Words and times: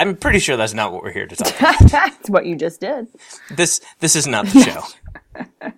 I'm 0.00 0.16
pretty 0.16 0.38
sure 0.38 0.56
that's 0.56 0.72
not 0.72 0.92
what 0.92 1.02
we're 1.02 1.12
here 1.12 1.26
to 1.26 1.36
talk 1.36 1.60
about. 1.60 1.78
That's 1.90 2.30
what 2.30 2.46
you 2.46 2.56
just 2.56 2.80
did. 2.80 3.06
this 3.50 3.82
this 3.98 4.16
is 4.16 4.26
not 4.26 4.46
the 4.46 4.62
show. 4.62 5.72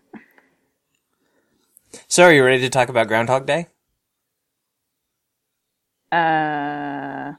so, 2.06 2.22
are 2.22 2.32
you 2.32 2.44
ready 2.44 2.60
to 2.62 2.70
talk 2.70 2.88
about 2.88 3.08
Groundhog 3.08 3.46
Day? 3.46 3.66
Uh, 6.12 7.32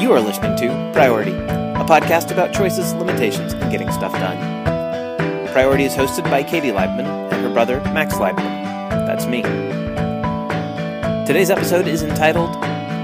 You 0.00 0.16
are 0.16 0.20
listening 0.20 0.56
to 0.56 0.90
Priority, 0.94 1.32
a 1.32 1.84
podcast 1.86 2.32
about 2.32 2.54
choices, 2.54 2.94
limitations, 2.94 3.52
and 3.52 3.70
getting 3.70 3.92
stuff 3.92 4.12
done. 4.12 4.38
Priority 5.52 5.84
is 5.84 5.92
hosted 5.94 6.24
by 6.24 6.42
Katie 6.42 6.70
Leibman 6.70 7.04
and 7.04 7.42
her 7.44 7.52
brother 7.52 7.80
Max 7.92 8.14
Leibman. 8.14 8.38
That's 9.06 9.26
me. 9.26 9.42
Today's 11.26 11.50
episode 11.50 11.86
is 11.86 12.02
entitled 12.02 12.54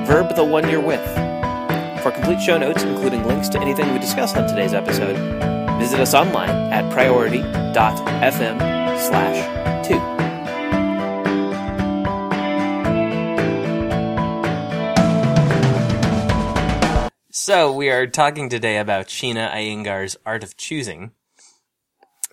Verb 0.06 0.34
the 0.34 0.42
One 0.42 0.68
You're 0.68 0.80
With. 0.80 1.04
For 2.02 2.10
complete 2.10 2.40
show 2.40 2.58
notes, 2.58 2.82
including 2.82 3.22
links 3.24 3.48
to 3.50 3.60
anything 3.60 3.92
we 3.92 3.98
discuss 4.00 4.34
on 4.34 4.48
today's 4.48 4.74
episode, 4.74 5.16
visit 5.78 6.00
us 6.00 6.14
online 6.14 6.48
at 6.48 6.90
priority.fm 6.92 7.74
slash 8.98 9.86
2. 9.86 10.16
So 17.30 17.72
we 17.72 17.90
are 17.90 18.08
talking 18.08 18.48
today 18.48 18.78
about 18.78 19.06
Sheena 19.06 19.52
Iyengar's 19.52 20.16
Art 20.26 20.42
of 20.42 20.56
Choosing, 20.56 21.12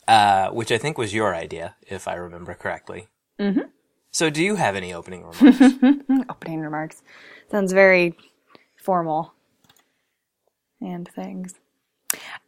uh, 0.07 0.49
which 0.49 0.71
I 0.71 0.79
think 0.79 0.97
was 0.97 1.13
your 1.13 1.35
idea, 1.35 1.75
if 1.87 2.07
I 2.07 2.15
remember 2.15 2.55
correctly. 2.55 3.09
Mm-hmm. 3.39 3.67
So 4.13 4.29
do 4.29 4.43
you 4.43 4.55
have 4.55 4.75
any 4.75 4.93
opening 4.93 5.25
remarks? 5.41 5.73
opening 6.29 6.61
remarks. 6.61 7.01
Sounds 7.49 7.73
very 7.73 8.15
formal. 8.77 9.33
And 10.79 11.07
things. 11.07 11.55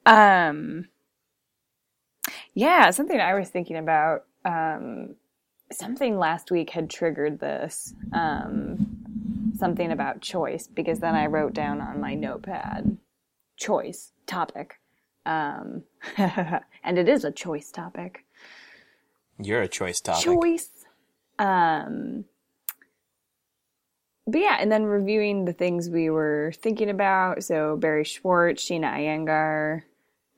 Um, 0.05 0.89
yeah, 2.53 2.91
something 2.91 3.19
I 3.19 3.33
was 3.33 3.49
thinking 3.49 3.77
about. 3.77 4.25
Um, 4.45 5.15
something 5.71 6.19
last 6.19 6.51
week 6.51 6.69
had 6.69 6.89
triggered 6.89 7.39
this. 7.39 7.93
Um, 8.13 9.53
something 9.57 9.91
about 9.91 10.21
choice 10.21 10.67
because 10.67 10.99
then 10.99 11.15
I 11.15 11.25
wrote 11.25 11.53
down 11.53 11.81
on 11.81 11.99
my 11.99 12.13
notepad 12.13 12.97
choice 13.57 14.11
topic. 14.27 14.75
Um, 15.25 15.83
and 16.17 16.97
it 16.99 17.09
is 17.09 17.23
a 17.23 17.31
choice 17.31 17.71
topic. 17.71 18.25
You're 19.39 19.63
a 19.63 19.67
choice 19.67 19.99
topic. 19.99 20.23
Choice. 20.25 20.69
Um, 21.39 22.25
but 24.27 24.41
yeah, 24.41 24.57
and 24.59 24.71
then 24.71 24.85
reviewing 24.85 25.45
the 25.45 25.53
things 25.53 25.89
we 25.89 26.09
were 26.09 26.51
thinking 26.55 26.89
about. 26.89 27.43
So 27.43 27.77
Barry 27.77 28.03
Schwartz, 28.03 28.63
Sheena 28.63 28.93
Iyengar, 28.93 29.83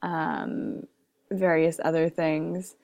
um, 0.02 0.86
various 1.32 1.80
other 1.84 2.10
things. 2.10 2.76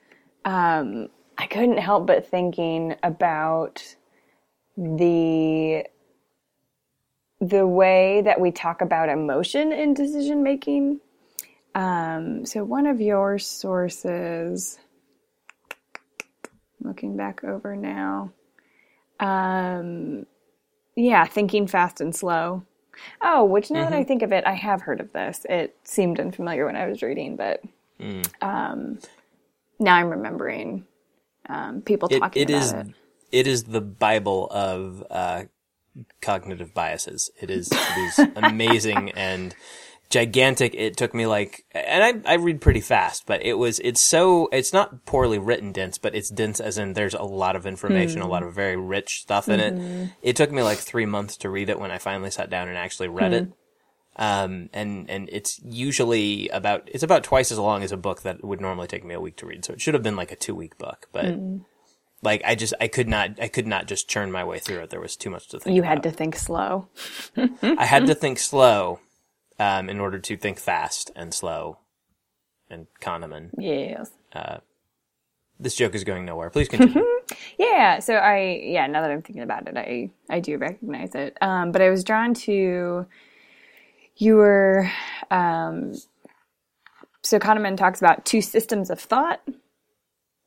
Um, 0.44 1.08
I 1.36 1.46
couldn't 1.46 1.78
help 1.78 2.06
but 2.06 2.28
thinking 2.30 2.96
about 3.02 3.82
the 4.76 5.84
the 7.40 7.66
way 7.66 8.22
that 8.22 8.40
we 8.40 8.50
talk 8.50 8.80
about 8.80 9.08
emotion 9.08 9.72
in 9.72 9.92
decision 9.92 10.42
making. 10.42 11.00
Um, 11.74 12.46
so 12.46 12.64
one 12.64 12.86
of 12.86 13.00
your 13.00 13.38
sources, 13.38 14.78
looking 16.84 17.16
back 17.16 17.42
over 17.44 17.74
now, 17.74 18.32
um, 19.20 20.26
yeah, 20.96 21.24
thinking 21.24 21.66
fast 21.66 22.00
and 22.00 22.14
slow. 22.14 22.62
Oh, 23.20 23.44
which 23.44 23.70
now 23.70 23.82
mm-hmm. 23.82 23.90
that 23.90 23.98
I 23.98 24.04
think 24.04 24.22
of 24.22 24.32
it, 24.32 24.44
I 24.46 24.52
have 24.52 24.82
heard 24.82 25.00
of 25.00 25.12
this. 25.12 25.44
It 25.48 25.76
seemed 25.82 26.20
unfamiliar 26.20 26.66
when 26.66 26.76
I 26.76 26.86
was 26.86 27.02
reading, 27.02 27.34
but 27.36 27.62
mm. 28.00 28.24
um, 28.40 29.00
now 29.80 29.96
I'm 29.96 30.10
remembering 30.10 30.86
um, 31.48 31.82
people 31.82 32.08
talking 32.08 32.42
it, 32.42 32.50
it 32.50 32.54
about 32.54 32.62
is, 32.62 32.72
it. 32.72 32.86
It 33.32 33.46
is 33.48 33.64
the 33.64 33.80
Bible 33.80 34.48
of 34.50 35.04
uh, 35.10 35.44
cognitive 36.22 36.72
biases. 36.72 37.30
It 37.40 37.50
is, 37.50 37.70
it 37.72 37.98
is 37.98 38.28
amazing 38.36 39.10
and 39.10 39.54
gigantic. 40.14 40.74
It 40.76 40.96
took 40.96 41.12
me 41.12 41.26
like, 41.26 41.64
and 41.72 42.22
I, 42.24 42.32
I 42.32 42.36
read 42.36 42.60
pretty 42.60 42.80
fast, 42.80 43.26
but 43.26 43.44
it 43.44 43.54
was, 43.54 43.80
it's 43.80 44.00
so, 44.00 44.48
it's 44.52 44.72
not 44.72 45.04
poorly 45.06 45.40
written 45.40 45.72
dense, 45.72 45.98
but 45.98 46.14
it's 46.14 46.30
dense 46.30 46.60
as 46.60 46.78
in 46.78 46.92
there's 46.92 47.14
a 47.14 47.24
lot 47.24 47.56
of 47.56 47.66
information, 47.66 48.20
mm. 48.20 48.24
a 48.24 48.28
lot 48.28 48.44
of 48.44 48.54
very 48.54 48.76
rich 48.76 49.22
stuff 49.22 49.48
in 49.48 49.58
mm-hmm. 49.58 50.02
it. 50.04 50.10
It 50.22 50.36
took 50.36 50.52
me 50.52 50.62
like 50.62 50.78
three 50.78 51.04
months 51.04 51.36
to 51.38 51.50
read 51.50 51.68
it 51.68 51.80
when 51.80 51.90
I 51.90 51.98
finally 51.98 52.30
sat 52.30 52.48
down 52.48 52.68
and 52.68 52.78
actually 52.78 53.08
read 53.08 53.32
mm. 53.32 53.42
it. 53.42 53.52
Um, 54.16 54.70
and, 54.72 55.10
and 55.10 55.28
it's 55.32 55.60
usually 55.64 56.48
about, 56.50 56.88
it's 56.92 57.02
about 57.02 57.24
twice 57.24 57.50
as 57.50 57.58
long 57.58 57.82
as 57.82 57.90
a 57.90 57.96
book 57.96 58.22
that 58.22 58.44
would 58.44 58.60
normally 58.60 58.86
take 58.86 59.04
me 59.04 59.14
a 59.14 59.20
week 59.20 59.34
to 59.38 59.46
read. 59.46 59.64
So 59.64 59.72
it 59.72 59.80
should 59.80 59.94
have 59.94 60.04
been 60.04 60.14
like 60.14 60.30
a 60.30 60.36
two 60.36 60.54
week 60.54 60.78
book, 60.78 61.08
but 61.12 61.24
mm 61.24 61.64
like 62.22 62.40
I 62.42 62.54
just 62.54 62.72
I 62.80 62.88
could 62.88 63.06
not 63.06 63.38
I 63.38 63.48
could 63.48 63.66
not 63.66 63.86
just 63.86 64.08
churn 64.08 64.32
my 64.32 64.44
way 64.44 64.58
through 64.58 64.78
it. 64.78 64.88
There 64.88 64.98
was 64.98 65.14
too 65.14 65.28
much 65.28 65.48
to 65.48 65.60
think. 65.60 65.76
You 65.76 65.82
about. 65.82 65.90
had 65.90 66.02
to 66.04 66.10
think 66.10 66.36
slow. 66.36 66.88
I 67.36 67.84
had 67.84 68.06
to 68.06 68.14
think 68.14 68.38
slow, 68.38 69.00
um, 69.58 69.88
in 69.88 70.00
order 70.00 70.18
to 70.18 70.36
think 70.36 70.58
fast 70.58 71.10
and 71.14 71.32
slow, 71.32 71.78
and 72.70 72.86
Kahneman. 73.00 73.50
Yes. 73.58 74.10
Uh, 74.32 74.58
this 75.58 75.74
joke 75.76 75.94
is 75.94 76.04
going 76.04 76.24
nowhere. 76.24 76.50
Please 76.50 76.68
continue. 76.68 77.04
yeah. 77.58 78.00
So 78.00 78.14
I 78.14 78.60
yeah. 78.62 78.86
Now 78.86 79.02
that 79.02 79.10
I'm 79.10 79.22
thinking 79.22 79.42
about 79.42 79.68
it, 79.68 79.76
I 79.76 80.10
I 80.28 80.40
do 80.40 80.58
recognize 80.58 81.14
it. 81.14 81.36
Um, 81.40 81.72
but 81.72 81.82
I 81.82 81.90
was 81.90 82.04
drawn 82.04 82.34
to 82.34 83.06
you 84.16 84.36
were 84.36 84.90
um, 85.30 85.94
so 87.22 87.38
Kahneman 87.38 87.76
talks 87.76 88.00
about 88.00 88.24
two 88.24 88.40
systems 88.40 88.90
of 88.90 89.00
thought 89.00 89.40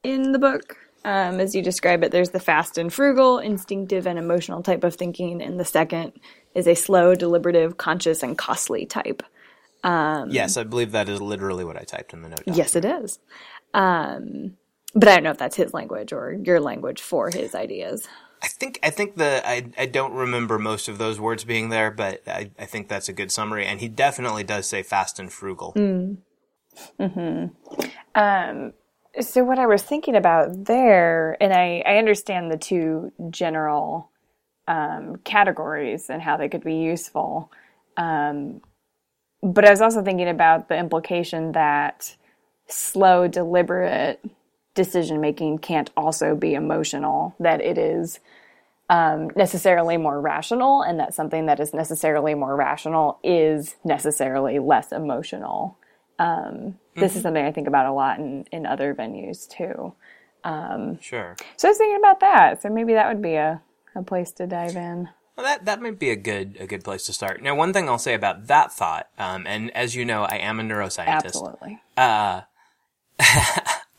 in 0.04 0.32
the 0.32 0.40
book 0.40 0.78
um, 1.08 1.40
as 1.40 1.56
you 1.56 1.62
describe 1.62 2.04
it, 2.04 2.12
there's 2.12 2.32
the 2.32 2.40
fast 2.40 2.78
and 2.78 2.92
frugal, 2.92 3.40
instinctive 3.40 4.06
and 4.06 4.20
emotional 4.20 4.62
type 4.62 4.84
of 4.84 4.96
thinking, 4.96 5.42
and 5.42 5.58
the 5.58 5.64
second 5.64 6.12
is 6.58 6.68
a 6.68 6.74
slow, 6.74 7.14
deliberative, 7.16 7.78
conscious, 7.78 8.24
and 8.24 8.38
costly 8.38 8.86
type. 8.86 9.22
Um, 9.84 10.32
yes, 10.32 10.58
I 10.58 10.64
believe 10.64 10.92
that 10.92 11.08
is 11.08 11.22
literally 11.22 11.64
what 11.64 11.78
I 11.78 11.84
typed 11.84 12.14
in 12.14 12.24
the 12.24 12.30
note. 12.30 12.42
Yes, 12.48 12.76
it 12.76 12.84
is. 12.84 13.20
Um, 13.76 14.58
but 14.94 15.08
I 15.08 15.14
don't 15.14 15.24
know 15.24 15.32
if 15.32 15.38
that's 15.38 15.56
his 15.56 15.74
language 15.74 16.12
or 16.12 16.34
your 16.34 16.60
language 16.60 17.02
for 17.02 17.30
his 17.30 17.54
ideas. 17.54 18.08
I 18.42 18.48
think 18.48 18.80
I 18.82 18.90
think 18.90 19.18
the 19.18 19.42
I 19.48 19.68
I 19.78 19.86
don't 19.86 20.14
remember 20.14 20.58
most 20.58 20.88
of 20.88 20.98
those 20.98 21.20
words 21.20 21.44
being 21.44 21.70
there, 21.70 21.92
but 21.92 22.28
I, 22.28 22.52
I 22.58 22.66
think 22.66 22.88
that's 22.88 23.10
a 23.10 23.14
good 23.14 23.32
summary. 23.32 23.66
And 23.66 23.80
he 23.80 23.88
definitely 23.88 24.44
does 24.44 24.68
say 24.68 24.84
fast 24.84 25.20
and 25.20 25.32
frugal. 25.32 25.74
Mm. 25.76 26.18
Hmm. 27.00 27.46
Um 28.16 28.74
so 29.20 29.44
what 29.44 29.58
I 29.60 29.66
was 29.66 29.82
thinking 29.82 30.16
about 30.16 30.66
there, 30.66 31.36
and 31.42 31.52
I, 31.52 31.84
I 31.88 31.98
understand 31.98 32.52
the 32.52 32.58
two 32.58 33.12
general 33.32 34.12
um, 34.68 35.18
categories 35.24 36.10
and 36.10 36.22
how 36.22 36.38
they 36.38 36.50
could 36.50 36.64
be 36.64 36.76
useful. 36.76 37.52
Um, 37.96 38.62
but 39.42 39.66
I 39.66 39.70
was 39.70 39.82
also 39.82 40.04
thinking 40.04 40.28
about 40.28 40.68
the 40.68 40.78
implication 40.78 41.54
that 41.54 42.16
slow, 42.68 43.28
deliberate 43.28 44.24
decision 44.74 45.22
making 45.22 45.58
can't 45.60 45.90
also 45.98 46.36
be 46.36 46.54
emotional, 46.54 47.36
that 47.40 47.62
it 47.62 47.78
is 47.78 48.20
um, 48.90 49.30
necessarily 49.36 49.98
more 49.98 50.20
rational, 50.22 50.82
and 50.82 51.00
that 51.00 51.14
something 51.14 51.48
that 51.48 51.60
is 51.60 51.74
necessarily 51.74 52.36
more 52.36 52.56
rational 52.56 53.20
is 53.24 53.76
necessarily 53.84 54.60
less 54.60 54.92
emotional. 54.92 55.78
Um, 56.20 56.78
this 56.96 57.12
mm-hmm. 57.12 57.18
is 57.18 57.24
something 57.24 57.46
I 57.46 57.52
think 57.52 57.68
about 57.68 57.86
a 57.86 57.92
lot 57.92 58.20
in, 58.20 58.46
in 58.52 58.66
other 58.66 58.94
venues 58.94 59.48
too. 59.48 59.94
Um, 60.44 61.00
sure. 61.00 61.36
So 61.58 61.68
I 61.68 61.72
was 61.72 61.78
thinking 61.78 61.98
about 61.98 62.22
that. 62.22 62.62
So 62.62 62.70
maybe 62.70 62.94
that 62.94 63.08
would 63.08 63.22
be 63.22 63.36
a, 63.36 63.62
a 63.98 64.04
place 64.04 64.32
to 64.34 64.48
dive 64.48 64.76
in. 64.76 65.10
Well, 65.36 65.46
that 65.46 65.66
that 65.66 65.82
might 65.82 66.00
be 66.00 66.10
a 66.10 66.16
good 66.16 66.58
a 66.60 66.66
good 66.66 66.84
place 66.84 67.06
to 67.06 67.14
start. 67.14 67.42
Now, 67.42 67.56
one 67.56 67.74
thing 67.74 67.88
I'll 67.88 68.00
say 68.00 68.14
about 68.14 68.48
that 68.48 68.72
thought, 68.72 69.08
um, 69.20 69.46
and 69.46 69.76
as 69.76 69.96
you 69.96 70.06
know, 70.06 70.24
I 70.24 70.38
am 70.38 70.60
a 70.60 70.64
neuroscientist. 70.64 71.26
Absolutely. 71.26 71.80
Uh, 71.96 72.42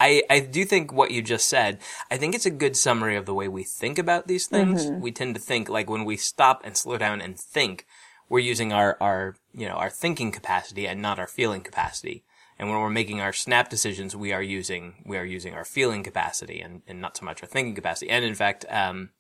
I 0.01 0.23
I 0.29 0.41
do 0.41 0.65
think 0.65 0.93
what 0.93 1.11
you 1.11 1.23
just 1.23 1.49
said. 1.49 1.79
I 2.11 2.17
think 2.17 2.35
it's 2.35 2.47
a 2.47 2.51
good 2.51 2.77
summary 2.77 3.17
of 3.17 3.27
the 3.27 3.35
way 3.35 3.47
we 3.47 3.63
think 3.63 3.99
about 3.99 4.27
these 4.27 4.47
things. 4.47 4.87
Mm-hmm. 4.87 5.01
We 5.01 5.13
tend 5.13 5.35
to 5.37 5.41
think 5.41 5.69
like 5.69 5.89
when 5.89 6.05
we 6.05 6.17
stop 6.17 6.63
and 6.65 6.77
slow 6.77 6.99
down 6.99 7.21
and 7.21 7.39
think, 7.39 7.87
we're 8.29 8.39
using 8.41 8.73
our, 8.73 8.97
our, 9.01 9.37
you 9.55 9.67
know, 9.67 9.75
our 9.75 9.91
thinking 9.91 10.31
capacity 10.33 10.87
and 10.87 11.01
not 11.01 11.19
our 11.19 11.27
feeling 11.27 11.63
capacity. 11.63 12.25
And 12.59 12.69
when 12.69 12.81
we're 12.81 12.91
making 12.91 13.21
our 13.21 13.33
snap 13.33 13.71
decisions, 13.71 14.17
we 14.17 14.33
are 14.33 14.43
using, 14.43 15.03
we 15.07 15.17
are 15.17 15.25
using 15.25 15.55
our 15.55 15.65
feeling 15.65 16.03
capacity 16.03 16.61
and, 16.61 16.83
and 16.89 17.01
not 17.01 17.17
so 17.17 17.25
much 17.25 17.43
our 17.43 17.49
thinking 17.49 17.75
capacity. 17.75 18.11
And 18.11 18.25
in 18.25 18.35
fact, 18.35 18.65
um, 18.69 19.11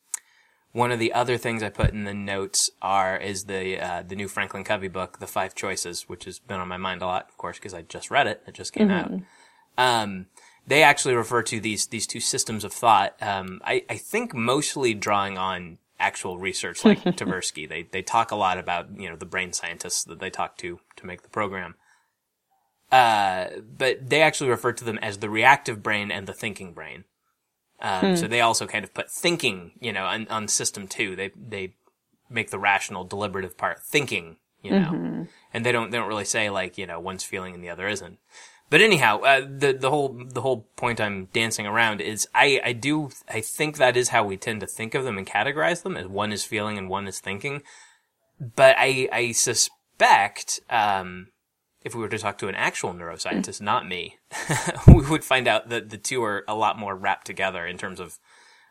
one 0.79 0.93
of 0.93 1.01
the 1.01 1.13
other 1.13 1.37
things 1.37 1.63
I 1.63 1.71
put 1.71 1.91
in 1.91 2.05
the 2.05 2.15
notes 2.15 2.71
are, 2.81 3.17
is 3.17 3.45
the, 3.45 3.81
uh, 3.81 4.03
the 4.07 4.15
new 4.15 4.29
Franklin 4.29 4.63
Covey 4.63 4.89
book, 4.89 5.19
The 5.19 5.27
Five 5.27 5.55
Choices, 5.55 6.09
which 6.09 6.25
has 6.25 6.39
been 6.39 6.61
on 6.61 6.69
my 6.69 6.77
mind 6.77 7.03
a 7.03 7.07
lot, 7.07 7.29
of 7.29 7.37
course, 7.37 7.59
because 7.59 7.75
I 7.75 7.83
just 7.83 8.11
read 8.11 8.29
it. 8.29 8.43
It 8.47 8.55
just 8.55 8.73
came 8.73 8.89
mm-hmm. 8.89 9.15
out. 9.15 10.03
Um, 10.03 10.27
they 10.67 10.85
actually 10.85 11.15
refer 11.15 11.43
to 11.43 11.59
these, 11.59 11.87
these 11.89 12.07
two 12.07 12.21
systems 12.21 12.63
of 12.63 12.73
thought. 12.73 13.17
Um, 13.21 13.61
I, 13.65 13.85
I 13.91 13.97
think 13.97 14.35
mostly 14.35 14.95
drawing 14.95 15.37
on 15.37 15.79
actual 15.99 16.39
research 16.39 16.85
like 16.85 17.01
Tversky. 17.05 17.69
They 17.69 17.83
they 17.83 18.03
talk 18.03 18.31
a 18.31 18.37
lot 18.37 18.57
about 18.57 18.89
you 18.97 19.09
know 19.09 19.17
the 19.17 19.27
brain 19.27 19.53
scientists 19.53 20.05
that 20.05 20.21
they 20.21 20.31
talk 20.31 20.57
to 20.59 20.79
to 20.97 21.07
make 21.07 21.23
the 21.23 21.29
program. 21.29 21.75
Uh, 22.91 23.49
but 23.77 24.09
they 24.09 24.23
actually 24.23 24.49
refer 24.49 24.73
to 24.73 24.85
them 24.85 24.99
as 24.99 25.19
the 25.19 25.29
reactive 25.29 25.83
brain 25.83 26.11
and 26.11 26.27
the 26.27 26.33
thinking 26.33 26.73
brain. 26.73 27.05
Um, 27.81 28.17
So 28.17 28.27
they 28.27 28.41
also 28.41 28.67
kind 28.67 28.85
of 28.85 28.93
put 28.93 29.11
thinking, 29.11 29.73
you 29.81 29.93
know, 29.93 30.05
on, 30.05 30.27
on 30.29 30.49
system 30.49 30.89
two. 30.89 31.15
They 31.17 31.31
they 31.37 31.75
make 32.29 32.51
the 32.51 32.59
rational, 32.59 33.05
deliberative 33.05 33.57
part 33.57 33.81
thinking, 33.83 34.37
you 34.63 34.73
know, 34.73 35.27
and 35.55 35.65
they 35.65 35.73
don't 35.73 35.91
they 35.91 35.99
don't 35.99 36.09
really 36.09 36.25
say 36.25 36.51
like 36.51 36.77
you 36.77 36.87
know 36.87 37.01
one's 37.01 37.25
feeling 37.25 37.55
and 37.55 37.63
the 37.65 37.71
other 37.71 37.87
isn't. 37.89 38.19
But 38.71 38.83
anyhow, 38.83 39.21
uh, 39.21 39.41
the 39.41 39.73
the 39.73 39.89
whole 39.89 40.21
the 40.29 40.43
whole 40.43 40.67
point 40.77 41.01
I'm 41.01 41.27
dancing 41.33 41.67
around 41.67 42.01
is 42.01 42.29
I 42.35 42.61
I 42.63 42.73
do 42.73 43.11
I 43.29 43.41
think 43.41 43.77
that 43.77 43.97
is 43.97 44.11
how 44.11 44.25
we 44.25 44.37
tend 44.37 44.61
to 44.61 44.67
think 44.67 44.95
of 44.95 45.05
them 45.05 45.17
and 45.17 45.27
categorize 45.27 45.83
them 45.83 45.97
as 45.97 46.07
one 46.07 46.33
is 46.33 46.45
feeling 46.45 46.77
and 46.77 46.91
one 46.91 47.07
is 47.09 47.21
thinking. 47.21 47.63
But 48.39 48.77
I 48.79 49.09
I 49.11 49.33
suspect 49.33 50.61
um, 50.69 51.29
if 51.89 51.95
we 51.95 52.03
were 52.03 52.09
to 52.09 52.19
talk 52.19 52.37
to 52.39 52.49
an 52.49 52.55
actual 52.55 52.93
neuroscientist, 52.93 53.61
not 53.63 53.89
me, 53.89 54.19
we 54.87 55.01
would 55.07 55.25
find 55.25 55.49
out 55.49 55.71
that 55.71 55.89
the 55.89 55.97
two 55.97 56.23
are 56.23 56.45
a 56.47 56.55
lot 56.55 56.79
more 56.79 56.95
wrapped 56.95 57.27
together 57.27 57.67
in 57.67 57.79
terms 57.79 57.99
of 57.99 58.19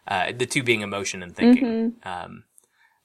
uh, 0.07 0.31
the 0.37 0.45
two 0.45 0.61
being 0.63 0.81
emotion 0.81 1.23
and 1.23 1.35
thinking. 1.35 1.93
Um, 2.03 2.43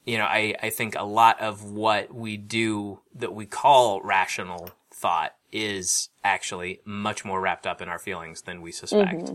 you 0.05 0.19
know, 0.19 0.25
I, 0.25 0.55
I 0.63 0.71
think 0.71 0.95
a 0.97 1.05
lot 1.05 1.41
of 1.41 1.65
what 1.65 2.15
we 2.15 2.37
do 2.37 3.01
that 3.15 3.35
we 3.35 3.47
call 3.47 4.01
rational 4.03 4.71
thought 4.93 5.35
is 5.51 6.11
actually 6.23 6.81
much 6.85 7.25
more 7.25 7.41
wrapped 7.41 7.67
up 7.67 7.81
in 7.81 7.89
our 7.89 7.99
feelings 7.99 8.43
than 8.43 8.61
we 8.61 8.71
suspect. 8.73 9.31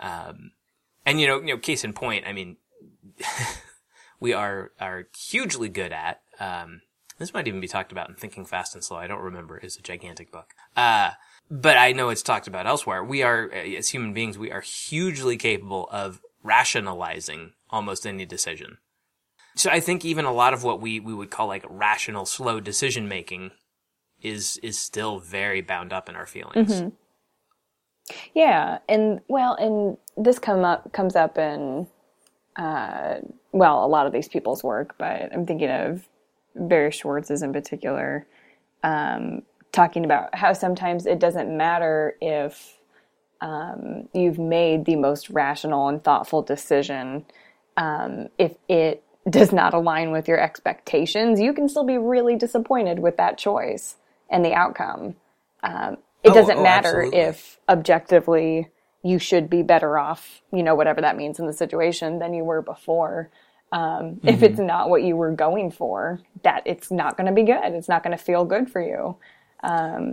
Um, 0.00 0.52
and 1.06 1.20
you 1.20 1.26
know, 1.26 1.40
you 1.40 1.46
know, 1.46 1.58
case 1.58 1.82
in 1.82 1.92
point, 1.94 2.26
I 2.26 2.32
mean, 2.32 2.56
we 4.20 4.32
are, 4.34 4.72
are 4.80 5.08
hugely 5.16 5.68
good 5.70 5.92
at, 5.92 6.20
um, 6.40 6.82
this 7.18 7.32
might 7.32 7.48
even 7.48 7.60
be 7.60 7.68
talked 7.68 7.92
about 7.92 8.08
in 8.08 8.14
Thinking 8.14 8.44
Fast 8.44 8.74
and 8.74 8.84
Slow. 8.84 8.98
I 8.98 9.06
don't 9.06 9.22
remember. 9.22 9.58
It's 9.58 9.76
a 9.76 9.82
gigantic 9.82 10.30
book. 10.30 10.54
Uh, 10.76 11.10
but 11.50 11.76
I 11.76 11.92
know 11.92 12.08
it's 12.08 12.22
talked 12.22 12.46
about 12.46 12.66
elsewhere. 12.66 13.02
We 13.02 13.22
are, 13.22 13.50
uh, 13.52 13.56
as 13.56 13.90
human 13.90 14.12
beings, 14.12 14.38
we 14.38 14.50
are 14.50 14.60
hugely 14.60 15.36
capable 15.36 15.88
of 15.90 16.20
rationalizing 16.42 17.52
almost 17.70 18.06
any 18.06 18.26
decision. 18.26 18.78
So 19.54 19.70
I 19.70 19.80
think 19.80 20.04
even 20.04 20.24
a 20.24 20.32
lot 20.32 20.52
of 20.52 20.64
what 20.64 20.80
we, 20.80 21.00
we 21.00 21.14
would 21.14 21.30
call 21.30 21.46
like 21.46 21.64
rational, 21.68 22.26
slow 22.26 22.60
decision 22.60 23.08
making 23.08 23.52
is, 24.20 24.58
is 24.62 24.78
still 24.78 25.18
very 25.18 25.62
bound 25.62 25.92
up 25.92 26.08
in 26.08 26.16
our 26.16 26.26
feelings. 26.26 26.92
Yeah, 28.34 28.78
and 28.88 29.20
well, 29.28 29.54
and 29.54 29.96
this 30.16 30.38
come 30.38 30.64
up 30.64 30.92
comes 30.92 31.16
up 31.16 31.38
in 31.38 31.88
uh, 32.56 33.16
well, 33.52 33.84
a 33.84 33.88
lot 33.88 34.06
of 34.06 34.12
these 34.12 34.28
people's 34.28 34.62
work, 34.62 34.94
but 34.98 35.32
I'm 35.32 35.46
thinking 35.46 35.70
of 35.70 36.06
Barry 36.56 36.92
Schwartz 36.92 37.30
is 37.30 37.42
in 37.42 37.52
particular, 37.52 38.26
um, 38.84 39.42
talking 39.72 40.04
about 40.04 40.34
how 40.34 40.52
sometimes 40.54 41.06
it 41.06 41.20
doesn't 41.20 41.56
matter 41.56 42.16
if 42.20 42.78
um, 43.40 44.08
you've 44.14 44.38
made 44.38 44.84
the 44.86 44.96
most 44.96 45.30
rational 45.30 45.88
and 45.88 46.02
thoughtful 46.04 46.42
decision. 46.42 47.26
Um, 47.76 48.28
if 48.38 48.54
it 48.68 49.04
does 49.30 49.52
not 49.52 49.74
align 49.74 50.12
with 50.12 50.28
your 50.28 50.40
expectations, 50.40 51.40
you 51.40 51.52
can 51.54 51.68
still 51.68 51.84
be 51.84 51.98
really 51.98 52.36
disappointed 52.36 52.98
with 53.00 53.16
that 53.18 53.38
choice 53.38 53.96
and 54.30 54.44
the 54.44 54.54
outcome. 54.54 55.16
Um, 55.62 55.98
it 56.24 56.30
Oh, 56.30 56.34
doesn't 56.34 56.58
oh, 56.58 56.62
matter 56.62 57.02
absolutely. 57.02 57.18
if 57.20 57.58
objectively 57.68 58.70
you 59.02 59.18
should 59.18 59.50
be 59.50 59.62
better 59.62 59.98
off, 59.98 60.42
you 60.52 60.62
know, 60.62 60.74
whatever 60.74 61.00
that 61.02 61.16
means 61.16 61.38
in 61.38 61.46
the 61.46 61.52
situation 61.52 62.18
than 62.18 62.34
you 62.34 62.44
were 62.44 62.62
before. 62.62 63.30
Um, 63.76 64.20
If 64.24 64.36
Mm-hmm. 64.36 64.44
it's 64.44 64.58
not 64.58 64.88
what 64.90 65.02
you 65.02 65.16
were 65.16 65.32
going 65.32 65.70
for, 65.70 66.20
that 66.42 66.62
it's 66.64 66.90
not 66.90 67.16
going 67.16 67.26
to 67.26 67.32
be 67.32 67.42
good. 67.42 67.72
It's 67.74 67.88
not 67.88 68.02
going 68.02 68.16
to 68.16 68.22
feel 68.22 68.44
good 68.44 68.70
for 68.70 68.80
you. 68.80 69.16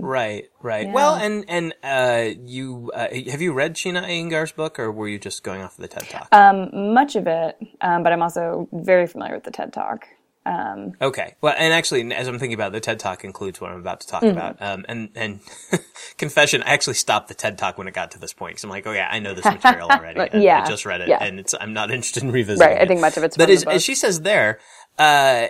Right, 0.02 0.50
right. 0.62 0.92
Well, 0.92 1.16
and, 1.16 1.46
and, 1.48 1.74
uh, 1.84 2.30
you, 2.44 2.92
uh, 2.94 3.08
have 3.32 3.42
you 3.42 3.54
read 3.54 3.76
Sheena 3.76 4.04
Iyengar's 4.04 4.52
book 4.52 4.80
or 4.80 4.92
were 4.92 5.08
you 5.08 5.20
just 5.20 5.44
going 5.44 5.62
off 5.62 5.78
of 5.78 5.82
the 5.82 5.88
TED 5.88 6.10
Talk? 6.10 6.28
Um, 6.32 6.94
much 6.94 7.16
of 7.16 7.28
it, 7.28 7.58
um, 7.82 8.04
but 8.04 8.12
I'm 8.12 8.22
also 8.22 8.68
very 8.74 9.08
familiar 9.08 9.36
with 9.36 9.44
the 9.44 9.52
TED 9.52 9.72
Talk. 9.74 10.08
Okay. 10.46 11.36
Well, 11.42 11.56
and 11.58 11.74
actually, 11.74 12.14
as 12.14 12.28
I'm 12.28 12.40
thinking 12.40 12.54
about 12.56 12.70
it, 12.70 12.74
the 12.74 12.80
TED 12.82 13.00
Talk 13.00 13.24
includes 13.24 13.62
what 13.62 13.72
I'm 13.72 13.80
about 13.80 14.02
to 14.02 14.08
talk 14.08 14.24
Mm-hmm. 14.24 14.38
about. 14.38 14.62
Um, 14.62 14.86
and, 14.88 15.10
and 15.16 15.40
confession, 16.18 16.64
I 16.64 16.74
actually 16.74 16.96
stopped 16.96 17.28
the 17.28 17.34
TED 17.34 17.58
Talk 17.58 17.78
when 17.78 17.88
it 17.88 17.94
got 17.94 18.12
to 18.12 18.20
this 18.20 18.34
point 18.34 18.52
because 18.52 18.64
I'm 18.64 18.70
like, 18.70 18.86
oh 18.88 18.92
yeah, 18.92 19.08
I 19.12 19.20
know 19.20 19.34
this 19.34 19.46
material 19.46 19.88
already. 19.92 20.18
But 20.18 20.34
yeah, 20.36 20.64
I 20.64 20.68
just 20.68 20.86
read 20.86 21.02
it 21.02 21.08
yeah. 21.08 21.24
and 21.24 21.40
it's, 21.40 21.54
I'm 21.60 21.74
not 21.74 21.92
interested 21.96 22.24
in 22.24 22.32
revisiting 22.32 22.68
Right. 22.68 22.82
I 22.82 22.86
think 22.86 23.02
much 23.02 23.18
of 23.18 23.24
it's 23.24 23.38
But 23.38 23.50
as, 23.50 23.64
as 23.64 23.84
she 23.84 23.96
says 23.96 24.22
there, 24.22 24.60
uh, 24.98 25.48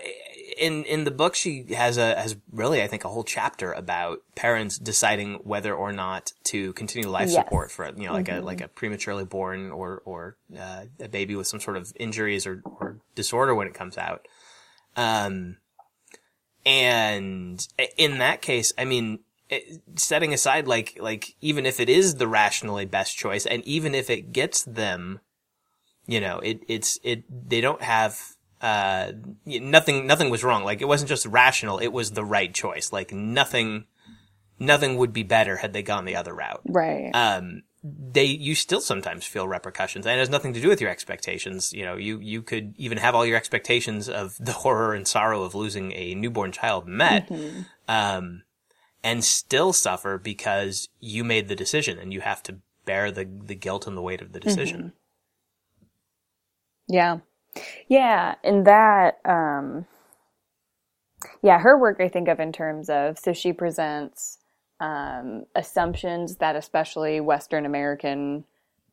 in, 0.57 0.84
in 0.86 1.04
the 1.04 1.12
book, 1.12 1.34
she 1.34 1.66
has 1.74 1.98
a, 1.98 2.16
has 2.16 2.36
really, 2.51 2.84
I 2.84 2.88
think, 2.88 3.06
a 3.06 3.07
whole 3.07 3.24
chapter 3.24 3.72
about 3.74 4.19
parents 4.36 4.78
deciding 4.78 5.36
whether 5.44 5.74
or 5.74 5.92
not 5.92 6.34
to 6.46 6.74
continue 6.74 7.10
life 7.10 7.30
Yes. 7.30 7.38
Mm-hmm. 7.38 7.44
support 7.46 7.72
for, 7.72 7.92
you 7.98 8.06
know, 8.06 8.13
like 8.13 8.30
a, 8.30 8.39
like 8.39 8.62
a 8.62 8.68
prematurely 8.68 9.25
born 9.25 9.72
or, 9.72 10.01
or, 10.06 10.38
uh, 10.57 10.84
a 11.00 11.07
baby 11.10 11.36
with 11.36 11.48
some 11.48 11.60
sort 11.60 11.78
of 11.78 11.92
injuries 11.96 12.46
or, 12.46 12.62
or 12.66 12.98
disorder 13.16 13.56
when 13.56 13.68
it 13.68 13.74
comes 13.74 13.98
out. 13.98 14.28
Um, 14.95 15.57
and 16.66 17.66
in 17.98 18.19
that 18.19 18.42
case, 18.42 18.74
I 18.78 18.86
mean, 18.86 19.19
setting 19.95 20.34
aside 20.34 20.68
like, 20.68 20.98
like, 21.00 21.36
even 21.42 21.66
if 21.66 21.80
it 21.80 21.90
is 21.90 22.16
the 22.16 22.28
rationally 22.28 22.86
best 22.86 23.18
choice 23.18 23.45
and 23.45 23.63
even 23.66 23.94
if 23.94 24.10
it 24.10 24.31
gets 24.31 24.63
them, 24.63 25.19
you 26.07 26.22
know, 26.22 26.40
it, 26.40 26.62
it's, 26.68 27.00
it, 27.04 27.24
they 27.50 27.62
don't 27.62 27.81
have, 27.81 28.19
uh, 28.62 29.12
nothing, 29.45 30.07
nothing 30.07 30.30
was 30.30 30.44
wrong. 30.44 30.63
Like, 30.63 30.81
it 30.81 30.88
wasn't 30.88 31.10
just 31.10 31.25
rational, 31.25 31.80
it 31.80 31.89
was 31.89 32.12
the 32.12 32.25
right 32.25 32.54
choice. 32.54 32.94
Like, 32.94 33.12
nothing, 33.12 33.86
nothing 34.57 34.98
would 34.98 35.12
be 35.12 35.24
better 35.24 35.57
had 35.57 35.74
they 35.74 35.84
gone 35.84 36.06
the 36.06 36.16
other 36.16 36.34
route 36.34 36.62
Right. 36.66 37.12
um, 37.13 37.63
they 37.84 38.24
you 38.24 38.56
still 38.56 38.80
sometimes 38.80 39.26
feel 39.26 39.48
repercussions, 39.48 40.06
and 40.06 40.16
it 40.16 40.20
has 40.20 40.30
nothing 40.30 40.54
to 40.54 40.62
do 40.62 40.70
with 40.70 40.80
your 40.80 40.90
expectations. 40.90 41.74
You 41.74 41.84
know, 41.86 41.98
you 41.98 42.20
you 42.20 42.42
could 42.42 42.74
even 42.78 42.98
have 42.98 43.14
all 43.14 43.26
your 43.26 43.38
expectations 43.38 44.08
of 44.08 44.38
the 44.40 44.54
horror 44.54 44.94
and 44.94 45.08
sorrow 45.08 45.44
of 45.44 45.54
losing 45.54 45.92
a 45.92 46.16
newborn 46.16 46.52
child 46.54 46.88
met, 46.88 47.30
um, 47.88 48.44
and 49.04 49.24
still 49.24 49.74
suffer 49.74 50.18
because 50.18 50.88
you 51.02 51.24
made 51.24 51.50
the 51.50 51.56
decision, 51.56 52.00
and 52.00 52.14
you 52.14 52.22
have 52.22 52.42
to 52.44 52.58
bear 52.86 53.12
the 53.12 53.26
the 53.26 53.56
guilt 53.56 53.86
and 53.86 53.98
the 53.98 54.02
weight 54.02 54.22
of 54.22 54.32
the 54.32 54.40
decision. 54.40 54.94
Yeah. 56.88 57.20
Yeah, 57.88 58.36
and 58.44 58.66
that 58.66 59.20
um 59.26 59.86
yeah, 61.42 61.60
her 61.60 61.78
work 61.78 62.00
I 62.00 62.10
think 62.10 62.28
of 62.28 62.40
in 62.40 62.52
terms 62.52 62.90
of 62.90 63.20
so 63.20 63.34
she 63.34 63.54
presents 63.54 64.40
um 64.84 65.46
assumptions 65.56 66.36
that 66.38 66.56
especially 66.56 67.22
western 67.22 67.66
American 67.66 68.44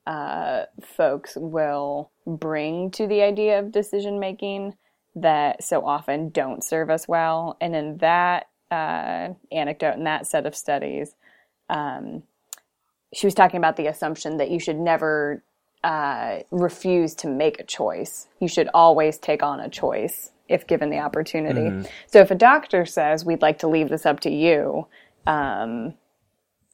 uh 0.07 0.65
folks 0.83 1.37
will 1.37 2.11
bring 2.27 2.91
to 2.91 3.07
the 3.07 3.23
idea 3.23 3.59
of 3.59 3.73
decision 3.73 4.21
making 4.21 4.75
that 5.17 5.63
so 5.63 5.85
often 5.85 6.29
don't 6.29 6.63
serve 6.63 6.91
us 6.91 7.09
well 7.09 7.57
and 7.61 7.75
in 7.75 7.97
that 7.99 8.47
uh 8.71 9.29
anecdote 9.51 9.97
in 9.97 10.05
that 10.05 10.27
set 10.27 10.47
of 10.47 10.55
studies 10.55 11.15
um 11.69 12.23
she 13.13 13.27
was 13.27 13.35
talking 13.35 13.59
about 13.59 13.77
the 13.77 13.87
assumption 13.89 14.37
that 14.37 14.51
you 14.51 14.61
should 14.61 14.79
never 14.79 15.43
uh, 15.83 16.41
refuse 16.51 17.15
to 17.17 17.29
make 17.29 17.59
a 17.59 17.65
choice. 17.65 18.29
You 18.39 18.49
should 18.49 18.69
always 18.75 19.19
take 19.19 19.43
on 19.43 19.61
a 19.61 19.69
choice 19.69 20.31
if 20.49 20.67
given 20.67 20.91
the 20.91 20.99
opportunity. 20.99 21.71
So 22.07 22.21
if 22.21 22.31
a 22.31 22.35
doctor 22.35 22.85
says, 22.85 23.25
we'd 23.25 23.43
like 23.43 23.59
to 23.61 23.69
leave 23.69 23.89
this 23.89 24.07
up 24.07 24.21
to 24.21 24.31
you, 24.31 24.87
um, 25.27 25.95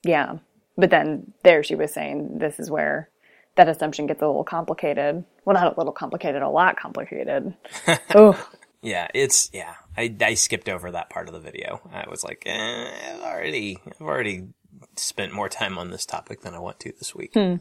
yeah. 0.05 0.39
But 0.77 0.91
then 0.91 1.33
there 1.43 1.63
she 1.63 1.75
was 1.75 1.93
saying, 1.93 2.39
this 2.39 2.61
is 2.61 2.71
where 2.71 3.09
that 3.57 3.69
assumption 3.69 4.07
gets 4.07 4.23
a 4.23 4.27
little 4.27 4.45
complicated. 4.45 5.25
Well, 5.45 5.55
not 5.55 5.75
a 5.75 5.81
little 5.81 5.93
complicated, 5.93 6.43
a 6.43 6.49
lot 6.49 6.77
complicated. 6.79 7.55
oh, 8.15 8.49
Yeah, 8.83 9.09
it's 9.15 9.51
yeah. 9.53 9.75
I, 9.97 10.15
I 10.21 10.35
skipped 10.35 10.69
over 10.69 10.91
that 10.93 11.11
part 11.11 11.29
of 11.29 11.35
the 11.35 11.41
video. 11.41 11.81
I 11.93 12.09
was 12.09 12.23
like, 12.23 12.43
eh, 12.47 12.91
I've 13.15 13.23
already 13.23 13.79
I've 13.87 14.07
already 14.07 14.49
spent 14.97 15.33
more 15.33 15.49
time 15.49 15.79
on 15.79 15.91
this 15.91 16.07
topic 16.07 16.43
than 16.43 16.55
I 16.55 16.59
want 16.59 16.79
to 16.81 16.93
this 16.93 17.15
week. 17.15 17.35
And 17.35 17.61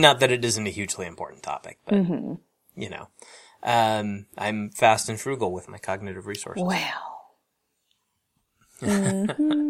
not 0.00 0.20
that 0.20 0.32
it 0.32 0.44
isn't 0.44 0.66
a 0.66 0.70
hugely 0.70 1.06
important 1.06 1.42
topic, 1.42 1.78
but 1.84 1.94
you 2.74 2.88
know, 2.88 3.08
um, 3.62 4.26
I'm 4.38 4.70
fast 4.70 5.08
and 5.08 5.20
frugal 5.20 5.52
with 5.52 5.68
my 5.68 5.78
cognitive 5.78 6.26
resources. 6.26 6.64
well. 6.64 7.08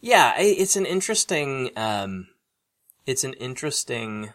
Yeah, 0.00 0.34
it's 0.38 0.76
an 0.76 0.86
interesting, 0.86 1.70
um, 1.76 2.28
it's 3.06 3.24
an 3.24 3.34
interesting, 3.34 4.32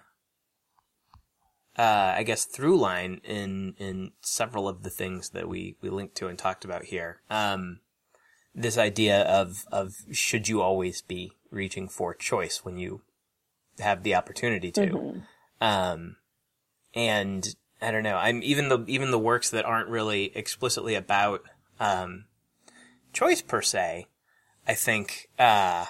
uh, 1.77 2.13
I 2.15 2.24
guess 2.24 2.45
through 2.45 2.77
line 2.77 3.22
in, 3.24 3.74
in 3.77 4.12
several 4.22 4.67
of 4.67 4.84
the 4.84 4.89
things 4.89 5.31
that 5.31 5.50
we, 5.50 5.75
we 5.81 5.89
linked 5.89 6.15
to 6.15 6.27
and 6.27 6.38
talked 6.38 6.65
about 6.65 6.86
here. 6.86 7.22
Um, 7.29 7.79
this 8.53 8.77
idea 8.77 9.24
of, 9.24 9.65
of 9.72 9.95
should 10.12 10.48
you 10.48 10.62
always 10.62 11.01
be 11.01 11.31
reaching 11.50 11.89
for 11.89 12.13
choice 12.13 12.63
when 12.63 12.77
you 12.77 13.01
have 13.79 14.03
the 14.03 14.15
opportunity 14.15 14.72
to. 14.72 14.81
Um, 15.60 16.17
and, 16.93 17.55
I 17.81 17.91
don't 17.91 18.03
know. 18.03 18.15
I'm 18.15 18.41
even 18.41 18.69
the 18.69 18.84
even 18.88 19.12
the 19.12 19.19
works 19.19 19.50
that 19.50 19.65
aren't 19.65 19.89
really 19.89 20.31
explicitly 20.36 20.95
about 20.95 21.43
um, 21.79 22.25
choice 23.13 23.41
per 23.41 23.62
se. 23.62 24.07
I 24.67 24.74
think 24.74 25.29
uh, 25.38 25.86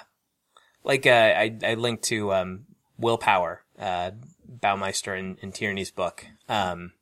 like 0.84 1.06
uh, 1.06 1.10
I 1.10 1.56
I 1.62 1.74
linked 1.74 2.04
to 2.04 2.32
um, 2.32 2.66
willpower, 2.98 3.62
uh, 3.78 4.12
Baumeister 4.48 5.18
and, 5.18 5.38
and 5.42 5.54
Tierney's 5.54 5.90
book, 5.90 6.26
um, 6.48 6.92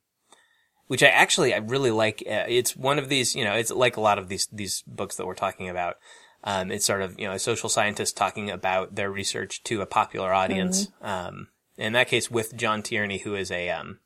which 0.87 1.03
I 1.03 1.07
actually 1.07 1.53
I 1.53 1.57
really 1.57 1.91
like. 1.91 2.23
Uh, 2.25 2.45
it's 2.47 2.75
one 2.75 2.99
of 2.99 3.09
these, 3.09 3.35
you 3.35 3.43
know, 3.43 3.53
it's 3.53 3.71
like 3.71 3.97
a 3.97 4.01
lot 4.01 4.19
of 4.19 4.29
these 4.29 4.47
these 4.51 4.83
books 4.87 5.15
that 5.15 5.25
we're 5.25 5.35
talking 5.35 5.69
about. 5.69 5.97
Um, 6.43 6.71
it's 6.71 6.85
sort 6.85 7.01
of 7.01 7.19
you 7.19 7.27
know 7.27 7.33
a 7.33 7.39
social 7.39 7.69
scientist 7.69 8.15
talking 8.15 8.49
about 8.49 8.95
their 8.95 9.11
research 9.11 9.63
to 9.63 9.81
a 9.81 9.85
popular 9.85 10.33
audience. 10.33 10.87
Um, 11.01 11.47
in 11.77 11.93
that 11.93 12.07
case, 12.07 12.31
with 12.31 12.55
John 12.55 12.81
Tierney, 12.81 13.19
who 13.19 13.35
is 13.35 13.51
a 13.51 13.69
um, 13.69 13.99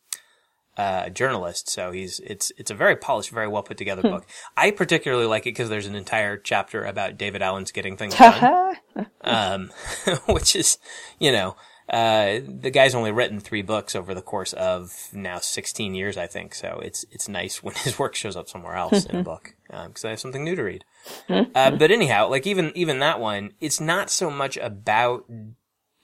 uh, 0.79 1.09
journalist, 1.09 1.67
so 1.67 1.91
he's 1.91 2.19
it's 2.21 2.53
it's 2.57 2.71
a 2.71 2.73
very 2.73 2.95
polished, 2.95 3.31
very 3.31 3.49
well 3.49 3.63
put 3.63 3.77
together 3.77 4.01
book. 4.01 4.25
I 4.55 4.71
particularly 4.71 5.25
like 5.25 5.43
it 5.43 5.51
because 5.51 5.67
there's 5.67 5.87
an 5.87 5.95
entire 5.95 6.37
chapter 6.37 6.85
about 6.85 7.17
David 7.17 7.41
Allen's 7.41 7.71
getting 7.71 7.97
things 7.97 8.15
done, 8.17 8.77
um, 9.21 9.71
which 10.27 10.55
is 10.55 10.77
you 11.19 11.33
know 11.33 11.57
uh, 11.89 12.39
the 12.47 12.69
guy's 12.71 12.95
only 12.95 13.11
written 13.11 13.41
three 13.41 13.61
books 13.61 13.93
over 13.93 14.13
the 14.13 14.21
course 14.21 14.53
of 14.53 15.09
now 15.11 15.39
16 15.39 15.95
years, 15.95 16.17
I 16.17 16.27
think. 16.27 16.55
So 16.55 16.79
it's 16.81 17.03
it's 17.11 17.27
nice 17.27 17.61
when 17.61 17.75
his 17.83 17.99
work 17.99 18.15
shows 18.15 18.37
up 18.37 18.47
somewhere 18.47 18.75
else 18.75 19.05
in 19.05 19.17
a 19.17 19.23
book 19.23 19.55
because 19.67 20.05
I 20.05 20.11
have 20.11 20.19
something 20.21 20.45
new 20.45 20.55
to 20.55 20.63
read. 20.63 20.85
Uh, 21.27 21.71
but 21.71 21.91
anyhow, 21.91 22.29
like 22.29 22.47
even 22.47 22.71
even 22.73 22.99
that 22.99 23.19
one, 23.19 23.51
it's 23.59 23.81
not 23.81 24.09
so 24.09 24.29
much 24.29 24.55
about. 24.57 25.25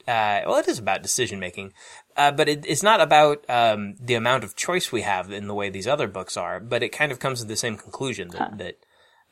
Uh, 0.07 0.45
well, 0.45 0.57
it 0.57 0.67
is 0.67 0.77
about 0.77 1.01
decision 1.01 1.39
making, 1.39 1.73
uh, 2.17 2.31
but 2.31 2.47
it, 2.47 2.65
it's 2.65 2.83
not 2.83 3.01
about 3.01 3.43
um, 3.49 3.95
the 3.99 4.13
amount 4.13 4.43
of 4.43 4.55
choice 4.55 4.91
we 4.91 5.01
have 5.01 5.31
in 5.31 5.47
the 5.47 5.53
way 5.53 5.69
these 5.69 5.87
other 5.87 6.07
books 6.07 6.37
are. 6.37 6.59
But 6.59 6.81
it 6.83 6.89
kind 6.89 7.11
of 7.11 7.19
comes 7.19 7.41
to 7.41 7.47
the 7.47 7.57
same 7.57 7.75
conclusion 7.75 8.29
that, 8.29 8.57
that 8.57 8.75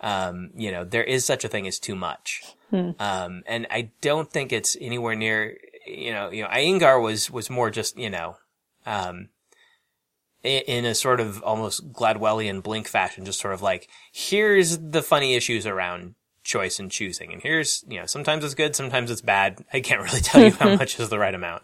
um, 0.02 0.50
you 0.56 0.72
know 0.72 0.84
there 0.84 1.04
is 1.04 1.26
such 1.26 1.46
a 1.46 1.48
thing 1.48 1.66
as 1.68 1.80
too 1.80 1.96
much, 1.96 2.42
um, 3.00 3.44
and 3.46 3.68
I 3.70 3.92
don't 4.02 4.30
think 4.30 4.52
it's 4.52 4.76
anywhere 4.80 5.16
near. 5.16 5.58
You 5.88 6.14
know, 6.14 6.30
you 6.30 6.44
know, 6.44 6.50
Iyengar 6.50 7.02
was 7.02 7.32
was 7.32 7.50
more 7.50 7.70
just 7.70 7.98
you 7.98 8.10
know, 8.10 8.36
um, 8.86 9.30
in 10.44 10.84
a 10.84 10.94
sort 10.94 11.22
of 11.22 11.42
almost 11.44 11.94
Gladwellian 11.94 12.62
blink 12.62 12.88
fashion, 12.88 13.24
just 13.24 13.40
sort 13.40 13.54
of 13.54 13.62
like 13.62 13.88
here's 14.12 14.78
the 14.78 15.02
funny 15.02 15.36
issues 15.36 15.66
around 15.66 16.16
choice 16.44 16.80
and 16.80 16.92
choosing, 16.92 17.32
and 17.32 17.42
here's 17.42 17.86
you 17.88 17.98
know 18.00 18.06
sometimes 18.06 18.44
it's 18.44 18.56
good, 18.56 18.76
sometimes 18.76 19.10
it's 19.10 19.22
bad. 19.22 19.64
I 19.72 19.80
can't 19.80 20.02
really 20.02 20.20
tell 20.20 20.44
you 20.44 20.52
how 20.52 20.76
much 20.78 21.00
is 21.00 21.08
the 21.08 21.20
right 21.20 21.34
amount. 21.34 21.64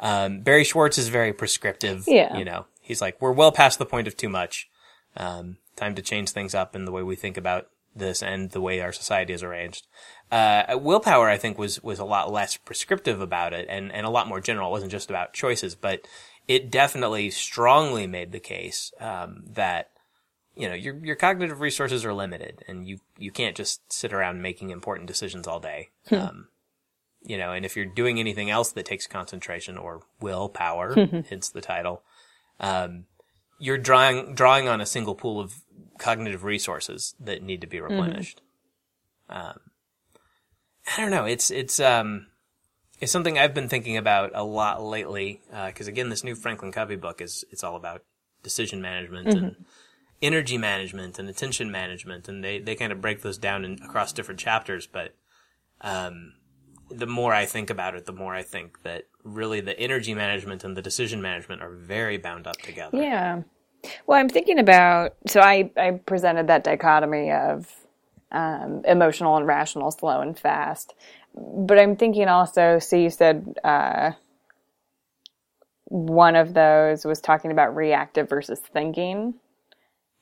Um, 0.00 0.40
Barry 0.40 0.64
Schwartz 0.64 0.98
is 0.98 1.08
very 1.08 1.32
prescriptive. 1.32 2.04
Yeah. 2.06 2.36
You 2.36 2.44
know, 2.44 2.66
he's 2.80 3.00
like, 3.00 3.20
we're 3.20 3.32
well 3.32 3.52
past 3.52 3.78
the 3.78 3.86
point 3.86 4.08
of 4.08 4.16
too 4.16 4.28
much. 4.28 4.68
Um, 5.16 5.58
time 5.76 5.94
to 5.94 6.02
change 6.02 6.30
things 6.30 6.54
up 6.54 6.74
in 6.74 6.84
the 6.84 6.92
way 6.92 7.02
we 7.02 7.16
think 7.16 7.36
about 7.36 7.68
this 7.94 8.22
and 8.22 8.50
the 8.50 8.60
way 8.60 8.80
our 8.80 8.92
society 8.92 9.32
is 9.32 9.42
arranged. 9.42 9.86
Uh, 10.30 10.62
willpower, 10.80 11.28
I 11.28 11.36
think, 11.36 11.58
was, 11.58 11.82
was 11.82 11.98
a 11.98 12.04
lot 12.04 12.32
less 12.32 12.56
prescriptive 12.56 13.20
about 13.20 13.52
it 13.52 13.66
and, 13.68 13.92
and 13.92 14.06
a 14.06 14.10
lot 14.10 14.28
more 14.28 14.40
general. 14.40 14.68
It 14.68 14.72
wasn't 14.72 14.92
just 14.92 15.10
about 15.10 15.32
choices, 15.32 15.74
but 15.74 16.06
it 16.46 16.70
definitely 16.70 17.30
strongly 17.30 18.06
made 18.06 18.30
the 18.30 18.40
case, 18.40 18.92
um, 19.00 19.42
that, 19.44 19.90
you 20.54 20.68
know, 20.68 20.74
your, 20.74 20.94
your 21.04 21.16
cognitive 21.16 21.60
resources 21.60 22.04
are 22.04 22.14
limited 22.14 22.62
and 22.68 22.86
you, 22.86 23.00
you 23.18 23.32
can't 23.32 23.56
just 23.56 23.92
sit 23.92 24.12
around 24.12 24.40
making 24.40 24.70
important 24.70 25.08
decisions 25.08 25.48
all 25.48 25.58
day. 25.60 25.88
Um, 26.12 26.46
you 27.22 27.36
know, 27.36 27.52
and 27.52 27.64
if 27.64 27.76
you're 27.76 27.86
doing 27.86 28.18
anything 28.18 28.50
else 28.50 28.72
that 28.72 28.86
takes 28.86 29.06
concentration 29.06 29.76
or 29.76 30.02
willpower, 30.20 30.94
hence 31.28 31.48
the 31.50 31.60
title, 31.60 32.02
um, 32.58 33.04
you're 33.58 33.78
drawing 33.78 34.34
drawing 34.34 34.68
on 34.68 34.80
a 34.80 34.86
single 34.86 35.14
pool 35.14 35.40
of 35.40 35.54
cognitive 35.98 36.44
resources 36.44 37.14
that 37.20 37.42
need 37.42 37.60
to 37.60 37.66
be 37.66 37.80
replenished. 37.80 38.40
Um, 39.28 39.60
I 40.96 41.00
don't 41.00 41.10
know. 41.10 41.26
It's 41.26 41.50
it's 41.50 41.78
um, 41.78 42.26
it's 43.00 43.12
something 43.12 43.38
I've 43.38 43.54
been 43.54 43.68
thinking 43.68 43.96
about 43.96 44.32
a 44.34 44.44
lot 44.44 44.82
lately. 44.82 45.40
Because 45.66 45.88
again, 45.88 46.08
this 46.08 46.24
new 46.24 46.34
Franklin 46.34 46.72
Covey 46.72 46.96
book 46.96 47.20
is 47.20 47.44
it's 47.50 47.62
all 47.62 47.76
about 47.76 48.02
decision 48.42 48.80
management 48.80 49.28
and 49.28 49.56
energy 50.22 50.58
management 50.58 51.18
and 51.18 51.28
attention 51.28 51.70
management, 51.70 52.28
and 52.28 52.42
they 52.42 52.58
they 52.58 52.74
kind 52.74 52.92
of 52.92 53.00
break 53.00 53.22
those 53.22 53.38
down 53.38 53.64
in, 53.64 53.74
across 53.82 54.12
different 54.12 54.40
chapters. 54.40 54.86
But 54.86 55.14
um, 55.80 56.34
the 56.90 57.06
more 57.06 57.32
I 57.32 57.46
think 57.46 57.70
about 57.70 57.94
it, 57.94 58.06
the 58.06 58.12
more 58.12 58.34
I 58.34 58.42
think 58.42 58.82
that 58.82 59.04
really 59.24 59.60
the 59.60 59.78
energy 59.78 60.14
management 60.14 60.64
and 60.64 60.76
the 60.76 60.82
decision 60.82 61.22
management 61.22 61.62
are 61.62 61.70
very 61.70 62.18
bound 62.18 62.46
up 62.46 62.56
together. 62.56 62.96
Yeah. 62.96 63.42
Well, 64.06 64.18
I'm 64.18 64.28
thinking 64.28 64.58
about 64.58 65.16
so 65.26 65.40
I 65.40 65.70
I 65.76 65.92
presented 65.92 66.48
that 66.48 66.64
dichotomy 66.64 67.32
of 67.32 67.72
um, 68.32 68.82
emotional 68.84 69.36
and 69.36 69.46
rational, 69.46 69.90
slow 69.90 70.20
and 70.20 70.38
fast. 70.38 70.94
But 71.34 71.78
I'm 71.78 71.96
thinking 71.96 72.28
also. 72.28 72.78
So 72.78 72.96
you 72.96 73.10
said 73.10 73.58
uh, 73.64 74.12
one 75.84 76.36
of 76.36 76.54
those 76.54 77.04
was 77.04 77.20
talking 77.20 77.50
about 77.50 77.74
reactive 77.74 78.28
versus 78.28 78.60
thinking. 78.60 79.34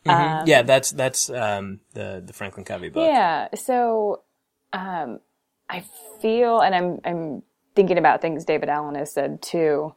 Mhm. 0.06 0.46
yeah, 0.46 0.62
that's 0.62 0.92
that's 0.92 1.28
um, 1.30 1.80
the 1.94 2.22
the 2.24 2.32
Franklin 2.32 2.64
Covey 2.64 2.88
book. 2.88 3.06
Yeah. 3.06 3.48
So 3.54 4.22
um, 4.72 5.20
I 5.70 5.84
feel, 6.20 6.60
and 6.60 6.74
I'm 6.74 7.00
I'm 7.04 7.42
thinking 7.74 7.98
about 7.98 8.22
things 8.22 8.44
David 8.44 8.68
Allen 8.68 8.94
has 8.96 9.12
said 9.12 9.42
too, 9.42 9.94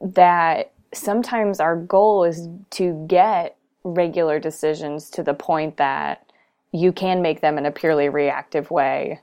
that 0.00 0.72
sometimes 0.94 1.60
our 1.60 1.76
goal 1.76 2.24
is 2.24 2.48
to 2.72 3.06
get 3.08 3.56
regular 3.84 4.40
decisions 4.40 5.10
to 5.10 5.22
the 5.22 5.34
point 5.34 5.76
that 5.78 6.24
you 6.72 6.92
can 6.92 7.22
make 7.22 7.40
them 7.40 7.58
in 7.58 7.66
a 7.66 7.72
purely 7.72 8.08
reactive 8.08 8.70
way, 8.70 9.20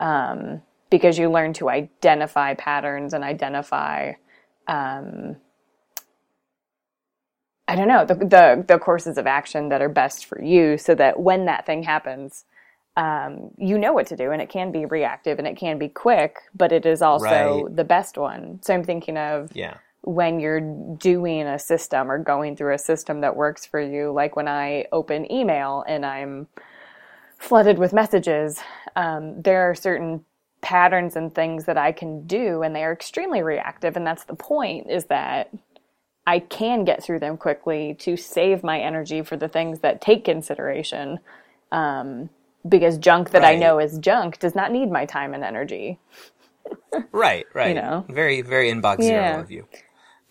um, 0.00 0.62
because 0.90 1.18
you 1.18 1.30
learn 1.30 1.52
to 1.54 1.70
identify 1.70 2.54
patterns 2.54 3.14
and 3.14 3.24
identify. 3.24 4.12
Um, 4.68 5.36
I 7.68 7.76
don't 7.76 7.88
know 7.88 8.04
the, 8.04 8.14
the 8.14 8.64
the 8.68 8.78
courses 8.78 9.18
of 9.18 9.26
action 9.26 9.70
that 9.70 9.82
are 9.82 9.88
best 9.88 10.26
for 10.26 10.42
you, 10.42 10.78
so 10.78 10.94
that 10.96 11.20
when 11.20 11.46
that 11.46 11.66
thing 11.66 11.82
happens, 11.84 12.44
um, 12.96 13.50
you 13.58 13.78
know 13.78 13.92
what 13.92 14.06
to 14.08 14.16
do, 14.16 14.30
and 14.32 14.42
it 14.42 14.50
can 14.50 14.72
be 14.72 14.86
reactive 14.86 15.38
and 15.38 15.48
it 15.48 15.56
can 15.56 15.78
be 15.78 15.88
quick, 15.88 16.38
but 16.54 16.72
it 16.72 16.86
is 16.86 17.02
also 17.02 17.68
Right. 17.68 17.70
the 17.72 17.84
best 17.84 18.18
one. 18.18 18.60
So 18.62 18.74
I'm 18.74 18.84
thinking 18.84 19.16
of 19.18 19.52
Yeah. 19.54 19.78
when 20.02 20.40
you're 20.40 20.60
doing 20.96 21.46
a 21.46 21.58
system 21.58 22.10
or 22.10 22.18
going 22.18 22.56
through 22.56 22.74
a 22.74 22.78
system 22.78 23.22
that 23.22 23.36
works 23.36 23.66
for 23.66 23.80
you, 23.80 24.12
like 24.12 24.36
when 24.36 24.48
I 24.48 24.86
open 24.92 25.30
email 25.32 25.84
and 25.88 26.06
I'm 26.06 26.48
flooded 27.38 27.78
with 27.78 27.92
messages, 27.92 28.60
um, 28.96 29.42
there 29.42 29.70
are 29.70 29.74
certain 29.74 30.24
patterns 30.62 31.16
and 31.16 31.34
things 31.34 31.66
that 31.66 31.78
I 31.78 31.92
can 31.92 32.26
do, 32.26 32.62
and 32.62 32.76
they 32.76 32.84
are 32.84 32.92
extremely 32.92 33.42
reactive. 33.42 33.96
And 33.96 34.06
that's 34.06 34.24
the 34.24 34.36
point 34.36 34.90
is 34.90 35.06
that 35.06 35.50
I 36.26 36.40
can 36.40 36.84
get 36.84 37.02
through 37.04 37.20
them 37.20 37.36
quickly 37.36 37.94
to 38.00 38.16
save 38.16 38.64
my 38.64 38.80
energy 38.80 39.22
for 39.22 39.36
the 39.36 39.48
things 39.48 39.80
that 39.80 40.00
take 40.00 40.24
consideration. 40.24 41.20
Um, 41.72 42.30
because 42.68 42.98
junk 42.98 43.30
that 43.30 43.44
I 43.44 43.56
know 43.56 43.78
is 43.78 43.98
junk 43.98 44.38
does 44.38 44.54
not 44.54 44.72
need 44.72 44.90
my 44.90 45.06
time 45.06 45.34
and 45.34 45.44
energy. 45.44 45.98
Right, 47.12 47.44
right. 47.52 47.74
You 47.74 47.82
know? 47.82 48.06
Very, 48.08 48.40
very 48.40 48.70
inbox 48.70 48.98
Yeah. 49.00 49.32
zero 49.32 49.40
of 49.40 49.50
you. 49.50 49.68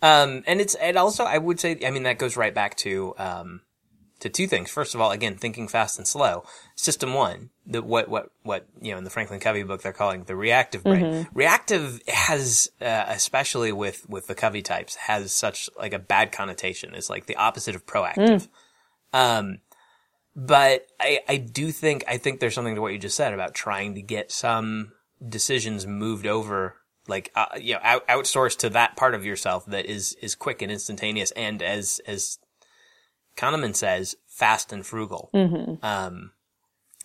Um, 0.02 0.42
and 0.46 0.60
it's, 0.60 0.74
and 0.74 0.96
also 0.96 1.24
I 1.24 1.38
would 1.38 1.60
say, 1.60 1.78
I 1.86 1.90
mean, 1.90 2.02
that 2.04 2.18
goes 2.18 2.36
right 2.36 2.54
back 2.54 2.76
to, 2.78 3.14
um, 3.18 3.60
to 4.20 4.28
two 4.30 4.46
things. 4.46 4.70
First 4.70 4.94
of 4.94 5.00
all, 5.00 5.10
again, 5.10 5.36
thinking 5.36 5.68
fast 5.68 5.98
and 5.98 6.08
slow. 6.08 6.44
System 6.74 7.12
one, 7.14 7.50
the, 7.66 7.82
what, 7.82 8.08
what, 8.08 8.30
what, 8.42 8.66
you 8.80 8.92
know, 8.92 8.98
in 8.98 9.04
the 9.04 9.10
Franklin 9.10 9.40
Covey 9.40 9.62
book, 9.62 9.82
they're 9.82 9.92
calling 9.92 10.24
the 10.24 10.34
reactive 10.36 10.82
brain. 10.82 11.28
Reactive 11.34 12.00
has, 12.08 12.70
uh, 12.80 13.04
especially 13.08 13.70
with, 13.70 14.08
with 14.08 14.26
the 14.26 14.34
Covey 14.34 14.62
types, 14.62 14.96
has 14.96 15.32
such 15.32 15.68
like 15.78 15.92
a 15.92 15.98
bad 15.98 16.32
connotation. 16.32 16.94
It's 16.94 17.10
like 17.10 17.26
the 17.26 17.36
opposite 17.36 17.74
of 17.74 17.84
proactive. 17.86 18.48
Um, 19.12 19.58
but 20.36 20.86
I, 20.98 21.20
I 21.28 21.36
do 21.36 21.70
think, 21.70 22.04
I 22.08 22.16
think 22.16 22.40
there's 22.40 22.54
something 22.54 22.74
to 22.74 22.80
what 22.80 22.92
you 22.92 22.98
just 22.98 23.16
said 23.16 23.32
about 23.32 23.54
trying 23.54 23.94
to 23.94 24.02
get 24.02 24.32
some 24.32 24.92
decisions 25.26 25.86
moved 25.86 26.26
over, 26.26 26.76
like, 27.06 27.30
uh, 27.36 27.46
you 27.60 27.74
know, 27.74 27.80
out, 27.82 28.06
outsourced 28.08 28.58
to 28.58 28.70
that 28.70 28.96
part 28.96 29.14
of 29.14 29.24
yourself 29.24 29.64
that 29.66 29.86
is, 29.86 30.14
is 30.20 30.34
quick 30.34 30.60
and 30.60 30.72
instantaneous 30.72 31.30
and 31.32 31.62
as, 31.62 32.00
as 32.06 32.38
Kahneman 33.36 33.76
says, 33.76 34.16
fast 34.26 34.72
and 34.72 34.84
frugal. 34.84 35.30
Um, 35.82 36.32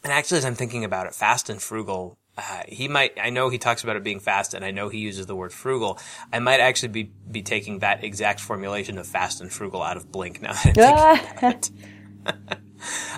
and 0.04 0.14
actually, 0.14 0.40
as 0.40 0.46
I'm 0.46 0.56
thinking 0.56 0.84
about 0.84 1.06
it, 1.06 1.14
fast 1.14 1.50
and 1.50 1.62
frugal, 1.62 2.18
uh, 2.36 2.64
he 2.68 2.88
might, 2.88 3.14
I 3.22 3.30
know 3.30 3.50
he 3.50 3.58
talks 3.58 3.84
about 3.84 3.96
it 3.96 4.04
being 4.04 4.22
fast 4.22 4.54
and 4.56 4.66
I 4.66 4.72
know 4.72 4.90
he 4.90 5.00
uses 5.00 5.28
the 5.28 5.36
word 5.36 5.54
frugal. 5.54 6.00
I 6.34 6.40
might 6.40 6.62
actually 6.62 6.90
be, 6.90 7.12
be 7.30 7.44
taking 7.44 7.80
that 7.80 8.04
exact 8.04 8.40
formulation 8.40 8.98
of 8.98 9.06
fast 9.06 9.40
and 9.42 9.52
frugal 9.52 9.84
out 9.84 9.98
of 9.98 10.12
Blink 10.12 10.42
now 10.42 10.54
that 10.54 10.66
I'm 10.66 10.74
thinking 10.74 11.38
about 11.38 11.70
it. 12.48 12.60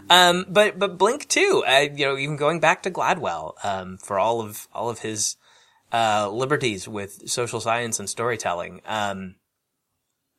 Um, 0.10 0.46
but 0.50 0.80
but 0.80 0.98
Blink 0.98 1.28
too. 1.28 1.64
Uh, 1.68 1.88
you 1.94 2.06
know, 2.06 2.18
even 2.18 2.38
going 2.38 2.60
back 2.60 2.84
to 2.84 2.92
Gladwell 2.92 3.54
um, 3.64 3.98
for 3.98 4.20
all 4.20 4.42
of 4.42 4.68
all 4.74 4.90
of 4.90 5.00
his 5.00 5.36
uh, 5.92 6.30
liberties 6.32 6.88
with 6.88 7.30
social 7.30 7.60
science 7.60 8.00
and 8.00 8.10
storytelling. 8.10 8.82
Um, 8.86 9.36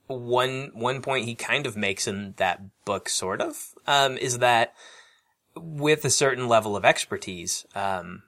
one 0.06 0.70
one 0.74 1.02
point 1.02 1.26
he 1.26 1.34
kind 1.34 1.66
of 1.66 1.76
makes 1.76 2.06
in 2.06 2.34
that 2.36 2.60
book, 2.84 3.08
sort 3.08 3.40
of, 3.40 3.74
um, 3.86 4.16
is 4.16 4.38
that 4.38 4.74
with 5.54 6.04
a 6.04 6.10
certain 6.10 6.48
level 6.48 6.76
of 6.76 6.84
expertise, 6.84 7.66
um, 7.74 8.22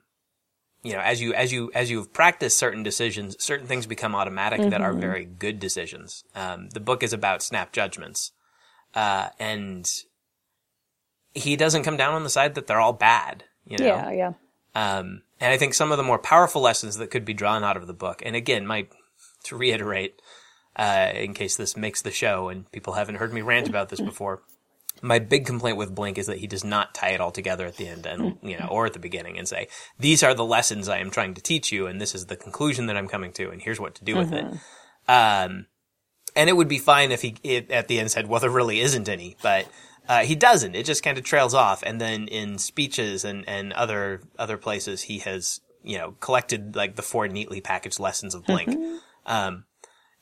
you 0.83 0.93
know, 0.93 0.99
as 0.99 1.21
you 1.21 1.33
as 1.33 1.51
you 1.51 1.71
as 1.73 1.89
you've 1.89 2.13
practiced 2.13 2.57
certain 2.57 2.83
decisions, 2.83 3.35
certain 3.43 3.67
things 3.67 3.85
become 3.85 4.15
automatic 4.15 4.61
mm-hmm. 4.61 4.69
that 4.69 4.81
are 4.81 4.91
mm-hmm. 4.91 5.01
very 5.01 5.25
good 5.25 5.59
decisions. 5.59 6.23
Um, 6.35 6.69
the 6.69 6.79
book 6.79 7.03
is 7.03 7.13
about 7.13 7.43
snap 7.43 7.71
judgments, 7.71 8.31
uh, 8.93 9.29
and 9.39 9.91
he 11.35 11.55
doesn't 11.55 11.83
come 11.83 11.97
down 11.97 12.13
on 12.13 12.23
the 12.23 12.29
side 12.29 12.55
that 12.55 12.65
they're 12.65 12.79
all 12.79 12.93
bad. 12.93 13.43
You 13.67 13.77
know? 13.77 13.85
Yeah, 13.85 14.11
yeah. 14.11 14.33
Um, 14.73 15.21
and 15.39 15.51
I 15.53 15.57
think 15.57 15.73
some 15.73 15.91
of 15.91 15.97
the 15.97 16.03
more 16.03 16.19
powerful 16.19 16.61
lessons 16.61 16.97
that 16.97 17.11
could 17.11 17.25
be 17.25 17.33
drawn 17.33 17.63
out 17.63 17.77
of 17.77 17.87
the 17.87 17.93
book, 17.93 18.21
and 18.25 18.35
again, 18.35 18.65
my 18.65 18.87
to 19.43 19.55
reiterate, 19.55 20.21
uh, 20.75 21.11
in 21.13 21.33
case 21.33 21.55
this 21.55 21.77
makes 21.77 22.01
the 22.01 22.11
show 22.11 22.49
and 22.49 22.69
people 22.71 22.93
haven't 22.93 23.15
heard 23.15 23.33
me 23.33 23.41
rant 23.41 23.69
about 23.69 23.89
this 23.89 24.01
before, 24.01 24.41
my 25.01 25.19
big 25.19 25.45
complaint 25.45 25.77
with 25.77 25.93
Blink 25.93 26.17
is 26.17 26.25
that 26.27 26.39
he 26.39 26.47
does 26.47 26.63
not 26.63 26.95
tie 26.95 27.09
it 27.09 27.21
all 27.21 27.31
together 27.31 27.65
at 27.65 27.77
the 27.77 27.87
end 27.87 28.05
and, 28.05 28.37
you 28.41 28.57
know, 28.57 28.67
or 28.69 28.85
at 28.85 28.93
the 28.93 28.99
beginning 28.99 29.37
and 29.37 29.47
say, 29.47 29.67
these 29.99 30.23
are 30.23 30.33
the 30.33 30.45
lessons 30.45 30.89
I 30.89 30.97
am 30.97 31.11
trying 31.11 31.33
to 31.35 31.41
teach 31.41 31.71
you 31.71 31.87
and 31.87 32.01
this 32.01 32.15
is 32.15 32.25
the 32.25 32.35
conclusion 32.35 32.87
that 32.87 32.97
I'm 32.97 33.07
coming 33.07 33.31
to 33.33 33.49
and 33.51 33.61
here's 33.61 33.79
what 33.79 33.95
to 33.95 34.03
do 34.03 34.15
with 34.15 34.31
mm-hmm. 34.31 34.55
it. 34.55 35.11
Um, 35.11 35.67
and 36.35 36.49
it 36.49 36.53
would 36.53 36.67
be 36.67 36.79
fine 36.79 37.11
if 37.11 37.21
he 37.21 37.35
it, 37.43 37.71
at 37.71 37.87
the 37.87 37.99
end 37.99 38.11
said, 38.11 38.27
well, 38.27 38.39
there 38.39 38.49
really 38.49 38.81
isn't 38.81 39.07
any, 39.07 39.37
but, 39.41 39.67
uh, 40.07 40.23
he 40.23 40.35
doesn't. 40.35 40.75
It 40.75 40.85
just 40.85 41.03
kind 41.03 41.17
of 41.17 41.23
trails 41.23 41.53
off. 41.53 41.83
And 41.83 41.99
then 41.99 42.27
in 42.27 42.57
speeches 42.57 43.25
and, 43.25 43.47
and 43.47 43.73
other, 43.73 44.21
other 44.37 44.57
places, 44.57 45.03
he 45.03 45.19
has, 45.19 45.61
you 45.83 45.97
know, 45.97 46.15
collected 46.19 46.75
like 46.75 46.95
the 46.95 47.01
four 47.01 47.27
neatly 47.27 47.61
packaged 47.61 47.99
lessons 47.99 48.35
of 48.35 48.45
Blink. 48.45 48.69
Mm-hmm. 48.69 48.95
Um, 49.25 49.65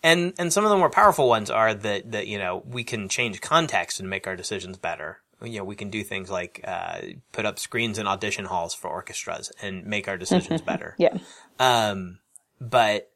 and, 0.02 0.34
and 0.38 0.52
some 0.52 0.64
of 0.64 0.70
the 0.70 0.78
more 0.78 0.90
powerful 0.90 1.28
ones 1.28 1.50
are 1.50 1.74
that, 1.74 2.12
that, 2.12 2.28
you 2.28 2.38
know, 2.38 2.64
we 2.66 2.84
can 2.84 3.10
change 3.10 3.42
context 3.42 4.00
and 4.00 4.10
make 4.10 4.28
our 4.28 4.36
decisions 4.36 4.78
better. 4.78 5.20
You 5.42 5.60
know, 5.60 5.66
we 5.66 5.76
can 5.76 5.90
do 5.90 6.04
things 6.04 6.30
like, 6.30 6.62
uh, 6.64 7.00
put 7.32 7.46
up 7.46 7.60
screens 7.60 7.98
in 7.98 8.08
audition 8.08 8.46
halls 8.46 8.74
for 8.74 8.90
orchestras 8.90 9.52
and 9.62 9.86
make 9.86 10.08
our 10.08 10.18
decisions 10.18 10.62
better. 10.62 10.96
yeah. 10.98 11.18
Um, 11.60 12.20
but 12.62 13.10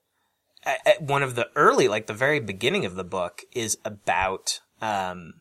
one 1.00 1.24
of 1.24 1.36
the 1.36 1.50
early, 1.56 1.88
like 1.88 2.08
the 2.08 2.14
very 2.14 2.42
beginning 2.42 2.84
of 2.84 2.96
the 2.96 3.06
book 3.06 3.44
is 3.54 3.78
about, 3.86 4.60
um, 4.82 5.36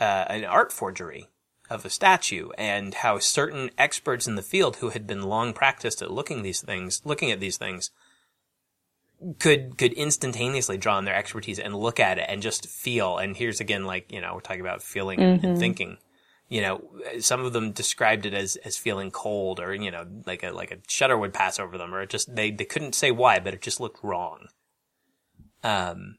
uh, 0.00 0.24
an 0.28 0.44
art 0.44 0.72
forgery 0.72 1.28
of 1.68 1.84
a 1.84 1.90
statue 1.90 2.48
and 2.58 2.94
how 2.94 3.18
certain 3.18 3.70
experts 3.78 4.26
in 4.26 4.34
the 4.34 4.42
field 4.42 4.76
who 4.76 4.88
had 4.90 5.06
been 5.06 5.22
long 5.22 5.52
practiced 5.52 6.02
at 6.02 6.10
looking 6.10 6.42
these 6.42 6.60
things, 6.60 7.00
looking 7.04 7.30
at 7.30 7.38
these 7.38 7.56
things, 7.56 7.90
could 9.38 9.76
could 9.78 9.92
instantaneously 9.92 10.78
draw 10.78 10.96
on 10.96 11.04
their 11.04 11.14
expertise 11.14 11.58
and 11.58 11.76
look 11.76 12.00
at 12.00 12.18
it 12.18 12.24
and 12.28 12.42
just 12.42 12.66
feel. 12.66 13.18
And 13.18 13.36
here's 13.36 13.60
again, 13.60 13.84
like 13.84 14.10
you 14.10 14.20
know, 14.20 14.34
we're 14.34 14.40
talking 14.40 14.62
about 14.62 14.82
feeling 14.82 15.20
mm-hmm. 15.20 15.46
and 15.46 15.58
thinking. 15.58 15.98
You 16.48 16.62
know, 16.62 16.90
some 17.20 17.44
of 17.44 17.52
them 17.52 17.70
described 17.70 18.26
it 18.26 18.34
as 18.34 18.56
as 18.56 18.76
feeling 18.76 19.12
cold, 19.12 19.60
or 19.60 19.72
you 19.72 19.92
know, 19.92 20.04
like 20.26 20.42
a 20.42 20.50
like 20.50 20.72
a 20.72 20.78
shudder 20.88 21.16
would 21.16 21.32
pass 21.32 21.60
over 21.60 21.78
them, 21.78 21.94
or 21.94 22.02
it 22.02 22.10
just 22.10 22.34
they 22.34 22.50
they 22.50 22.64
couldn't 22.64 22.96
say 22.96 23.12
why, 23.12 23.38
but 23.38 23.54
it 23.54 23.62
just 23.62 23.78
looked 23.78 24.02
wrong. 24.02 24.48
Um, 25.62 26.16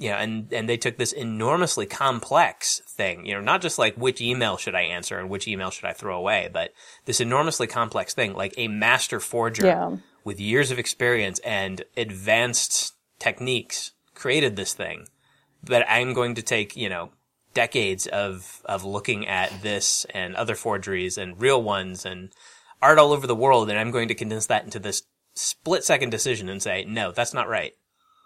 you 0.00 0.10
know, 0.10 0.16
and, 0.16 0.52
and 0.52 0.68
they 0.68 0.76
took 0.76 0.96
this 0.96 1.12
enormously 1.12 1.86
complex 1.86 2.80
thing, 2.88 3.26
you 3.26 3.34
know, 3.34 3.40
not 3.40 3.60
just 3.60 3.78
like 3.78 3.94
which 3.96 4.20
email 4.20 4.56
should 4.56 4.74
I 4.74 4.82
answer 4.82 5.18
and 5.18 5.28
which 5.28 5.46
email 5.46 5.70
should 5.70 5.84
I 5.84 5.92
throw 5.92 6.16
away, 6.16 6.48
but 6.52 6.72
this 7.04 7.20
enormously 7.20 7.66
complex 7.66 8.14
thing, 8.14 8.34
like 8.34 8.54
a 8.56 8.68
master 8.68 9.20
forger 9.20 9.66
yeah 9.66 9.96
with 10.24 10.40
years 10.40 10.70
of 10.70 10.78
experience 10.78 11.38
and 11.40 11.84
advanced 11.96 12.94
techniques 13.18 13.92
created 14.14 14.56
this 14.56 14.74
thing. 14.74 15.06
But 15.62 15.84
I'm 15.88 16.14
going 16.14 16.34
to 16.36 16.42
take, 16.42 16.76
you 16.76 16.88
know, 16.88 17.10
decades 17.52 18.06
of, 18.06 18.62
of 18.64 18.84
looking 18.84 19.26
at 19.26 19.62
this 19.62 20.06
and 20.14 20.34
other 20.36 20.54
forgeries 20.54 21.18
and 21.18 21.40
real 21.40 21.62
ones 21.62 22.04
and 22.04 22.30
art 22.80 22.98
all 22.98 23.12
over 23.12 23.26
the 23.26 23.34
world. 23.34 23.68
And 23.68 23.78
I'm 23.78 23.90
going 23.90 24.08
to 24.08 24.14
condense 24.14 24.46
that 24.46 24.64
into 24.64 24.78
this 24.78 25.02
split 25.34 25.84
second 25.84 26.10
decision 26.10 26.48
and 26.48 26.62
say, 26.62 26.84
no, 26.84 27.12
that's 27.12 27.34
not 27.34 27.48
right. 27.48 27.72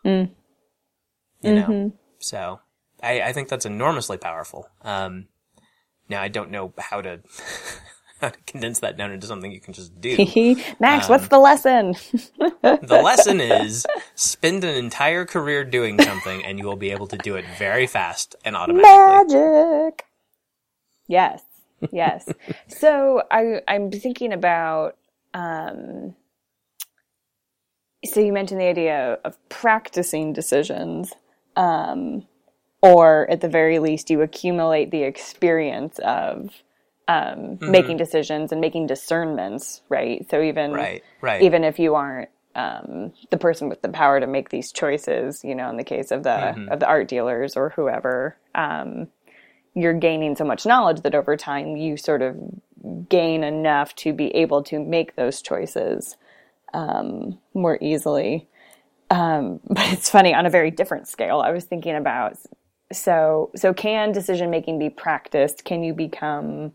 Mm. 0.04 0.30
You 1.44 1.50
mm-hmm. 1.50 1.72
know, 1.72 1.92
so 2.18 2.60
I, 3.02 3.20
I 3.20 3.32
think 3.32 3.48
that's 3.48 3.66
enormously 3.66 4.16
powerful. 4.16 4.68
Um, 4.82 5.26
now 6.08 6.22
I 6.22 6.28
don't 6.28 6.50
know 6.50 6.72
how 6.78 7.02
to 7.02 7.20
how 8.20 8.30
to 8.30 8.38
condense 8.46 8.80
that 8.80 8.96
down 8.96 9.12
into 9.12 9.26
something 9.26 9.52
you 9.52 9.60
can 9.60 9.74
just 9.74 10.00
do. 10.00 10.16
Max, 10.80 11.06
um, 11.06 11.10
what's 11.10 11.28
the 11.28 11.38
lesson? 11.38 11.92
the 12.62 13.00
lesson 13.04 13.40
is 13.40 13.84
spend 14.14 14.64
an 14.64 14.74
entire 14.74 15.26
career 15.26 15.64
doing 15.64 16.00
something 16.00 16.42
and 16.44 16.58
you 16.58 16.64
will 16.64 16.76
be 16.76 16.90
able 16.90 17.06
to 17.08 17.18
do 17.18 17.36
it 17.36 17.44
very 17.58 17.86
fast 17.86 18.36
and 18.44 18.56
automatically. 18.56 19.36
Magic. 19.36 20.06
Yes. 21.08 21.42
Yes. 21.92 22.26
so 22.68 23.22
I 23.30 23.60
I'm 23.68 23.90
thinking 23.90 24.32
about 24.32 24.96
um 25.34 26.14
so 28.06 28.20
you 28.20 28.32
mentioned 28.32 28.60
the 28.60 28.66
idea 28.66 29.18
of 29.24 29.36
practicing 29.50 30.32
decisions 30.32 31.12
um 31.56 32.26
or 32.82 33.30
at 33.30 33.40
the 33.40 33.48
very 33.48 33.78
least 33.78 34.10
you 34.10 34.20
accumulate 34.20 34.90
the 34.90 35.04
experience 35.04 35.98
of 36.00 36.50
um, 37.08 37.16
mm-hmm. 37.16 37.70
making 37.70 37.96
decisions 37.96 38.52
and 38.52 38.60
making 38.60 38.86
discernments, 38.86 39.82
right? 39.88 40.28
So 40.30 40.42
even 40.42 40.72
right, 40.72 41.02
right. 41.20 41.42
even 41.42 41.64
if 41.64 41.78
you 41.78 41.94
aren't 41.94 42.28
um, 42.54 43.12
the 43.30 43.38
person 43.38 43.68
with 43.68 43.82
the 43.82 43.88
power 43.88 44.20
to 44.20 44.26
make 44.26 44.50
these 44.50 44.70
choices, 44.70 45.42
you 45.42 45.54
know, 45.54 45.68
in 45.70 45.76
the 45.76 45.84
case 45.84 46.10
of 46.10 46.22
the 46.22 46.28
mm-hmm. 46.28 46.68
of 46.68 46.80
the 46.80 46.86
art 46.86 47.08
dealers 47.08 47.56
or 47.56 47.70
whoever, 47.70 48.36
um, 48.54 49.08
you're 49.74 49.94
gaining 49.94 50.36
so 50.36 50.44
much 50.44 50.64
knowledge 50.66 51.00
that 51.02 51.14
over 51.14 51.36
time 51.36 51.76
you 51.76 51.96
sort 51.96 52.22
of 52.22 52.36
gain 53.08 53.42
enough 53.42 53.94
to 53.96 54.12
be 54.12 54.28
able 54.34 54.62
to 54.62 54.78
make 54.78 55.16
those 55.16 55.42
choices 55.42 56.16
um, 56.72 57.38
more 57.54 57.78
easily. 57.80 58.48
Um, 59.14 59.60
but 59.68 59.92
it's 59.92 60.10
funny 60.10 60.34
on 60.34 60.46
a 60.46 60.50
very 60.50 60.70
different 60.70 61.08
scale. 61.08 61.40
I 61.40 61.50
was 61.50 61.64
thinking 61.64 61.96
about 61.96 62.36
so 62.92 63.50
so 63.56 63.72
can 63.72 64.12
decision 64.12 64.50
making 64.50 64.78
be 64.78 64.90
practiced? 64.90 65.64
Can 65.64 65.82
you 65.82 65.94
become 65.94 66.72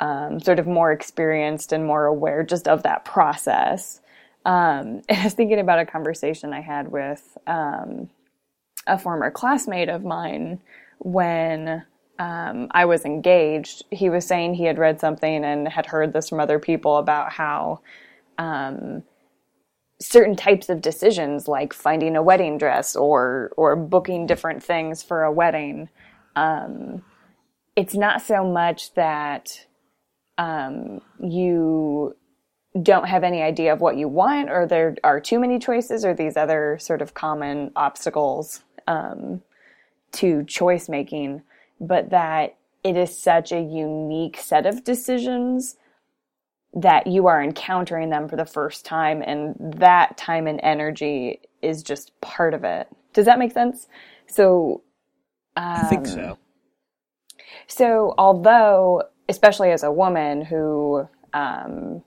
um, 0.00 0.40
sort 0.40 0.58
of 0.58 0.66
more 0.66 0.92
experienced 0.92 1.72
and 1.72 1.84
more 1.84 2.06
aware 2.06 2.42
just 2.42 2.68
of 2.68 2.82
that 2.82 3.04
process. 3.04 4.00
Um, 4.44 5.02
I 5.10 5.24
was 5.24 5.34
thinking 5.34 5.58
about 5.58 5.78
a 5.78 5.86
conversation 5.86 6.52
I 6.52 6.60
had 6.60 6.88
with 6.88 7.36
um, 7.46 8.10
a 8.86 8.98
former 8.98 9.30
classmate 9.30 9.88
of 9.88 10.04
mine 10.04 10.60
when 10.98 11.84
um, 12.18 12.68
I 12.70 12.84
was 12.86 13.04
engaged. 13.04 13.84
He 13.90 14.08
was 14.08 14.26
saying 14.26 14.54
he 14.54 14.64
had 14.64 14.78
read 14.78 15.00
something 15.00 15.44
and 15.44 15.68
had 15.68 15.86
heard 15.86 16.12
this 16.12 16.28
from 16.28 16.40
other 16.40 16.58
people 16.58 16.96
about 16.96 17.32
how 17.32 17.80
um, 18.38 19.02
certain 20.00 20.36
types 20.36 20.68
of 20.68 20.82
decisions, 20.82 21.48
like 21.48 21.72
finding 21.72 22.16
a 22.16 22.22
wedding 22.22 22.58
dress 22.58 22.96
or 22.96 23.52
or 23.56 23.76
booking 23.76 24.26
different 24.26 24.62
things 24.62 25.02
for 25.02 25.22
a 25.24 25.32
wedding, 25.32 25.88
um, 26.34 27.02
it's 27.74 27.94
not 27.94 28.22
so 28.22 28.44
much 28.44 28.92
that 28.94 29.66
um, 30.38 31.00
you 31.20 32.14
don't 32.82 33.08
have 33.08 33.24
any 33.24 33.42
idea 33.42 33.72
of 33.72 33.80
what 33.80 33.96
you 33.96 34.06
want, 34.08 34.50
or 34.50 34.66
there 34.66 34.96
are 35.02 35.20
too 35.20 35.38
many 35.38 35.58
choices, 35.58 36.04
or 36.04 36.14
these 36.14 36.36
other 36.36 36.76
sort 36.78 37.00
of 37.00 37.14
common 37.14 37.70
obstacles 37.74 38.62
um, 38.86 39.42
to 40.12 40.44
choice 40.44 40.88
making, 40.88 41.42
but 41.80 42.10
that 42.10 42.56
it 42.84 42.96
is 42.96 43.18
such 43.18 43.50
a 43.50 43.60
unique 43.60 44.36
set 44.36 44.66
of 44.66 44.84
decisions 44.84 45.76
that 46.76 47.06
you 47.06 47.26
are 47.26 47.42
encountering 47.42 48.10
them 48.10 48.28
for 48.28 48.36
the 48.36 48.44
first 48.44 48.84
time, 48.84 49.22
and 49.22 49.54
that 49.78 50.16
time 50.16 50.46
and 50.46 50.60
energy 50.62 51.40
is 51.62 51.82
just 51.82 52.18
part 52.20 52.54
of 52.54 52.64
it. 52.64 52.88
Does 53.12 53.26
that 53.26 53.38
make 53.38 53.52
sense? 53.52 53.88
So, 54.26 54.82
um, 55.56 55.64
I 55.64 55.82
think 55.84 56.06
so. 56.06 56.38
So, 57.66 58.14
although 58.18 59.02
especially 59.28 59.70
as 59.70 59.82
a 59.82 59.90
woman 59.90 60.42
who 60.42 61.08
um, 61.34 62.02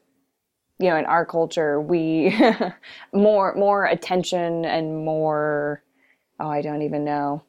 you 0.80 0.90
know 0.90 0.96
in 0.98 1.06
our 1.06 1.26
culture 1.26 1.80
we 1.82 2.36
more 3.14 3.54
more 3.56 3.86
attention 3.86 4.66
and 4.66 5.06
more 5.06 5.84
oh 6.40 6.50
i 6.50 6.62
don't 6.62 6.82
even 6.82 7.04
know 7.04 7.44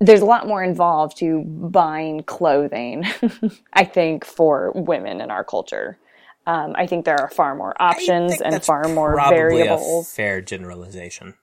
there's 0.00 0.20
a 0.20 0.26
lot 0.26 0.46
more 0.46 0.62
involved 0.62 1.16
to 1.16 1.42
buying 1.44 2.22
clothing 2.24 3.04
i 3.72 3.84
think 3.84 4.24
for 4.24 4.72
women 4.74 5.20
in 5.20 5.30
our 5.30 5.44
culture 5.44 5.98
um, 6.46 6.72
i 6.76 6.86
think 6.86 7.04
there 7.04 7.20
are 7.20 7.30
far 7.30 7.54
more 7.54 7.74
options 7.80 8.40
and 8.40 8.64
far 8.64 8.84
more 8.88 9.16
variables 9.28 10.12
fair 10.12 10.40
generalization 10.40 11.34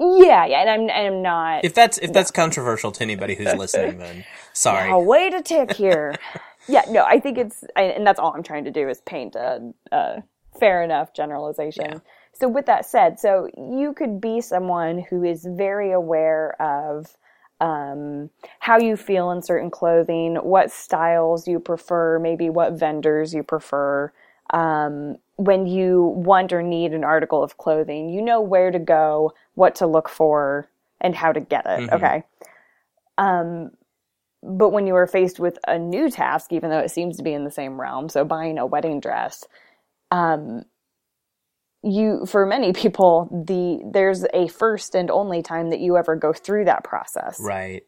yeah, 0.00 0.44
yeah, 0.44 0.60
and 0.60 0.90
I'm, 0.90 0.90
I'm 0.90 1.22
not. 1.22 1.64
If 1.64 1.72
that's 1.72 1.98
if 1.98 2.12
that's 2.12 2.32
controversial 2.32 2.90
to 2.90 3.02
anybody 3.02 3.36
who's 3.36 3.54
listening, 3.54 3.98
then 3.98 4.24
sorry. 4.52 4.88
Yeah, 4.88 4.96
way 4.96 5.30
to 5.30 5.40
tick 5.40 5.72
here. 5.72 6.16
yeah, 6.68 6.82
no, 6.88 7.04
I 7.04 7.20
think 7.20 7.38
it's, 7.38 7.64
and 7.76 8.06
that's 8.06 8.18
all 8.18 8.32
I'm 8.34 8.42
trying 8.42 8.64
to 8.64 8.72
do 8.72 8.88
is 8.88 9.00
paint 9.02 9.36
a, 9.36 9.72
a 9.92 10.22
fair 10.58 10.82
enough 10.82 11.14
generalization. 11.14 11.84
Yeah. 11.84 11.98
so 12.32 12.48
with 12.48 12.66
that 12.66 12.86
said, 12.86 13.20
so 13.20 13.48
you 13.56 13.92
could 13.92 14.20
be 14.20 14.40
someone 14.40 15.04
who 15.10 15.22
is 15.22 15.46
very 15.48 15.92
aware 15.92 16.60
of 16.60 17.16
um, 17.60 18.30
how 18.58 18.78
you 18.78 18.96
feel 18.96 19.30
in 19.30 19.42
certain 19.42 19.70
clothing, 19.70 20.36
what 20.36 20.72
styles 20.72 21.46
you 21.46 21.60
prefer, 21.60 22.18
maybe 22.18 22.50
what 22.50 22.72
vendors 22.72 23.32
you 23.32 23.42
prefer. 23.44 24.12
Um, 24.54 25.16
when 25.36 25.66
you 25.66 26.04
want 26.16 26.52
or 26.52 26.62
need 26.62 26.94
an 26.94 27.04
article 27.04 27.42
of 27.42 27.58
clothing, 27.58 28.08
you 28.10 28.22
know 28.22 28.40
where 28.40 28.70
to 28.70 28.78
go, 28.78 29.34
what 29.56 29.74
to 29.76 29.86
look 29.86 30.08
for, 30.08 30.68
and 31.00 31.14
how 31.14 31.32
to 31.32 31.40
get 31.40 31.66
it. 31.66 31.80
Mhm. 31.80 31.92
Okay. 31.92 32.24
Um, 33.18 33.72
but 34.42 34.70
when 34.70 34.86
you 34.86 34.94
are 34.96 35.06
faced 35.08 35.40
with 35.40 35.58
a 35.66 35.78
new 35.78 36.10
task, 36.10 36.52
even 36.52 36.70
though 36.70 36.80
it 36.80 36.90
seems 36.90 37.16
to 37.18 37.24
be 37.24 37.34
in 37.34 37.44
the 37.44 37.50
same 37.50 37.80
realm, 37.80 38.08
so 38.08 38.24
buying 38.24 38.58
a 38.58 38.66
wedding 38.66 39.00
dress, 39.00 39.44
um, 40.12 40.64
you 41.82 42.26
for 42.26 42.46
many 42.46 42.72
people 42.84 43.28
the 43.46 43.80
there's 43.92 44.24
a 44.34 44.48
first 44.48 44.94
and 44.94 45.10
only 45.10 45.42
time 45.42 45.70
that 45.70 45.80
you 45.80 45.96
ever 45.98 46.16
go 46.16 46.32
through 46.32 46.64
that 46.66 46.84
process 46.84 47.40
Right. 47.40 47.84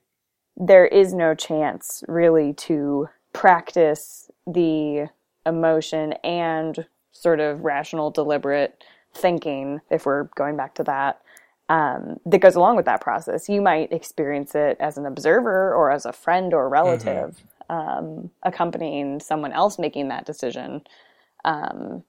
there 0.56 0.86
is 0.86 1.14
no 1.14 1.34
chance 1.34 2.04
really 2.08 2.52
to 2.54 3.08
practice 3.32 4.30
the 4.46 5.08
emotion 5.46 6.12
and 6.24 6.86
sort 7.12 7.40
of 7.40 7.64
rational 7.64 8.10
deliberate 8.10 8.84
thinking 9.14 9.80
if 9.90 10.04
we're 10.04 10.24
going 10.36 10.56
back 10.56 10.74
to 10.74 10.84
that 10.84 11.22
um, 11.68 12.20
that 12.26 12.38
goes 12.38 12.54
along 12.54 12.76
with 12.76 12.84
that 12.84 13.00
process. 13.00 13.48
You 13.48 13.60
might 13.60 13.92
experience 13.92 14.54
it 14.54 14.76
as 14.78 14.98
an 14.98 15.06
observer 15.06 15.74
or 15.74 15.90
as 15.90 16.04
a 16.04 16.12
friend 16.12 16.52
or 16.52 16.68
relative 16.68 17.42
um, 17.68 18.30
accompanying 18.42 19.18
someone 19.20 19.52
else 19.52 19.78
making 19.78 20.08
that 20.08 20.26
decision 20.26 20.82
um, 21.44 22.04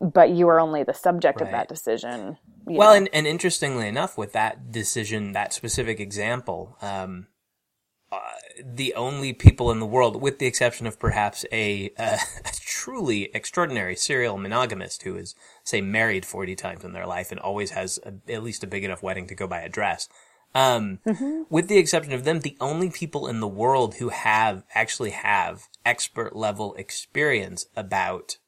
but 0.00 0.30
you 0.30 0.48
are 0.48 0.60
only 0.60 0.82
the 0.82 0.92
subject 0.92 1.40
of 1.40 1.50
that 1.50 1.68
decision 1.68 2.36
Well, 2.78 2.92
and, 2.92 3.08
and 3.12 3.26
interestingly 3.26 3.86
enough, 3.86 4.18
with 4.18 4.32
that 4.32 4.72
decision, 4.72 5.32
that 5.32 5.52
specific 5.52 6.00
example, 6.00 6.76
um, 6.82 7.28
the 8.64 8.94
only 8.94 9.32
people 9.32 9.70
in 9.70 9.80
the 9.80 9.86
world, 9.86 10.20
with 10.20 10.38
the 10.38 10.46
exception 10.46 10.86
of 10.86 10.98
perhaps 10.98 11.44
a, 11.52 11.92
uh, 11.98 12.18
a 12.44 12.50
truly 12.60 13.30
extraordinary 13.34 13.96
serial 13.96 14.38
monogamist 14.38 15.02
who 15.02 15.16
is, 15.16 15.34
say, 15.64 15.80
married 15.80 16.24
40 16.24 16.54
times 16.56 16.84
in 16.84 16.92
their 16.92 17.06
life 17.06 17.30
and 17.30 17.40
always 17.40 17.70
has 17.70 17.98
a, 18.04 18.14
at 18.32 18.42
least 18.42 18.64
a 18.64 18.66
big 18.66 18.84
enough 18.84 19.02
wedding 19.02 19.26
to 19.28 19.34
go 19.34 19.46
buy 19.46 19.60
a 19.60 19.68
dress. 19.68 20.08
Um, 20.54 21.00
with 21.50 21.68
the 21.68 21.76
exception 21.76 22.12
of 22.12 22.24
them, 22.24 22.40
the 22.40 22.56
only 22.60 22.88
people 22.88 23.26
in 23.26 23.40
the 23.40 23.48
world 23.48 23.96
who 23.96 24.08
have 24.08 24.64
actually 24.74 25.10
have 25.10 25.68
expert 25.84 26.34
level 26.34 26.74
experience 26.74 27.66
about 27.76 28.38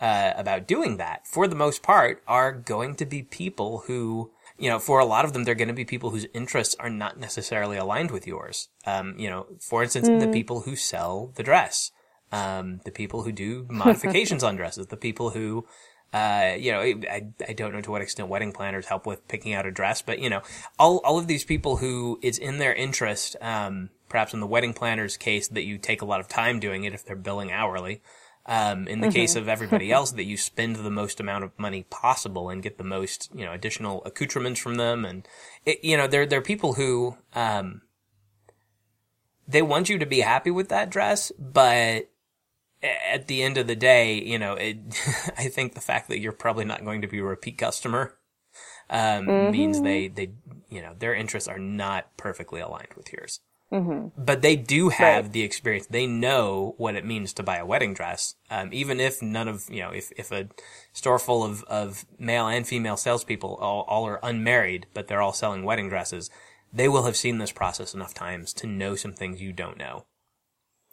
uh, 0.00 0.32
about 0.36 0.66
doing 0.66 0.96
that, 0.96 1.26
for 1.26 1.46
the 1.46 1.54
most 1.54 1.82
part, 1.82 2.22
are 2.26 2.52
going 2.52 2.94
to 2.94 3.04
be 3.04 3.22
people 3.22 3.84
who, 3.86 4.30
you 4.60 4.68
know, 4.68 4.78
for 4.78 5.00
a 5.00 5.06
lot 5.06 5.24
of 5.24 5.32
them, 5.32 5.44
they're 5.44 5.54
going 5.54 5.68
to 5.68 5.74
be 5.74 5.86
people 5.86 6.10
whose 6.10 6.26
interests 6.34 6.76
are 6.78 6.90
not 6.90 7.18
necessarily 7.18 7.78
aligned 7.78 8.10
with 8.10 8.26
yours. 8.26 8.68
Um, 8.86 9.14
you 9.18 9.30
know, 9.30 9.46
for 9.58 9.82
instance, 9.82 10.06
the 10.08 10.30
people 10.30 10.60
who 10.60 10.76
sell 10.76 11.32
the 11.34 11.42
dress, 11.42 11.90
um, 12.30 12.80
the 12.84 12.90
people 12.90 13.22
who 13.22 13.32
do 13.32 13.66
modifications 13.70 14.44
on 14.44 14.56
dresses, 14.56 14.88
the 14.88 14.98
people 14.98 15.30
who, 15.30 15.66
uh, 16.12 16.52
you 16.58 16.72
know, 16.72 16.80
I, 16.80 17.28
I 17.48 17.52
don't 17.54 17.72
know 17.72 17.80
to 17.80 17.90
what 17.90 18.02
extent 18.02 18.28
wedding 18.28 18.52
planners 18.52 18.86
help 18.86 19.06
with 19.06 19.26
picking 19.28 19.54
out 19.54 19.64
a 19.64 19.70
dress, 19.70 20.02
but 20.02 20.18
you 20.18 20.28
know, 20.28 20.42
all, 20.78 20.98
all 21.04 21.18
of 21.18 21.26
these 21.26 21.44
people 21.44 21.78
who 21.78 22.18
it's 22.22 22.38
in 22.38 22.58
their 22.58 22.74
interest, 22.74 23.36
um, 23.40 23.88
perhaps 24.10 24.34
in 24.34 24.40
the 24.40 24.46
wedding 24.46 24.74
planner's 24.74 25.16
case 25.16 25.48
that 25.48 25.64
you 25.64 25.78
take 25.78 26.02
a 26.02 26.06
lot 26.06 26.20
of 26.20 26.28
time 26.28 26.60
doing 26.60 26.84
it 26.84 26.92
if 26.92 27.02
they're 27.04 27.16
billing 27.16 27.50
hourly. 27.50 28.02
Um, 28.52 28.88
in 28.88 29.00
the 29.00 29.12
case 29.12 29.36
of 29.36 29.48
everybody 29.48 29.92
else, 29.92 30.10
that 30.10 30.24
you 30.24 30.36
spend 30.36 30.74
the 30.74 30.90
most 30.90 31.20
amount 31.20 31.44
of 31.44 31.56
money 31.56 31.84
possible 31.88 32.50
and 32.50 32.64
get 32.64 32.78
the 32.78 32.84
most, 32.84 33.30
you 33.32 33.44
know, 33.44 33.52
additional 33.52 34.02
accoutrements 34.04 34.58
from 34.58 34.74
them. 34.74 35.04
And, 35.04 35.28
it, 35.64 35.84
you 35.84 35.96
know, 35.96 36.08
there, 36.08 36.26
there 36.26 36.40
are 36.40 36.42
people 36.42 36.72
who, 36.72 37.16
um, 37.32 37.82
they 39.46 39.62
want 39.62 39.88
you 39.88 40.00
to 40.00 40.06
be 40.06 40.20
happy 40.20 40.50
with 40.50 40.68
that 40.68 40.90
dress, 40.90 41.30
but 41.38 42.10
at 42.82 43.28
the 43.28 43.40
end 43.44 43.56
of 43.56 43.68
the 43.68 43.76
day, 43.76 44.20
you 44.20 44.38
know, 44.38 44.54
it, 44.54 44.78
I 45.38 45.46
think 45.46 45.74
the 45.74 45.80
fact 45.80 46.08
that 46.08 46.18
you're 46.18 46.32
probably 46.32 46.64
not 46.64 46.84
going 46.84 47.02
to 47.02 47.08
be 47.08 47.20
a 47.20 47.24
repeat 47.24 47.56
customer, 47.56 48.16
um, 48.88 49.52
means 49.52 49.80
they, 49.80 50.08
they, 50.08 50.32
you 50.68 50.82
know, 50.82 50.94
their 50.98 51.14
interests 51.14 51.48
are 51.48 51.58
not 51.60 52.16
perfectly 52.16 52.60
aligned 52.60 52.94
with 52.96 53.12
yours. 53.12 53.38
But 54.16 54.42
they 54.42 54.56
do 54.56 54.90
have 54.90 55.26
Right. 55.26 55.32
the 55.32 55.42
experience. 55.42 55.86
They 55.86 56.06
know 56.06 56.74
what 56.78 56.96
it 56.96 57.06
means 57.06 57.32
to 57.34 57.42
buy 57.42 57.56
a 57.58 57.66
wedding 57.66 57.94
dress. 57.94 58.34
Um, 58.50 58.70
even 58.72 59.00
if 59.00 59.22
none 59.22 59.48
of, 59.48 59.64
you 59.70 59.80
know, 59.80 59.90
if, 59.90 60.12
if 60.16 60.30
a 60.32 60.48
store 60.92 61.18
full 61.18 61.44
of, 61.44 61.64
of 61.64 62.04
male 62.18 62.46
and 62.48 62.66
female 62.66 62.96
salespeople 62.96 63.56
all, 63.56 63.82
all 63.88 64.06
are 64.06 64.20
unmarried, 64.22 64.86
but 64.94 65.08
they're 65.08 65.22
all 65.22 65.32
selling 65.32 65.64
wedding 65.64 65.88
dresses, 65.88 66.30
they 66.72 66.88
will 66.88 67.04
have 67.04 67.16
seen 67.16 67.38
this 67.38 67.52
process 67.52 67.94
enough 67.94 68.14
times 68.14 68.52
to 68.54 68.66
know 68.66 68.94
some 68.96 69.12
things 69.14 69.40
you 69.42 69.52
don't 69.52 69.78
know 69.78 70.04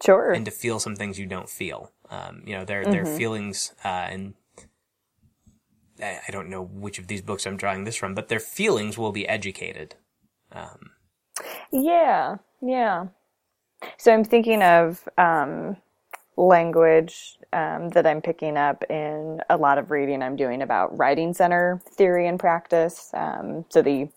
sure 0.03 0.33
and 0.33 0.45
to 0.45 0.51
feel 0.51 0.79
some 0.79 0.95
things 0.95 1.19
you 1.19 1.25
don't 1.25 1.49
feel. 1.49 1.91
Um, 2.09 2.43
you 2.45 2.55
know, 2.55 2.65
their 2.65 2.85
their 2.87 3.05
Mm-hmm. 3.05 3.05
feelings 3.05 3.73
uh, 3.83 3.87
and 4.09 4.33
I, 6.01 6.19
I 6.27 6.31
don't 6.31 6.49
know 6.49 6.61
which 6.63 6.99
of 6.99 7.07
these 7.07 7.21
books 7.21 7.45
I'm 7.45 7.57
drawing 7.57 7.83
this 7.83 7.95
from, 7.95 8.13
but 8.15 8.29
their 8.29 8.39
feelings 8.39 8.97
will 8.97 9.11
be 9.11 9.27
educated. 9.27 9.95
Um, 10.51 10.91
Yeah, 11.71 12.37
yeah. 12.61 13.07
So 13.97 14.13
I'm 14.13 14.25
thinking 14.25 14.63
of 14.63 15.07
um, 15.17 15.77
language 16.37 17.37
um, 17.53 17.89
that 17.91 18.07
I'm 18.07 18.21
picking 18.21 18.57
up 18.57 18.83
in 18.89 19.41
a 19.49 19.57
lot 19.57 19.77
of 19.79 19.91
reading 19.91 20.23
I'm 20.23 20.35
doing 20.37 20.61
about 20.61 20.97
writing 20.97 21.33
center 21.33 21.81
theory 21.91 22.27
and 22.27 22.39
practice. 22.39 23.11
Um, 23.13 23.65
so 23.69 23.81
the 23.81 24.09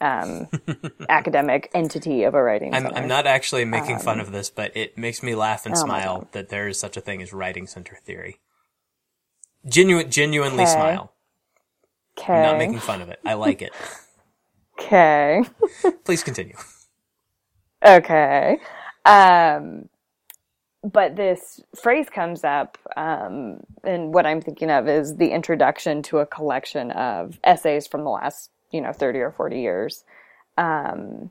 um, 0.00 0.48
academic 1.08 1.70
entity 1.74 2.24
of 2.24 2.34
a 2.34 2.42
writing 2.42 2.76
I'm, 2.76 2.90
center. 2.92 2.96
I'm 2.96 3.08
not 3.08 3.26
actually 3.26 3.64
making 3.64 3.98
fun 4.00 4.18
Um, 4.18 4.20
of 4.20 4.32
this, 4.32 4.50
but 4.50 4.76
it 4.76 4.98
makes 4.98 5.22
me 5.22 5.34
laugh 5.34 5.66
and 5.66 5.76
oh 5.76 5.78
smile 5.78 6.28
that 6.32 6.50
there 6.50 6.68
is 6.68 6.78
such 6.78 6.96
a 6.96 7.00
thing 7.02 7.22
as 7.22 7.32
writing 7.32 7.66
center 7.66 7.98
theory. 8.04 8.40
Genuine, 9.68 10.10
genuinely 10.10 10.66
Okay. 10.66 10.66
smile. 10.66 11.14
I'm 12.32 12.42
not 12.42 12.56
making 12.58 12.80
fun 12.80 13.02
of 13.02 13.10
it. 13.10 13.20
I 13.26 13.34
like 13.34 13.62
it. 13.62 13.76
Okay. 14.78 15.42
Please 16.04 16.22
continue. 16.24 16.56
Okay. 17.84 18.58
Um, 19.04 19.88
but 20.82 21.16
this 21.16 21.60
phrase 21.80 22.10
comes 22.10 22.44
up, 22.44 22.78
um, 22.96 23.60
and 23.84 24.12
what 24.12 24.26
I'm 24.26 24.40
thinking 24.42 24.70
of 24.70 24.88
is 24.88 25.16
the 25.16 25.30
introduction 25.30 26.02
to 26.04 26.18
a 26.18 26.26
collection 26.26 26.90
of 26.92 27.38
essays 27.44 27.86
from 27.86 28.04
the 28.04 28.10
last, 28.10 28.50
you 28.70 28.80
know, 28.80 28.92
30 28.92 29.20
or 29.20 29.30
40 29.32 29.60
years. 29.60 30.04
Um, 30.58 31.30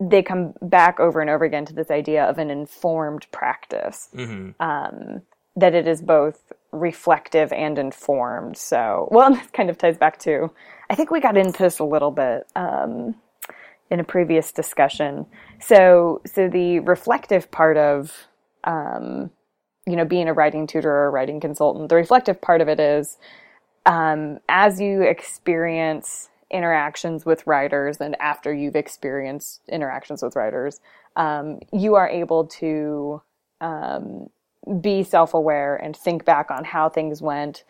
they 0.00 0.22
come 0.22 0.54
back 0.60 1.00
over 1.00 1.20
and 1.20 1.30
over 1.30 1.44
again 1.44 1.64
to 1.66 1.72
this 1.72 1.90
idea 1.90 2.24
of 2.24 2.38
an 2.38 2.50
informed 2.50 3.26
practice, 3.32 4.08
hmm 4.14 4.50
um, 4.60 5.22
that 5.56 5.74
it 5.74 5.86
is 5.86 6.02
both 6.02 6.52
reflective 6.72 7.52
and 7.52 7.78
informed. 7.78 8.56
So, 8.56 9.08
well, 9.10 9.32
this 9.34 9.46
kind 9.52 9.70
of 9.70 9.78
ties 9.78 9.98
back 9.98 10.18
to, 10.20 10.50
I 10.90 10.94
think 10.96 11.10
we 11.10 11.20
got 11.20 11.36
into 11.36 11.62
this 11.62 11.78
a 11.78 11.84
little 11.84 12.10
bit. 12.10 12.46
Um, 12.56 13.14
in 13.94 14.00
a 14.00 14.04
previous 14.04 14.50
discussion. 14.50 15.24
So, 15.60 16.20
so 16.26 16.48
the 16.48 16.80
reflective 16.80 17.48
part 17.52 17.76
of, 17.76 18.26
um, 18.64 19.30
you 19.86 19.94
know, 19.94 20.04
being 20.04 20.28
a 20.28 20.32
writing 20.34 20.66
tutor 20.66 20.90
or 20.90 21.06
a 21.06 21.10
writing 21.10 21.38
consultant, 21.38 21.88
the 21.88 21.94
reflective 21.94 22.40
part 22.40 22.60
of 22.60 22.68
it 22.68 22.80
is, 22.80 23.16
um, 23.86 24.38
as 24.48 24.80
you 24.80 25.02
experience 25.02 26.28
interactions 26.50 27.24
with 27.24 27.46
writers 27.46 27.98
and 28.00 28.16
after 28.20 28.52
you've 28.52 28.74
experienced 28.74 29.60
interactions 29.68 30.24
with 30.24 30.34
writers, 30.34 30.80
um, 31.14 31.60
you 31.72 31.94
are 31.94 32.08
able 32.08 32.46
to, 32.46 33.22
um, 33.60 34.26
be 34.80 35.04
self-aware 35.04 35.76
and 35.76 35.96
think 35.96 36.24
back 36.24 36.50
on 36.50 36.64
how 36.64 36.88
things 36.88 37.22
went, 37.22 37.62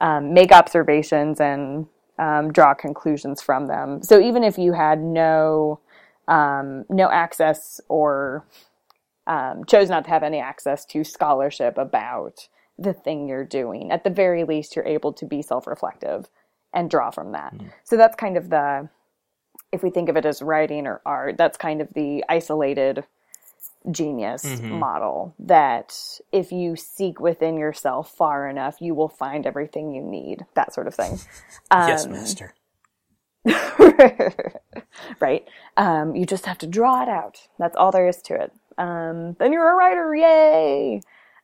um, 0.00 0.32
make 0.32 0.52
observations 0.52 1.40
and 1.40 1.86
um, 2.22 2.52
draw 2.52 2.72
conclusions 2.72 3.42
from 3.42 3.66
them. 3.66 4.02
So 4.02 4.20
even 4.20 4.44
if 4.44 4.56
you 4.58 4.72
had 4.72 5.00
no 5.00 5.80
um, 6.28 6.84
no 6.88 7.10
access 7.10 7.80
or 7.88 8.46
um, 9.26 9.64
chose 9.64 9.88
not 9.90 10.04
to 10.04 10.10
have 10.10 10.22
any 10.22 10.38
access 10.38 10.84
to 10.86 11.02
scholarship 11.02 11.78
about 11.78 12.48
the 12.78 12.92
thing 12.92 13.28
you're 13.28 13.44
doing, 13.44 13.90
at 13.90 14.04
the 14.04 14.10
very 14.10 14.44
least, 14.44 14.76
you're 14.76 14.84
able 14.96 15.12
to 15.14 15.26
be 15.26 15.42
self-reflective 15.42 16.28
and 16.72 16.88
draw 16.88 17.10
from 17.10 17.32
that. 17.32 17.52
So 17.84 17.96
that's 17.96 18.16
kind 18.16 18.36
of 18.36 18.50
the 18.50 18.88
if 19.72 19.82
we 19.82 19.90
think 19.90 20.08
of 20.08 20.16
it 20.16 20.26
as 20.26 20.42
writing 20.42 20.86
or 20.86 21.00
art, 21.04 21.36
that's 21.38 21.56
kind 21.56 21.80
of 21.80 21.92
the 21.94 22.24
isolated 22.28 23.04
genius 23.90 24.44
Mhm. 24.44 24.78
model 24.78 25.34
that 25.38 26.20
if 26.30 26.52
you 26.52 26.76
seek 26.76 27.20
within 27.20 27.56
yourself 27.56 28.10
far 28.10 28.46
enough, 28.48 28.80
you 28.80 28.94
will 28.94 29.08
find 29.08 29.46
everything 29.46 29.92
you 29.94 30.02
need, 30.02 30.46
that 30.54 30.72
sort 30.72 30.86
of 30.86 30.94
thing. 30.94 31.18
yes, 31.72 32.06
Um, 32.06 32.12
master. 32.12 32.54
right? 35.20 35.46
Um, 35.76 36.14
you 36.14 36.26
just 36.26 36.46
have 36.46 36.58
to 36.58 36.66
draw 36.66 37.02
it 37.02 37.08
out. 37.08 37.48
That's 37.58 37.76
all 37.76 37.90
there 37.90 38.08
is 38.08 38.22
to 38.22 38.34
it. 38.40 38.52
Um, 38.78 39.34
then 39.38 39.52
you're 39.52 39.70
a 39.72 39.74
writer, 39.74 40.14
yay! 40.14 41.00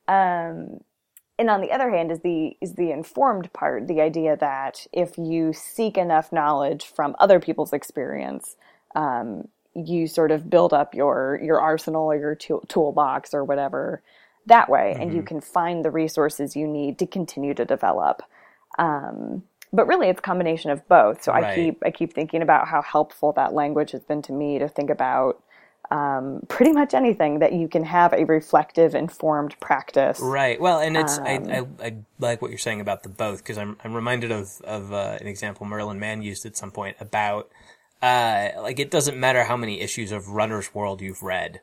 Um, 0.06 0.80
and 1.38 1.50
on 1.50 1.60
the 1.60 1.70
other 1.70 1.90
hand 1.90 2.10
is 2.10 2.20
the 2.20 2.56
is 2.60 2.74
the 2.74 2.90
informed 2.90 3.52
part 3.52 3.86
the 3.86 4.00
idea 4.00 4.36
that 4.36 4.86
if 4.92 5.16
you 5.18 5.52
seek 5.52 5.96
enough 5.96 6.32
knowledge 6.32 6.86
from 6.86 7.14
other 7.20 7.38
people's 7.38 7.72
experience 7.72 8.56
um, 8.96 9.46
you 9.74 10.06
sort 10.06 10.30
of 10.30 10.48
build 10.50 10.72
up 10.72 10.94
your 10.94 11.40
your 11.42 11.60
arsenal 11.60 12.06
or 12.06 12.16
your 12.16 12.34
tool, 12.34 12.64
toolbox 12.68 13.34
or 13.34 13.44
whatever 13.44 14.02
that 14.46 14.68
way 14.68 14.92
mm-hmm. 14.92 15.02
and 15.02 15.12
you 15.12 15.18
mm-hmm. 15.18 15.26
can 15.26 15.40
find 15.40 15.84
the 15.84 15.90
resources 15.90 16.56
you 16.56 16.66
need 16.66 16.98
to 16.98 17.06
continue 17.06 17.54
to 17.54 17.64
develop 17.64 18.22
um, 18.78 19.42
but 19.72 19.86
really 19.86 20.08
it's 20.08 20.18
a 20.18 20.22
combination 20.22 20.70
of 20.70 20.86
both 20.88 21.22
so 21.22 21.32
right. 21.32 21.44
i 21.44 21.54
keep 21.54 21.82
i 21.84 21.90
keep 21.90 22.12
thinking 22.12 22.42
about 22.42 22.68
how 22.68 22.82
helpful 22.82 23.32
that 23.32 23.52
language 23.52 23.92
has 23.92 24.02
been 24.02 24.22
to 24.22 24.32
me 24.32 24.58
to 24.58 24.68
think 24.68 24.90
about 24.90 25.42
um, 25.90 26.42
pretty 26.48 26.72
much 26.72 26.94
anything 26.94 27.38
that 27.38 27.52
you 27.52 27.68
can 27.68 27.84
have 27.84 28.12
a 28.12 28.24
reflective, 28.24 28.94
informed 28.94 29.58
practice. 29.60 30.20
Right. 30.20 30.60
Well, 30.60 30.80
and 30.80 30.96
it's 30.96 31.18
um, 31.18 31.24
I, 31.24 31.32
I, 31.32 31.66
I, 31.82 31.96
like 32.18 32.42
what 32.42 32.50
you're 32.50 32.58
saying 32.58 32.80
about 32.80 33.02
the 33.02 33.08
both 33.08 33.38
because 33.38 33.58
I'm 33.58 33.76
I'm 33.82 33.94
reminded 33.94 34.30
of 34.30 34.60
of 34.62 34.92
uh, 34.92 35.16
an 35.20 35.26
example 35.26 35.66
Merlin 35.66 35.98
Mann 35.98 36.22
used 36.22 36.44
at 36.44 36.56
some 36.56 36.70
point 36.70 36.96
about 37.00 37.50
uh, 38.02 38.50
like 38.58 38.78
it 38.78 38.90
doesn't 38.90 39.18
matter 39.18 39.44
how 39.44 39.56
many 39.56 39.80
issues 39.80 40.12
of 40.12 40.28
Runner's 40.28 40.74
World 40.74 41.00
you've 41.00 41.22
read 41.22 41.60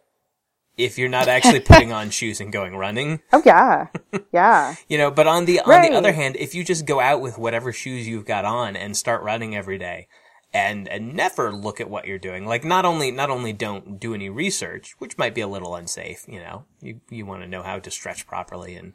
if 0.78 0.98
you're 0.98 1.10
not 1.10 1.28
actually 1.28 1.60
putting 1.62 1.92
on 1.92 2.10
shoes 2.10 2.42
and 2.42 2.52
going 2.52 2.76
running. 2.76 3.22
Oh 3.32 3.42
yeah, 3.46 3.88
yeah. 4.34 4.76
you 4.88 4.98
know, 4.98 5.12
but 5.12 5.28
on 5.28 5.46
the 5.46 5.60
on 5.62 5.70
right. 5.70 5.92
the 5.92 5.98
other 5.98 6.14
hand, 6.14 6.36
if 6.38 6.56
you 6.56 6.64
just 6.64 6.86
go 6.86 7.00
out 7.00 7.22
with 7.22 7.38
whatever 7.38 7.72
shoes 7.72 8.08
you've 8.08 8.26
got 8.26 8.46
on 8.46 8.76
and 8.76 8.96
start 8.96 9.24
running 9.24 9.56
every 9.56 9.78
day, 9.78 10.08
and 10.54 10.88
and 10.88 11.14
never 11.14 11.52
look 11.52 11.80
at 11.82 11.90
what 11.90 12.06
you're 12.06 12.20
doing, 12.20 12.46
like 12.46 12.64
not 12.64 12.86
only 12.86 13.12
not 13.12 13.30
only 13.30 13.54
don't 13.54 14.00
do 14.00 14.14
any 14.14 14.30
research, 14.30 14.96
which 15.00 15.18
might 15.18 15.36
be 15.36 15.42
a 15.42 15.48
little 15.48 15.76
unsafe. 15.76 16.26
You 16.28 16.40
know, 16.40 16.66
you 16.82 17.02
you 17.10 17.26
want 17.26 17.44
to 17.44 17.48
know 17.48 17.64
how 17.64 17.80
to 17.80 17.92
stretch 17.92 18.28
properly 18.28 18.76
and 18.76 18.94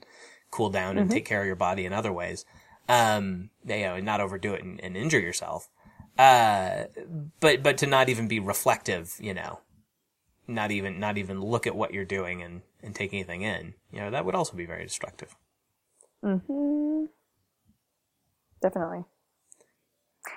cool 0.50 0.70
down 0.70 0.98
and 0.98 1.09
mm-hmm. 1.09 1.14
take 1.14 1.26
care 1.26 1.40
of 1.40 1.46
your 1.46 1.57
body 1.57 1.85
in 1.85 1.92
other 1.92 2.12
ways. 2.12 2.44
Um, 2.88 3.50
you 3.64 3.83
know, 3.83 3.94
and 3.94 4.05
not 4.05 4.20
overdo 4.20 4.53
it 4.55 4.64
and, 4.64 4.81
and 4.81 4.96
injure 4.96 5.20
yourself. 5.20 5.68
Uh, 6.20 6.85
but 7.40 7.62
but 7.62 7.78
to 7.78 7.87
not 7.87 8.11
even 8.11 8.28
be 8.28 8.38
reflective, 8.38 9.16
you 9.18 9.33
know, 9.33 9.61
not 10.46 10.70
even 10.70 11.00
not 11.00 11.16
even 11.16 11.40
look 11.40 11.66
at 11.66 11.74
what 11.74 11.94
you're 11.94 12.04
doing 12.04 12.42
and 12.42 12.61
and 12.83 12.94
take 12.94 13.14
anything 13.14 13.40
in, 13.40 13.72
you 13.90 14.00
know, 14.00 14.11
that 14.11 14.26
would 14.26 14.35
also 14.35 14.54
be 14.54 14.66
very 14.66 14.85
destructive. 14.85 15.35
Hmm. 16.22 17.06
Definitely. 18.61 19.04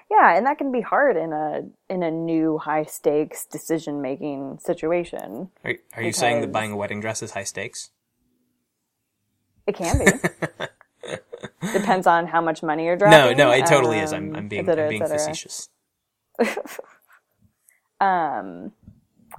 Yeah, 0.09 0.37
and 0.37 0.45
that 0.45 0.57
can 0.57 0.71
be 0.71 0.79
hard 0.79 1.17
in 1.17 1.33
a 1.33 1.63
in 1.93 2.01
a 2.01 2.09
new 2.11 2.59
high 2.59 2.85
stakes 2.85 3.45
decision 3.45 4.01
making 4.01 4.59
situation. 4.59 5.49
Are, 5.65 5.73
are 5.97 6.03
you 6.03 6.13
saying 6.13 6.39
that 6.39 6.53
buying 6.53 6.71
a 6.71 6.77
wedding 6.77 7.01
dress 7.01 7.21
is 7.21 7.31
high 7.31 7.43
stakes? 7.43 7.91
It 9.67 9.75
can 9.75 9.99
be. 9.99 10.05
Depends 11.73 12.07
on 12.07 12.27
how 12.27 12.39
much 12.39 12.63
money 12.63 12.85
you're 12.85 12.95
driving. 12.95 13.37
No, 13.37 13.47
no, 13.47 13.51
it 13.51 13.65
totally 13.65 13.97
um, 13.97 14.03
is. 14.03 14.13
I'm, 14.13 14.35
I'm 14.35 14.47
being, 14.47 14.65
cetera, 14.65 14.85
I'm 14.85 14.89
being 14.89 15.05
facetious. 15.05 15.69
um, 18.01 18.71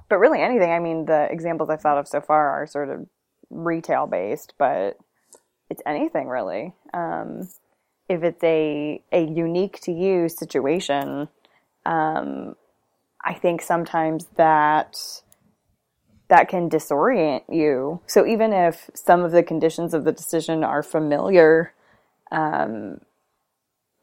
but 0.09 0.17
really 0.17 0.41
anything. 0.41 0.71
I 0.71 0.79
mean, 0.79 1.05
the 1.05 1.27
examples 1.31 1.69
I've 1.69 1.81
thought 1.81 1.97
of 1.97 2.07
so 2.07 2.21
far 2.21 2.49
are 2.49 2.67
sort 2.67 2.89
of 2.89 3.07
retail 3.49 4.07
based, 4.07 4.53
but 4.57 4.97
it's 5.69 5.81
anything 5.85 6.27
really. 6.27 6.73
Um, 6.93 7.49
if 8.07 8.23
it's 8.23 8.43
a 8.43 9.01
a 9.11 9.25
unique 9.25 9.79
to 9.81 9.91
you 9.91 10.29
situation, 10.29 11.27
um, 11.85 12.55
I 13.23 13.33
think 13.33 13.61
sometimes 13.61 14.25
that 14.35 14.95
that 16.27 16.47
can 16.49 16.69
disorient 16.69 17.43
you. 17.49 18.01
So 18.07 18.25
even 18.25 18.51
if 18.53 18.89
some 18.93 19.23
of 19.23 19.31
the 19.31 19.43
conditions 19.43 19.93
of 19.93 20.05
the 20.05 20.11
decision 20.11 20.63
are 20.63 20.83
familiar, 20.83 21.73
um, 22.31 22.99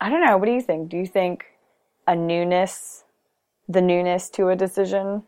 I 0.00 0.08
don't 0.08 0.24
know. 0.24 0.36
What 0.36 0.46
do 0.46 0.52
you 0.52 0.60
think? 0.60 0.88
Do 0.88 0.96
you 0.96 1.06
think 1.06 1.44
a 2.06 2.14
newness, 2.14 3.04
the 3.68 3.80
newness 3.80 4.28
to 4.30 4.48
a 4.48 4.56
decision, 4.56 5.22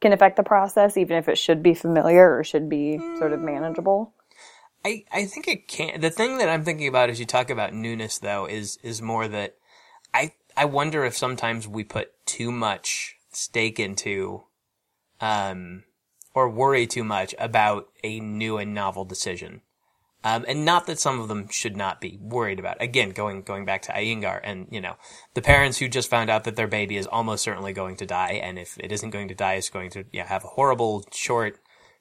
can 0.00 0.12
affect 0.12 0.36
the 0.36 0.42
process, 0.42 0.96
even 0.96 1.16
if 1.16 1.28
it 1.28 1.36
should 1.36 1.62
be 1.62 1.74
familiar 1.74 2.36
or 2.36 2.42
should 2.42 2.68
be 2.68 2.98
sort 3.18 3.32
of 3.32 3.40
manageable? 3.40 4.14
I, 4.84 5.04
I 5.12 5.26
think 5.26 5.46
it 5.46 5.68
can. 5.68 6.00
The 6.00 6.10
thing 6.10 6.38
that 6.38 6.48
I'm 6.48 6.64
thinking 6.64 6.88
about 6.88 7.10
as 7.10 7.20
you 7.20 7.26
talk 7.26 7.50
about 7.50 7.74
newness, 7.74 8.18
though, 8.18 8.46
is 8.46 8.78
is 8.82 9.02
more 9.02 9.28
that 9.28 9.56
I 10.14 10.32
I 10.56 10.64
wonder 10.64 11.04
if 11.04 11.16
sometimes 11.16 11.68
we 11.68 11.84
put 11.84 12.12
too 12.24 12.50
much 12.50 13.16
stake 13.30 13.78
into, 13.78 14.44
um, 15.20 15.84
or 16.34 16.48
worry 16.48 16.86
too 16.86 17.04
much 17.04 17.34
about 17.38 17.88
a 18.02 18.20
new 18.20 18.56
and 18.56 18.72
novel 18.74 19.04
decision. 19.04 19.60
Um, 20.22 20.44
and 20.46 20.66
not 20.66 20.86
that 20.86 21.00
some 21.00 21.18
of 21.18 21.28
them 21.28 21.48
should 21.48 21.76
not 21.76 22.00
be 22.00 22.18
worried 22.20 22.58
about. 22.58 22.80
Again, 22.80 23.10
going 23.10 23.42
going 23.42 23.64
back 23.64 23.82
to 23.82 23.92
Iyengar 23.92 24.40
and 24.44 24.66
you 24.70 24.80
know 24.80 24.96
the 25.34 25.40
parents 25.40 25.78
who 25.78 25.88
just 25.88 26.10
found 26.10 26.28
out 26.28 26.44
that 26.44 26.56
their 26.56 26.68
baby 26.68 26.96
is 26.96 27.06
almost 27.06 27.42
certainly 27.42 27.72
going 27.72 27.96
to 27.96 28.06
die, 28.06 28.40
and 28.42 28.58
if 28.58 28.76
it 28.78 28.92
isn't 28.92 29.10
going 29.10 29.28
to 29.28 29.34
die, 29.34 29.54
it's 29.54 29.70
going 29.70 29.90
to 29.90 30.04
you 30.12 30.20
know, 30.20 30.26
have 30.26 30.44
a 30.44 30.48
horrible, 30.48 31.06
short, 31.12 31.58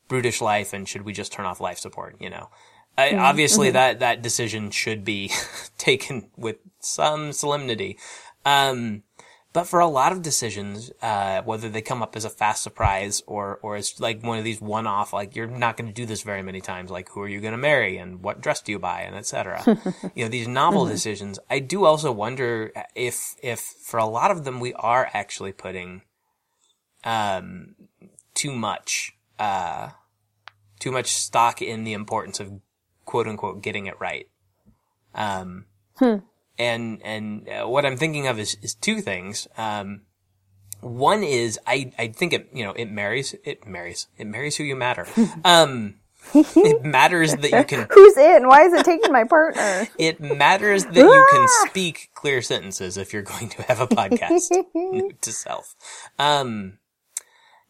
brutish 0.09 0.41
life, 0.41 0.73
and 0.73 0.87
should 0.87 1.03
we 1.03 1.13
just 1.13 1.31
turn 1.31 1.45
off 1.45 1.61
life 1.61 1.79
support? 1.79 2.17
You 2.19 2.29
know, 2.29 2.49
I, 2.97 3.09
mm-hmm. 3.09 3.19
obviously 3.19 3.67
mm-hmm. 3.67 3.75
that 3.75 3.99
that 3.99 4.21
decision 4.21 4.71
should 4.71 5.05
be 5.05 5.31
taken 5.77 6.29
with 6.35 6.57
some 6.79 7.31
solemnity. 7.31 7.97
Um, 8.45 9.03
but 9.51 9.63
for 9.63 9.79
a 9.79 9.87
lot 9.87 10.11
of 10.11 10.21
decisions, 10.21 10.91
uh, 11.01 11.41
whether 11.41 11.69
they 11.69 11.81
come 11.81 12.03
up 12.03 12.15
as 12.15 12.23
a 12.23 12.29
fast 12.29 12.61
surprise 12.61 13.23
or, 13.25 13.57
or 13.63 13.77
as 13.77 13.99
like 13.99 14.21
one 14.21 14.37
of 14.37 14.43
these 14.43 14.61
one-off, 14.61 15.11
like 15.11 15.35
you're 15.35 15.47
not 15.47 15.75
going 15.75 15.87
to 15.87 15.93
do 15.93 16.05
this 16.05 16.21
very 16.21 16.43
many 16.43 16.61
times, 16.61 16.91
like 16.91 17.09
who 17.09 17.21
are 17.21 17.27
you 17.27 17.41
going 17.41 17.53
to 17.53 17.57
marry 17.57 17.97
and 17.97 18.21
what 18.21 18.41
dress 18.41 18.61
do 18.61 18.71
you 18.71 18.77
buy 18.77 19.01
and 19.01 19.15
etc. 19.15 19.63
you 20.15 20.23
know, 20.23 20.29
these 20.29 20.47
novel 20.47 20.83
mm-hmm. 20.83 20.91
decisions. 20.91 21.39
I 21.49 21.59
do 21.59 21.85
also 21.85 22.11
wonder 22.11 22.71
if, 22.93 23.35
if 23.41 23.59
for 23.59 23.97
a 23.97 24.05
lot 24.05 24.29
of 24.29 24.43
them 24.43 24.59
we 24.59 24.73
are 24.73 25.09
actually 25.13 25.51
putting, 25.51 26.03
um, 27.03 27.75
too 28.35 28.53
much, 28.53 29.13
uh, 29.39 29.89
too 30.79 30.91
much 30.91 31.07
stock 31.07 31.61
in 31.61 31.85
the 31.85 31.93
importance 31.93 32.39
of 32.39 32.61
quote 33.05 33.27
unquote 33.27 33.63
getting 33.63 33.87
it 33.87 33.99
right. 33.99 34.27
Um, 35.15 35.65
hmm. 35.97 36.17
And, 36.59 37.01
and 37.03 37.49
uh, 37.49 37.67
what 37.67 37.85
I'm 37.85 37.97
thinking 37.97 38.27
of 38.27 38.37
is, 38.37 38.57
is 38.61 38.75
two 38.75 39.01
things. 39.01 39.47
Um, 39.57 40.01
one 40.81 41.23
is 41.23 41.59
I, 41.65 41.91
I 41.97 42.07
think 42.07 42.33
it, 42.33 42.49
you 42.53 42.63
know, 42.63 42.71
it 42.71 42.91
marries, 42.91 43.35
it 43.43 43.65
marries, 43.67 44.07
it 44.17 44.27
marries 44.27 44.57
who 44.57 44.63
you 44.63 44.75
matter. 44.75 45.07
Um, 45.45 45.95
it 46.33 46.83
matters 46.83 47.33
that 47.33 47.51
you 47.51 47.63
can. 47.63 47.87
Who's 47.91 48.17
in? 48.17 48.47
Why 48.47 48.63
is 48.63 48.73
it 48.73 48.85
taking 48.85 49.11
my 49.11 49.23
partner? 49.23 49.87
it 49.97 50.19
matters 50.19 50.85
that 50.85 50.95
you 50.95 51.27
can 51.31 51.47
speak 51.67 52.11
clear 52.13 52.41
sentences 52.41 52.97
if 52.97 53.13
you're 53.13 53.21
going 53.21 53.49
to 53.49 53.61
have 53.63 53.79
a 53.79 53.87
podcast 53.87 55.21
to 55.21 55.31
self. 55.31 55.75
Um, 56.19 56.78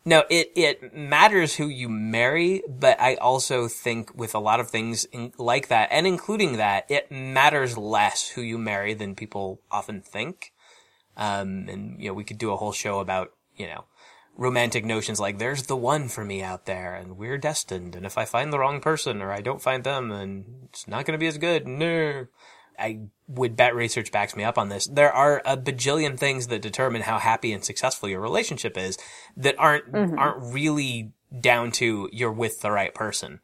no, 0.05 0.23
it, 0.29 0.51
it 0.55 0.95
matters 0.95 1.55
who 1.55 1.67
you 1.67 1.89
marry, 1.89 2.63
but 2.67 2.99
I 3.01 3.15
also 3.15 3.67
think 3.67 4.15
with 4.15 4.33
a 4.33 4.39
lot 4.39 4.59
of 4.59 4.69
things 4.69 5.05
in, 5.05 5.33
like 5.38 5.67
that, 5.67 5.89
and 5.91 6.07
including 6.07 6.57
that, 6.57 6.89
it 6.89 7.12
matters 7.12 7.77
less 7.77 8.29
who 8.29 8.41
you 8.41 8.57
marry 8.57 8.93
than 8.93 9.15
people 9.15 9.62
often 9.69 10.01
think. 10.01 10.53
Um, 11.17 11.67
and, 11.67 12.01
you 12.01 12.07
know, 12.07 12.13
we 12.13 12.23
could 12.23 12.38
do 12.38 12.51
a 12.51 12.57
whole 12.57 12.71
show 12.71 12.99
about, 12.99 13.31
you 13.55 13.67
know, 13.67 13.85
romantic 14.38 14.85
notions 14.85 15.19
like 15.19 15.38
there's 15.38 15.63
the 15.63 15.75
one 15.75 16.07
for 16.07 16.23
me 16.23 16.41
out 16.41 16.65
there 16.65 16.95
and 16.95 17.17
we're 17.17 17.38
destined. 17.38 17.93
And 17.93 18.05
if 18.05 18.17
I 18.17 18.23
find 18.23 18.53
the 18.53 18.59
wrong 18.59 18.79
person 18.79 19.21
or 19.21 19.33
I 19.33 19.41
don't 19.41 19.62
find 19.62 19.83
them, 19.83 20.07
then 20.07 20.45
it's 20.69 20.88
not 20.88 21.05
going 21.05 21.19
to 21.19 21.21
be 21.21 21.27
as 21.27 21.38
good. 21.38 21.67
No. 21.67 22.27
I 22.79 22.99
would 23.27 23.55
bet 23.55 23.75
research 23.75 24.11
backs 24.11 24.35
me 24.35 24.43
up 24.43 24.57
on 24.57 24.69
this. 24.69 24.87
There 24.87 25.11
are 25.11 25.41
a 25.45 25.57
bajillion 25.57 26.17
things 26.17 26.47
that 26.47 26.61
determine 26.61 27.01
how 27.01 27.19
happy 27.19 27.53
and 27.53 27.63
successful 27.63 28.09
your 28.09 28.21
relationship 28.21 28.77
is 28.77 28.97
that 29.37 29.55
aren't 29.59 29.91
mm-hmm. 29.91 30.17
aren't 30.17 30.53
really 30.53 31.11
down 31.39 31.71
to 31.71 32.09
you're 32.11 32.31
with 32.31 32.61
the 32.61 32.71
right 32.71 32.93
person. 32.93 33.39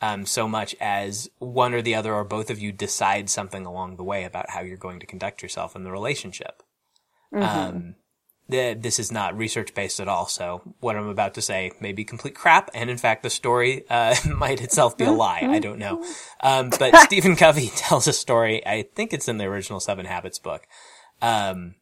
Um, 0.00 0.26
so 0.26 0.48
much 0.48 0.74
as 0.80 1.30
one 1.38 1.74
or 1.74 1.82
the 1.82 1.94
other 1.94 2.12
or 2.12 2.24
both 2.24 2.50
of 2.50 2.58
you 2.58 2.72
decide 2.72 3.30
something 3.30 3.64
along 3.64 3.96
the 3.96 4.02
way 4.02 4.24
about 4.24 4.50
how 4.50 4.60
you're 4.60 4.76
going 4.76 4.98
to 4.98 5.06
conduct 5.06 5.42
yourself 5.42 5.76
in 5.76 5.84
the 5.84 5.92
relationship. 5.92 6.64
Mm-hmm. 7.32 7.76
Um, 7.76 7.94
this 8.48 8.98
is 8.98 9.10
not 9.10 9.36
research 9.36 9.74
based 9.74 10.00
at 10.00 10.08
all. 10.08 10.26
So 10.26 10.62
what 10.80 10.96
I'm 10.96 11.08
about 11.08 11.34
to 11.34 11.42
say 11.42 11.72
may 11.80 11.92
be 11.92 12.04
complete 12.04 12.34
crap. 12.34 12.70
And 12.74 12.90
in 12.90 12.98
fact, 12.98 13.22
the 13.22 13.30
story, 13.30 13.84
uh, 13.88 14.14
might 14.36 14.60
itself 14.60 14.96
be 14.96 15.04
a 15.04 15.12
lie. 15.12 15.40
I 15.42 15.58
don't 15.58 15.78
know. 15.78 16.04
Um, 16.42 16.70
but 16.78 16.96
Stephen 17.04 17.36
Covey 17.36 17.68
tells 17.76 18.06
a 18.06 18.12
story. 18.12 18.66
I 18.66 18.86
think 18.94 19.12
it's 19.12 19.28
in 19.28 19.38
the 19.38 19.44
original 19.44 19.80
Seven 19.80 20.06
Habits 20.06 20.38
book. 20.38 20.66
Um, 21.20 21.76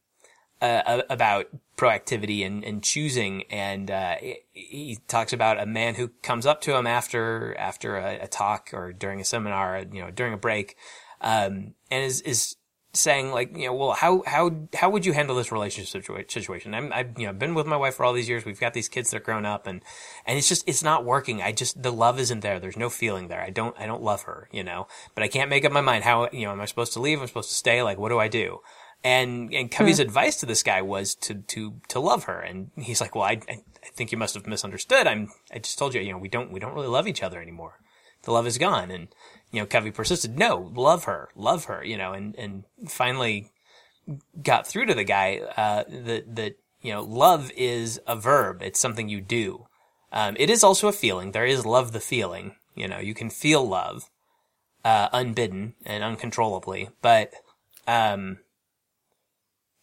uh, 0.63 1.01
about 1.09 1.47
proactivity 1.79 2.45
and, 2.45 2.63
and 2.63 2.83
choosing. 2.83 3.45
And, 3.45 3.91
uh, 3.91 4.17
he 4.53 4.99
talks 5.09 5.33
about 5.33 5.59
a 5.59 5.65
man 5.65 5.95
who 5.95 6.09
comes 6.23 6.45
up 6.45 6.61
to 6.63 6.77
him 6.77 6.87
after, 6.87 7.57
after 7.59 7.97
a, 7.97 8.25
a 8.25 8.27
talk 8.27 8.69
or 8.75 8.93
during 8.93 9.23
a 9.23 9.25
seminar, 9.25 9.83
you 9.91 10.03
know, 10.03 10.11
during 10.11 10.35
a 10.35 10.37
break, 10.37 10.77
um, 11.23 11.75
and 11.91 12.05
is, 12.05 12.21
is 12.21 12.57
saying 12.93 13.31
like, 13.31 13.57
you 13.57 13.67
know, 13.67 13.75
well, 13.75 13.93
how 13.93 14.23
how 14.27 14.51
how 14.75 14.91
would 14.91 15.07
you 15.07 15.13
handle 15.13 15.37
this 15.37 15.53
relationship 15.53 16.03
situa- 16.05 16.31
situation? 16.31 16.75
I'm 16.75 16.93
I've 16.93 17.19
you 17.19 17.27
know 17.27 17.33
been 17.33 17.55
with 17.55 17.67
my 17.67 17.77
wife 17.77 17.95
for 17.95 18.05
all 18.05 18.13
these 18.13 18.29
years. 18.29 18.45
We've 18.45 18.59
got 18.59 18.75
these 18.75 18.89
kids 18.89 19.11
that 19.11 19.19
are 19.19 19.25
grown 19.25 19.47
up, 19.47 19.67
and 19.67 19.83
and 20.27 20.37
it's 20.39 20.49
just 20.49 20.65
it's 20.69 20.83
not 20.83 21.05
working. 21.05 21.41
I 21.43 21.53
just 21.53 21.83
the 21.83 21.93
love 21.93 22.19
isn't 22.19 22.41
there. 22.41 22.59
There's 22.59 22.77
no 22.77 22.91
feeling 22.91 23.29
there. 23.29 23.41
I 23.41 23.51
don't 23.51 23.79
I 23.79 23.87
don't 23.87 24.03
love 24.03 24.23
her, 24.23 24.49
you 24.51 24.65
know. 24.65 24.89
But 25.15 25.23
I 25.25 25.29
can't 25.29 25.51
make 25.51 25.65
up 25.65 25.73
my 25.73 25.81
mind. 25.81 26.05
How 26.05 26.29
you 26.33 26.47
know 26.47 26.53
am 26.53 26.61
I 26.61 26.67
supposed 26.67 26.93
to 26.95 27.01
leave? 27.01 27.21
I'm 27.21 27.29
supposed 27.29 27.51
to 27.51 27.55
stay? 27.55 27.83
Like, 27.83 27.99
what 27.99 28.09
do 28.09 28.19
I 28.19 28.29
do? 28.29 28.61
And 29.03 29.55
and 29.55 29.71
Covey's 29.71 29.97
Hmm. 29.97 30.03
advice 30.03 30.37
to 30.41 30.47
this 30.47 30.63
guy 30.63 30.83
was 30.83 31.15
to 31.17 31.35
to 31.35 31.81
to 31.89 32.01
love 32.01 32.25
her, 32.25 32.41
and 32.41 32.71
he's 32.77 33.01
like, 33.01 33.15
well, 33.15 33.25
I 33.25 33.41
I 33.49 33.63
I 33.83 33.89
think 33.95 34.13
you 34.13 34.19
must 34.19 34.35
have 34.35 34.47
misunderstood. 34.47 35.07
I'm 35.07 35.31
I 35.53 35.59
just 35.59 35.79
told 35.79 35.95
you, 35.95 36.01
you 36.01 36.13
know, 36.13 36.19
we 36.19 36.29
don't 36.29 36.51
we 36.51 36.61
don't 36.61 36.75
really 36.75 36.89
love 36.89 37.07
each 37.09 37.23
other 37.23 37.41
anymore. 37.41 37.79
The 38.23 38.33
love 38.33 38.47
is 38.47 38.59
gone, 38.59 38.91
and 38.91 39.09
you 39.51 39.61
know, 39.61 39.67
Covey 39.67 39.91
persisted. 39.91 40.39
No, 40.39 40.71
love 40.75 41.05
her, 41.05 41.29
love 41.35 41.65
her, 41.65 41.85
you 41.85 41.97
know, 41.97 42.13
and 42.13 42.37
and 42.37 42.65
finally 42.89 43.51
got 44.43 44.67
through 44.67 44.87
to 44.87 44.95
the 44.95 45.05
guy 45.05 45.41
uh, 45.57 45.85
that 45.89 46.37
that 46.37 46.57
you 46.83 46.93
know, 46.93 47.03
love 47.03 47.51
is 47.57 48.01
a 48.07 48.17
verb. 48.17 48.63
It's 48.63 48.81
something 48.81 49.09
you 49.09 49.21
do. 49.21 49.67
Um, 50.13 50.37
it 50.39 50.51
is 50.51 50.65
also 50.65 50.89
a 50.89 50.93
feeling. 50.93 51.33
There 51.33 51.47
is 51.47 51.67
love, 51.67 51.93
the 51.93 52.01
feeling. 52.01 52.57
You 52.75 52.89
know, 52.89 52.99
you 52.99 53.15
can 53.15 53.31
feel 53.31 53.67
love 53.67 54.09
uh, 54.85 55.09
unbidden 55.13 55.75
and 55.85 56.03
uncontrollably, 56.03 56.89
but 57.03 57.33
um, 57.87 58.39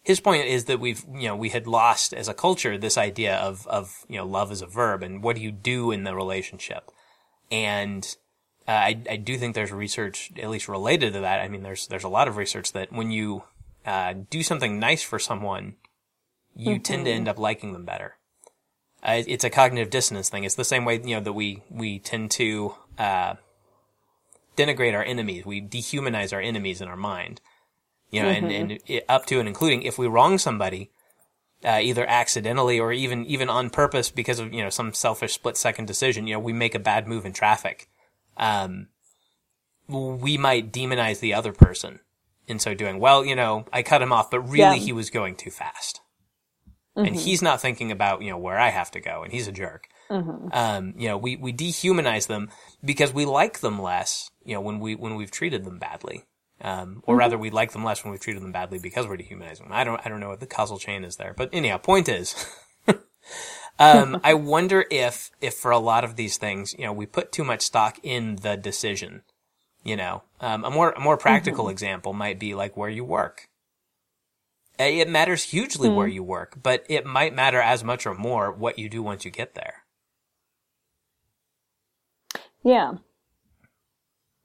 his 0.07 0.19
point 0.19 0.45
is 0.45 0.65
that 0.65 0.79
we've 0.79 1.03
you 1.13 1.27
know 1.27 1.35
we 1.35 1.49
had 1.49 1.67
lost 1.67 2.13
as 2.13 2.27
a 2.27 2.33
culture 2.33 2.77
this 2.77 2.97
idea 2.97 3.35
of 3.35 3.67
of 3.67 4.05
you 4.07 4.17
know 4.17 4.25
love 4.25 4.51
as 4.51 4.61
a 4.61 4.67
verb 4.67 5.03
and 5.03 5.21
what 5.21 5.35
do 5.35 5.41
you 5.41 5.51
do 5.51 5.91
in 5.91 6.05
the 6.05 6.15
relationship 6.15 6.89
and 7.51 8.15
uh, 8.67 8.71
I, 8.71 9.01
I 9.09 9.15
do 9.15 9.37
think 9.37 9.55
there's 9.55 9.71
research 9.71 10.31
at 10.37 10.49
least 10.49 10.67
related 10.67 11.13
to 11.13 11.21
that. 11.21 11.39
I 11.39 11.47
mean 11.47 11.63
there's 11.63 11.87
there's 11.87 12.03
a 12.03 12.09
lot 12.09 12.27
of 12.27 12.37
research 12.37 12.73
that 12.73 12.91
when 12.91 13.11
you 13.11 13.43
uh, 13.85 14.13
do 14.29 14.43
something 14.43 14.79
nice 14.79 15.03
for 15.03 15.19
someone 15.19 15.75
you 16.57 16.79
tend 16.79 17.05
to 17.05 17.11
end 17.11 17.27
up 17.27 17.37
liking 17.37 17.73
them 17.73 17.85
better. 17.85 18.15
Uh, 19.03 19.21
it's 19.27 19.43
a 19.43 19.49
cognitive 19.49 19.91
dissonance 19.91 20.27
thing. 20.27 20.43
It's 20.43 20.55
the 20.55 20.63
same 20.63 20.85
way 20.85 20.99
you 21.03 21.15
know 21.15 21.21
that 21.21 21.33
we 21.33 21.61
we 21.69 21.99
tend 21.99 22.31
to 22.31 22.73
uh, 22.97 23.35
denigrate 24.57 24.95
our 24.95 25.03
enemies. 25.03 25.45
We 25.45 25.61
dehumanize 25.61 26.33
our 26.33 26.41
enemies 26.41 26.81
in 26.81 26.87
our 26.87 26.97
mind. 26.97 27.39
You 28.09 28.23
know, 28.23 28.29
and, 28.29 28.51
and 28.51 28.79
it, 28.87 29.05
up 29.09 29.25
to 29.27 29.39
and 29.39 29.47
including 29.47 29.83
if 29.83 29.97
we 29.97 30.07
wrong 30.07 30.37
somebody, 30.37 30.91
uh, 31.63 31.79
either 31.81 32.05
accidentally 32.07 32.79
or 32.79 32.91
even 32.91 33.25
even 33.25 33.49
on 33.49 33.69
purpose 33.69 34.09
because 34.09 34.39
of 34.39 34.53
you 34.53 34.63
know 34.63 34.69
some 34.69 34.93
selfish 34.93 35.33
split 35.33 35.57
second 35.57 35.85
decision, 35.85 36.25
you 36.25 36.33
know, 36.33 36.39
we 36.39 36.53
make 36.53 36.73
a 36.73 36.79
bad 36.79 37.07
move 37.07 37.25
in 37.25 37.33
traffic, 37.33 37.87
um, 38.37 38.87
we 39.87 40.37
might 40.37 40.71
demonize 40.71 41.19
the 41.19 41.33
other 41.33 41.53
person 41.53 41.99
in 42.47 42.59
so 42.59 42.73
doing. 42.73 42.99
Well, 42.99 43.25
you 43.25 43.35
know, 43.35 43.65
I 43.73 43.83
cut 43.83 44.01
him 44.01 44.11
off, 44.13 44.31
but 44.31 44.41
really 44.41 44.77
Yeah. 44.77 44.85
he 44.85 44.93
was 44.93 45.09
going 45.09 45.35
too 45.35 45.51
fast, 45.51 46.01
and 46.95 47.15
he's 47.15 47.41
not 47.41 47.61
thinking 47.61 47.91
about 47.91 48.21
you 48.21 48.29
know 48.31 48.37
where 48.37 48.59
I 48.59 48.69
have 48.69 48.91
to 48.91 48.99
go, 48.99 49.23
and 49.23 49.31
he's 49.31 49.47
a 49.47 49.51
jerk. 49.51 49.87
Um, 50.09 50.93
you 50.97 51.09
know, 51.09 51.17
we 51.17 51.35
we 51.35 51.51
dehumanize 51.51 52.27
them 52.27 52.49
because 52.83 53.13
we 53.13 53.25
like 53.25 53.59
them 53.59 53.81
less. 53.81 54.29
You 54.43 54.53
know, 54.55 54.61
when 54.61 54.79
we 54.79 54.95
when 54.95 55.15
we've 55.15 55.31
treated 55.31 55.65
them 55.65 55.79
badly 55.79 56.23
um, 56.61 57.03
or 57.05 57.15
rather 57.15 57.37
we 57.37 57.49
like 57.49 57.71
them 57.71 57.83
less 57.83 58.03
when 58.03 58.11
we've 58.11 58.19
treated 58.21 58.41
them 58.41 58.51
badly 58.51 58.79
because 58.79 59.07
we're 59.07 59.17
dehumanizing 59.17 59.65
them. 59.65 59.73
I 59.73 59.83
don't, 59.83 60.01
I 60.03 60.09
don't 60.09 60.19
know 60.19 60.29
what 60.29 60.39
the 60.39 60.47
causal 60.47 60.79
chain 60.79 61.03
is 61.03 61.17
there, 61.17 61.33
but 61.37 61.49
anyhow, 61.53 61.77
point 61.77 62.09
is, 62.09 62.33
um, 63.79 64.19
I 64.23 64.33
wonder 64.33 64.85
if, 64.89 65.31
if 65.41 65.55
for 65.55 65.71
a 65.71 65.79
lot 65.79 66.03
of 66.03 66.15
these 66.15 66.37
things, 66.37 66.73
you 66.77 66.85
know, 66.85 66.93
we 66.93 67.05
put 67.05 67.31
too 67.31 67.43
much 67.43 67.61
stock 67.61 67.99
in 68.03 68.37
the 68.37 68.55
decision. 68.55 69.23
You 69.83 69.95
know, 69.95 70.23
um, 70.41 70.65
a 70.65 70.69
more, 70.69 70.91
a 70.91 70.99
more 70.99 71.17
practical 71.17 71.69
example 71.69 72.11
might 72.11 72.39
be 72.39 72.53
like 72.53 72.75
where 72.75 72.89
you 72.89 73.05
work. 73.05 73.47
It 74.79 75.09
matters 75.09 75.43
hugely 75.43 75.89
where 75.89 76.07
you 76.07 76.21
work, 76.21 76.59
but 76.61 76.85
it 76.87 77.05
might 77.05 77.33
matter 77.33 77.59
as 77.59 77.83
much 77.83 78.05
or 78.05 78.13
more 78.13 78.51
what 78.51 78.77
you 78.77 78.89
do 78.89 79.01
once 79.01 79.25
you 79.25 79.31
get 79.31 79.55
there. 79.55 79.85
Yeah. 82.63 82.93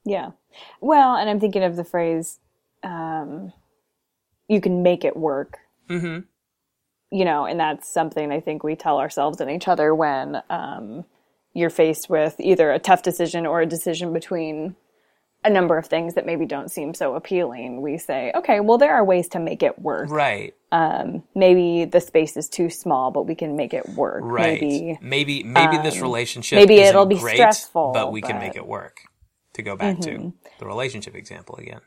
Yeah. 0.05 0.31
Well, 0.81 1.17
and 1.17 1.29
I'm 1.29 1.41
thinking 1.41 1.63
of 1.63 1.77
the 1.77 1.85
phrase, 1.85 2.39
um, 2.83 3.53
you 4.49 4.61
can 4.61 4.83
make 4.83 5.05
it 5.05 5.17
work. 5.17 5.59
Mm-hmm. 5.89 6.21
You 7.13 7.27
know, 7.27 7.45
and 7.45 7.61
that's 7.61 7.93
something 7.93 8.33
I 8.33 8.41
think 8.41 8.65
we 8.65 8.75
tell 8.75 8.99
ourselves 8.99 9.41
and 9.41 9.51
each 9.51 9.69
other 9.69 9.95
when 9.95 10.43
um, 10.49 11.05
you're 11.53 11.71
faced 11.71 12.09
with 12.09 12.37
either 12.41 12.73
a 12.73 12.79
tough 12.79 13.03
decision 13.03 13.45
or 13.45 13.61
a 13.61 13.67
decision 13.67 14.15
between 14.15 14.75
a 15.45 15.51
number 15.51 15.77
of 15.77 15.87
things 15.87 16.15
that 16.15 16.25
maybe 16.25 16.47
don't 16.47 16.71
seem 16.71 16.95
so 16.95 17.15
appealing. 17.15 17.83
We 17.83 17.99
say, 17.99 18.33
okay, 18.35 18.61
well, 18.61 18.79
there 18.79 18.95
are 18.95 19.05
ways 19.05 19.29
to 19.31 19.41
make 19.41 19.63
it 19.63 19.79
work. 19.79 20.09
Right. 20.11 20.55
Um, 20.71 21.25
maybe 21.35 21.85
the 21.85 22.01
space 22.01 22.37
is 22.37 22.49
too 22.49 22.71
small, 22.71 23.11
but 23.11 23.27
we 23.27 23.35
can 23.35 23.57
make 23.57 23.75
it 23.75 23.89
work. 23.91 24.23
Right. 24.25 24.61
Maybe 24.61 24.99
maybe 25.03 25.43
maybe 25.43 25.79
this 25.79 25.97
um, 25.97 26.03
relationship 26.03 26.57
maybe 26.57 26.77
it'll 26.77 27.07
be 27.07 27.19
great, 27.19 27.35
stressful, 27.35 27.91
but 27.93 28.13
we 28.13 28.23
can 28.23 28.39
make 28.39 28.57
it 28.57 28.67
work. 28.67 29.01
To 29.55 29.63
go 29.63 29.77
back 29.77 30.01
to 30.01 30.11
mm-hmm. 30.11 30.29
the 30.61 30.65
relationship 30.65 31.15
example 31.15 31.57
again. 31.57 31.81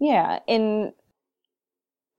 Yeah, 0.00 0.38
and 0.48 0.94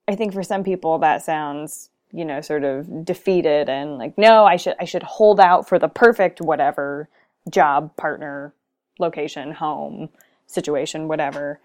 I 0.08 0.16
think 0.16 0.34
for 0.34 0.44
some 0.44 0.64
people 0.64 1.00
that 1.00 1.24
sounds, 1.24 1.90
you 2.14 2.26
know, 2.26 2.42
sort 2.42 2.66
of 2.66 3.06
defeated 3.06 3.70
and 3.70 3.98
like, 4.00 4.18
no, 4.18 4.46
I 4.46 4.58
should 4.58 4.76
I 4.80 4.86
should 4.86 5.04
hold 5.04 5.40
out 5.42 5.70
for 5.70 5.80
the 5.80 5.90
perfect 5.90 6.42
whatever 6.42 7.10
job, 7.52 7.96
partner, 7.98 8.54
location, 9.00 9.54
home, 9.54 10.10
situation, 10.48 11.10
whatever. 11.10 11.60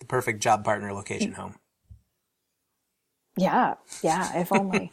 The 0.00 0.06
perfect 0.06 0.40
job 0.42 0.64
partner 0.64 0.92
location 0.92 1.32
home. 1.34 1.56
Yeah, 3.36 3.74
yeah, 4.02 4.38
if 4.40 4.52
only. 4.54 4.90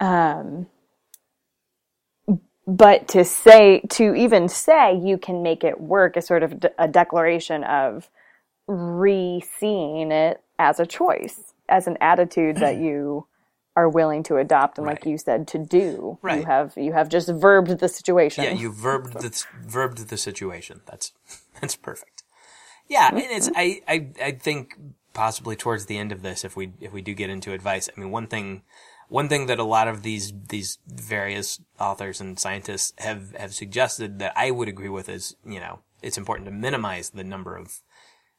um 0.00 0.66
but 2.66 3.08
to 3.08 3.24
say 3.24 3.80
to 3.90 4.14
even 4.14 4.48
say 4.48 4.96
you 4.98 5.18
can 5.18 5.42
make 5.42 5.64
it 5.64 5.80
work 5.80 6.16
is 6.16 6.26
sort 6.26 6.42
of 6.42 6.54
a 6.78 6.88
declaration 6.88 7.64
of 7.64 8.10
re-seeing 8.68 10.12
it 10.12 10.42
as 10.58 10.80
a 10.80 10.86
choice, 10.86 11.54
as 11.68 11.86
an 11.86 11.96
attitude 12.00 12.56
that 12.56 12.76
you 12.80 13.26
are 13.76 13.88
willing 13.88 14.22
to 14.22 14.36
adopt 14.36 14.78
and 14.78 14.86
like 14.86 15.04
you 15.04 15.18
said 15.18 15.46
to 15.48 15.58
do. 15.58 16.18
Right. 16.22 16.40
You 16.40 16.46
have 16.46 16.72
you 16.76 16.92
have 16.94 17.08
just 17.08 17.28
verbed 17.28 17.78
the 17.78 17.88
situation. 17.88 18.44
Yeah, 18.44 18.52
you 18.52 18.72
verbed 18.72 19.12
the 19.12 19.44
verbed 19.62 19.98
the 20.08 20.16
situation. 20.16 20.80
That's 20.86 21.12
that's 21.60 21.76
perfect. 21.76 22.22
Yeah, 22.88 23.08
and 23.08 23.18
it's 23.18 23.48
mm-hmm. 23.48 23.58
I, 23.58 23.82
I 23.86 24.08
I 24.22 24.30
think 24.32 24.78
possibly 25.12 25.56
towards 25.56 25.86
the 25.86 25.98
end 25.98 26.10
of 26.10 26.22
this, 26.22 26.44
if 26.44 26.56
we 26.56 26.72
if 26.80 26.92
we 26.92 27.02
do 27.02 27.14
get 27.14 27.30
into 27.30 27.52
advice, 27.52 27.90
I 27.94 28.00
mean 28.00 28.10
one 28.10 28.26
thing 28.26 28.62
one 29.08 29.28
thing 29.28 29.46
that 29.46 29.58
a 29.58 29.64
lot 29.64 29.88
of 29.88 30.02
these 30.02 30.32
these 30.48 30.78
various 30.86 31.60
authors 31.78 32.20
and 32.20 32.38
scientists 32.38 32.94
have 32.98 33.34
have 33.36 33.54
suggested 33.54 34.18
that 34.20 34.32
I 34.36 34.50
would 34.50 34.68
agree 34.68 34.88
with 34.88 35.08
is 35.08 35.36
you 35.44 35.60
know 35.60 35.80
it's 36.02 36.18
important 36.18 36.46
to 36.46 36.52
minimize 36.52 37.10
the 37.10 37.24
number 37.24 37.56
of 37.56 37.80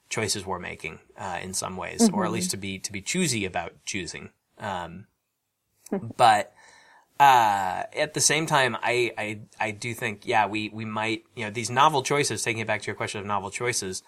choices 0.10 0.46
we're 0.46 0.60
making 0.60 1.00
uh, 1.18 1.40
in 1.42 1.54
some 1.54 1.78
ways, 1.78 2.10
or 2.14 2.26
at 2.26 2.32
least 2.32 2.52
to 2.52 2.58
be 2.58 2.80
to 2.80 2.92
be 2.92 3.02
choosy 3.02 3.46
about 3.46 3.74
choosing. 3.86 4.30
Um, 4.60 5.08
but 6.18 6.54
uh, 7.20 7.84
at 7.96 8.14
the 8.14 8.22
same 8.22 8.46
time, 8.46 8.76
I, 8.82 9.12
I, 9.18 9.40
I 9.60 9.72
do 9.72 9.94
think, 9.94 10.26
yeah, 10.26 10.46
we, 10.48 10.70
we 10.70 10.86
might, 10.86 11.24
you 11.36 11.46
know, 11.46 11.52
these 11.52 11.70
novel 11.70 12.04
choices, 12.04 12.44
taking 12.44 12.62
it 12.62 12.68
back 12.68 12.82
to 12.82 12.88
your 12.88 12.96
question 12.96 13.20
of 13.20 13.26
novel 13.26 13.50
choices, 13.50 14.04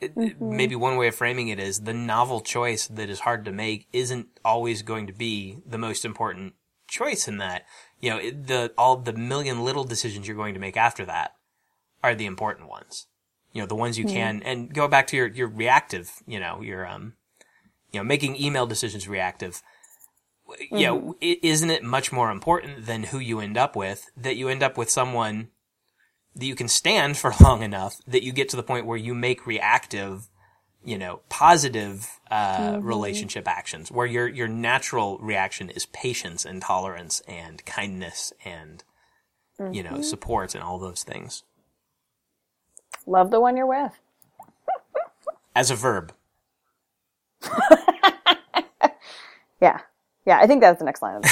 it, 0.00 0.12
it- 0.16 0.40
maybe 0.40 0.76
one 0.76 0.96
way 0.96 1.08
of 1.08 1.14
framing 1.14 1.48
it 1.48 1.58
is 1.58 1.80
the 1.80 1.94
novel 1.94 2.40
choice 2.40 2.86
that 2.88 3.10
is 3.10 3.20
hard 3.20 3.44
to 3.46 3.52
make 3.52 3.88
isn't 3.92 4.28
always 4.44 4.82
going 4.82 5.06
to 5.08 5.12
be 5.12 5.58
the 5.66 5.78
most 5.78 6.04
important 6.04 6.54
choice 6.86 7.26
in 7.26 7.38
that. 7.38 7.64
You 8.00 8.10
know, 8.10 8.30
the, 8.30 8.72
all 8.78 8.96
the 8.98 9.12
million 9.14 9.64
little 9.64 9.84
decisions 9.84 10.28
you're 10.28 10.36
going 10.36 10.54
to 10.54 10.60
make 10.60 10.76
after 10.76 11.04
that 11.06 11.34
are 12.02 12.14
the 12.14 12.26
important 12.26 12.68
ones. 12.68 13.06
You 13.54 13.62
know, 13.62 13.66
the 13.66 13.74
ones 13.74 13.98
you 13.98 14.04
can, 14.04 14.42
and 14.42 14.74
go 14.74 14.88
back 14.88 15.06
to 15.06 15.16
your, 15.16 15.28
your 15.28 15.48
reactive, 15.48 16.10
you 16.26 16.38
know, 16.38 16.60
your, 16.60 16.86
um, 16.86 17.14
you 17.92 18.00
know, 18.00 18.04
making 18.04 18.36
email 18.38 18.66
decisions 18.66 19.08
reactive. 19.08 19.62
You 20.70 20.86
know, 20.86 21.16
isn't 21.20 21.70
it 21.70 21.82
much 21.82 22.12
more 22.12 22.30
important 22.30 22.84
than 22.84 23.04
who 23.04 23.18
you 23.18 23.40
end 23.40 23.56
up 23.56 23.74
with 23.76 24.10
that 24.16 24.36
you 24.36 24.48
end 24.48 24.62
up 24.62 24.76
with 24.76 24.90
someone 24.90 25.48
that 26.34 26.46
you 26.46 26.54
can 26.54 26.68
stand 26.68 27.16
for 27.16 27.32
long 27.40 27.62
enough 27.62 27.96
that 28.06 28.22
you 28.22 28.32
get 28.32 28.48
to 28.50 28.56
the 28.56 28.62
point 28.62 28.86
where 28.86 28.98
you 28.98 29.14
make 29.14 29.46
reactive, 29.46 30.28
you 30.84 30.98
know, 30.98 31.20
positive 31.30 32.20
uh, 32.30 32.78
relationship 32.82 33.48
actions 33.48 33.90
where 33.90 34.06
your 34.06 34.28
your 34.28 34.48
natural 34.48 35.16
reaction 35.18 35.70
is 35.70 35.86
patience 35.86 36.44
and 36.44 36.60
tolerance 36.60 37.22
and 37.26 37.64
kindness 37.64 38.32
and 38.44 38.84
you 39.72 39.82
know 39.84 40.02
support 40.02 40.54
and 40.54 40.64
all 40.64 40.78
those 40.78 41.04
things 41.04 41.44
Love 43.06 43.30
the 43.30 43.40
one 43.40 43.56
you're 43.56 43.66
with. 43.66 43.92
as 45.54 45.70
a 45.70 45.74
verb. 45.76 46.12
Yeah. 49.64 49.80
Yeah, 50.26 50.38
I 50.40 50.46
think 50.46 50.60
that's 50.60 50.78
the 50.78 50.84
next 50.84 51.02
line 51.02 51.16
of 51.16 51.22
the 51.22 51.28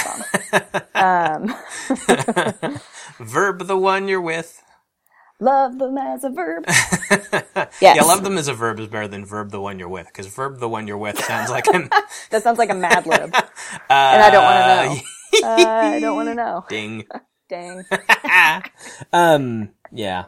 song. 0.94 2.80
Verb 3.26 3.66
the 3.66 3.76
one 3.76 4.08
you're 4.08 4.20
with. 4.20 4.62
Love 5.40 5.78
them 5.78 5.98
as 5.98 6.24
a 6.24 6.30
verb. 6.30 6.64
yes. 6.68 7.68
Yeah, 7.80 8.02
love 8.02 8.22
them 8.22 8.38
as 8.38 8.48
a 8.48 8.54
verb 8.54 8.78
is 8.80 8.86
better 8.86 9.08
than 9.08 9.24
verb 9.24 9.50
the 9.50 9.60
one 9.60 9.78
you're 9.78 9.88
with 9.88 10.06
because 10.06 10.26
verb 10.28 10.60
the 10.60 10.68
one 10.68 10.86
you're 10.86 10.98
with 10.98 11.18
sounds 11.18 11.50
like 11.50 11.64
I'm... 11.74 11.88
that 12.30 12.42
sounds 12.42 12.58
like 12.58 12.70
a 12.70 12.74
Mad 12.74 13.06
Lib, 13.06 13.34
uh, 13.34 13.40
and 13.90 14.22
I 14.22 14.30
don't 14.30 14.44
want 14.44 14.58
to 14.60 15.42
know. 15.42 15.48
uh, 15.48 15.56
I 15.56 15.98
don't 16.00 16.16
want 16.16 16.28
to 16.28 16.34
know. 16.34 16.64
Ding. 16.68 17.04
Dang. 17.48 17.84
um. 19.12 19.70
Yeah. 19.90 20.26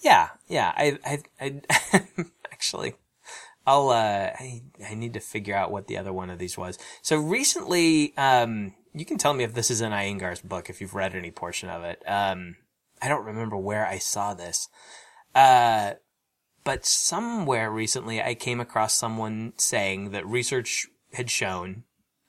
Yeah. 0.00 0.30
Yeah. 0.48 0.72
I. 0.76 0.98
I. 1.04 1.22
I 1.40 2.02
actually. 2.52 2.94
I'll. 3.66 3.90
Uh. 3.90 4.30
I. 4.38 4.62
I 4.88 4.94
need 4.94 5.14
to 5.14 5.20
figure 5.20 5.54
out 5.54 5.70
what 5.70 5.86
the 5.86 5.98
other 5.98 6.12
one 6.12 6.30
of 6.30 6.38
these 6.38 6.58
was. 6.58 6.78
So 7.02 7.16
recently, 7.16 8.16
um. 8.16 8.74
You 8.92 9.04
can 9.04 9.18
tell 9.18 9.34
me 9.34 9.44
if 9.44 9.54
this 9.54 9.70
is 9.70 9.80
in 9.80 9.92
Iyengar's 9.92 10.40
book 10.40 10.68
if 10.68 10.80
you've 10.80 10.94
read 10.94 11.14
any 11.14 11.30
portion 11.30 11.68
of 11.68 11.84
it. 11.84 12.02
Um. 12.06 12.56
I 13.02 13.08
don't 13.08 13.24
remember 13.24 13.56
where 13.56 13.86
I 13.86 13.98
saw 13.98 14.34
this. 14.34 14.68
Uh, 15.34 15.94
but 16.64 16.84
somewhere 16.84 17.70
recently 17.70 18.20
I 18.20 18.34
came 18.34 18.60
across 18.60 18.94
someone 18.94 19.54
saying 19.56 20.10
that 20.10 20.26
research 20.26 20.86
had 21.12 21.30
shown, 21.30 21.84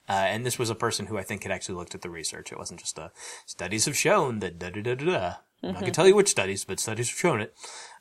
uh, 0.07 0.13
and 0.13 0.45
this 0.45 0.57
was 0.57 0.69
a 0.69 0.75
person 0.75 1.07
who 1.07 1.17
I 1.17 1.23
think 1.23 1.43
had 1.43 1.51
actually 1.51 1.75
looked 1.75 1.95
at 1.95 2.01
the 2.01 2.09
research. 2.09 2.51
It 2.51 2.57
wasn't 2.57 2.79
just 2.79 2.97
a 2.97 3.11
studies 3.45 3.85
have 3.85 3.97
shown 3.97 4.39
that 4.39 4.59
da 4.59 4.69
da 4.69 4.81
da 4.81 4.95
da 4.95 5.05
da. 5.05 5.33
Mm-hmm. 5.63 5.77
I 5.77 5.81
can 5.81 5.93
tell 5.93 6.07
you 6.07 6.15
which 6.15 6.29
studies, 6.29 6.65
but 6.65 6.79
studies 6.79 7.09
have 7.09 7.17
shown 7.17 7.41
it. 7.41 7.53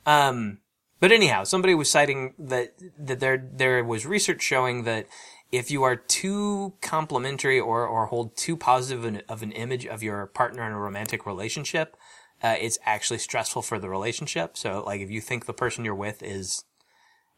Um, 0.07 0.59
but 0.99 1.13
anyhow, 1.13 1.45
somebody 1.45 1.75
was 1.75 1.91
citing 1.91 2.35
that 2.39 2.75
that 2.99 3.21
there 3.21 3.49
there 3.53 3.85
was 3.85 4.07
research 4.07 4.43
showing 4.43 4.85
that 4.85 5.07
if 5.51 5.71
you 5.71 5.83
are 5.83 5.97
too 5.97 6.75
complimentary 6.81 7.59
or 7.59 7.87
or 7.87 8.07
hold 8.07 8.37
too 8.37 8.57
positive 8.57 9.05
an, 9.05 9.23
of 9.29 9.43
an 9.43 9.53
image 9.53 9.87
of 9.87 10.03
your 10.03 10.27
partner 10.27 10.67
in 10.67 10.73
a 10.73 10.79
romantic 10.79 11.27
relationship, 11.27 11.97
uh, 12.43 12.57
it's 12.61 12.79
actually 12.85 13.19
stressful 13.19 13.63
for 13.63 13.79
the 13.79 13.89
relationship. 13.89 14.57
So 14.57 14.83
like 14.85 15.01
if 15.01 15.11
you 15.11 15.21
think 15.21 15.47
the 15.47 15.53
person 15.53 15.85
you're 15.85 15.95
with 15.95 16.23
is 16.23 16.65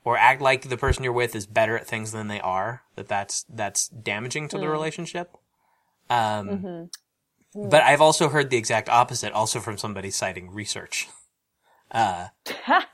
or 0.04 0.16
act 0.16 0.42
like 0.42 0.68
the 0.68 0.76
person 0.76 1.04
you're 1.04 1.12
with 1.12 1.34
is 1.34 1.46
better 1.46 1.78
at 1.78 1.86
things 1.86 2.12
than 2.12 2.28
they 2.28 2.40
are, 2.40 2.82
that 2.96 3.08
that's 3.08 3.44
that's 3.48 3.88
damaging 3.88 4.48
to 4.48 4.56
mm. 4.56 4.60
the 4.60 4.68
relationship. 4.68 5.36
Um, 6.10 6.48
mm-hmm. 6.48 6.84
But 7.54 7.82
I've 7.82 8.00
also 8.00 8.28
heard 8.28 8.50
the 8.50 8.56
exact 8.56 8.88
opposite, 8.88 9.32
also 9.32 9.60
from 9.60 9.78
somebody 9.78 10.10
citing 10.10 10.50
research. 10.50 11.08
Uh, 11.90 12.28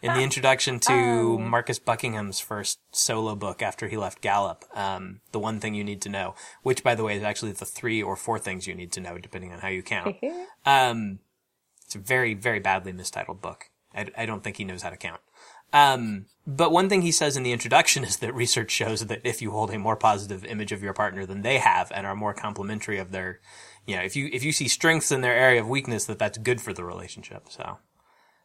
in 0.03 0.13
the 0.15 0.21
introduction 0.23 0.81
to 0.81 0.93
oh. 0.93 1.39
Marcus 1.39 1.79
Buckingham's 1.79 2.41
first 2.41 2.81
solo 2.91 3.37
book 3.37 3.63
after 3.63 3.87
he 3.87 3.97
left 3.97 4.21
Gallup, 4.21 4.65
um, 4.75 5.21
the 5.31 5.39
one 5.39 5.61
thing 5.61 5.75
you 5.75 5.85
need 5.85 6.03
to 6.03 6.09
know, 6.09 6.35
which 6.65 6.83
by 6.83 6.97
the 6.97 7.05
way 7.05 7.17
is 7.17 7.23
actually 7.23 7.53
the 7.53 7.65
three 7.65 8.03
or 8.03 8.17
four 8.17 8.41
things 8.41 8.67
you 8.67 8.75
need 8.75 8.91
to 8.93 9.01
know 9.01 9.17
depending 9.17 9.53
on 9.53 9.61
how 9.61 9.69
you 9.69 9.85
count. 9.85 10.17
um, 10.67 11.21
it's 11.85 11.95
a 11.95 12.01
very, 12.01 12.35
very 12.35 12.59
badly 12.59 12.93
mistitled 12.93 13.41
book. 13.41 13.71
I, 13.95 14.07
I 14.17 14.27
don't 14.27 14.43
think 14.43 14.57
he 14.57 14.65
knows 14.65 14.83
how 14.83 14.91
to 14.91 14.97
count. 14.97 15.21
Um, 15.73 16.27
but 16.47 16.73
one 16.73 16.89
thing 16.89 17.03
he 17.03 17.13
says 17.13 17.37
in 17.37 17.43
the 17.43 17.53
introduction 17.53 18.05
is 18.09 18.19
that 18.19 18.35
research 18.35 18.71
shows 18.71 19.07
that 19.07 19.21
if 19.25 19.41
you 19.41 19.51
hold 19.51 19.71
a 19.71 19.79
more 19.79 19.97
positive 19.97 20.45
image 20.45 20.73
of 20.73 20.83
your 20.83 20.93
partner 20.93 21.27
than 21.27 21.43
they 21.43 21.59
have 21.59 21.93
and 21.95 22.07
are 22.07 22.17
more 22.17 22.35
complimentary 22.35 22.99
of 22.99 23.13
their, 23.13 23.41
you 23.89 23.97
know, 23.97 24.03
if 24.03 24.17
you, 24.17 24.29
if 24.33 24.45
you 24.45 24.53
see 24.53 24.69
strengths 24.69 25.11
in 25.11 25.23
their 25.23 25.35
area 25.35 25.63
of 25.63 25.69
weakness, 25.69 26.05
that 26.05 26.19
that's 26.19 26.37
good 26.37 26.61
for 26.61 26.75
the 26.75 26.85
relationship. 26.85 27.47
So, 27.49 27.79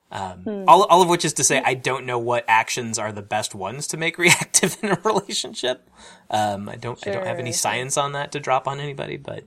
um, 0.09 0.39
hmm. 0.39 0.63
all, 0.69 0.83
all 0.85 1.01
of 1.01 1.09
which 1.09 1.25
is 1.25 1.33
to 1.33 1.43
say, 1.43 1.61
I 1.63 1.73
don't 1.73 2.05
know 2.05 2.17
what 2.17 2.45
actions 2.47 2.97
are 2.97 3.11
the 3.11 3.21
best 3.21 3.53
ones 3.53 3.87
to 3.87 3.97
make 3.97 4.17
reactive 4.19 4.77
in 4.81 4.91
a 4.91 4.99
relationship. 5.03 5.89
Um, 6.29 6.69
I 6.69 6.77
don't, 6.77 6.97
sure. 6.97 7.11
I 7.11 7.15
don't 7.15 7.27
have 7.27 7.39
any 7.39 7.51
science 7.51 7.97
on 7.97 8.13
that 8.13 8.31
to 8.31 8.39
drop 8.39 8.69
on 8.69 8.79
anybody, 8.79 9.17
but 9.17 9.43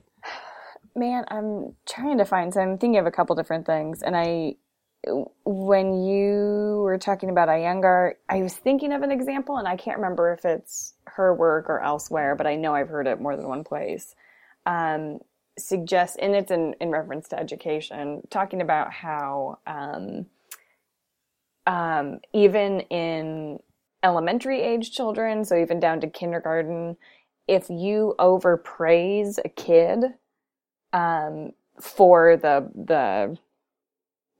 man, 0.95 1.25
I'm 1.29 1.75
trying 1.87 2.19
to 2.19 2.25
find. 2.25 2.53
So 2.53 2.61
I'm 2.61 2.77
thinking 2.77 2.99
of 2.99 3.07
a 3.07 3.11
couple 3.11 3.35
different 3.35 3.65
things, 3.65 4.03
and 4.03 4.15
I, 4.15 4.55
when 5.45 6.03
you 6.03 6.81
were 6.83 6.99
talking 6.99 7.31
about 7.31 7.47
Iyengar, 7.47 8.13
I 8.29 8.43
was 8.43 8.53
thinking 8.53 8.93
of 8.93 9.01
an 9.01 9.11
example, 9.11 9.57
and 9.57 9.67
I 9.67 9.77
can't 9.77 9.97
remember 9.97 10.31
if 10.33 10.45
it's 10.45 10.93
her 11.05 11.33
work 11.33 11.69
or 11.69 11.81
elsewhere, 11.81 12.35
but 12.35 12.45
I 12.45 12.55
know 12.55 12.75
I've 12.75 12.89
heard 12.89 13.07
it 13.07 13.19
more 13.19 13.35
than 13.35 13.47
one 13.47 13.63
place. 13.63 14.13
Um, 14.67 15.19
suggest, 15.57 16.17
and 16.21 16.35
it's 16.35 16.51
in, 16.51 16.75
in 16.79 16.89
reference 16.91 17.27
to 17.29 17.39
education, 17.39 18.21
talking 18.29 18.61
about 18.61 18.91
how 18.91 19.59
um, 19.67 20.25
um, 21.65 22.19
even 22.33 22.81
in 22.81 23.59
elementary 24.03 24.61
age 24.61 24.91
children, 24.91 25.43
so 25.45 25.57
even 25.59 25.79
down 25.79 25.99
to 26.01 26.07
kindergarten, 26.07 26.97
if 27.47 27.69
you 27.69 28.15
overpraise 28.19 29.39
a 29.43 29.49
kid 29.49 30.03
um, 30.93 31.51
for 31.79 32.37
the 32.37 32.69
the 32.75 33.37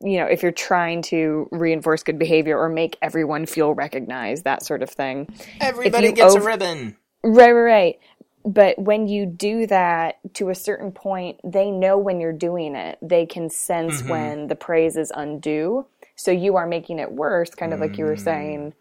you 0.01 0.18
know 0.18 0.26
if 0.26 0.43
you're 0.43 0.51
trying 0.51 1.01
to 1.01 1.47
reinforce 1.51 2.03
good 2.03 2.20
behavior 2.20 2.57
or 2.57 2.70
make 2.70 2.97
everyone 3.01 3.45
feel 3.45 3.74
recognized 3.74 4.43
that 4.43 4.63
sort 4.63 4.84
of 4.84 4.89
thing. 4.89 5.28
Everybody 5.59 6.11
gets 6.11 6.36
over- 6.36 6.43
a 6.49 6.51
ribbon. 6.53 6.97
Right 7.24 7.51
right 7.51 7.63
right 7.63 7.99
but 8.45 8.77
when 8.79 9.07
you 9.07 9.25
do 9.25 9.67
that 9.67 10.19
to 10.33 10.49
a 10.49 10.55
certain 10.55 10.91
point 10.91 11.39
they 11.43 11.69
know 11.71 11.97
when 11.97 12.19
you're 12.19 12.33
doing 12.33 12.75
it 12.75 12.97
they 13.01 13.25
can 13.25 13.49
sense 13.49 14.01
mm-hmm. 14.01 14.09
when 14.09 14.47
the 14.47 14.55
praise 14.55 14.95
is 14.95 15.11
undue 15.15 15.85
so 16.15 16.31
you 16.31 16.55
are 16.55 16.67
making 16.67 16.99
it 16.99 17.11
worse 17.11 17.49
kind 17.49 17.73
of 17.73 17.79
mm. 17.79 17.83
like 17.83 17.97
you 17.97 18.05
were 18.05 18.15
mm. 18.15 18.23
saying 18.23 18.73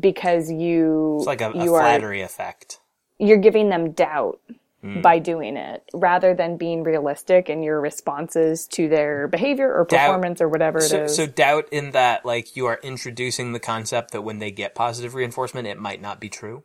because 0.00 0.50
you 0.50 1.16
it's 1.18 1.26
like 1.26 1.40
a, 1.40 1.52
you 1.54 1.74
a 1.74 1.78
flattery 1.78 2.22
are, 2.22 2.24
effect 2.24 2.80
you're 3.18 3.38
giving 3.38 3.68
them 3.68 3.92
doubt 3.92 4.40
mm. 4.84 5.02
by 5.02 5.18
doing 5.18 5.56
it 5.56 5.82
rather 5.94 6.34
than 6.34 6.56
being 6.56 6.82
realistic 6.82 7.48
in 7.48 7.62
your 7.62 7.80
responses 7.80 8.66
to 8.68 8.88
their 8.88 9.26
behavior 9.28 9.72
or 9.72 9.84
performance 9.84 10.38
doubt, 10.38 10.44
or 10.44 10.48
whatever 10.48 10.78
it 10.78 10.82
so, 10.82 11.04
is. 11.04 11.16
so, 11.16 11.26
doubt 11.26 11.68
in 11.70 11.92
that, 11.92 12.24
like, 12.24 12.56
you 12.56 12.66
are 12.66 12.78
introducing 12.82 13.52
the 13.52 13.60
concept 13.60 14.12
that 14.12 14.22
when 14.22 14.38
they 14.38 14.50
get 14.50 14.74
positive 14.74 15.14
reinforcement, 15.14 15.66
it 15.66 15.78
might 15.78 16.00
not 16.00 16.20
be 16.20 16.28
true. 16.28 16.64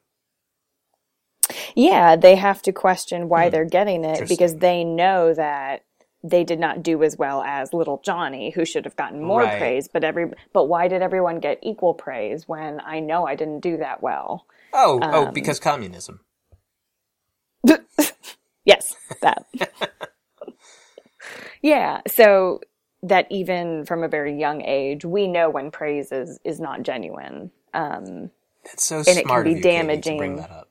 Yeah, 1.75 2.15
they 2.15 2.35
have 2.35 2.61
to 2.63 2.71
question 2.71 3.29
why 3.29 3.47
mm. 3.47 3.51
they're 3.51 3.65
getting 3.65 4.05
it 4.05 4.27
because 4.27 4.57
they 4.57 4.83
know 4.83 5.33
that 5.33 5.83
they 6.23 6.43
did 6.43 6.59
not 6.59 6.83
do 6.83 7.03
as 7.03 7.17
well 7.17 7.41
as 7.43 7.73
little 7.73 8.01
Johnny, 8.03 8.51
who 8.51 8.65
should 8.65 8.85
have 8.85 8.95
gotten 8.95 9.23
more 9.23 9.41
right. 9.41 9.57
praise. 9.57 9.87
But 9.87 10.03
every 10.03 10.31
but 10.53 10.65
why 10.65 10.87
did 10.87 11.01
everyone 11.01 11.39
get 11.39 11.59
equal 11.63 11.93
praise 11.93 12.47
when 12.47 12.81
I 12.81 12.99
know 12.99 13.25
I 13.25 13.35
didn't 13.35 13.61
do 13.61 13.77
that 13.77 14.03
well? 14.03 14.45
Oh, 14.73 14.99
oh 15.01 15.05
um, 15.05 15.27
oh, 15.27 15.31
because 15.31 15.59
communism. 15.59 16.19
yes, 18.65 18.95
that. 19.21 19.45
yeah, 21.61 22.01
so 22.07 22.61
that 23.01 23.27
even 23.29 23.85
from 23.85 24.03
a 24.03 24.07
very 24.07 24.37
young 24.37 24.61
age, 24.61 25.05
we 25.05 25.27
know 25.27 25.49
when 25.49 25.71
praise 25.71 26.11
is 26.11 26.39
is 26.43 26.59
not 26.59 26.83
genuine. 26.83 27.51
Um, 27.73 28.31
That's 28.65 28.83
so 28.83 28.97
and 28.97 29.17
it 29.17 29.25
can 29.25 29.43
be 29.43 29.61
damaging. 29.61 30.17
bring 30.17 30.35
that 30.37 30.51
up. 30.51 30.68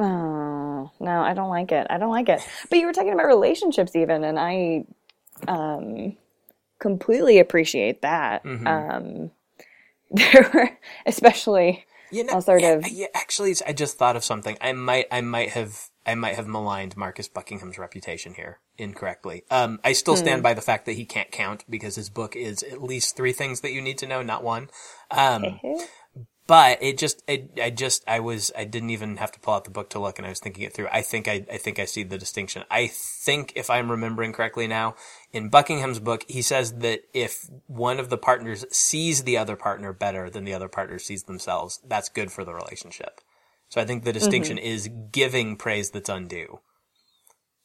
Oh 0.00 0.90
no, 0.98 1.20
I 1.20 1.34
don't 1.34 1.50
like 1.50 1.72
it. 1.72 1.86
I 1.90 1.98
don't 1.98 2.10
like 2.10 2.28
it. 2.28 2.40
But 2.70 2.78
you 2.78 2.86
were 2.86 2.92
talking 2.92 3.12
about 3.12 3.26
relationships, 3.26 3.94
even, 3.94 4.24
and 4.24 4.38
I 4.38 4.84
um, 5.46 6.16
completely 6.78 7.38
appreciate 7.38 8.02
that. 8.02 8.42
Mm-hmm. 8.44 8.66
Um, 8.66 9.30
there 10.10 10.50
were, 10.54 10.70
especially 11.06 11.84
you 12.10 12.24
know, 12.24 12.40
sort 12.40 12.62
of. 12.62 12.88
Yeah, 12.90 13.06
actually, 13.14 13.54
I 13.66 13.72
just 13.72 13.98
thought 13.98 14.16
of 14.16 14.24
something. 14.24 14.56
I 14.60 14.72
might, 14.72 15.06
I 15.10 15.20
might 15.20 15.50
have, 15.50 15.88
I 16.04 16.14
might 16.14 16.34
have 16.34 16.48
maligned 16.48 16.96
Marcus 16.96 17.28
Buckingham's 17.28 17.78
reputation 17.78 18.34
here 18.34 18.58
incorrectly. 18.78 19.44
Um, 19.50 19.80
I 19.84 19.92
still 19.92 20.16
stand 20.16 20.40
hmm. 20.40 20.44
by 20.44 20.54
the 20.54 20.60
fact 20.60 20.86
that 20.86 20.92
he 20.92 21.04
can't 21.04 21.30
count 21.30 21.64
because 21.68 21.96
his 21.96 22.10
book 22.10 22.36
is 22.36 22.62
at 22.62 22.82
least 22.82 23.16
three 23.16 23.32
things 23.32 23.60
that 23.60 23.72
you 23.72 23.80
need 23.80 23.98
to 23.98 24.06
know, 24.06 24.22
not 24.22 24.42
one. 24.42 24.70
Um, 25.10 25.60
but 26.50 26.82
it 26.82 26.98
just, 26.98 27.22
it, 27.28 27.52
I 27.62 27.70
just, 27.70 28.02
I 28.08 28.18
was, 28.18 28.50
I 28.58 28.64
didn't 28.64 28.90
even 28.90 29.18
have 29.18 29.30
to 29.30 29.38
pull 29.38 29.54
out 29.54 29.62
the 29.62 29.70
book 29.70 29.88
to 29.90 30.00
look, 30.00 30.18
and 30.18 30.26
I 30.26 30.30
was 30.30 30.40
thinking 30.40 30.64
it 30.64 30.74
through. 30.74 30.88
I 30.90 31.00
think 31.00 31.28
I, 31.28 31.46
I 31.48 31.58
think 31.58 31.78
I 31.78 31.84
see 31.84 32.02
the 32.02 32.18
distinction. 32.18 32.64
I 32.68 32.88
think, 32.88 33.52
if 33.54 33.70
I'm 33.70 33.88
remembering 33.88 34.32
correctly 34.32 34.66
now, 34.66 34.96
in 35.32 35.48
Buckingham's 35.48 36.00
book, 36.00 36.24
he 36.26 36.42
says 36.42 36.72
that 36.78 37.02
if 37.14 37.48
one 37.68 38.00
of 38.00 38.10
the 38.10 38.18
partners 38.18 38.64
sees 38.72 39.22
the 39.22 39.38
other 39.38 39.54
partner 39.54 39.92
better 39.92 40.28
than 40.28 40.42
the 40.42 40.52
other 40.52 40.66
partner 40.66 40.98
sees 40.98 41.22
themselves, 41.22 41.78
that's 41.86 42.08
good 42.08 42.32
for 42.32 42.44
the 42.44 42.52
relationship. 42.52 43.20
So 43.68 43.80
I 43.80 43.84
think 43.84 44.02
the 44.02 44.12
distinction 44.12 44.56
mm-hmm. 44.56 44.66
is 44.66 44.90
giving 45.12 45.54
praise 45.54 45.90
that's 45.90 46.08
undue. 46.08 46.58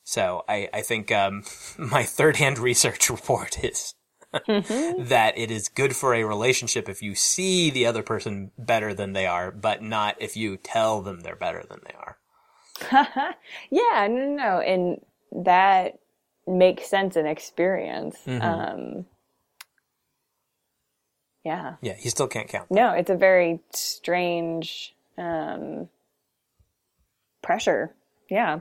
So 0.03 0.45
I, 0.47 0.69
I 0.71 0.81
think 0.81 1.11
um, 1.11 1.41
my 1.79 2.03
third 2.03 2.35
hand 2.35 2.59
research 2.59 3.09
report 3.09 3.63
is 3.63 3.95
mm-hmm. 4.47 5.03
that 5.05 5.37
it 5.37 5.51
is 5.51 5.69
good 5.69 5.95
for 5.95 6.13
a 6.13 6.23
relationship 6.23 6.89
if 6.89 7.01
you 7.01 7.15
see 7.15 7.69
the 7.69 7.85
other 7.85 8.03
person 8.03 8.51
better 8.57 8.93
than 8.93 9.13
they 9.13 9.25
are, 9.25 9.51
but 9.51 9.81
not 9.81 10.15
if 10.19 10.35
you 10.37 10.57
tell 10.57 11.01
them 11.01 11.21
they're 11.21 11.35
better 11.35 11.63
than 11.69 11.79
they 11.85 11.93
are. 11.93 12.17
yeah, 13.71 14.07
no, 14.07 14.17
no, 14.17 14.35
no. 14.35 14.59
And 14.59 15.01
that 15.45 15.99
makes 16.47 16.87
sense 16.87 17.15
in 17.15 17.25
experience. 17.25 18.17
Mm-hmm. 18.25 18.41
Um, 18.41 19.05
yeah. 21.43 21.75
Yeah, 21.81 21.93
he 21.93 22.09
still 22.09 22.27
can't 22.27 22.49
count. 22.49 22.69
No, 22.71 22.91
it's 22.91 23.09
a 23.09 23.15
very 23.15 23.59
strange 23.71 24.95
um, 25.17 25.87
pressure. 27.41 27.93
Yeah. 28.29 28.59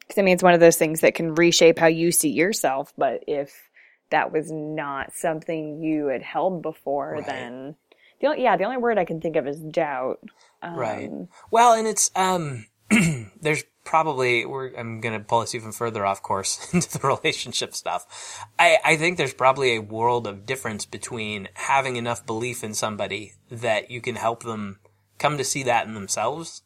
Because 0.00 0.18
I 0.18 0.22
mean, 0.22 0.34
it's 0.34 0.42
one 0.42 0.54
of 0.54 0.60
those 0.60 0.76
things 0.76 1.00
that 1.00 1.14
can 1.14 1.34
reshape 1.34 1.78
how 1.78 1.86
you 1.86 2.12
see 2.12 2.30
yourself. 2.30 2.92
But 2.96 3.24
if 3.26 3.65
that 4.10 4.32
was 4.32 4.50
not 4.50 5.12
something 5.12 5.82
you 5.82 6.06
had 6.06 6.22
held 6.22 6.62
before, 6.62 7.14
Right. 7.16 7.26
then 7.26 7.76
the 8.20 8.28
only, 8.28 8.42
yeah, 8.42 8.56
the 8.56 8.64
only 8.64 8.78
word 8.78 8.98
I 8.98 9.04
can 9.04 9.20
think 9.20 9.36
of 9.36 9.46
is 9.46 9.60
doubt. 9.60 10.20
Um, 10.62 10.74
Right. 10.76 11.10
Well, 11.50 11.74
and 11.74 11.86
it's 11.86 12.10
um 12.16 12.66
there's 13.40 13.64
probably 13.84 14.44
we're 14.46 14.74
I'm 14.76 15.00
going 15.00 15.18
to 15.18 15.24
pull 15.24 15.40
us 15.40 15.54
even 15.54 15.72
further 15.72 16.04
off 16.06 16.22
course 16.22 16.68
into 16.74 16.98
the 16.98 17.06
relationship 17.06 17.74
stuff. 17.74 18.44
I 18.58 18.78
I 18.84 18.96
think 18.96 19.16
there's 19.16 19.34
probably 19.34 19.74
a 19.76 19.82
world 19.82 20.26
of 20.26 20.46
difference 20.46 20.86
between 20.86 21.48
having 21.54 21.96
enough 21.96 22.24
belief 22.26 22.62
in 22.64 22.74
somebody 22.74 23.32
that 23.50 23.90
you 23.90 24.00
can 24.00 24.16
help 24.16 24.42
them 24.44 24.78
come 25.18 25.36
to 25.38 25.44
see 25.44 25.62
that 25.64 25.86
in 25.86 25.94
themselves 25.94 26.62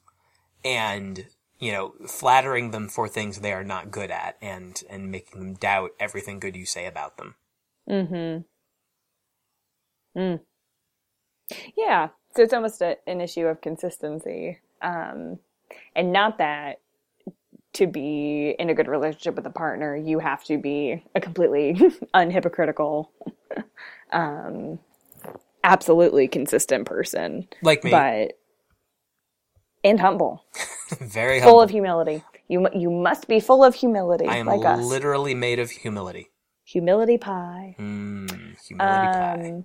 and 0.65 1.27
you 1.61 1.73
know, 1.73 1.95
flattering 2.07 2.71
them 2.71 2.89
for 2.89 3.07
things 3.07 3.39
they 3.39 3.53
are 3.53 3.65
not 3.65 3.91
good 3.91 4.11
at 4.11 4.37
and 4.43 4.83
and 4.89 5.11
making 5.11 5.41
them 5.41 5.55
doubt 5.55 5.93
everything 6.01 6.41
good 6.41 6.57
you 6.57 6.67
say 6.67 6.87
about 6.87 7.19
them. 7.19 7.35
Mm-hmm. 7.89 8.41
Mm. 10.19 10.41
Yeah. 11.77 12.09
So 12.35 12.43
it's 12.43 12.53
almost 12.53 12.81
a, 12.81 12.97
an 13.07 13.21
issue 13.21 13.47
of 13.47 13.61
consistency. 13.61 14.59
Um, 14.83 15.39
and 15.95 16.13
not 16.13 16.39
that 16.39 16.81
to 17.75 17.87
be 17.87 18.55
in 18.59 18.71
a 18.71 18.75
good 18.75 18.89
relationship 18.89 19.37
with 19.37 19.47
a 19.47 19.51
partner, 19.51 19.95
you 19.95 20.19
have 20.19 20.45
to 20.45 20.59
be 20.59 21.05
a 21.15 21.21
completely 21.21 21.75
unhypocritical, 22.15 23.09
um, 24.13 24.79
absolutely 25.63 26.27
consistent 26.27 26.87
person, 26.87 27.47
Like 27.63 27.85
me, 27.85 27.91
but 27.91 28.39
and 29.85 30.01
humble, 30.01 30.45
very 31.01 31.41
full 31.41 31.49
humble. 31.49 31.61
of 31.63 31.71
humility. 31.71 32.23
You 32.49 32.69
you 32.75 32.91
must 32.91 33.29
be 33.29 33.41
full 33.41 33.65
of 33.65 33.75
humility, 33.75 34.27
I 34.27 34.37
am 34.37 34.47
like 34.47 34.65
us. 34.65 34.85
literally 34.85 35.35
made 35.35 35.59
of 35.59 35.71
humility. 35.71 36.31
humility 36.65 37.19
pie. 37.19 37.77
Mm, 37.79 38.57
humility 38.67 39.07
pie. 39.09 39.65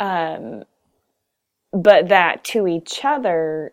um, 0.00 0.64
but 1.72 2.08
that 2.08 2.44
to 2.44 2.66
each 2.66 3.04
other, 3.04 3.72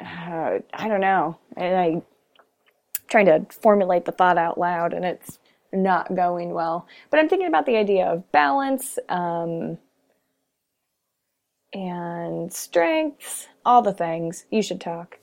uh, 0.00 0.58
I 0.74 0.88
don't 0.88 1.00
know. 1.00 1.38
And 1.56 1.76
I 1.76 2.02
trying 3.08 3.26
to 3.26 3.46
formulate 3.50 4.04
the 4.04 4.12
thought 4.12 4.38
out 4.38 4.58
loud, 4.58 4.92
and 4.92 5.04
it's 5.04 5.38
not 5.72 6.14
going 6.14 6.52
well. 6.52 6.86
But 7.10 7.20
I'm 7.20 7.28
thinking 7.28 7.48
about 7.48 7.66
the 7.66 7.76
idea 7.76 8.06
of 8.06 8.30
balance 8.32 8.98
um, 9.08 9.78
and 11.72 12.52
strengths, 12.52 13.47
all 13.68 13.82
the 13.82 13.92
things. 13.92 14.46
You 14.50 14.62
should 14.62 14.80
talk. 14.80 15.18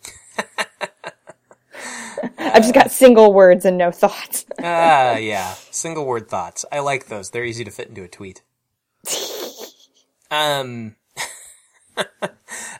I've 2.37 2.61
just 2.61 2.75
got 2.75 2.91
single 2.91 3.33
words 3.33 3.65
and 3.65 3.77
no 3.77 3.91
thoughts. 3.91 4.45
Ah, 4.67 5.17
yeah. 5.17 5.53
Single 5.69 6.05
word 6.05 6.27
thoughts. 6.27 6.65
I 6.71 6.79
like 6.79 7.07
those. 7.07 7.29
They're 7.29 7.43
easy 7.43 7.63
to 7.63 7.71
fit 7.71 7.89
into 7.89 8.03
a 8.03 8.07
tweet. 8.07 8.41
Um, 10.31 10.95
uh, 11.97 12.17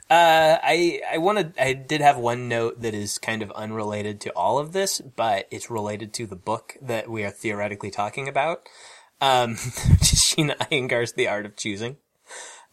I 0.10 1.02
I 1.12 1.20
wanted 1.20 1.54
I 1.60 1.74
did 1.74 2.02
have 2.02 2.18
one 2.18 2.50
note 2.50 2.82
that 2.82 2.96
is 2.96 3.20
kind 3.20 3.44
of 3.44 3.52
unrelated 3.52 4.20
to 4.22 4.32
all 4.32 4.58
of 4.58 4.72
this, 4.72 5.00
but 5.00 5.48
it's 5.52 5.70
related 5.70 6.12
to 6.16 6.26
the 6.26 6.36
book 6.36 6.76
that 6.82 7.08
we 7.08 7.24
are 7.24 7.30
theoretically 7.30 7.92
talking 7.92 8.28
about. 8.28 8.68
Um, 9.22 9.56
Sheena 10.02 10.58
Iyengar's 10.58 11.14
The 11.14 11.28
Art 11.28 11.46
of 11.46 11.56
Choosing. 11.56 11.98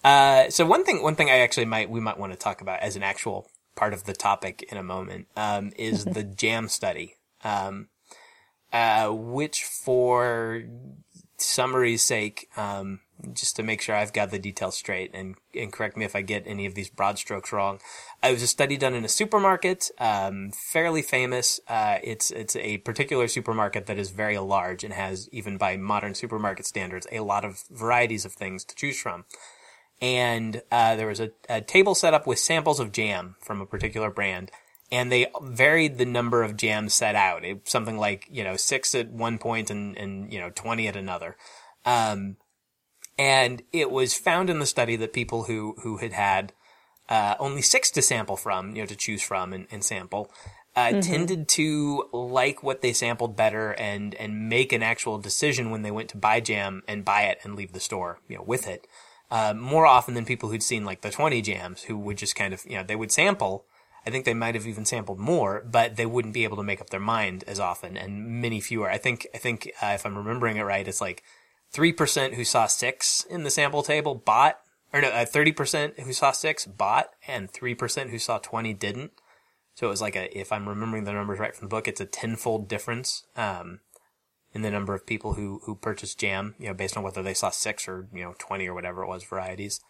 Uh, 0.04 0.50
so 0.50 0.66
one 0.66 0.84
thing, 0.84 1.02
one 1.02 1.14
thing 1.14 1.30
I 1.30 1.38
actually 1.38 1.66
might, 1.66 1.90
we 1.90 2.00
might 2.00 2.18
want 2.18 2.32
to 2.32 2.38
talk 2.38 2.60
about 2.60 2.80
as 2.80 2.96
an 2.96 3.02
actual 3.02 3.48
part 3.76 3.92
of 3.92 4.04
the 4.04 4.12
topic 4.12 4.62
in 4.70 4.76
a 4.76 4.82
moment, 4.82 5.28
um, 5.36 5.72
is 5.76 6.04
the 6.06 6.24
jam 6.24 6.68
study. 6.68 7.16
Um, 7.44 7.88
uh, 8.72 9.10
which 9.10 9.64
for 9.64 10.62
summary's 11.36 12.02
sake, 12.02 12.48
um, 12.56 13.00
just 13.32 13.54
to 13.56 13.62
make 13.62 13.82
sure 13.82 13.94
I've 13.94 14.12
got 14.12 14.30
the 14.30 14.38
details 14.38 14.76
straight 14.76 15.10
and, 15.14 15.36
and 15.54 15.72
correct 15.72 15.96
me 15.96 16.04
if 16.04 16.16
I 16.16 16.22
get 16.22 16.44
any 16.46 16.66
of 16.66 16.74
these 16.74 16.88
broad 16.88 17.18
strokes 17.18 17.52
wrong. 17.52 17.80
It 18.22 18.32
was 18.32 18.42
a 18.42 18.46
study 18.46 18.76
done 18.76 18.94
in 18.94 19.04
a 19.04 19.08
supermarket, 19.08 19.90
um, 19.98 20.52
fairly 20.72 21.02
famous. 21.02 21.60
Uh, 21.68 21.98
it's, 22.02 22.30
it's 22.30 22.56
a 22.56 22.78
particular 22.78 23.28
supermarket 23.28 23.86
that 23.86 23.98
is 23.98 24.10
very 24.10 24.38
large 24.38 24.84
and 24.84 24.94
has, 24.94 25.28
even 25.32 25.58
by 25.58 25.76
modern 25.76 26.14
supermarket 26.14 26.66
standards, 26.66 27.06
a 27.12 27.20
lot 27.20 27.44
of 27.44 27.64
varieties 27.70 28.24
of 28.24 28.32
things 28.32 28.64
to 28.64 28.74
choose 28.74 29.00
from. 29.00 29.24
And, 30.02 30.60
uh, 30.70 30.96
there 30.96 31.06
was 31.06 31.20
a, 31.20 31.30
a 31.48 31.62
table 31.62 31.94
set 31.94 32.12
up 32.12 32.26
with 32.26 32.38
samples 32.38 32.78
of 32.80 32.92
jam 32.92 33.36
from 33.40 33.62
a 33.62 33.66
particular 33.66 34.10
brand 34.10 34.50
and 34.92 35.10
they 35.10 35.26
varied 35.40 35.96
the 35.96 36.04
number 36.04 36.42
of 36.42 36.56
jams 36.56 36.92
set 36.92 37.14
out. 37.14 37.44
It, 37.44 37.66
something 37.66 37.96
like, 37.96 38.28
you 38.30 38.44
know, 38.44 38.56
six 38.56 38.94
at 38.94 39.10
one 39.10 39.38
point 39.38 39.70
and, 39.70 39.96
and, 39.96 40.30
you 40.30 40.38
know, 40.38 40.50
20 40.54 40.86
at 40.86 40.96
another. 40.96 41.34
Um, 41.86 42.36
and 43.18 43.62
it 43.72 43.90
was 43.90 44.14
found 44.14 44.50
in 44.50 44.58
the 44.58 44.66
study 44.66 44.94
that 44.96 45.14
people 45.14 45.44
who, 45.44 45.76
who 45.82 45.96
had 45.96 46.12
had, 46.12 46.52
uh, 47.08 47.36
only 47.38 47.62
six 47.62 47.90
to 47.92 48.02
sample 48.02 48.36
from, 48.36 48.76
you 48.76 48.82
know, 48.82 48.86
to 48.86 48.94
choose 48.94 49.22
from 49.22 49.54
and, 49.54 49.66
and 49.70 49.82
sample, 49.82 50.30
uh, 50.76 51.00
tended 51.00 51.48
to 51.48 52.08
like 52.12 52.62
what 52.62 52.82
they 52.82 52.92
sampled 52.92 53.34
better 53.34 53.72
and, 53.72 54.14
and 54.16 54.48
make 54.48 54.72
an 54.72 54.82
actual 54.82 55.18
decision 55.18 55.70
when 55.70 55.82
they 55.82 55.90
went 55.90 56.10
to 56.10 56.18
buy 56.18 56.38
jam 56.38 56.82
and 56.86 57.04
buy 57.04 57.22
it 57.22 57.38
and 57.44 57.56
leave 57.56 57.72
the 57.72 57.80
store, 57.80 58.20
you 58.28 58.36
know, 58.36 58.42
with 58.42 58.68
it. 58.68 58.86
Uh, 59.32 59.54
more 59.54 59.86
often 59.86 60.12
than 60.12 60.26
people 60.26 60.50
who'd 60.50 60.62
seen 60.62 60.84
like 60.84 61.00
the 61.00 61.10
20 61.10 61.40
jams 61.40 61.84
who 61.84 61.96
would 61.96 62.18
just 62.18 62.36
kind 62.36 62.52
of, 62.52 62.62
you 62.66 62.76
know, 62.76 62.82
they 62.82 62.94
would 62.94 63.10
sample. 63.10 63.64
I 64.06 64.10
think 64.10 64.26
they 64.26 64.34
might 64.34 64.54
have 64.54 64.66
even 64.66 64.84
sampled 64.84 65.18
more, 65.18 65.64
but 65.66 65.96
they 65.96 66.04
wouldn't 66.04 66.34
be 66.34 66.44
able 66.44 66.58
to 66.58 66.62
make 66.62 66.82
up 66.82 66.90
their 66.90 67.00
mind 67.00 67.42
as 67.46 67.58
often 67.58 67.96
and 67.96 68.26
many 68.42 68.60
fewer. 68.60 68.90
I 68.90 68.98
think, 68.98 69.26
I 69.34 69.38
think, 69.38 69.70
uh, 69.82 69.92
if 69.94 70.04
I'm 70.04 70.18
remembering 70.18 70.58
it 70.58 70.64
right, 70.64 70.86
it's 70.86 71.00
like 71.00 71.22
3% 71.72 72.34
who 72.34 72.44
saw 72.44 72.66
six 72.66 73.24
in 73.24 73.42
the 73.42 73.48
sample 73.48 73.82
table 73.82 74.14
bought, 74.14 74.60
or 74.92 75.00
no, 75.00 75.08
uh, 75.08 75.24
30% 75.24 76.00
who 76.00 76.12
saw 76.12 76.32
six 76.32 76.66
bought 76.66 77.08
and 77.26 77.50
3% 77.50 78.10
who 78.10 78.18
saw 78.18 78.36
20 78.36 78.74
didn't. 78.74 79.12
So 79.76 79.86
it 79.86 79.90
was 79.90 80.02
like 80.02 80.14
a, 80.14 80.38
if 80.38 80.52
I'm 80.52 80.68
remembering 80.68 81.04
the 81.04 81.14
numbers 81.14 81.38
right 81.38 81.56
from 81.56 81.68
the 81.68 81.74
book, 81.74 81.88
it's 81.88 82.02
a 82.02 82.04
tenfold 82.04 82.68
difference, 82.68 83.24
um, 83.34 83.80
in 84.54 84.62
the 84.62 84.70
number 84.70 84.94
of 84.94 85.06
people 85.06 85.34
who, 85.34 85.60
who 85.64 85.74
purchased 85.74 86.18
jam, 86.18 86.54
you 86.58 86.66
know, 86.66 86.74
based 86.74 86.96
on 86.96 87.02
whether 87.02 87.22
they 87.22 87.34
saw 87.34 87.50
six 87.50 87.88
or, 87.88 88.08
you 88.12 88.22
know, 88.22 88.34
20 88.38 88.66
or 88.66 88.74
whatever 88.74 89.02
it 89.02 89.08
was 89.08 89.24
varieties. 89.24 89.80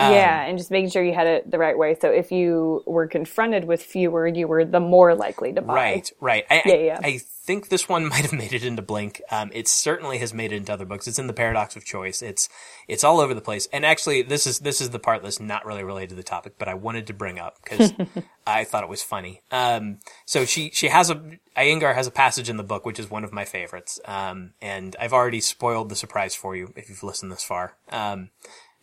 Um, 0.00 0.14
yeah, 0.14 0.46
and 0.46 0.56
just 0.56 0.70
making 0.70 0.88
sure 0.88 1.04
you 1.04 1.12
had 1.12 1.26
it 1.26 1.50
the 1.50 1.58
right 1.58 1.76
way. 1.76 1.94
So 2.00 2.10
if 2.10 2.32
you 2.32 2.82
were 2.86 3.06
confronted 3.06 3.66
with 3.66 3.82
fewer, 3.82 4.26
you 4.26 4.48
were 4.48 4.64
the 4.64 4.80
more 4.80 5.14
likely 5.14 5.52
to 5.52 5.60
buy. 5.60 5.74
Right, 5.74 6.10
right. 6.20 6.46
I, 6.48 6.62
Yeah, 6.64 6.72
I, 6.72 6.78
yeah. 6.78 7.00
I 7.04 7.18
think 7.18 7.68
this 7.68 7.86
one 7.86 8.06
might 8.08 8.22
have 8.22 8.32
made 8.32 8.54
it 8.54 8.64
into 8.64 8.80
Blink. 8.80 9.20
Um, 9.30 9.50
it 9.52 9.68
certainly 9.68 10.16
has 10.18 10.32
made 10.32 10.52
it 10.52 10.56
into 10.56 10.72
other 10.72 10.86
books. 10.86 11.06
It's 11.06 11.18
in 11.18 11.26
the 11.26 11.34
Paradox 11.34 11.76
of 11.76 11.84
Choice. 11.84 12.22
It's 12.22 12.48
it's 12.88 13.04
all 13.04 13.20
over 13.20 13.34
the 13.34 13.42
place. 13.42 13.68
And 13.74 13.84
actually, 13.84 14.22
this 14.22 14.46
is 14.46 14.60
this 14.60 14.80
is 14.80 14.88
the 14.88 14.98
part 14.98 15.22
that's 15.22 15.38
not 15.38 15.66
really 15.66 15.84
related 15.84 16.10
to 16.10 16.14
the 16.14 16.22
topic, 16.22 16.54
but 16.58 16.66
I 16.66 16.72
wanted 16.72 17.06
to 17.08 17.12
bring 17.12 17.38
up 17.38 17.58
because 17.62 17.92
I 18.46 18.64
thought 18.64 18.84
it 18.84 18.88
was 18.88 19.02
funny. 19.02 19.42
Um, 19.50 19.98
so 20.24 20.46
she 20.46 20.70
she 20.70 20.88
has 20.88 21.10
a 21.10 21.20
Iyengar 21.58 21.94
has 21.94 22.06
a 22.06 22.10
passage 22.10 22.48
in 22.48 22.56
the 22.56 22.64
book 22.64 22.86
which 22.86 22.98
is 22.98 23.10
one 23.10 23.24
of 23.24 23.34
my 23.34 23.44
favorites. 23.44 24.00
Um, 24.06 24.52
and 24.62 24.96
I've 24.98 25.12
already 25.12 25.40
spoiled 25.40 25.90
the 25.90 25.96
surprise 25.96 26.34
for 26.34 26.56
you 26.56 26.72
if 26.74 26.88
you've 26.88 27.02
listened 27.02 27.32
this 27.32 27.44
far. 27.44 27.76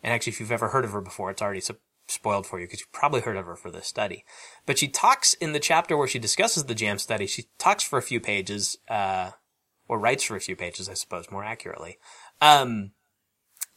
And 0.02 0.12
actually, 0.12 0.32
if 0.32 0.40
you've 0.40 0.52
ever 0.52 0.68
heard 0.68 0.84
of 0.84 0.92
her 0.92 1.00
before, 1.00 1.30
it's 1.30 1.42
already 1.42 1.62
spoiled 2.06 2.46
for 2.46 2.58
you 2.58 2.66
because 2.66 2.80
you've 2.80 2.92
probably 2.92 3.20
heard 3.20 3.36
of 3.36 3.46
her 3.46 3.56
for 3.56 3.70
this 3.70 3.86
study. 3.86 4.24
But 4.66 4.78
she 4.78 4.88
talks 4.88 5.34
in 5.34 5.52
the 5.52 5.60
chapter 5.60 5.96
where 5.96 6.08
she 6.08 6.18
discusses 6.18 6.64
the 6.64 6.74
jam 6.74 6.98
study. 6.98 7.26
She 7.26 7.46
talks 7.58 7.82
for 7.84 7.98
a 7.98 8.02
few 8.02 8.20
pages, 8.20 8.78
uh, 8.88 9.32
or 9.88 9.98
writes 9.98 10.24
for 10.24 10.36
a 10.36 10.40
few 10.40 10.56
pages, 10.56 10.88
I 10.88 10.94
suppose, 10.94 11.30
more 11.30 11.44
accurately, 11.44 11.98
um, 12.40 12.92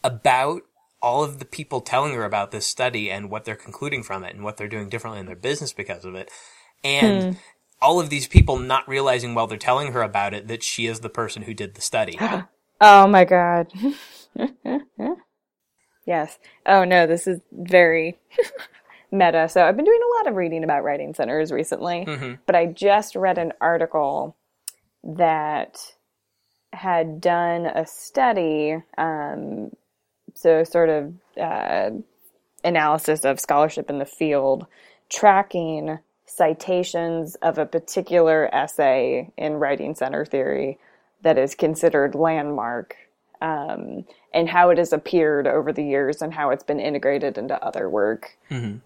about 0.04 0.64
all 1.02 1.24
of 1.24 1.40
the 1.40 1.46
people 1.46 1.82
telling 1.82 2.14
her 2.14 2.24
about 2.24 2.52
this 2.52 2.68
study 2.68 3.10
and 3.10 3.30
what 3.30 3.44
they're 3.46 3.56
concluding 3.56 4.04
from 4.04 4.24
it 4.24 4.36
and 4.36 4.44
what 4.44 4.58
they're 4.58 4.68
doing 4.68 4.90
differently 4.90 5.20
in 5.20 5.26
their 5.26 5.36
business 5.36 5.74
because 5.74 6.06
of 6.06 6.14
it. 6.16 6.30
And 6.84 7.28
all 7.82 8.00
of 8.00 8.10
these 8.10 8.28
people 8.28 8.60
not 8.60 8.88
realizing 8.88 9.34
while 9.34 9.48
they're 9.48 9.58
telling 9.58 9.94
her 9.94 10.04
about 10.04 10.34
it 10.34 10.48
that 10.48 10.64
she 10.64 10.86
is 10.86 11.00
the 11.00 11.10
person 11.10 11.44
who 11.44 11.54
did 11.54 11.76
the 11.76 11.82
study. 11.82 12.18
Oh 12.84 13.08
my 13.08 13.26
god. 13.26 13.72
yes. 16.06 16.38
Oh 16.66 16.84
no, 16.84 17.08
this 17.08 17.28
is 17.28 17.40
very 17.52 18.20
meta. 19.12 19.50
So 19.50 19.66
I've 19.66 19.76
been 19.76 19.86
doing 19.86 20.02
a 20.02 20.18
lot 20.18 20.32
of 20.32 20.36
reading 20.36 20.64
about 20.64 20.84
writing 20.84 21.14
centers 21.14 21.52
recently, 21.52 22.06
but 22.46 22.56
I 22.56 22.68
just 22.68 23.16
read 23.16 23.38
an 23.38 23.54
article 23.62 24.36
that 25.04 25.78
had 26.74 27.20
done 27.20 27.66
a 27.66 27.86
study, 27.86 28.78
um, 28.98 29.72
so 30.36 30.64
sort 30.64 30.90
of 30.90 31.14
uh, 31.40 31.90
analysis 32.64 33.26
of 33.26 33.40
scholarship 33.40 33.90
in 33.90 34.00
the 34.00 34.06
field, 34.06 34.66
tracking 35.10 36.00
citations 36.26 37.36
of 37.36 37.58
a 37.58 37.66
particular 37.66 38.50
essay 38.54 39.32
in 39.38 39.54
writing 39.56 39.96
center 39.96 40.26
theory 40.26 40.80
that 41.24 41.38
is 41.38 41.56
considered 41.56 42.16
landmark 42.16 42.96
um, 43.42 44.06
and 44.34 44.48
how 44.50 44.70
it 44.70 44.78
has 44.78 44.94
appeared 44.94 45.48
over 45.48 45.74
the 45.74 45.84
years 45.84 46.22
and 46.22 46.34
how 46.34 46.52
it's 46.52 46.64
been 46.64 46.80
integrated 46.80 47.38
into 47.38 47.62
other 47.64 47.90
work. 47.90 48.38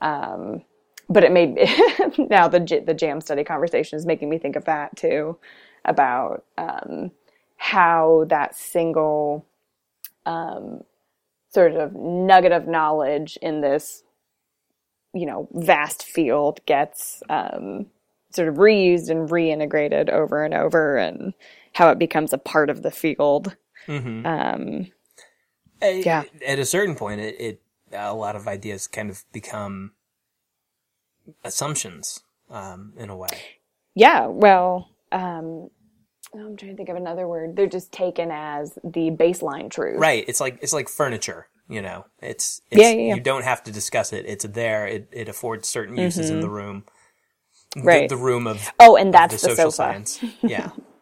Um, 0.01 0.63
but 1.09 1.23
it 1.23 1.31
made 1.31 1.55
now 2.29 2.47
the 2.47 2.59
the 2.85 2.93
jam 2.93 3.21
study 3.21 3.43
conversation 3.43 3.97
is 3.97 4.05
making 4.05 4.29
me 4.29 4.37
think 4.37 4.55
of 4.55 4.65
that 4.65 4.95
too, 4.95 5.37
about 5.85 6.45
um, 6.57 7.11
how 7.57 8.25
that 8.29 8.55
single 8.55 9.45
um, 10.25 10.83
sort 11.53 11.73
of 11.75 11.93
nugget 11.93 12.51
of 12.51 12.67
knowledge 12.67 13.37
in 13.41 13.61
this, 13.61 14.03
you 15.13 15.25
know, 15.25 15.47
vast 15.53 16.03
field 16.03 16.59
gets 16.65 17.21
um, 17.29 17.85
sort 18.31 18.47
of 18.47 18.55
reused 18.55 19.09
and 19.09 19.29
reintegrated 19.29 20.09
over 20.09 20.43
and 20.43 20.53
over, 20.53 20.97
and 20.97 21.33
how 21.73 21.89
it 21.89 21.99
becomes 21.99 22.33
a 22.33 22.37
part 22.37 22.69
of 22.69 22.81
the 22.81 22.91
field. 22.91 23.55
Mm-hmm. 23.87 24.25
Um, 24.25 24.87
yeah. 25.81 26.23
At 26.45 26.59
a 26.59 26.65
certain 26.65 26.95
point, 26.95 27.21
it, 27.21 27.35
it 27.39 27.61
a 27.93 28.13
lot 28.13 28.35
of 28.35 28.47
ideas 28.47 28.87
kind 28.87 29.09
of 29.09 29.23
become 29.31 29.91
assumptions 31.43 32.21
um, 32.49 32.93
in 32.97 33.09
a 33.09 33.15
way. 33.15 33.29
Yeah. 33.93 34.27
Well, 34.27 34.89
um, 35.11 35.69
I'm 36.33 36.57
trying 36.57 36.71
to 36.71 36.77
think 36.77 36.89
of 36.89 36.95
another 36.95 37.27
word. 37.27 37.55
They're 37.55 37.67
just 37.67 37.91
taken 37.91 38.29
as 38.31 38.77
the 38.83 39.11
baseline 39.11 39.71
truth. 39.71 39.99
Right. 39.99 40.25
It's 40.27 40.41
like 40.41 40.59
it's 40.61 40.73
like 40.73 40.89
furniture. 40.89 41.47
You 41.67 41.81
know, 41.81 42.05
it's, 42.21 42.61
it's 42.69 42.79
yeah, 42.79 42.91
yeah, 42.91 43.07
yeah, 43.07 43.15
You 43.15 43.21
don't 43.21 43.43
have 43.43 43.63
to 43.63 43.71
discuss 43.71 44.13
it. 44.13 44.25
It's 44.27 44.45
there. 44.45 44.85
It 44.85 45.09
it 45.11 45.27
affords 45.27 45.67
certain 45.67 45.97
uses 45.97 46.27
mm-hmm. 46.27 46.35
in 46.35 46.41
the 46.41 46.49
room. 46.49 46.83
Right. 47.75 48.07
The, 48.07 48.15
the, 48.15 48.21
room 48.21 48.45
of 48.45 48.71
oh, 48.79 48.95
and 48.97 49.11
that's 49.11 49.41
the, 49.41 49.49
the 49.49 49.55
social 49.55 49.71
sofa. 49.71 49.75
science. 49.75 50.23
Yeah. 50.43 50.69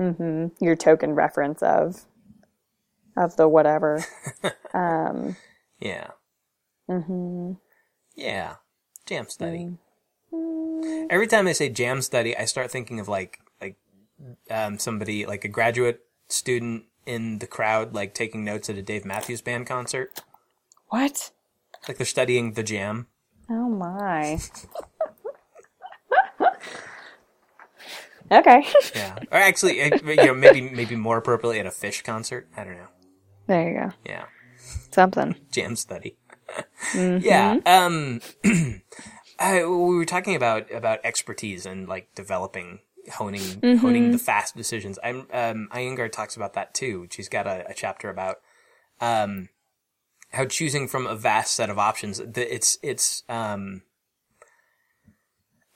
mm-hmm. 0.00 0.64
Your 0.64 0.76
token 0.76 1.14
reference 1.14 1.62
of 1.62 2.06
of 3.16 3.36
the 3.36 3.48
whatever. 3.48 4.04
um, 4.74 5.36
yeah. 5.78 6.08
Mm-hmm. 6.88 7.52
Yeah. 8.16 8.56
Jam 9.06 9.28
study. 9.28 9.76
Mm-hmm. 10.32 11.06
Every 11.10 11.26
time 11.26 11.46
I 11.46 11.52
say 11.52 11.68
jam 11.68 12.02
study, 12.02 12.36
I 12.36 12.44
start 12.44 12.70
thinking 12.70 13.00
of 13.00 13.08
like 13.08 13.40
like 13.60 13.76
um, 14.50 14.78
somebody 14.78 15.26
like 15.26 15.44
a 15.44 15.48
graduate 15.48 16.00
student 16.28 16.84
in 17.06 17.38
the 17.38 17.46
crowd, 17.46 17.94
like 17.94 18.14
taking 18.14 18.44
notes 18.44 18.70
at 18.70 18.76
a 18.76 18.82
Dave 18.82 19.04
Matthews 19.04 19.40
Band 19.42 19.66
concert. 19.66 20.22
What? 20.88 21.30
Like 21.88 21.96
they're 21.96 22.06
studying 22.06 22.52
the 22.52 22.62
jam. 22.62 23.06
Oh 23.48 23.68
my. 23.68 24.38
okay. 28.30 28.66
yeah. 28.94 29.18
Or 29.30 29.38
actually, 29.38 29.78
you 29.78 30.16
know, 30.16 30.34
maybe 30.34 30.60
maybe 30.60 30.96
more 30.96 31.18
appropriately 31.18 31.60
at 31.60 31.66
a 31.66 31.70
Phish 31.70 32.04
concert. 32.04 32.48
I 32.56 32.64
don't 32.64 32.76
know. 32.76 32.88
There 33.46 33.68
you 33.68 33.80
go. 33.80 33.92
Yeah. 34.04 34.24
Something. 34.90 35.36
Jam 35.50 35.76
study. 35.76 36.16
mm-hmm. 36.92 37.24
Yeah. 37.24 37.58
Um. 37.66 38.20
I, 39.38 39.64
we 39.64 39.96
were 39.96 40.04
talking 40.04 40.36
about 40.36 40.70
about 40.70 41.00
expertise 41.02 41.64
and 41.64 41.88
like 41.88 42.14
developing 42.14 42.80
honing 43.14 43.40
mm-hmm. 43.40 43.76
honing 43.78 44.10
the 44.10 44.18
fast 44.18 44.56
decisions. 44.56 44.98
I'm 45.02 45.26
um 45.32 45.68
Iyengar 45.72 46.12
talks 46.12 46.36
about 46.36 46.54
that 46.54 46.74
too. 46.74 47.08
She's 47.10 47.28
got 47.28 47.46
a, 47.46 47.66
a 47.70 47.74
chapter 47.74 48.10
about 48.10 48.36
um 49.00 49.48
how 50.32 50.44
choosing 50.44 50.86
from 50.88 51.06
a 51.06 51.16
vast 51.16 51.54
set 51.54 51.70
of 51.70 51.78
options. 51.78 52.20
It's 52.20 52.78
it's 52.82 53.22
um 53.28 53.82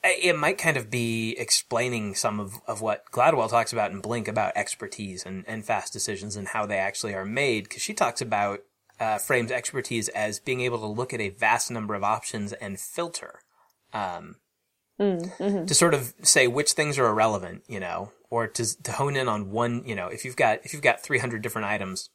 it 0.05 0.37
might 0.37 0.59
kind 0.59 0.77
of 0.77 0.91
be 0.91 1.35
explaining 1.39 2.15
some 2.15 2.39
of, 2.39 2.55
of 2.67 2.81
what 2.81 3.11
Gladwell 3.11 3.49
talks 3.49 3.73
about 3.73 3.91
in 3.91 4.01
Blink 4.01 4.29
about 4.29 4.53
expertise 4.55 5.25
and, 5.25 5.45
and 5.47 5.65
fast 5.65 5.93
decisions 5.93 6.37
and 6.37 6.49
how 6.49 6.67
they 6.67 6.79
actually 6.79 7.15
are 7.15 7.25
made. 7.25 7.65
Because 7.65 7.83
she 7.83 7.95
talks 7.95 8.21
about 8.21 8.61
uh, 9.01 9.19
frames 9.19 9.51
expertise 9.51 10.09
as 10.11 10.39
being 10.39 10.61
able 10.61 10.79
to 10.79 10.87
look 10.87 11.13
at 11.13 11.21
a 11.21 11.31
vast 11.31 11.71
number 11.71 11.95
of 11.95 12.05
options 12.05 12.53
and 12.55 12.79
filter. 12.79 13.41
Um, 13.93 14.37
Mm-hmm. 15.01 15.65
to 15.65 15.75
sort 15.75 15.93
of 15.93 16.15
say 16.23 16.47
which 16.47 16.75
things 16.75 17.01
are 17.01 17.07
irrelevant, 17.07 17.65
you 17.67 17.81
know, 17.81 18.13
or 18.31 18.47
to 18.47 18.83
to 18.85 18.93
hone 18.93 19.17
in 19.17 19.27
on 19.27 19.51
one, 19.51 19.83
you 19.85 19.97
know, 19.97 20.07
if 20.07 20.25
you've 20.25 20.37
got 20.37 20.61
if 20.65 20.73
you've 20.73 20.83
got 20.83 21.03
300 21.03 21.43
different 21.43 21.67
items, 21.67 22.11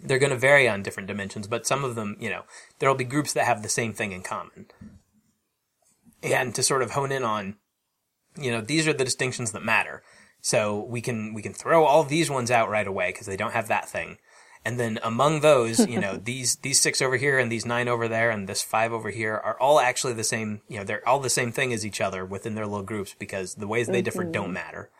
they're 0.00 0.18
going 0.18 0.30
to 0.30 0.36
vary 0.38 0.66
on 0.66 0.82
different 0.82 1.06
dimensions, 1.06 1.46
but 1.46 1.66
some 1.66 1.84
of 1.84 1.96
them, 1.96 2.16
you 2.18 2.30
know, 2.30 2.44
there'll 2.78 2.94
be 2.94 3.04
groups 3.04 3.34
that 3.34 3.44
have 3.44 3.62
the 3.62 3.68
same 3.68 3.92
thing 3.92 4.12
in 4.12 4.22
common. 4.22 4.68
And 6.22 6.54
to 6.54 6.62
sort 6.62 6.82
of 6.82 6.92
hone 6.92 7.12
in 7.12 7.22
on, 7.22 7.56
you 8.36 8.50
know, 8.50 8.60
these 8.60 8.88
are 8.88 8.92
the 8.92 9.04
distinctions 9.04 9.52
that 9.52 9.62
matter. 9.62 10.02
So 10.40 10.84
we 10.88 11.00
can 11.00 11.34
we 11.34 11.42
can 11.42 11.52
throw 11.52 11.84
all 11.84 12.04
these 12.04 12.30
ones 12.30 12.50
out 12.50 12.70
right 12.70 12.86
away 12.86 13.10
because 13.10 13.26
they 13.26 13.36
don't 13.36 13.52
have 13.52 13.68
that 13.68 13.88
thing. 13.88 14.18
And 14.64 14.78
then 14.78 14.98
among 15.02 15.40
those, 15.40 15.86
you 15.86 16.00
know, 16.00 16.16
these 16.22 16.56
these 16.56 16.80
six 16.80 17.00
over 17.00 17.16
here 17.16 17.38
and 17.38 17.50
these 17.50 17.66
nine 17.66 17.88
over 17.88 18.08
there 18.08 18.30
and 18.30 18.48
this 18.48 18.62
five 18.62 18.92
over 18.92 19.10
here 19.10 19.34
are 19.34 19.58
all 19.60 19.80
actually 19.80 20.12
the 20.12 20.24
same. 20.24 20.60
You 20.68 20.78
know, 20.78 20.84
they're 20.84 21.06
all 21.08 21.20
the 21.20 21.30
same 21.30 21.52
thing 21.52 21.72
as 21.72 21.86
each 21.86 22.00
other 22.00 22.24
within 22.24 22.54
their 22.54 22.66
little 22.66 22.84
groups 22.84 23.14
because 23.18 23.54
the 23.54 23.68
ways 23.68 23.86
they 23.88 24.02
differ 24.02 24.22
mm-hmm. 24.22 24.32
don't 24.32 24.52
matter. 24.52 24.90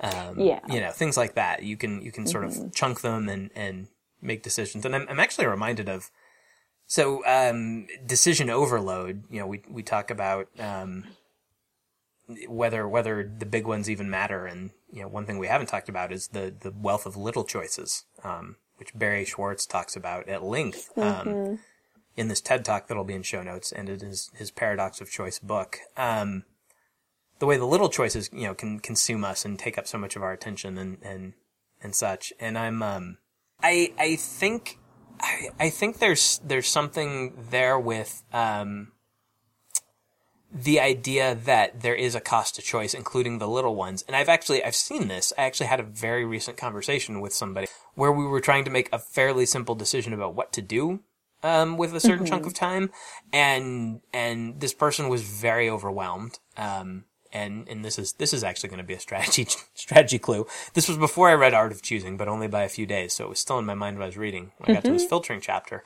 Um, 0.00 0.38
yeah, 0.38 0.60
you 0.68 0.80
know, 0.80 0.90
things 0.90 1.16
like 1.16 1.34
that. 1.34 1.62
You 1.62 1.76
can 1.76 2.02
you 2.02 2.12
can 2.12 2.26
sort 2.26 2.44
mm-hmm. 2.44 2.66
of 2.66 2.74
chunk 2.74 3.00
them 3.00 3.28
and 3.28 3.50
and 3.54 3.88
make 4.22 4.42
decisions. 4.42 4.84
And 4.84 4.94
I'm 4.94 5.06
I'm 5.08 5.20
actually 5.20 5.46
reminded 5.46 5.88
of 5.88 6.10
so 6.88 7.24
um, 7.26 7.86
decision 8.04 8.50
overload. 8.50 9.22
You 9.30 9.40
know, 9.40 9.46
we 9.46 9.62
we 9.70 9.84
talk 9.84 10.10
about 10.10 10.48
um, 10.58 11.04
whether 12.48 12.88
whether 12.88 13.22
the 13.38 13.46
big 13.46 13.66
ones 13.66 13.88
even 13.88 14.10
matter, 14.10 14.46
and 14.46 14.70
you 14.90 15.02
know, 15.02 15.08
one 15.08 15.26
thing 15.26 15.38
we 15.38 15.46
haven't 15.46 15.68
talked 15.68 15.88
about 15.88 16.10
is 16.10 16.28
the 16.28 16.52
the 16.58 16.72
wealth 16.72 17.06
of 17.06 17.16
little 17.16 17.44
choices. 17.44 18.04
Um, 18.24 18.56
which 18.78 18.96
Barry 18.96 19.24
Schwartz 19.24 19.66
talks 19.66 19.96
about 19.96 20.28
at 20.28 20.42
length 20.42 20.90
um, 20.96 21.26
mm-hmm. 21.26 21.54
in 22.16 22.28
this 22.28 22.40
TED 22.40 22.64
talk 22.64 22.86
that'll 22.86 23.04
be 23.04 23.14
in 23.14 23.22
show 23.22 23.42
notes, 23.42 23.72
and 23.72 23.88
it 23.88 24.02
is 24.02 24.30
his 24.34 24.50
Paradox 24.50 25.00
of 25.00 25.10
Choice 25.10 25.38
book. 25.38 25.78
Um, 25.96 26.44
the 27.38 27.46
way 27.46 27.56
the 27.56 27.66
little 27.66 27.88
choices, 27.88 28.30
you 28.32 28.44
know, 28.44 28.54
can 28.54 28.78
consume 28.80 29.24
us 29.24 29.44
and 29.44 29.58
take 29.58 29.78
up 29.78 29.86
so 29.86 29.98
much 29.98 30.16
of 30.16 30.22
our 30.22 30.32
attention 30.32 30.78
and 30.78 30.98
and 31.02 31.34
and 31.82 31.94
such. 31.94 32.32
And 32.40 32.56
I'm, 32.56 32.82
um, 32.82 33.18
I 33.62 33.92
I 33.98 34.16
think, 34.16 34.77
I, 35.20 35.48
I 35.58 35.70
think 35.70 35.98
there's 35.98 36.40
there's 36.44 36.68
something 36.68 37.46
there 37.50 37.78
with 37.78 38.22
um, 38.32 38.92
the 40.52 40.80
idea 40.80 41.34
that 41.34 41.82
there 41.82 41.94
is 41.94 42.14
a 42.14 42.20
cost 42.20 42.54
to 42.54 42.62
choice, 42.62 42.94
including 42.94 43.38
the 43.38 43.48
little 43.48 43.74
ones. 43.74 44.02
And 44.06 44.16
I've 44.16 44.28
actually, 44.28 44.64
I've 44.64 44.74
seen 44.74 45.08
this. 45.08 45.32
I 45.36 45.42
actually 45.42 45.66
had 45.66 45.80
a 45.80 45.84
very 45.84 46.24
recent 46.24 46.56
conversation 46.56 47.20
with 47.20 47.34
somebody 47.34 47.66
where 47.94 48.12
we 48.12 48.26
were 48.26 48.40
trying 48.40 48.64
to 48.64 48.70
make 48.70 48.88
a 48.92 48.98
fairly 48.98 49.44
simple 49.44 49.74
decision 49.74 50.12
about 50.12 50.34
what 50.34 50.52
to 50.54 50.62
do, 50.62 51.00
um, 51.42 51.76
with 51.76 51.94
a 51.94 52.00
certain 52.00 52.24
mm-hmm. 52.24 52.26
chunk 52.26 52.46
of 52.46 52.54
time. 52.54 52.90
And, 53.32 54.00
and 54.12 54.60
this 54.60 54.72
person 54.72 55.08
was 55.08 55.22
very 55.22 55.68
overwhelmed. 55.68 56.38
Um, 56.56 57.04
and, 57.32 57.68
and 57.68 57.84
this 57.84 57.98
is, 57.98 58.12
this 58.14 58.32
is 58.32 58.44
actually 58.44 58.70
going 58.70 58.78
to 58.78 58.84
be 58.84 58.94
a 58.94 59.00
strategy, 59.00 59.46
strategy 59.74 60.18
clue. 60.18 60.46
This 60.74 60.88
was 60.88 60.96
before 60.96 61.28
I 61.28 61.34
read 61.34 61.54
Art 61.54 61.72
of 61.72 61.82
Choosing, 61.82 62.16
but 62.16 62.28
only 62.28 62.48
by 62.48 62.62
a 62.62 62.68
few 62.68 62.86
days. 62.86 63.12
So 63.12 63.24
it 63.24 63.30
was 63.30 63.38
still 63.38 63.58
in 63.58 63.66
my 63.66 63.74
mind 63.74 63.96
when 63.96 64.04
I 64.04 64.06
was 64.06 64.16
reading 64.16 64.52
when 64.58 64.70
I 64.70 64.74
got 64.74 64.82
mm-hmm. 64.82 64.88
to 64.88 64.92
this 64.92 65.02
mm-hmm. 65.02 65.08
filtering 65.08 65.40
chapter. 65.40 65.84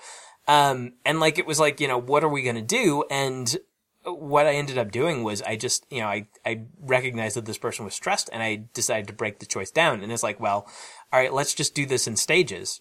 Um, 0.48 0.94
and 1.04 1.20
like, 1.20 1.38
it 1.38 1.46
was 1.46 1.60
like, 1.60 1.80
you 1.80 1.88
know, 1.88 1.98
what 1.98 2.24
are 2.24 2.28
we 2.28 2.42
going 2.42 2.56
to 2.56 2.62
do? 2.62 3.04
And, 3.10 3.56
what 4.04 4.46
I 4.46 4.54
ended 4.54 4.78
up 4.78 4.90
doing 4.90 5.22
was 5.22 5.42
I 5.42 5.56
just, 5.56 5.86
you 5.90 6.00
know, 6.00 6.08
I, 6.08 6.26
I 6.44 6.62
recognized 6.80 7.36
that 7.36 7.44
this 7.44 7.58
person 7.58 7.84
was 7.84 7.94
stressed 7.94 8.28
and 8.32 8.42
I 8.42 8.64
decided 8.74 9.06
to 9.08 9.12
break 9.12 9.38
the 9.38 9.46
choice 9.46 9.70
down. 9.70 10.02
And 10.02 10.12
it's 10.12 10.22
like, 10.22 10.40
well, 10.40 10.66
all 11.12 11.20
right, 11.20 11.32
let's 11.32 11.54
just 11.54 11.74
do 11.74 11.86
this 11.86 12.06
in 12.08 12.16
stages. 12.16 12.80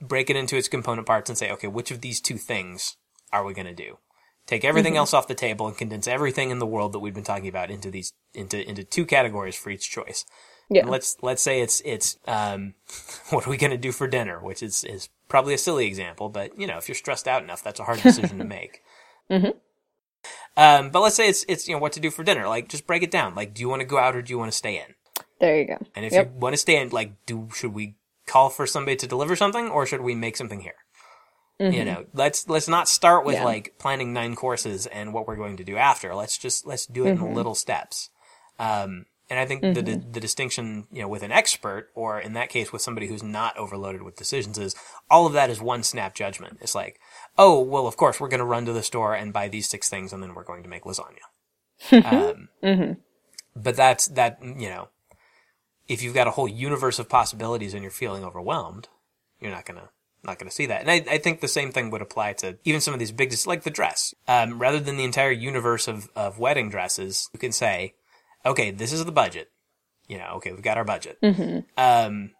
Break 0.00 0.30
it 0.30 0.36
into 0.36 0.56
its 0.56 0.68
component 0.68 1.06
parts 1.06 1.30
and 1.30 1.38
say, 1.38 1.50
okay, 1.52 1.68
which 1.68 1.90
of 1.90 2.00
these 2.00 2.20
two 2.20 2.36
things 2.36 2.96
are 3.32 3.44
we 3.44 3.54
going 3.54 3.66
to 3.66 3.74
do? 3.74 3.98
Take 4.50 4.64
everything 4.64 4.94
mm-hmm. 4.94 4.98
else 4.98 5.14
off 5.14 5.28
the 5.28 5.34
table 5.36 5.68
and 5.68 5.78
condense 5.78 6.08
everything 6.08 6.50
in 6.50 6.58
the 6.58 6.66
world 6.66 6.92
that 6.92 6.98
we've 6.98 7.14
been 7.14 7.22
talking 7.22 7.46
about 7.46 7.70
into 7.70 7.88
these, 7.88 8.12
into, 8.34 8.68
into 8.68 8.82
two 8.82 9.06
categories 9.06 9.54
for 9.54 9.70
each 9.70 9.88
choice. 9.88 10.24
Yeah. 10.68 10.80
And 10.80 10.90
let's, 10.90 11.16
let's 11.22 11.40
say 11.40 11.60
it's, 11.60 11.80
it's, 11.84 12.18
um, 12.26 12.74
what 13.30 13.46
are 13.46 13.50
we 13.50 13.56
going 13.56 13.70
to 13.70 13.78
do 13.78 13.92
for 13.92 14.08
dinner? 14.08 14.40
Which 14.40 14.60
is, 14.60 14.82
is 14.82 15.08
probably 15.28 15.54
a 15.54 15.58
silly 15.58 15.86
example, 15.86 16.30
but 16.30 16.58
you 16.58 16.66
know, 16.66 16.78
if 16.78 16.88
you're 16.88 16.96
stressed 16.96 17.28
out 17.28 17.44
enough, 17.44 17.62
that's 17.62 17.78
a 17.78 17.84
hard 17.84 18.02
decision 18.02 18.38
to 18.38 18.44
make. 18.58 18.82
Mm-hmm. 19.30 19.50
Um, 20.56 20.90
but 20.90 21.00
let's 21.00 21.14
say 21.14 21.28
it's 21.28 21.44
it's 21.48 21.68
you 21.68 21.74
know 21.74 21.80
what 21.80 21.92
to 21.92 22.00
do 22.00 22.10
for 22.10 22.24
dinner. 22.24 22.48
Like 22.48 22.68
just 22.68 22.88
break 22.88 23.04
it 23.04 23.10
down. 23.12 23.36
Like, 23.36 23.54
do 23.54 23.62
you 23.62 23.68
want 23.68 23.80
to 23.80 23.86
go 23.86 23.98
out 23.98 24.16
or 24.16 24.20
do 24.20 24.32
you 24.32 24.38
want 24.38 24.50
to 24.50 24.58
stay 24.58 24.76
in? 24.76 24.94
There 25.38 25.56
you 25.56 25.66
go. 25.66 25.78
And 25.94 26.04
if 26.04 26.12
yep. 26.12 26.32
you 26.34 26.40
want 26.40 26.54
to 26.54 26.58
stay 26.58 26.76
in, 26.76 26.90
like, 26.90 27.24
do 27.24 27.48
should 27.54 27.72
we 27.72 27.94
call 28.26 28.50
for 28.50 28.66
somebody 28.66 28.96
to 28.96 29.06
deliver 29.06 29.36
something 29.36 29.68
or 29.68 29.86
should 29.86 30.00
we 30.00 30.14
make 30.14 30.36
something 30.36 30.60
here? 30.60 30.74
Mm-hmm. 31.60 31.74
You 31.74 31.84
know, 31.84 32.06
let's 32.14 32.48
let's 32.48 32.68
not 32.68 32.88
start 32.88 33.26
with 33.26 33.34
yeah. 33.34 33.44
like 33.44 33.74
planning 33.78 34.12
nine 34.12 34.34
courses 34.34 34.86
and 34.86 35.12
what 35.12 35.28
we're 35.28 35.36
going 35.36 35.58
to 35.58 35.64
do 35.64 35.76
after. 35.76 36.14
Let's 36.14 36.38
just 36.38 36.66
let's 36.66 36.86
do 36.86 37.06
it 37.06 37.16
mm-hmm. 37.16 37.26
in 37.26 37.34
little 37.34 37.54
steps. 37.54 38.08
Um, 38.58 39.04
and 39.28 39.38
I 39.38 39.44
think 39.44 39.62
mm-hmm. 39.62 39.74
the 39.74 39.96
the 39.96 40.20
distinction, 40.20 40.86
you 40.90 41.02
know, 41.02 41.08
with 41.08 41.22
an 41.22 41.32
expert 41.32 41.90
or 41.94 42.18
in 42.18 42.32
that 42.32 42.48
case 42.48 42.72
with 42.72 42.82
somebody 42.82 43.08
who's 43.08 43.22
not 43.22 43.56
overloaded 43.58 44.02
with 44.02 44.16
decisions 44.16 44.58
is 44.58 44.74
all 45.10 45.26
of 45.26 45.34
that 45.34 45.50
is 45.50 45.60
one 45.60 45.82
snap 45.82 46.14
judgment. 46.14 46.58
It's 46.62 46.74
like, 46.74 46.98
oh, 47.38 47.60
well, 47.60 47.86
of 47.86 47.96
course, 47.96 48.18
we're 48.18 48.28
going 48.28 48.38
to 48.40 48.44
run 48.44 48.64
to 48.64 48.72
the 48.72 48.82
store 48.82 49.14
and 49.14 49.32
buy 49.32 49.48
these 49.48 49.68
six 49.68 49.88
things 49.88 50.12
and 50.12 50.22
then 50.22 50.34
we're 50.34 50.44
going 50.44 50.62
to 50.62 50.68
make 50.68 50.84
lasagna. 50.84 51.20
um, 51.92 52.48
mm-hmm. 52.62 52.92
But 53.54 53.76
that's, 53.76 54.08
that, 54.08 54.38
you 54.42 54.68
know, 54.68 54.88
if 55.88 56.02
you've 56.02 56.14
got 56.14 56.26
a 56.26 56.32
whole 56.32 56.48
universe 56.48 56.98
of 56.98 57.08
possibilities 57.08 57.74
and 57.74 57.82
you're 57.82 57.90
feeling 57.90 58.24
overwhelmed, 58.24 58.88
you're 59.40 59.50
not 59.50 59.66
going 59.66 59.80
to, 59.80 59.88
not 60.22 60.38
going 60.38 60.48
to 60.48 60.54
see 60.54 60.66
that. 60.66 60.82
And 60.82 60.90
I, 60.90 61.14
I 61.14 61.18
think 61.18 61.40
the 61.40 61.48
same 61.48 61.72
thing 61.72 61.90
would 61.90 62.02
apply 62.02 62.34
to 62.34 62.58
even 62.64 62.80
some 62.80 62.94
of 62.94 63.00
these 63.00 63.12
big, 63.12 63.34
like 63.46 63.62
the 63.62 63.70
dress. 63.70 64.14
Um, 64.28 64.58
rather 64.58 64.80
than 64.80 64.96
the 64.96 65.04
entire 65.04 65.30
universe 65.30 65.88
of, 65.88 66.08
of 66.14 66.38
wedding 66.38 66.70
dresses, 66.70 67.28
you 67.32 67.38
can 67.38 67.52
say, 67.52 67.94
okay, 68.44 68.70
this 68.70 68.92
is 68.92 69.04
the 69.04 69.12
budget. 69.12 69.50
You 70.08 70.18
know, 70.18 70.32
okay, 70.36 70.52
we've 70.52 70.62
got 70.62 70.76
our 70.76 70.84
budget. 70.84 71.18
Um, 71.76 72.32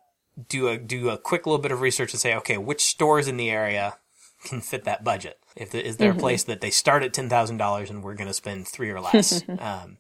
do 0.48 0.68
a 0.68 0.78
do 0.78 1.10
a 1.10 1.18
quick 1.18 1.46
little 1.46 1.60
bit 1.60 1.72
of 1.72 1.80
research 1.80 2.12
and 2.12 2.20
say, 2.20 2.34
okay, 2.36 2.58
which 2.58 2.82
stores 2.82 3.28
in 3.28 3.36
the 3.36 3.50
area 3.50 3.98
can 4.44 4.60
fit 4.60 4.84
that 4.84 5.04
budget? 5.04 5.38
If 5.56 5.70
the, 5.70 5.84
is 5.84 5.96
there 5.96 6.12
a 6.12 6.14
place 6.14 6.44
that 6.44 6.60
they 6.60 6.70
start 6.70 7.02
at 7.02 7.12
ten 7.12 7.28
thousand 7.28 7.58
dollars 7.58 7.90
and 7.90 8.02
we're 8.02 8.14
going 8.14 8.28
to 8.28 8.34
spend 8.34 8.66
three 8.66 8.90
or 8.90 9.00
less? 9.00 9.42
um, 9.58 9.98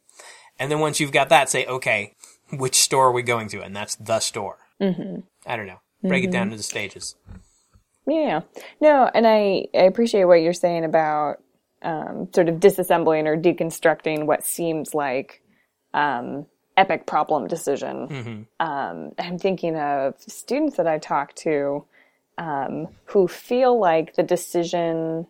and 0.58 0.70
then 0.70 0.80
once 0.80 1.00
you've 1.00 1.12
got 1.12 1.28
that, 1.28 1.48
say, 1.48 1.64
okay, 1.66 2.14
which 2.52 2.76
store 2.76 3.08
are 3.08 3.12
we 3.12 3.22
going 3.22 3.48
to? 3.48 3.62
And 3.62 3.74
that's 3.74 3.94
the 3.96 4.20
store. 4.20 4.58
Mm-hmm. 4.80 5.20
I 5.46 5.56
don't 5.56 5.66
know. 5.66 5.80
Break 6.02 6.24
it 6.24 6.30
down 6.30 6.50
into 6.50 6.62
stages. 6.62 7.14
Yeah. 8.10 8.40
No, 8.80 9.08
and 9.14 9.26
I, 9.26 9.66
I 9.74 9.82
appreciate 9.82 10.24
what 10.24 10.42
you're 10.42 10.52
saying 10.52 10.84
about 10.84 11.42
um, 11.82 12.28
sort 12.34 12.48
of 12.48 12.56
disassembling 12.56 13.26
or 13.26 13.36
deconstructing 13.36 14.26
what 14.26 14.44
seems 14.44 14.94
like 14.94 15.42
um, 15.94 16.46
epic 16.76 17.06
problem 17.06 17.46
decision. 17.46 18.46
Um, 18.58 19.12
I'm 19.18 19.38
thinking 19.38 19.76
of 19.76 20.14
students 20.26 20.76
that 20.76 20.86
I 20.86 20.98
talk 20.98 21.34
to 21.36 21.84
um, 22.36 22.88
who 23.06 23.28
feel 23.28 23.78
like 23.78 24.14
the 24.16 24.22
decision 24.22 25.26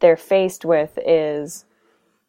they're 0.00 0.16
faced 0.16 0.64
with 0.64 0.98
is 1.06 1.64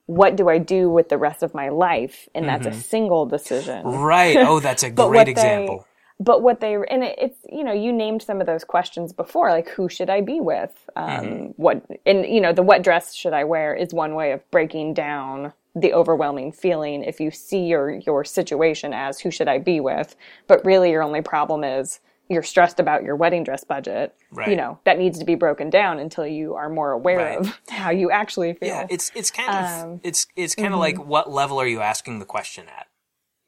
what 0.06 0.36
do 0.36 0.50
I 0.50 0.58
do 0.58 0.90
with 0.90 1.10
the 1.10 1.18
rest 1.18 1.44
of 1.44 1.54
my 1.54 1.70
life? 1.70 2.28
And 2.34 2.48
that's 2.48 2.66
a 2.66 2.74
single 2.74 3.26
decision. 3.28 3.86
Right. 3.86 4.38
Oh, 4.38 4.60
that's 4.60 4.84
a 4.84 4.90
great 5.08 5.08
what 5.10 5.26
they- 5.26 5.32
example. 5.32 5.86
But 6.20 6.42
what 6.42 6.60
they 6.60 6.76
and 6.76 7.04
it, 7.04 7.16
it's 7.18 7.38
you 7.52 7.64
know 7.64 7.72
you 7.72 7.92
named 7.94 8.22
some 8.22 8.42
of 8.42 8.48
those 8.48 8.64
questions 8.64 9.14
before 9.14 9.50
like 9.52 9.70
who 9.70 9.88
should 9.90 10.10
i 10.10 10.22
be 10.22 10.40
with 10.42 10.90
um, 10.96 11.10
Mm-hmm. 11.10 11.46
what 11.56 11.84
and 12.06 12.26
you 12.26 12.42
know 12.42 12.54
the 12.54 12.64
what 12.64 12.82
dress 12.84 13.14
should 13.16 13.34
i 13.34 13.44
wear 13.44 13.74
is 13.74 13.94
one 13.94 14.16
way 14.16 14.32
of 14.32 14.42
breaking 14.52 14.94
down 14.94 15.54
the 15.76 15.94
overwhelming 15.94 16.52
feeling 16.52 17.04
if 17.04 17.20
you 17.20 17.32
see 17.32 17.66
your 17.66 17.92
your 17.92 18.26
situation 18.26 18.94
as 18.94 19.20
who 19.20 19.32
should 19.32 19.48
i 19.48 19.58
be 19.58 19.80
with 19.80 20.16
but 20.48 20.64
really 20.66 20.92
your 20.92 21.04
only 21.04 21.22
problem 21.22 21.64
is 21.64 22.00
you're 22.32 22.44
stressed 22.44 22.80
about 22.80 23.02
your 23.04 23.16
wedding 23.16 23.44
dress 23.44 23.64
budget 23.64 24.14
Right. 24.32 24.50
you 24.50 24.56
know 24.56 24.78
that 24.84 24.98
needs 25.00 25.18
to 25.20 25.26
be 25.26 25.36
broken 25.36 25.70
down 25.70 26.00
until 26.00 26.28
you 26.28 26.54
are 26.56 26.70
more 26.70 26.92
aware 26.92 27.18
Right. 27.18 27.40
of 27.40 27.60
how 27.70 27.92
you 27.92 28.12
actually 28.12 28.54
feel 28.54 28.68
Yeah, 28.70 28.88
it's 28.90 29.12
it's 29.16 29.32
kind 29.32 29.50
of 29.50 29.84
Um, 29.86 30.02
it's 30.04 30.28
it's 30.36 30.54
kind 30.54 30.66
mm-hmm. 30.68 30.74
of 30.76 30.80
like 30.80 30.98
what 30.98 31.32
level 31.32 31.60
are 31.62 31.68
you 31.68 31.80
asking 31.82 32.20
the 32.20 32.26
question 32.26 32.66
at? 32.68 32.88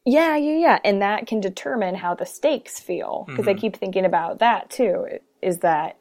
Yeah, 0.06 0.36
yeah, 0.36 0.58
yeah. 0.58 0.80
And 0.84 1.02
that 1.02 1.28
can 1.28 1.40
determine 1.40 1.96
how 1.96 2.16
the 2.16 2.26
stakes 2.26 2.80
feel. 2.80 3.26
Because 3.28 3.48
I 3.48 3.54
keep 3.54 3.76
thinking 3.76 4.06
about 4.06 4.40
that 4.40 4.70
too. 4.70 5.06
Is 5.42 5.60
that 5.60 5.98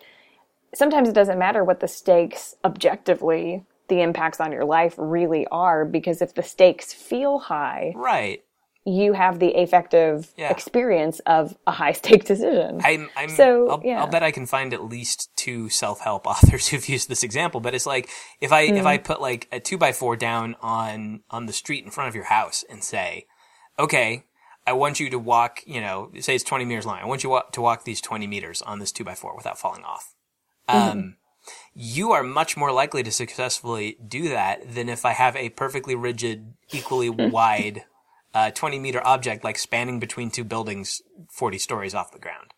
sometimes 0.74 1.08
it 1.08 1.14
doesn't 1.14 1.38
matter 1.38 1.64
what 1.64 1.80
the 1.80 1.88
stakes 1.88 2.54
objectively, 2.64 3.64
the 3.88 4.00
impacts 4.02 4.40
on 4.40 4.52
your 4.52 4.64
life 4.64 4.94
really 4.96 5.46
are, 5.48 5.84
because 5.84 6.22
if 6.22 6.34
the 6.34 6.42
stakes 6.42 6.92
feel 6.94 7.38
high, 7.40 7.92
Right. 7.96 8.42
you 8.86 9.12
have 9.12 9.38
the 9.38 9.52
affective 9.54 10.32
Yeah. 10.36 10.50
experience 10.50 11.18
of 11.20 11.56
a 11.66 11.72
high 11.72 11.92
stake 12.00 12.24
decision. 12.24 12.80
I'm, 12.82 13.10
I'm, 13.16 13.28
So, 13.28 13.68
I'll, 13.68 13.82
yeah. 13.84 14.00
I'll 14.00 14.06
bet 14.10 14.22
I 14.22 14.30
can 14.30 14.46
find 14.46 14.72
at 14.72 14.84
least 14.84 15.30
two 15.36 15.68
self-help 15.68 16.26
authors 16.32 16.68
who've 16.68 16.88
used 16.88 17.08
this 17.08 17.22
example, 17.22 17.60
but 17.60 17.74
it's 17.74 17.86
like, 17.86 18.08
if 18.40 18.52
I, 18.52 18.62
if 18.62 18.86
I 18.86 18.96
Mm-hmm. 18.96 19.04
put 19.04 19.20
like 19.20 19.48
a 19.52 19.60
two 19.60 19.76
by 19.76 19.92
four 19.92 20.16
down 20.16 20.56
on, 20.62 21.20
on 21.30 21.46
the 21.46 21.52
street 21.52 21.84
in 21.84 21.90
front 21.90 22.08
of 22.08 22.14
your 22.14 22.24
house 22.24 22.64
and 22.70 22.82
say, 22.82 23.26
okay, 23.80 24.24
I 24.66 24.72
want 24.74 25.00
you 25.00 25.10
to 25.10 25.18
walk, 25.18 25.60
you 25.66 25.80
know, 25.80 26.10
say 26.20 26.34
it's 26.34 26.44
20 26.44 26.64
meters 26.64 26.86
long. 26.86 26.98
I 27.00 27.06
want 27.06 27.24
you 27.24 27.30
wa- 27.30 27.42
to 27.52 27.60
walk 27.60 27.84
these 27.84 28.00
20 28.00 28.26
meters 28.26 28.62
on 28.62 28.78
this 28.78 28.92
two 28.92 29.04
by 29.04 29.14
four 29.14 29.34
without 29.36 29.58
falling 29.58 29.82
off. 29.84 30.14
Mm-hmm. 30.68 30.98
Um, 30.98 31.16
you 31.74 32.12
are 32.12 32.22
much 32.22 32.56
more 32.56 32.70
likely 32.70 33.02
to 33.02 33.10
successfully 33.10 33.96
do 34.06 34.28
that 34.28 34.74
than 34.74 34.88
if 34.88 35.04
I 35.04 35.12
have 35.12 35.34
a 35.36 35.48
perfectly 35.48 35.94
rigid, 35.94 36.52
equally 36.72 37.08
wide, 37.10 37.84
uh, 38.34 38.50
20 38.50 38.78
meter 38.78 39.04
object 39.04 39.42
like 39.42 39.58
spanning 39.58 39.98
between 39.98 40.30
two 40.30 40.44
buildings 40.44 41.02
40 41.30 41.58
stories 41.58 41.94
off 41.94 42.12
the 42.12 42.18
ground. 42.18 42.52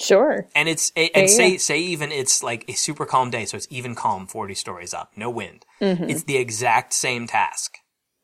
sure. 0.00 0.46
And 0.54 0.68
it's 0.68 0.92
a, 0.96 1.08
and 1.14 1.28
Yeah, 1.30 1.36
say 1.36 1.48
yeah. 1.52 1.58
say 1.58 1.78
even 1.80 2.10
it's 2.12 2.42
like 2.42 2.64
a 2.68 2.72
super 2.72 3.06
calm 3.06 3.30
day, 3.30 3.44
so 3.46 3.56
it's 3.56 3.68
even 3.70 3.94
calm, 3.94 4.26
forty 4.26 4.54
stories 4.54 4.92
up, 4.92 5.12
no 5.16 5.30
wind. 5.30 5.64
Mm-hmm. 5.80 6.10
It's 6.10 6.24
the 6.24 6.36
exact 6.36 6.92
same 6.92 7.26
task. 7.28 7.76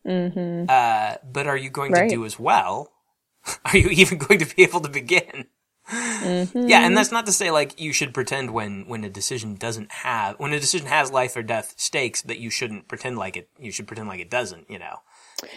Mm-hmm. 0.07 0.66
Uh, 0.68 1.14
but 1.30 1.46
are 1.46 1.57
you 1.57 1.70
going 1.70 1.92
Right. 1.92 2.09
to 2.09 2.14
do 2.16 2.24
as 2.24 2.38
well? 2.38 2.92
Are 3.64 3.76
you 3.76 3.88
even 3.88 4.18
going 4.26 4.38
to 4.40 4.55
be 4.57 4.62
able 4.62 4.80
to 4.80 4.88
begin? 4.90 5.46
Mm-hmm. 5.90 6.68
Yeah, 6.68 6.86
and 6.86 6.96
that's 6.96 7.11
not 7.11 7.26
to 7.26 7.32
say 7.32 7.51
like 7.51 7.80
you 7.80 7.92
should 7.92 8.12
pretend 8.14 8.53
when 8.53 8.86
when 8.86 9.03
a 9.03 9.09
decision 9.11 9.57
doesn't 9.57 9.90
have 9.90 10.36
when 10.38 10.53
a 10.53 10.61
decision 10.61 10.86
has 10.86 11.11
life 11.11 11.34
or 11.36 11.42
death 11.42 11.74
stakes 11.76 12.22
that 12.22 12.38
you 12.38 12.51
shouldn't 12.51 12.86
pretend 12.86 13.18
like 13.18 13.36
it. 13.36 13.48
You 13.59 13.72
should 13.72 13.86
pretend 13.88 14.09
like 14.09 14.20
it 14.20 14.30
doesn't. 14.30 14.70
You 14.70 14.78
know. 14.78 14.96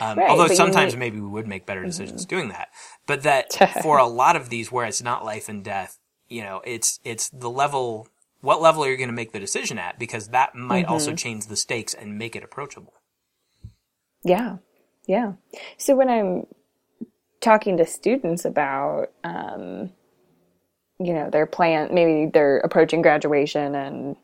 Um, 0.01 0.17
Right, 0.17 0.29
although 0.29 0.47
sometimes 0.47 0.93
need- 0.93 0.99
maybe 0.99 1.19
we 1.19 1.27
would 1.27 1.45
make 1.47 1.65
better 1.65 1.83
decisions 1.83 2.25
doing 2.25 2.47
that. 2.49 2.69
But 3.05 3.23
that 3.23 3.53
for 3.83 3.97
a 3.97 4.07
lot 4.07 4.35
of 4.35 4.49
these 4.49 4.71
where 4.71 4.85
it's 4.85 5.03
not 5.03 5.25
life 5.25 5.49
and 5.49 5.63
death, 5.63 5.99
you 6.29 6.41
know, 6.41 6.61
it's 6.65 6.99
it's 7.03 7.29
the 7.29 7.49
level 7.49 8.07
what 8.41 8.61
level 8.61 8.83
are 8.83 8.89
you 8.89 8.97
going 8.97 9.09
to 9.09 9.13
make 9.13 9.33
the 9.33 9.39
decision 9.39 9.77
at 9.77 9.99
because 9.99 10.29
that 10.29 10.55
might 10.55 10.85
also 10.85 11.13
change 11.13 11.47
the 11.47 11.55
stakes 11.57 11.93
and 11.93 12.17
make 12.17 12.35
it 12.35 12.43
approachable. 12.43 12.93
Yeah, 14.23 14.57
yeah. 15.07 15.33
So 15.77 15.95
when 15.95 16.09
I'm 16.09 16.47
talking 17.41 17.77
to 17.77 17.85
students 17.85 18.45
about, 18.45 19.07
um, 19.23 19.91
you 20.99 21.13
know, 21.13 21.29
their 21.29 21.45
plan, 21.45 21.89
maybe 21.93 22.29
they're 22.31 22.59
approaching 22.59 23.01
graduation, 23.01 23.75
and 23.75 24.15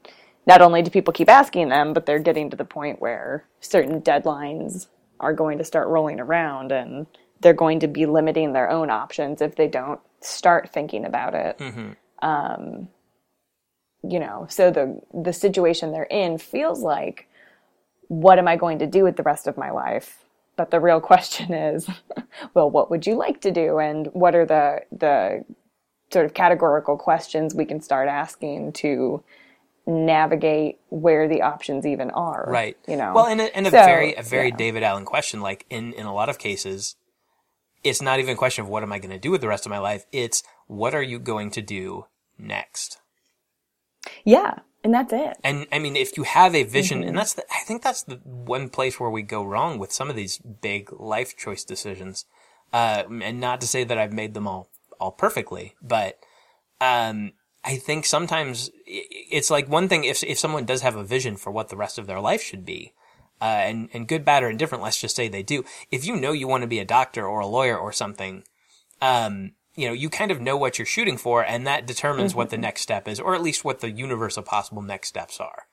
not 0.47 0.61
only 0.61 0.81
do 0.81 0.89
people 0.89 1.13
keep 1.13 1.29
asking 1.29 1.69
them, 1.69 1.93
but 1.93 2.05
they're 2.05 2.19
getting 2.19 2.49
to 2.49 2.57
the 2.57 2.65
point 2.65 3.01
where 3.01 3.45
certain 3.59 4.01
deadlines 4.01 4.87
are 5.19 5.33
going 5.33 5.57
to 5.57 5.63
start 5.65 5.89
rolling 5.89 6.19
around, 6.19 6.71
and 6.71 7.07
they're 7.41 7.53
going 7.53 7.79
to 7.81 7.87
be 7.87 8.05
limiting 8.05 8.53
their 8.53 8.69
own 8.69 8.89
options 8.89 9.41
if 9.41 9.55
they 9.55 9.67
don't 9.67 9.99
start 10.21 10.71
thinking 10.71 11.05
about 11.05 11.33
it. 11.35 11.59
Um, 12.21 12.89
you 14.03 14.19
know, 14.19 14.45
so 14.49 14.71
the 14.71 15.01
the 15.13 15.33
situation 15.33 15.91
they're 15.91 16.03
in 16.03 16.37
feels 16.37 16.81
like 16.81 17.28
what 18.09 18.37
am 18.37 18.47
I 18.47 18.57
going 18.57 18.79
to 18.79 18.87
do 18.87 19.03
with 19.03 19.15
the 19.15 19.23
rest 19.23 19.47
of 19.47 19.57
my 19.57 19.71
life? 19.71 20.25
But 20.57 20.71
the 20.71 20.81
real 20.81 20.99
question 21.11 21.53
is, 21.53 21.89
well, 22.53 22.69
what 22.69 22.91
would 22.91 23.07
you 23.07 23.15
like 23.15 23.39
to 23.41 23.51
do? 23.51 23.79
And 23.79 24.07
what 24.07 24.35
are 24.35 24.45
the, 24.45 24.81
the 24.91 25.45
sort 26.11 26.25
of 26.25 26.33
categorical 26.33 26.97
questions 26.97 27.55
we 27.55 27.65
can 27.65 27.79
start 27.81 28.09
asking 28.09 28.73
to 28.73 29.23
navigate 29.87 30.79
where 30.89 31.27
the 31.27 31.41
options 31.43 31.85
even 31.85 32.11
are? 32.11 32.45
Right. 32.49 32.77
You 32.87 32.97
know? 32.97 33.13
Well, 33.15 33.27
and 33.27 33.39
a, 33.39 33.55
and 33.55 33.65
a 33.67 33.71
So, 33.71 33.77
very 33.77 34.15
a 34.15 34.23
very 34.23 34.49
yeah. 34.49 34.55
David 34.57 34.83
Allen 34.83 35.05
question. 35.05 35.41
Like 35.41 35.65
in 35.69 35.93
in 35.93 36.05
a 36.05 36.13
lot 36.13 36.29
of 36.29 36.37
cases, 36.37 36.95
it's 37.83 38.01
not 38.01 38.19
even 38.19 38.33
a 38.33 38.37
question 38.37 38.65
of 38.65 38.69
what 38.69 38.83
am 38.83 38.91
I 38.91 38.99
going 38.99 39.11
to 39.11 39.19
do 39.19 39.31
with 39.31 39.41
the 39.41 39.47
rest 39.47 39.65
of 39.65 39.69
my 39.69 39.79
life. 39.79 40.05
It's 40.11 40.43
what 40.67 40.93
are 40.93 41.01
you 41.01 41.19
going 41.19 41.51
to 41.51 41.61
do 41.61 42.05
next. 42.37 42.99
Yeah. 44.23 44.59
And 44.83 44.93
that's 44.93 45.11
it. 45.11 45.37
And 45.43 45.67
I 45.71 45.79
mean, 45.79 45.95
if 45.95 46.15
you 46.17 46.23
have 46.23 46.55
a 46.55 46.63
vision, 46.63 46.99
Mm-hmm. 46.99 47.09
and 47.09 47.17
that's 47.17 47.33
the, 47.33 47.43
I 47.51 47.63
think 47.65 47.81
that's 47.81 48.03
the 48.03 48.15
one 48.23 48.69
place 48.69 48.99
where 48.99 49.09
we 49.09 49.21
go 49.21 49.43
wrong 49.43 49.77
with 49.77 49.91
some 49.91 50.09
of 50.09 50.15
these 50.15 50.37
big 50.37 50.91
life 50.93 51.35
choice 51.35 51.63
decisions. 51.63 52.25
Uh, 52.71 53.03
and 53.23 53.39
not 53.39 53.59
to 53.61 53.67
say 53.67 53.83
that 53.83 53.97
I've 53.97 54.13
made 54.13 54.33
them 54.33 54.47
all, 54.47 54.69
all 54.99 55.11
perfectly, 55.11 55.75
but, 55.81 56.19
um, 56.79 57.31
I 57.61 57.75
think 57.75 58.05
sometimes 58.05 58.69
it's 58.85 59.49
like 59.49 59.67
one 59.67 59.89
thing 59.89 60.05
if, 60.05 60.23
if 60.23 60.39
someone 60.39 60.65
does 60.65 60.81
have 60.81 60.95
a 60.95 61.03
vision 61.03 61.35
for 61.35 61.51
what 61.51 61.67
the 61.67 61.75
rest 61.75 61.97
of 61.97 62.07
their 62.07 62.21
life 62.21 62.41
should 62.41 62.63
be, 62.63 62.93
uh, 63.41 63.45
and, 63.45 63.89
and 63.91 64.07
good, 64.07 64.23
bad, 64.23 64.43
or 64.43 64.49
indifferent, 64.49 64.83
let's 64.83 65.01
just 65.01 65.15
say 65.15 65.27
they 65.27 65.43
do. 65.43 65.65
If 65.91 66.05
you 66.05 66.15
know 66.15 66.31
you 66.31 66.47
want 66.47 66.61
to 66.61 66.67
be 66.67 66.79
a 66.79 66.85
doctor 66.85 67.25
or 67.25 67.41
a 67.41 67.47
lawyer 67.47 67.77
or 67.77 67.91
something, 67.91 68.43
um, 69.01 69.53
you 69.75 69.87
know, 69.87 69.93
you 69.93 70.09
kind 70.09 70.31
of 70.31 70.41
know 70.41 70.57
what 70.57 70.77
you're 70.77 70.85
shooting 70.85 71.17
for, 71.17 71.43
and 71.43 71.65
that 71.67 71.85
determines 71.85 72.35
what 72.35 72.49
the 72.49 72.57
next 72.57 72.81
step 72.81 73.07
is, 73.07 73.19
or 73.19 73.35
at 73.35 73.41
least 73.41 73.63
what 73.63 73.79
the 73.79 73.91
universe 73.91 74.37
of 74.37 74.45
possible 74.45 74.81
next 74.81 75.09
steps 75.09 75.39
are. 75.39 75.63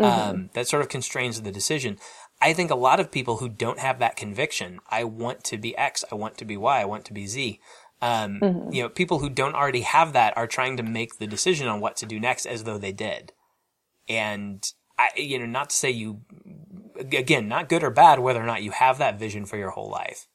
Um, 0.00 0.50
that 0.54 0.66
sort 0.66 0.82
of 0.82 0.88
constrains 0.88 1.40
the 1.40 1.52
decision. 1.52 1.98
I 2.40 2.54
think 2.54 2.70
a 2.70 2.76
lot 2.76 2.98
of 2.98 3.12
people 3.12 3.36
who 3.36 3.48
don't 3.48 3.78
have 3.78 4.00
that 4.00 4.16
conviction, 4.16 4.80
I 4.90 5.04
want 5.04 5.44
to 5.44 5.58
be 5.58 5.76
X, 5.76 6.04
I 6.10 6.16
want 6.16 6.38
to 6.38 6.44
be 6.44 6.56
Y, 6.56 6.80
I 6.80 6.84
want 6.84 7.04
to 7.04 7.12
be 7.12 7.26
Z. 7.26 7.60
Um, 8.00 8.40
you 8.72 8.82
know, 8.82 8.88
people 8.88 9.20
who 9.20 9.30
don't 9.30 9.54
already 9.54 9.82
have 9.82 10.12
that 10.14 10.36
are 10.36 10.48
trying 10.48 10.76
to 10.78 10.82
make 10.82 11.18
the 11.18 11.28
decision 11.28 11.68
on 11.68 11.80
what 11.80 11.96
to 11.98 12.06
do 12.06 12.18
next 12.18 12.46
as 12.46 12.64
though 12.64 12.78
they 12.78 12.90
did. 12.90 13.32
And 14.08 14.64
I, 14.98 15.10
you 15.16 15.38
know, 15.38 15.46
not 15.46 15.70
to 15.70 15.76
say 15.76 15.90
you, 15.90 16.22
again, 16.96 17.46
not 17.46 17.68
good 17.68 17.84
or 17.84 17.90
bad, 17.90 18.18
whether 18.18 18.42
or 18.42 18.46
not 18.46 18.64
you 18.64 18.72
have 18.72 18.98
that 18.98 19.20
vision 19.20 19.46
for 19.46 19.56
your 19.56 19.70
whole 19.70 19.88
life. 19.88 20.26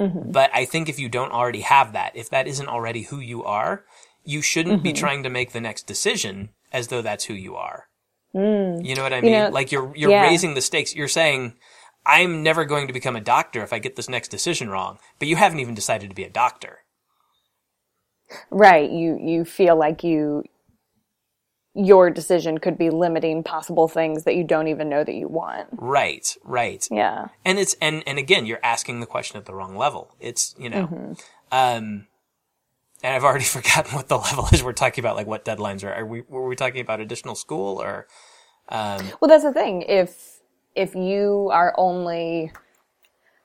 Mm-hmm. 0.00 0.32
But 0.32 0.50
I 0.54 0.64
think 0.64 0.88
if 0.88 0.98
you 0.98 1.08
don't 1.08 1.32
already 1.32 1.60
have 1.60 1.92
that, 1.92 2.16
if 2.16 2.30
that 2.30 2.48
isn't 2.48 2.68
already 2.68 3.02
who 3.02 3.20
you 3.20 3.44
are, 3.44 3.84
you 4.24 4.42
shouldn't 4.42 4.82
be 4.82 4.90
mm-hmm. 4.90 4.96
trying 4.96 5.22
to 5.22 5.30
make 5.30 5.52
the 5.52 5.60
next 5.60 5.86
decision 5.86 6.50
as 6.72 6.88
though 6.88 7.02
that's 7.02 7.24
who 7.24 7.34
you 7.34 7.56
are. 7.56 7.88
Mm. 8.34 8.84
You 8.84 8.94
know 8.94 9.02
what 9.02 9.12
I 9.12 9.20
mean? 9.20 9.32
know, 9.32 9.48
like 9.50 9.72
you're 9.72 9.92
you're 9.96 10.10
yeah. 10.10 10.22
raising 10.22 10.54
the 10.54 10.60
stakes. 10.60 10.94
You're 10.94 11.08
saying, 11.08 11.54
I'm 12.06 12.42
never 12.42 12.64
going 12.64 12.86
to 12.86 12.92
become 12.92 13.16
a 13.16 13.20
doctor 13.20 13.62
if 13.62 13.72
I 13.72 13.78
get 13.78 13.96
this 13.96 14.08
next 14.08 14.28
decision 14.28 14.70
wrong. 14.70 14.98
But 15.18 15.28
you 15.28 15.36
haven't 15.36 15.60
even 15.60 15.74
decided 15.74 16.08
to 16.10 16.16
be 16.16 16.24
a 16.24 16.30
doctor. 16.30 16.78
Right. 18.50 18.90
You, 18.90 19.18
you 19.20 19.44
feel 19.44 19.76
like 19.76 20.04
you, 20.04 20.44
your 21.74 22.10
decision 22.10 22.58
could 22.58 22.76
be 22.76 22.90
limiting 22.90 23.42
possible 23.44 23.86
things 23.86 24.24
that 24.24 24.34
you 24.34 24.42
don't 24.44 24.66
even 24.68 24.88
know 24.88 25.04
that 25.04 25.14
you 25.14 25.28
want. 25.28 25.68
Right, 25.72 26.36
right. 26.42 26.86
Yeah. 26.90 27.28
and 27.44 27.58
it's 27.58 27.74
and 27.80 28.02
and 28.06 28.18
again 28.18 28.44
you're 28.46 28.60
asking 28.62 29.00
the 29.00 29.06
question 29.06 29.36
at 29.38 29.44
the 29.46 29.54
wrong 29.54 29.76
level 29.76 30.14
it's 30.20 30.54
you 30.58 30.68
know 30.68 31.14
Um, 31.52 32.06
and 33.02 33.14
I've 33.14 33.24
already 33.24 33.44
forgotten 33.58 33.94
what 33.94 34.08
the 34.08 34.18
level 34.18 34.46
is 34.52 34.62
we're 34.62 34.72
talking 34.72 35.02
about, 35.02 35.16
like 35.16 35.26
what 35.26 35.44
deadlines 35.44 35.84
are. 35.84 35.92
Are 35.92 36.06
we, 36.06 36.22
were 36.28 36.46
we 36.46 36.56
talking 36.56 36.80
about 36.80 37.00
additional 37.00 37.34
school 37.34 37.80
or, 37.80 38.06
um, 38.68 39.04
Well, 39.20 39.28
that's 39.28 39.44
the 39.44 39.52
thing. 39.52 39.82
If 39.82 40.40
if 40.76 40.94
you 40.94 41.50
are 41.52 41.74
only 41.76 42.52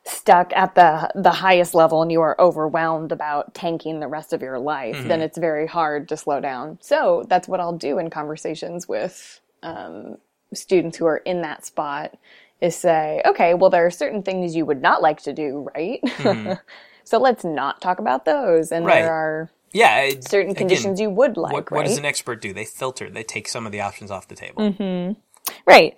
stuck 0.08 0.53
at 0.53 0.76
the 0.76 1.10
the 1.16 1.32
highest 1.32 1.74
level 1.74 2.01
and 2.01 2.12
you 2.12 2.22
are 2.22 2.39
overwhelmed 2.39 3.12
about 3.12 3.53
tanking 3.53 3.99
the 3.99 4.08
rest 4.08 4.34
of 4.34 4.41
your 4.41 4.60
life, 4.60 4.95
then 4.95 5.20
mm-hmm. 5.20 5.22
it's 5.22 5.38
very 5.38 5.68
hard 5.68 6.08
to 6.10 6.18
slow 6.18 6.39
down. 6.39 6.78
So 6.82 7.26
that's 7.28 7.47
what 7.47 7.60
I'll 7.60 7.78
do 7.78 7.97
in 7.99 8.10
conversations 8.10 8.88
with 8.88 9.39
um, 9.64 10.18
students 10.53 10.97
who 10.97 11.06
are 11.06 11.18
in 11.18 11.41
that 11.41 11.66
spot 11.66 12.16
is 12.62 12.76
say, 12.76 13.22
okay, 13.26 13.53
well, 13.53 13.70
there 13.70 13.86
are 13.86 13.91
certain 13.91 14.24
things 14.24 14.56
you 14.56 14.66
would 14.66 14.82
not 14.82 15.01
like 15.01 15.22
to 15.24 15.34
do, 15.34 15.68
right? 15.76 15.99
Mm-hmm. 16.03 16.53
so 17.03 17.18
let's 17.20 17.43
not 17.43 17.82
talk 17.82 17.99
about 17.99 18.26
those. 18.26 18.72
And 18.72 18.86
Right. 18.86 19.01
there 19.01 19.12
are 19.12 19.51
yeah, 19.74 19.93
I- 19.95 20.20
certain 20.22 20.51
again, 20.51 20.56
conditions 20.56 20.99
you 21.01 21.10
would 21.10 21.36
like, 21.36 21.51
what, 21.51 21.72
right? 21.72 21.80
what 21.80 21.86
does 21.86 21.97
an 21.97 22.06
expert 22.06 22.41
do? 22.41 22.53
They 22.53 22.66
filter, 22.66 23.10
they 23.10 23.24
take 23.24 23.47
some 23.47 23.66
of 23.66 23.72
the 23.72 23.82
options 23.82 24.12
off 24.12 24.28
the 24.28 24.36
table. 24.36 24.62
Mm-hmm. 24.64 25.14
Right. 25.66 25.97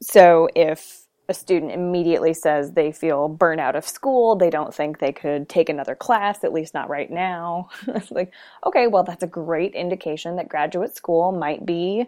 So 0.00 0.48
if 0.54 1.01
a 1.32 1.34
student 1.34 1.72
immediately 1.72 2.34
says 2.34 2.72
they 2.72 2.92
feel 2.92 3.26
burnt 3.26 3.60
out 3.60 3.74
of 3.74 3.88
school, 3.88 4.36
they 4.36 4.50
don't 4.50 4.74
think 4.74 4.98
they 4.98 5.12
could 5.12 5.48
take 5.48 5.70
another 5.70 5.94
class, 5.94 6.44
at 6.44 6.52
least 6.52 6.74
not 6.74 6.90
right 6.90 7.10
now. 7.10 7.70
it's 7.88 8.10
like, 8.10 8.32
okay, 8.66 8.86
well, 8.86 9.02
that's 9.02 9.22
a 9.22 9.26
great 9.26 9.74
indication 9.74 10.36
that 10.36 10.48
graduate 10.48 10.94
school 10.94 11.32
might 11.32 11.64
be 11.64 12.06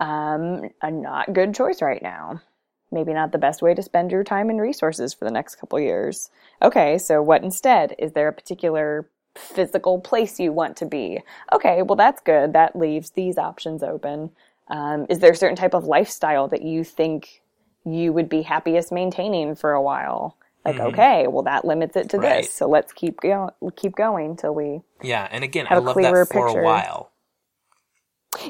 um, 0.00 0.68
a 0.82 0.90
not 0.90 1.32
good 1.32 1.54
choice 1.54 1.80
right 1.80 2.02
now. 2.02 2.42
Maybe 2.90 3.14
not 3.14 3.32
the 3.32 3.38
best 3.38 3.62
way 3.62 3.72
to 3.72 3.82
spend 3.82 4.10
your 4.10 4.22
time 4.22 4.50
and 4.50 4.60
resources 4.60 5.14
for 5.14 5.24
the 5.24 5.30
next 5.30 5.54
couple 5.54 5.80
years. 5.80 6.30
Okay, 6.60 6.98
so 6.98 7.22
what 7.22 7.42
instead? 7.42 7.94
Is 7.98 8.12
there 8.12 8.28
a 8.28 8.34
particular 8.34 9.08
physical 9.34 9.98
place 9.98 10.38
you 10.38 10.52
want 10.52 10.76
to 10.76 10.86
be? 10.86 11.22
Okay, 11.54 11.80
well, 11.80 11.96
that's 11.96 12.20
good. 12.20 12.52
That 12.52 12.76
leaves 12.76 13.12
these 13.12 13.38
options 13.38 13.82
open. 13.82 14.30
Um, 14.68 15.06
is 15.08 15.20
there 15.20 15.32
a 15.32 15.36
certain 15.36 15.56
type 15.56 15.74
of 15.74 15.84
lifestyle 15.84 16.48
that 16.48 16.62
you 16.62 16.84
think 16.84 17.41
you 17.84 18.12
would 18.12 18.28
be 18.28 18.42
happiest 18.42 18.92
maintaining 18.92 19.54
for 19.56 19.72
a 19.72 19.82
while? 19.82 20.36
Like, 20.64 20.80
okay, 20.80 21.26
well, 21.28 21.44
that 21.44 21.64
limits 21.64 21.96
it 21.96 22.10
to 22.10 22.18
Mm-hmm. 22.18 22.22
Right. 22.22 22.44
this. 22.44 22.52
So 22.52 22.68
let's 22.68 22.92
keep 22.92 23.20
going, 23.20 23.50
keep 23.76 23.96
going 23.96 24.36
till 24.36 24.54
we, 24.54 24.82
Yeah, 25.02 25.28
and 25.30 25.44
again, 25.44 25.66
I 25.70 25.78
love 25.78 26.00
that 26.02 26.18
for 26.18 26.46
picture. 26.48 26.48
a 26.48 26.54
while. 26.54 27.12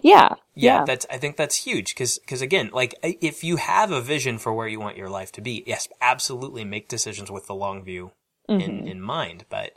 yeah, 0.02 0.36
Yeah, 0.54 0.80
yeah, 0.80 0.84
that's 0.84 1.06
I 1.10 1.18
think 1.18 1.36
that's 1.36 1.56
huge 1.64 1.94
because 1.94 2.18
because 2.18 2.42
again, 2.42 2.70
like 2.74 2.94
if 3.02 3.44
you 3.44 3.56
have 3.56 3.90
a 3.90 4.02
vision 4.02 4.38
for 4.38 4.52
where 4.54 4.68
you 4.68 4.80
want 4.80 4.98
your 4.98 5.10
life 5.10 5.32
to 5.32 5.40
be, 5.42 5.64
yes, 5.66 5.88
absolutely 6.00 6.64
make 6.64 6.88
decisions 6.88 7.30
with 7.30 7.46
the 7.46 7.54
long 7.54 7.84
view 7.84 8.12
Mm-hmm. 8.48 8.60
in 8.60 8.82
in 8.86 9.00
mind. 9.02 9.46
But 9.50 9.72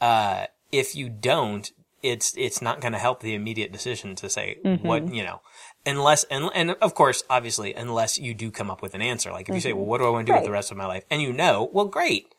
uh, 0.00 0.46
if 0.72 0.96
you 0.96 1.08
don't, 1.08 1.70
it's 2.02 2.34
it's 2.36 2.62
not 2.62 2.80
going 2.80 2.92
to 2.92 2.98
help 2.98 3.20
the 3.20 3.34
immediate 3.34 3.72
decision 3.72 4.14
to 4.16 4.30
say 4.30 4.60
Mm-hmm. 4.64 4.86
what 4.86 5.12
you 5.12 5.24
know, 5.24 5.42
unless 5.86 6.24
and 6.24 6.50
and 6.54 6.70
of 6.80 6.94
course, 6.94 7.22
obviously, 7.30 7.74
unless 7.74 8.18
you 8.18 8.34
do 8.34 8.50
come 8.50 8.70
up 8.70 8.82
with 8.82 8.94
an 8.94 9.02
answer. 9.02 9.30
Like 9.32 9.48
if 9.48 9.54
you 9.54 9.60
say, 9.60 9.72
well, 9.72 9.84
what 9.86 9.98
do 9.98 10.06
I 10.06 10.10
want 10.10 10.26
to 10.26 10.32
do 10.32 10.34
with 10.36 10.42
the 10.42 10.46
Mm-hmm. 10.48 10.52
Rest 10.54 10.70
of 10.70 10.76
my 10.76 10.86
life, 10.86 11.04
and 11.10 11.20
you 11.22 11.32
know, 11.32 11.68
well, 11.72 11.86
great, 11.86 12.34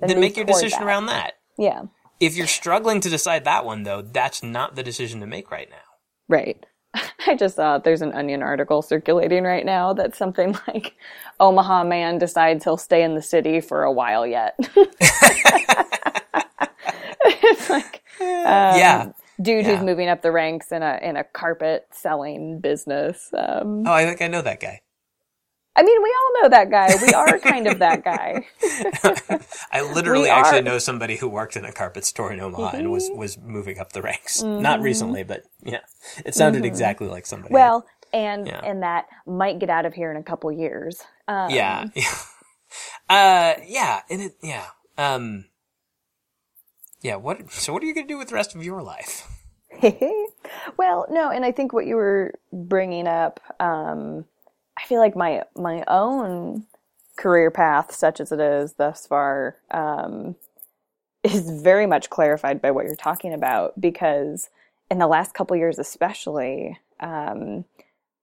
then, 0.00 0.10
move 0.10 0.18
make 0.18 0.36
your 0.36 0.44
decision 0.46 0.80
that. 0.80 0.86
around 0.86 1.06
that. 1.06 1.34
yeah, 1.58 1.82
If 2.20 2.36
you're 2.36 2.46
struggling 2.46 3.00
to 3.00 3.08
decide 3.10 3.44
that 3.44 3.64
one, 3.64 3.82
though, 3.84 4.02
that's 4.02 4.42
not 4.42 4.76
the 4.76 4.82
decision 4.82 5.20
to 5.20 5.26
make 5.26 5.50
right 5.50 5.68
now. 5.70 5.76
right. 6.28 6.64
I 7.26 7.34
just 7.34 7.56
saw 7.56 7.76
there's 7.78 8.00
an 8.02 8.12
Onion 8.12 8.42
article 8.42 8.80
circulating 8.80 9.44
right 9.44 9.66
now 9.66 9.92
that's 9.92 10.16
something 10.16 10.56
like 10.68 10.94
Omaha 11.40 11.84
man 11.84 12.16
decides 12.18 12.64
he'll 12.64 12.78
stay 12.78 13.02
in 13.02 13.14
the 13.14 13.20
city 13.22 13.60
for 13.60 13.82
a 13.82 13.92
while 13.92 14.26
yet. 14.26 14.54
it's 17.24 17.68
like 17.70 18.02
yeah. 18.20 19.10
Dude 19.40 19.64
Yeah. 19.66 19.76
who's 19.76 19.84
moving 19.84 20.08
up 20.08 20.22
the 20.22 20.32
ranks 20.32 20.72
in 20.72 20.82
a 20.82 20.98
in 21.02 21.16
a 21.16 21.24
carpet 21.24 21.86
selling 21.92 22.60
business. 22.60 23.30
Um, 23.36 23.84
Oh, 23.86 23.92
I 23.92 24.04
think 24.04 24.22
I 24.22 24.28
know 24.28 24.42
that 24.42 24.60
guy. 24.60 24.80
I 25.78 25.82
mean, 25.82 26.02
we 26.02 26.08
all 26.08 26.42
know 26.42 26.48
that 26.48 26.70
guy. 26.70 26.88
We 27.06 27.12
are 27.12 27.38
kind 27.52 27.66
of 27.66 27.80
that 27.80 28.02
guy. 28.02 28.46
I 29.72 29.82
literally 29.82 30.30
actually 30.30 30.62
know 30.62 30.78
somebody 30.78 31.16
who 31.16 31.28
worked 31.28 31.54
in 31.54 31.66
a 31.66 31.72
carpet 31.72 32.06
store 32.06 32.32
in 32.32 32.40
Omaha 32.40 32.76
and 32.78 32.90
was 32.90 33.10
was 33.12 33.36
moving 33.38 33.78
up 33.78 33.92
the 33.92 34.00
ranks. 34.00 34.42
Not 34.42 34.80
recently, 34.80 35.22
but 35.22 35.42
yeah, 35.62 35.80
it 36.24 36.34
sounded 36.34 36.64
exactly 36.64 37.08
like 37.08 37.26
somebody. 37.26 37.52
Well, 37.52 37.84
and 38.14 38.46
Yeah. 38.46 38.60
and 38.64 38.82
that 38.82 39.04
might 39.26 39.58
get 39.58 39.68
out 39.68 39.84
of 39.84 39.92
here 39.92 40.10
in 40.10 40.16
a 40.16 40.22
couple 40.22 40.50
years. 40.50 41.02
Um, 41.28 41.50
yeah, 41.50 41.84
yeah, 41.94 42.14
uh, 43.10 43.54
yeah, 43.66 44.00
and 44.08 44.22
it, 44.22 44.36
yeah, 44.42 44.64
um, 44.96 45.44
yeah. 47.06 47.16
What? 47.16 47.52
So, 47.52 47.72
what 47.72 47.82
are 47.82 47.86
you 47.86 47.94
gonna 47.94 48.08
do 48.08 48.18
with 48.18 48.28
the 48.28 48.34
rest 48.34 48.54
of 48.54 48.64
your 48.64 48.82
life? 48.82 49.28
well, 50.76 51.06
no, 51.08 51.30
and 51.30 51.44
I 51.44 51.52
think 51.52 51.72
what 51.72 51.86
you 51.86 51.96
were 51.96 52.34
bringing 52.52 53.06
up, 53.06 53.40
um, 53.60 54.24
I 54.76 54.86
feel 54.86 54.98
like 54.98 55.14
my 55.14 55.44
my 55.54 55.84
own 55.86 56.66
career 57.16 57.50
path, 57.50 57.94
such 57.94 58.20
as 58.20 58.32
it 58.32 58.40
is 58.40 58.74
thus 58.74 59.06
far, 59.06 59.56
um, 59.70 60.34
is 61.22 61.62
very 61.62 61.86
much 61.86 62.10
clarified 62.10 62.60
by 62.60 62.72
what 62.72 62.86
you're 62.86 62.96
talking 62.96 63.32
about. 63.32 63.80
Because 63.80 64.50
in 64.90 64.98
the 64.98 65.06
last 65.06 65.32
couple 65.32 65.56
years, 65.56 65.78
especially, 65.78 66.76
um, 66.98 67.64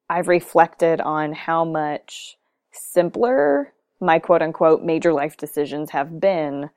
I've 0.09 0.27
reflected 0.27 0.99
on 0.99 1.31
how 1.31 1.63
much 1.63 2.38
simpler 2.73 3.71
my 4.01 4.19
quote 4.19 4.41
unquote 4.41 4.84
major 4.84 5.13
life 5.13 5.38
decisions 5.38 5.91
have 5.91 6.19
been 6.19 6.69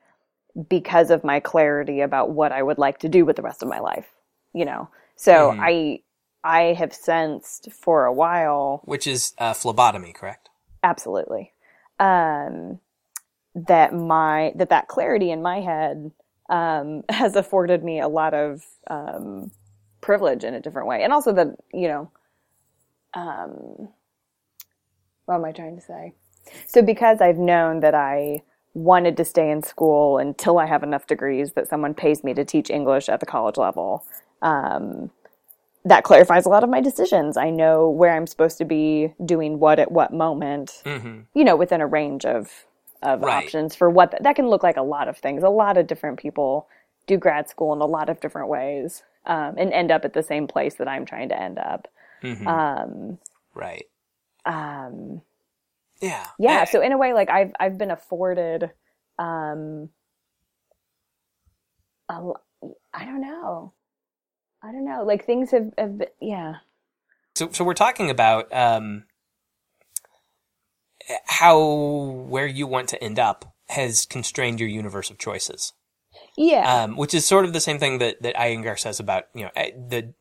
because 0.69 1.11
of 1.11 1.23
my 1.23 1.39
clarity 1.39 2.01
about 2.01 2.31
what 2.31 2.51
I 2.51 2.63
would 2.63 2.77
like 2.77 2.99
to 2.99 3.09
do 3.09 3.25
with 3.25 3.35
the 3.35 3.41
rest 3.41 3.61
of 3.61 3.69
my 3.69 3.79
life. 3.79 4.07
You 4.53 4.65
know, 4.65 4.89
so 5.15 5.51
Mhm. 5.51 5.59
I 5.59 6.01
I 6.43 6.73
have 6.73 6.93
sensed 6.93 7.71
for 7.71 8.05
a 8.05 8.13
while, 8.13 8.81
Which 8.85 9.05
is 9.07 9.33
uh, 9.37 9.53
phlebotomy, 9.53 10.13
correct? 10.13 10.49
absolutely, 10.83 11.53
um, 11.99 12.79
that 13.55 13.93
my 13.93 14.53
that 14.55 14.69
that 14.69 14.87
clarity 14.87 15.31
in 15.31 15.41
my 15.41 15.61
head 15.61 16.11
um, 16.49 17.03
has 17.09 17.35
afforded 17.35 17.83
me 17.83 17.99
a 17.99 18.07
lot 18.07 18.33
of 18.33 18.63
um, 18.89 19.51
privilege 20.01 20.43
in 20.43 20.53
a 20.53 20.61
different 20.61 20.87
way, 20.87 21.03
and 21.03 21.11
also 21.13 21.33
that 21.33 21.47
you 21.73 21.87
know, 21.87 22.11
um, 23.13 23.89
what 25.25 25.35
am 25.35 25.45
I 25.45 25.51
trying 25.51 25.75
to 25.75 25.81
say? 25.81 26.13
So 26.67 26.81
because 26.81 27.19
I've 27.21 27.37
known 27.37 27.81
that 27.81 27.93
I 27.95 28.41
wanted 28.77 29.17
to 29.17 29.25
stay 29.25 29.51
in 29.51 29.63
school 29.63 30.19
until 30.19 30.59
I 30.59 30.67
have 30.67 30.83
enough 30.83 31.07
degrees 31.07 31.53
that 31.53 31.67
someone 31.69 31.95
pays 31.95 32.23
me 32.23 32.33
to 32.35 32.45
teach 32.45 32.69
English 32.69 33.09
at 33.09 33.21
the 33.21 33.27
college 33.27 33.57
level, 33.57 34.05
um, 34.43 35.11
that 35.85 36.03
clarifies 36.03 36.45
a 36.45 36.49
lot 36.49 36.63
of 36.63 36.69
my 36.69 36.81
decisions. 36.81 37.37
I 37.37 37.49
know 37.49 37.89
where 37.89 38.15
I'm 38.15 38.27
supposed 38.27 38.57
to 38.59 38.65
be 38.65 39.13
doing 39.25 39.59
what 39.59 39.79
at 39.79 39.91
what 39.91 40.13
moment, 40.13 40.85
Mm-hmm. 40.85 41.21
you 41.35 41.43
know, 41.45 41.55
within 41.57 41.81
a 41.81 41.87
range 41.87 42.25
of 42.25 42.65
of 43.03 43.23
Right. 43.23 43.33
options 43.47 43.75
for 43.75 43.89
what 43.89 44.11
that, 44.11 44.23
that 44.23 44.35
can 44.35 44.47
look 44.49 44.63
like 44.63 44.77
a 44.77 44.83
lot 44.83 45.07
of 45.09 45.17
things. 45.17 45.43
A 45.43 45.49
lot 45.49 45.77
of 45.77 45.87
different 45.87 46.19
people 46.19 46.67
do 47.07 47.17
grad 47.17 47.49
school 47.49 47.73
in 47.73 47.81
a 47.81 47.85
lot 47.85 48.09
of 48.09 48.19
different 48.21 48.49
ways 48.49 49.03
um, 49.25 49.55
and 49.57 49.73
end 49.73 49.91
up 49.91 50.05
at 50.05 50.13
the 50.13 50.23
same 50.23 50.47
place 50.47 50.75
that 50.75 50.87
I'm 50.87 51.05
trying 51.05 51.29
to 51.29 51.41
end 51.41 51.59
up. 51.59 51.87
Mm-hmm. 52.23 52.47
Um, 52.47 53.19
right. 53.55 53.85
um, 54.45 55.21
Yeah. 56.01 56.25
yeah 56.37 56.65
so 56.65 56.81
in 56.81 56.91
a 56.91 56.97
way 56.97 57.13
like 57.13 57.29
i've 57.29 57.51
i've 57.59 57.77
been 57.77 57.91
afforded 57.91 58.71
um 59.17 59.89
a, 62.09 62.21
i 62.93 63.05
don't 63.05 63.21
know. 63.21 63.73
I 64.63 64.71
don't 64.71 64.85
know. 64.85 65.03
Like 65.03 65.25
things 65.25 65.51
have, 65.51 65.71
have 65.77 65.97
been, 65.97 66.07
yeah. 66.19 66.55
So, 67.35 67.49
so 67.51 67.63
we're 67.63 67.73
talking 67.73 68.09
about 68.09 68.51
um, 68.51 69.03
how 71.25 71.59
where 72.27 72.47
you 72.47 72.65
want 72.65 72.89
to 72.89 73.03
end 73.03 73.19
up 73.19 73.53
has 73.69 74.05
constrained 74.05 74.59
your 74.59 74.69
universe 74.69 75.11
of 75.11 75.19
choices, 75.19 75.73
yeah. 76.35 76.83
Um, 76.83 76.97
which 76.97 77.13
is 77.13 77.25
sort 77.25 77.45
of 77.45 77.53
the 77.53 77.61
same 77.61 77.77
thing 77.77 77.99
that 77.99 78.21
that 78.23 78.35
Iyengar 78.35 78.79
says 78.79 78.99
about 78.99 79.25
you 79.35 79.43
know 79.43 79.51
eh, 79.55 79.71
the 79.75 80.13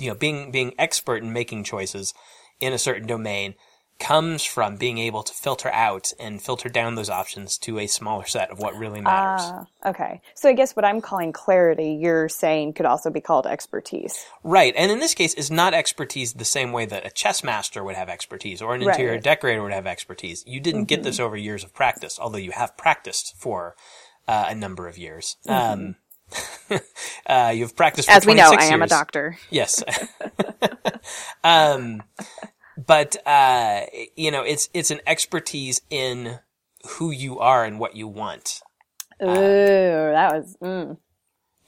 you 0.00 0.08
know 0.08 0.14
being 0.14 0.50
being 0.50 0.72
expert 0.78 1.22
in 1.22 1.32
making 1.32 1.64
choices 1.64 2.14
in 2.60 2.72
a 2.72 2.78
certain 2.78 3.06
domain 3.06 3.54
comes 4.00 4.44
from 4.44 4.76
being 4.76 4.98
able 4.98 5.22
to 5.22 5.34
filter 5.34 5.70
out 5.72 6.12
and 6.20 6.42
filter 6.42 6.68
down 6.68 6.94
those 6.94 7.10
options 7.10 7.58
to 7.58 7.78
a 7.78 7.86
smaller 7.86 8.26
set 8.26 8.50
of 8.50 8.58
what 8.58 8.76
really 8.76 9.00
matters. 9.00 9.52
Ah, 9.52 9.66
okay 9.86 10.20
so 10.34 10.48
i 10.48 10.52
guess 10.52 10.76
what 10.76 10.84
i'm 10.84 11.00
calling 11.00 11.32
clarity 11.32 11.98
you're 12.00 12.28
saying 12.28 12.72
could 12.74 12.86
also 12.86 13.10
be 13.10 13.20
called 13.20 13.46
expertise 13.46 14.26
Right, 14.44 14.74
and 14.76 14.90
in 14.90 15.00
this 15.00 15.14
case, 15.14 15.34
is 15.34 15.50
not 15.50 15.74
expertise 15.74 16.32
the 16.34 16.44
same 16.44 16.72
way 16.72 16.86
that 16.86 17.06
a 17.06 17.10
chess 17.10 17.44
master 17.44 17.84
would 17.84 17.96
have 17.96 18.08
expertise 18.08 18.62
or 18.62 18.74
an 18.74 18.82
interior 18.82 19.12
Right. 19.12 19.20
Mm-hmm. 19.20 19.24
decorator 19.24 19.62
would 19.62 19.72
have 19.72 19.86
expertise. 19.86 20.44
You 20.46 20.60
didn't 20.60 20.86
get 20.86 21.02
this 21.02 21.20
over 21.20 21.36
years 21.36 21.64
of 21.64 21.74
practice, 21.74 22.18
although 22.20 22.38
you 22.38 22.52
have 22.52 22.76
practiced 22.78 23.34
for 23.36 23.76
uh, 24.28 24.46
a 24.48 24.54
number 24.54 24.88
of 24.88 24.96
years. 24.98 25.36
Um, 25.48 25.96
uh, 27.26 27.52
you've 27.54 27.76
practiced 27.76 28.08
for 28.08 28.12
Mm-hmm. 28.12 28.18
as 28.18 28.26
we 28.26 28.34
know 28.34 28.50
26 28.50 28.62
i 28.62 28.66
am 28.66 28.82
a 28.82 28.86
doctor 28.86 29.38
Yes. 29.50 29.82
um, 31.44 32.02
but 32.86 33.16
uh, 33.26 33.82
you 34.16 34.30
know, 34.30 34.42
it's 34.42 34.68
it's 34.74 34.90
an 34.90 35.00
expertise 35.06 35.80
in 35.90 36.38
who 36.86 37.10
you 37.10 37.38
are 37.38 37.64
and 37.64 37.78
what 37.80 37.96
you 37.96 38.06
want. 38.08 38.60
Ooh, 39.22 39.26
that 39.26 40.32
was 40.34 40.56
mm. 40.62 40.96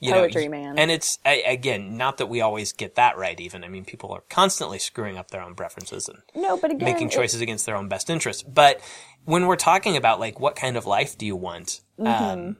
You 0.03 0.13
Poetry, 0.13 0.45
know, 0.45 0.51
man. 0.51 0.79
And 0.79 0.89
it's 0.89 1.19
I, 1.23 1.43
again, 1.45 1.95
not 1.95 2.17
that 2.17 2.25
we 2.25 2.41
always 2.41 2.71
get 2.73 2.95
that 2.95 3.17
right. 3.17 3.39
Even 3.39 3.63
I 3.63 3.67
mean, 3.67 3.85
people 3.85 4.11
are 4.11 4.23
constantly 4.29 4.79
screwing 4.79 5.15
up 5.17 5.29
their 5.29 5.41
own 5.43 5.53
preferences 5.53 6.09
and 6.09 6.19
no, 6.33 6.57
but 6.57 6.71
again, 6.71 6.85
making 6.91 7.09
it- 7.09 7.13
choices 7.13 7.39
against 7.41 7.65
their 7.67 7.75
own 7.75 7.87
best 7.87 8.09
interests. 8.09 8.41
But 8.41 8.81
when 9.25 9.45
we're 9.45 9.57
talking 9.57 9.95
about 9.95 10.19
like 10.19 10.39
what 10.39 10.55
kind 10.55 10.75
of 10.75 10.85
life 10.87 11.17
do 11.17 11.25
you 11.25 11.35
want, 11.35 11.81
Mm-hmm. 11.99 12.23
um, 12.23 12.57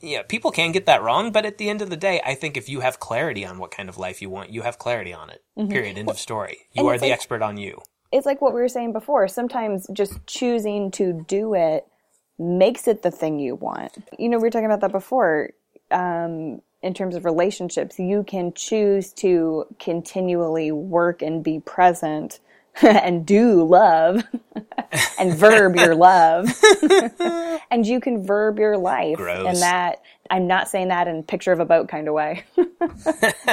yeah, 0.00 0.22
people 0.22 0.50
can 0.50 0.72
get 0.72 0.86
that 0.86 1.02
wrong. 1.02 1.32
But 1.32 1.44
at 1.46 1.58
the 1.58 1.68
end 1.68 1.82
of 1.82 1.90
the 1.90 1.96
day, 1.96 2.20
I 2.24 2.34
think 2.34 2.56
if 2.56 2.68
you 2.68 2.80
have 2.80 3.00
clarity 3.00 3.44
on 3.44 3.58
what 3.58 3.70
kind 3.70 3.88
of 3.88 3.98
life 3.98 4.20
you 4.22 4.30
want, 4.30 4.50
you 4.50 4.62
have 4.62 4.78
clarity 4.78 5.12
on 5.12 5.30
it. 5.30 5.42
Period. 5.68 5.98
End 5.98 6.08
of 6.10 6.18
story. 6.18 6.58
You 6.72 6.82
Mm-hmm. 6.82 6.88
are 6.90 6.98
the 6.98 7.06
like- 7.06 7.12
expert 7.12 7.42
on 7.42 7.56
you. 7.56 7.80
it's 8.12 8.24
like 8.26 8.40
what 8.40 8.54
we 8.54 8.60
were 8.60 8.68
saying 8.68 8.92
before. 8.92 9.28
Sometimes 9.28 9.86
just 9.92 10.24
choosing 10.26 10.90
to 10.92 11.24
do 11.28 11.54
it 11.54 11.86
makes 12.38 12.86
it 12.88 13.02
the 13.02 13.10
thing 13.10 13.38
you 13.40 13.54
want. 13.54 13.92
You 14.18 14.28
know, 14.28 14.38
we 14.38 14.42
were 14.44 14.50
talking 14.50 14.66
about 14.66 14.80
that 14.82 14.92
before. 14.92 15.50
Um, 15.90 16.62
in 16.80 16.94
terms 16.94 17.16
of 17.16 17.24
relationships, 17.24 17.98
you 17.98 18.22
can 18.22 18.52
choose 18.54 19.12
to 19.14 19.64
continually 19.80 20.70
work 20.70 21.22
and 21.22 21.42
be 21.42 21.58
present 21.60 22.38
and 22.82 23.26
do 23.26 23.64
love 23.64 24.22
and 25.18 25.34
verb 25.34 25.76
your 25.76 25.94
love. 25.94 26.48
and 27.70 27.86
you 27.86 28.00
can 28.00 28.24
verb 28.24 28.58
your 28.58 28.76
life. 28.76 29.16
Gross. 29.16 29.46
And 29.46 29.56
that, 29.58 30.02
I'm 30.30 30.46
not 30.46 30.68
saying 30.68 30.88
that 30.88 31.08
in 31.08 31.22
picture 31.22 31.52
of 31.52 31.60
a 31.60 31.64
boat 31.64 31.88
kind 31.88 32.08
of 32.08 32.14
way. 32.14 32.44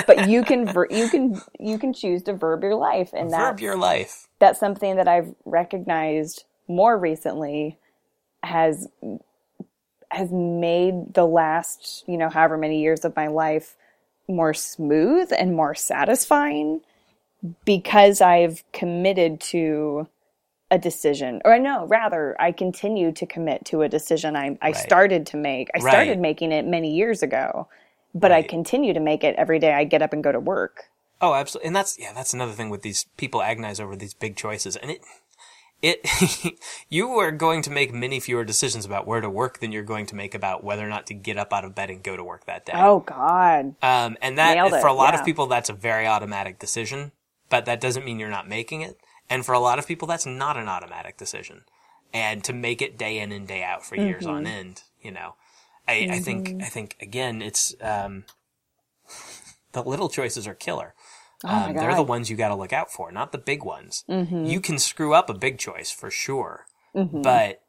but 0.08 0.30
you 0.30 0.44
can, 0.44 0.68
ver- 0.68 0.88
you 0.90 1.10
can, 1.10 1.42
you 1.60 1.78
can 1.78 1.94
choose 1.94 2.24
to 2.24 2.34
verb 2.34 2.64
your 2.64 2.76
life. 2.76 3.12
And 3.14 3.32
that 3.32 3.52
Verb 3.52 3.60
your 3.60 3.78
life. 3.78 4.28
that's 4.40 4.60
something 4.60 4.96
that 4.98 5.08
I've 5.08 5.34
recognized 5.46 6.44
more 6.68 6.98
recently 6.98 7.78
has 8.44 8.88
has 10.12 10.32
made 10.32 11.14
the 11.14 11.26
last, 11.26 12.04
you 12.08 12.18
know, 12.18 12.30
however 12.30 12.58
many 12.58 12.82
years 12.82 13.04
of 13.04 13.16
my 13.16 13.28
life 13.28 13.76
more 14.28 14.54
smooth 14.54 15.32
and 15.38 15.56
more 15.56 15.76
satisfying 15.76 16.82
because 17.66 18.22
I've 18.22 18.64
committed 18.72 19.40
to 19.42 20.08
a 20.72 20.80
decision. 20.80 21.42
Or 21.46 21.60
no, 21.60 21.86
rather, 21.86 22.36
I 22.40 22.52
continue 22.52 23.12
to 23.14 23.26
commit 23.26 23.66
to 23.66 23.84
a 23.84 23.90
decision 23.90 24.36
I 24.36 24.58
I 24.62 24.72
started 24.72 25.28
to 25.28 25.38
make. 25.38 25.70
I 25.76 25.80
Right. 25.80 25.92
started 25.92 26.20
making 26.20 26.52
it 26.52 26.66
many 26.66 26.94
years 26.96 27.22
ago, 27.22 27.68
but 28.14 28.32
I 28.32 28.42
continue 28.42 28.94
to 28.94 29.00
make 29.00 29.24
it 29.24 29.36
every 29.38 29.60
day 29.60 29.74
I 29.74 29.84
get 29.84 30.02
up 30.02 30.14
and 30.14 30.24
go 30.24 30.32
to 30.32 30.40
work. 30.40 30.90
Oh, 31.22 31.34
absolutely. 31.34 31.68
And 31.68 31.76
that's, 31.76 31.98
yeah, 31.98 32.14
that's 32.14 32.34
another 32.34 32.52
thing 32.52 32.70
with 32.70 32.82
these 32.82 33.06
people 33.18 33.42
agonize 33.42 33.80
over 33.80 33.96
these 33.96 34.14
big 34.14 34.36
choices. 34.36 34.76
And 34.76 34.92
it, 34.92 35.02
it, 35.82 36.56
you 36.90 37.10
are 37.20 37.32
going 37.32 37.62
to 37.64 37.70
make 37.70 37.94
many 37.94 38.20
fewer 38.20 38.44
decisions 38.44 38.86
about 38.86 39.08
where 39.08 39.22
to 39.22 39.30
work 39.30 39.60
than 39.60 39.72
you're 39.72 39.84
going 39.84 40.06
to 40.08 40.16
make 40.16 40.36
about 40.36 40.64
whether 40.64 40.86
or 40.86 40.90
not 40.90 41.08
to 41.08 41.14
get 41.14 41.38
up 41.38 41.54
out 41.54 41.64
of 41.64 41.74
bed 41.74 41.90
and 41.90 42.04
go 42.04 42.18
to 42.18 42.24
work 42.24 42.46
that 42.46 42.66
day. 42.66 42.74
Oh 42.76 43.00
God. 43.00 43.76
Um, 43.82 44.18
and 44.22 44.38
that, 44.38 44.70
for 44.82 44.88
a 44.88 44.94
lot 44.94 45.14
yeah. 45.14 45.20
of 45.20 45.26
people, 45.26 45.48
that's 45.48 45.70
a 45.70 45.74
very 45.74 46.06
automatic 46.06 46.60
decision, 46.60 47.12
but 47.56 47.66
that 47.66 47.80
doesn't 47.80 48.04
mean 48.04 48.20
you're 48.20 48.30
not 48.30 48.50
making 48.50 48.82
it. 48.82 49.00
And 49.30 49.46
for 49.46 49.54
a 49.54 49.60
lot 49.60 49.80
of 49.80 49.88
people, 49.88 50.10
that's 50.10 50.26
not 50.26 50.58
an 50.58 50.68
automatic 50.68 51.16
decision. 51.16 51.64
And 52.14 52.44
to 52.44 52.52
make 52.52 52.82
it 52.82 52.98
day 52.98 53.18
in 53.20 53.32
and 53.32 53.48
day 53.48 53.64
out 53.64 53.86
for 53.86 53.96
years 53.96 54.26
Mm-hmm. 54.26 54.36
on 54.36 54.46
end, 54.46 54.84
you 55.02 55.12
know, 55.12 55.36
I, 55.88 56.08
I 56.12 56.20
think, 56.20 56.62
I 56.62 56.66
think 56.66 56.98
again, 57.02 57.42
it's, 57.42 57.74
um, 57.80 58.26
the 59.72 59.84
little 59.84 60.10
choices 60.10 60.48
are 60.48 60.54
killer. 60.54 60.94
Oh 61.46 61.50
Um, 61.50 61.76
they're 61.76 61.96
the 61.96 62.04
ones 62.04 62.30
you 62.30 62.36
got 62.36 62.50
to 62.50 62.56
look 62.56 62.74
out 62.74 62.92
for, 62.92 63.10
not 63.12 63.32
the 63.32 63.38
big 63.38 63.64
ones. 63.64 64.04
Mm-hmm. 64.10 64.44
You 64.46 64.60
can 64.60 64.78
screw 64.78 65.14
up 65.14 65.30
a 65.30 65.34
big 65.34 65.58
choice 65.58 65.92
for 65.92 66.12
sure, 66.12 66.66
but 66.94 67.62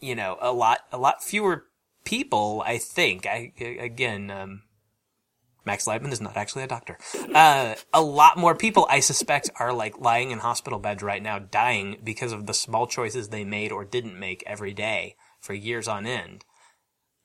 you 0.00 0.14
know, 0.14 0.36
a 0.40 0.52
lot, 0.52 0.80
a 0.92 0.98
lot 0.98 1.22
fewer 1.22 1.64
people, 2.04 2.62
I 2.66 2.76
think, 2.78 3.26
I, 3.26 3.52
again, 3.58 4.30
um, 4.30 4.62
Max 5.70 5.84
Leibman 5.84 6.10
is 6.10 6.20
not 6.20 6.36
actually 6.36 6.64
a 6.64 6.66
doctor. 6.66 6.98
Uh, 7.32 7.76
a 7.94 8.02
lot 8.02 8.36
more 8.36 8.56
people, 8.56 8.88
I 8.90 8.98
suspect, 8.98 9.50
are 9.60 9.72
like 9.72 10.00
lying 10.00 10.32
in 10.32 10.40
hospital 10.40 10.80
beds 10.80 11.00
right 11.00 11.22
now, 11.22 11.38
dying 11.38 11.98
because 12.02 12.32
of 12.32 12.46
the 12.46 12.54
small 12.54 12.88
choices 12.88 13.28
they 13.28 13.44
made 13.44 13.70
or 13.70 13.84
didn't 13.84 14.18
make 14.18 14.42
every 14.48 14.74
day 14.74 15.14
for 15.38 15.54
years 15.54 15.86
on 15.86 16.06
end, 16.06 16.44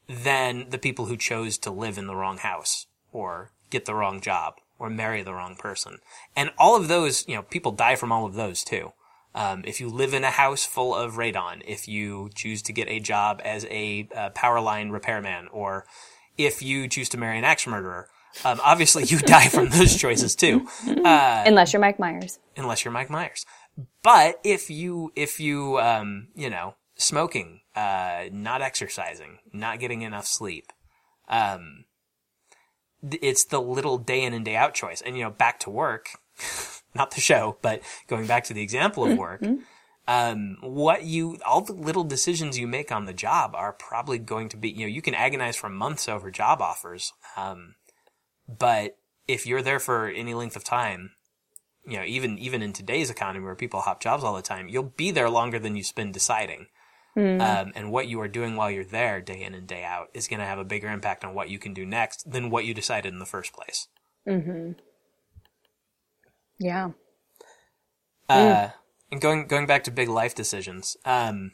than 0.08 0.70
the 0.70 0.78
people 0.78 1.08
who 1.08 1.18
chose 1.18 1.58
to 1.58 1.72
live 1.72 1.98
in 1.98 2.06
the 2.06 2.16
wrong 2.16 2.38
house 2.38 2.86
or 3.12 3.50
get 3.72 3.86
the 3.86 3.96
wrong 3.96 4.22
job 4.22 4.54
or 4.78 4.92
marry 4.92 5.24
the 5.24 5.34
wrong 5.34 5.56
person. 5.56 5.98
And 6.36 6.52
all 6.60 6.76
of 6.76 6.88
those, 6.88 7.28
you 7.28 7.34
know, 7.34 7.42
people 7.42 7.72
die 7.72 7.96
from 7.96 8.12
all 8.12 8.28
of 8.28 8.36
those 8.36 8.64
too. 8.64 8.94
Um, 9.34 9.64
if 9.66 9.82
you 9.82 9.90
live 9.90 10.14
in 10.14 10.24
a 10.24 10.30
house 10.30 10.66
full 10.66 10.94
of 10.94 11.16
radon, 11.16 11.64
if 11.66 11.88
you 11.88 12.30
choose 12.36 12.62
to 12.62 12.74
get 12.74 12.90
a 12.90 13.00
job 13.00 13.42
as 13.44 13.66
a 13.72 14.08
uh, 14.16 14.30
power 14.30 14.62
line 14.62 14.92
repairman, 14.92 15.48
or 15.52 15.88
if 16.38 16.62
you 16.62 16.88
choose 16.88 17.10
to 17.10 17.18
marry 17.18 17.40
an 17.40 17.44
axe 17.44 17.66
murderer, 17.66 18.08
um, 18.44 18.60
obviously 18.64 19.04
you 19.06 19.20
die 19.36 19.48
from 19.48 19.70
those 19.70 19.96
choices 19.96 20.36
too, 20.36 20.68
Unless 20.88 21.74
you're 21.74 21.80
Mike 21.80 22.00
Myers. 22.00 22.40
unless 22.58 22.84
you're 22.84 22.92
Mike 22.92 23.10
Myers. 23.10 23.46
But 24.04 24.40
if 24.44 24.70
you, 24.70 25.12
if 25.16 25.40
you, 25.40 25.80
um, 25.80 26.30
you 26.36 26.50
know, 26.50 26.76
smoking, 26.96 27.62
uh, 27.76 28.26
not 28.32 28.62
exercising, 28.62 29.40
not 29.52 29.80
getting 29.80 30.02
enough 30.02 30.26
sleep, 30.26 30.72
um, 31.28 31.86
th- 33.02 33.22
it's 33.22 33.44
the 33.46 33.62
little 33.62 33.98
day 33.98 34.24
in 34.24 34.34
and 34.34 34.46
day 34.46 34.56
out 34.56 34.74
choice. 34.74 35.02
And, 35.02 35.18
you 35.18 35.24
know, 35.24 35.30
back 35.30 35.60
to 35.62 35.70
work, 35.70 36.10
not 36.96 37.12
the 37.12 37.20
show, 37.22 37.58
but 37.62 37.82
going 38.08 38.28
back 38.28 38.46
to 38.46 38.54
the 38.54 38.62
example 38.62 39.06
of 39.06 39.18
work, 39.18 39.44
um, 40.08 40.58
what 40.62 41.04
you, 41.04 41.38
all 41.46 41.60
the 41.62 41.74
little 41.74 42.04
decisions 42.06 42.58
you 42.58 42.68
make 42.68 42.92
on 42.94 43.06
the 43.06 43.14
job 43.14 43.54
are 43.56 43.74
probably 43.74 44.20
going 44.20 44.48
to 44.50 44.58
be, 44.58 44.70
you 44.70 44.82
know, 44.86 44.92
you 44.94 45.02
can 45.02 45.16
agonize 45.16 45.58
for 45.58 45.68
months 45.68 46.08
over 46.08 46.32
job 46.32 46.62
offers. 46.62 47.12
Um, 47.36 47.76
but 48.48 48.98
if 49.28 49.46
you're 49.48 49.62
there 49.62 49.80
for 49.80 50.08
any 50.08 50.34
length 50.34 50.56
of 50.56 50.64
time, 50.64 51.12
you 51.88 51.98
know, 51.98 52.04
even, 52.04 52.38
even 52.40 52.62
in 52.62 52.74
today's 52.74 53.10
economy 53.10 53.44
where 53.46 53.56
people 53.56 53.82
hop 53.82 54.02
jobs 54.02 54.24
all 54.24 54.36
the 54.36 54.42
time, 54.42 54.68
you'll 54.70 54.84
be 54.98 55.12
there 55.12 55.30
longer 55.30 55.60
than 55.60 55.76
you 55.76 55.84
spend 55.84 56.14
deciding. 56.14 56.68
Um, 57.42 57.72
and 57.76 57.92
what 57.92 58.08
you 58.08 58.20
are 58.22 58.28
doing 58.28 58.56
while 58.56 58.70
you're 58.70 58.84
there 58.84 59.22
day 59.22 59.42
in 59.42 59.54
and 59.54 59.66
day 59.68 59.84
out 59.86 60.10
is 60.14 60.28
going 60.28 60.42
to 60.42 60.46
have 60.46 60.60
a 60.60 60.66
bigger 60.66 60.90
impact 60.90 61.24
on 61.24 61.34
what 61.34 61.50
you 61.50 61.58
can 61.60 61.74
do 61.74 61.86
next 61.86 62.30
than 62.30 62.50
what 62.50 62.66
you 62.66 62.74
decided 62.74 63.14
in 63.14 63.20
the 63.20 63.26
first 63.26 63.54
place. 63.54 63.88
Yeah. 66.60 66.92
Uh, 68.28 68.70
and 69.12 69.22
going, 69.22 69.48
going 69.48 69.66
back 69.66 69.84
to 69.86 69.92
big 69.92 70.10
life 70.10 70.36
decisions, 70.36 70.98
um, 71.06 71.52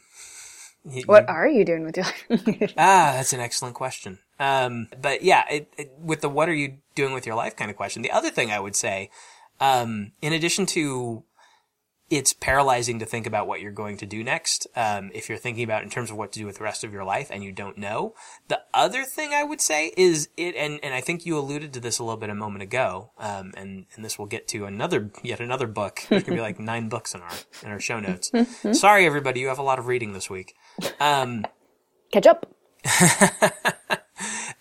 y- 0.83 1.03
What 1.05 1.27
are 1.29 1.47
you 1.47 1.65
doing 1.65 1.83
with 1.83 1.97
your 1.97 2.05
life? 2.05 2.73
Ah, 2.77 3.13
that's 3.15 3.33
an 3.33 3.39
excellent 3.39 3.75
question. 3.75 4.19
Um, 4.41 4.87
but 4.99 5.21
yeah, 5.21 5.43
it, 5.51 5.71
it, 5.77 5.91
with 5.99 6.21
the 6.21 6.29
what 6.29 6.49
are 6.49 6.53
you 6.53 6.79
doing 6.95 7.13
with 7.13 7.27
your 7.27 7.35
life 7.35 7.55
kind 7.55 7.69
of 7.69 7.77
question, 7.77 8.01
the 8.01 8.11
other 8.11 8.31
thing 8.31 8.51
I 8.51 8.59
would 8.59 8.75
say, 8.75 9.11
um, 9.59 10.13
in 10.19 10.33
addition 10.33 10.65
to 10.67 11.23
it's 12.09 12.33
paralyzing 12.33 12.99
to 12.99 13.05
think 13.05 13.25
about 13.27 13.47
what 13.47 13.61
you're 13.61 13.71
going 13.71 13.97
to 13.97 14.05
do 14.05 14.23
next, 14.23 14.67
um, 14.75 15.11
if 15.13 15.29
you're 15.29 15.37
thinking 15.37 15.63
about 15.63 15.83
in 15.83 15.89
terms 15.89 16.09
of 16.09 16.17
what 16.17 16.33
to 16.33 16.39
do 16.39 16.45
with 16.45 16.57
the 16.57 16.63
rest 16.63 16.83
of 16.83 16.91
your 16.91 17.05
life 17.05 17.29
and 17.31 17.41
you 17.41 17.53
don't 17.53 17.77
know. 17.77 18.13
The 18.49 18.59
other 18.73 19.05
thing 19.05 19.31
I 19.33 19.45
would 19.45 19.61
say 19.61 19.93
is 19.95 20.27
it, 20.35 20.55
and, 20.55 20.79
and 20.83 20.93
I 20.93 20.99
think 20.99 21.25
you 21.25 21.37
alluded 21.37 21.71
to 21.73 21.79
this 21.79 21.99
a 21.99 22.03
little 22.03 22.19
bit 22.19 22.29
a 22.29 22.35
moment 22.35 22.63
ago, 22.63 23.11
um, 23.17 23.53
and, 23.55 23.85
and 23.95 24.03
this 24.03 24.19
will 24.19 24.25
get 24.25 24.47
to 24.49 24.65
another, 24.65 25.09
yet 25.23 25.39
another 25.39 25.67
book. 25.67 26.01
There's 26.09 26.23
gonna 26.23 26.35
be 26.35 26.41
like 26.41 26.59
nine 26.73 26.89
books 26.89 27.15
in 27.15 27.21
our, 27.21 27.31
in 27.63 27.69
our 27.69 27.79
show 27.79 27.99
notes. 27.99 28.29
Sorry, 28.73 29.05
everybody, 29.05 29.39
you 29.39 29.47
have 29.47 29.59
a 29.59 29.63
lot 29.63 29.79
of 29.79 29.87
reading 29.87 30.11
this 30.11 30.29
week. 30.29 30.55
Um, 30.99 31.45
Catch 32.11 32.27
up. 32.27 32.53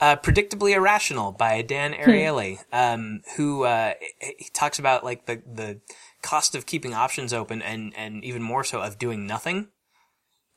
uh, 0.00 0.16
Predictably 0.16 0.74
Irrational 0.74 1.32
by 1.32 1.62
Dan 1.62 1.92
Ariely, 1.92 2.58
um, 2.72 3.20
who, 3.36 3.64
uh, 3.64 3.94
he 4.20 4.48
talks 4.52 4.78
about 4.78 5.04
like 5.04 5.26
the, 5.26 5.42
the 5.46 5.80
cost 6.22 6.54
of 6.54 6.66
keeping 6.66 6.94
options 6.94 7.32
open 7.32 7.62
and, 7.62 7.92
and 7.96 8.24
even 8.24 8.42
more 8.42 8.64
so 8.64 8.80
of 8.80 8.98
doing 8.98 9.26
nothing, 9.26 9.68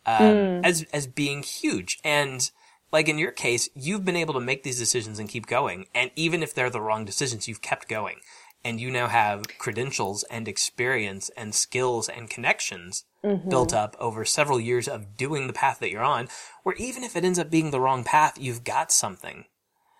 um, 0.05 0.61
as, 0.63 0.85
as 0.93 1.07
being 1.07 1.43
huge. 1.43 1.99
And 2.03 2.49
like 2.91 3.09
in 3.09 3.17
your 3.17 3.31
case, 3.31 3.69
you've 3.73 4.05
been 4.05 4.15
able 4.15 4.35
to 4.35 4.39
make 4.39 4.63
these 4.63 4.79
decisions 4.79 5.19
and 5.19 5.27
keep 5.27 5.47
going. 5.47 5.87
And 5.93 6.11
even 6.15 6.43
if 6.43 6.53
they're 6.53 6.69
the 6.69 6.81
wrong 6.81 7.05
decisions, 7.05 7.47
you've 7.47 7.61
kept 7.61 7.89
going. 7.89 8.17
And 8.66 8.80
you 8.80 8.89
now 8.89 9.07
have 9.07 9.57
credentials 9.57 10.24
and 10.30 10.47
experience 10.47 11.30
and 11.36 11.53
skills 11.53 12.07
and 12.07 12.30
connections 12.30 13.03
built 13.49 13.74
up 13.74 13.95
over 13.99 14.26
several 14.26 14.59
years 14.59 14.88
of 14.88 15.16
doing 15.18 15.47
the 15.47 15.53
path 15.53 15.80
that 15.80 15.89
you're 15.91 16.03
on, 16.03 16.28
where 16.64 16.76
even 16.76 17.03
if 17.03 17.16
it 17.16 17.24
ends 17.26 17.39
up 17.39 17.49
being 17.49 17.72
the 17.72 17.80
wrong 17.80 18.03
path, 18.03 18.38
you've 18.39 18.64
got 18.64 18.91
something. 18.91 19.45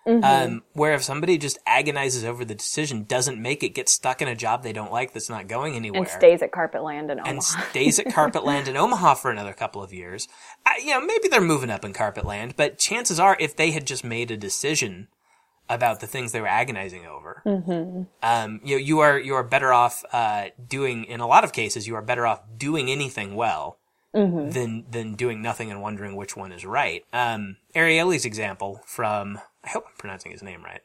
Um, 0.06 0.62
where 0.74 0.92
if 0.92 1.02
somebody 1.02 1.38
just 1.38 1.56
agonizes 1.66 2.24
over 2.24 2.44
the 2.44 2.54
decision, 2.54 3.04
doesn't 3.04 3.40
make 3.40 3.62
it, 3.62 3.70
gets 3.70 3.90
stuck 3.92 4.20
in 4.20 4.28
a 4.28 4.34
job 4.36 4.62
they 4.62 4.74
don't 4.74 4.92
like 4.92 5.14
that's 5.14 5.30
not 5.30 5.48
going 5.48 5.74
anywhere, 5.76 6.02
And 6.02 6.10
stays 6.10 6.42
at 6.42 6.52
Carpetland 6.52 7.04
in 7.10 7.20
Omaha. 7.20 7.30
and 7.30 7.42
stays 7.42 7.98
at 7.98 8.06
Carpetland 8.08 8.68
in 8.68 8.76
Omaha 8.76 9.14
for 9.14 9.30
another 9.30 9.54
couple 9.54 9.82
of 9.82 9.94
years, 9.94 10.28
I, 10.66 10.78
you 10.84 10.90
know, 10.90 11.00
maybe 11.00 11.28
they're 11.28 11.40
moving 11.40 11.70
up 11.70 11.86
in 11.86 11.94
Carpetland, 11.94 12.52
but 12.54 12.78
chances 12.78 13.18
are 13.18 13.34
if 13.40 13.56
they 13.56 13.70
had 13.70 13.86
just 13.86 14.04
made 14.04 14.30
a 14.30 14.36
decision 14.36 15.08
about 15.68 16.00
the 16.00 16.06
things 16.06 16.32
they 16.32 16.40
were 16.40 16.46
agonizing 16.46 17.06
over, 17.06 17.42
um, 18.22 18.60
you 18.64 18.76
know, 18.76 18.80
you 18.82 18.98
are, 19.00 19.18
you 19.18 19.34
are 19.34 19.42
better 19.44 19.72
off, 19.72 20.04
uh, 20.12 20.46
doing, 20.68 21.04
in 21.04 21.20
a 21.20 21.26
lot 21.26 21.44
of 21.44 21.52
cases, 21.52 21.86
you 21.86 21.94
are 21.94 22.02
better 22.02 22.26
off 22.26 22.42
doing 22.56 22.90
anything 22.90 23.34
well 23.34 23.78
Mm-hmm. 24.14 24.50
than 24.50 24.84
than 24.88 25.14
doing 25.16 25.42
nothing 25.42 25.72
and 25.72 25.82
wondering 25.82 26.14
which 26.14 26.36
one 26.36 26.52
is 26.52 26.64
right. 26.64 27.04
Um, 27.12 27.56
Ariely's 27.74 28.24
example 28.24 28.80
from 28.86 29.40
I 29.64 29.70
hope 29.70 29.86
I'm 29.88 29.96
pronouncing 29.98 30.30
his 30.30 30.40
name 30.40 30.62
right. 30.62 30.82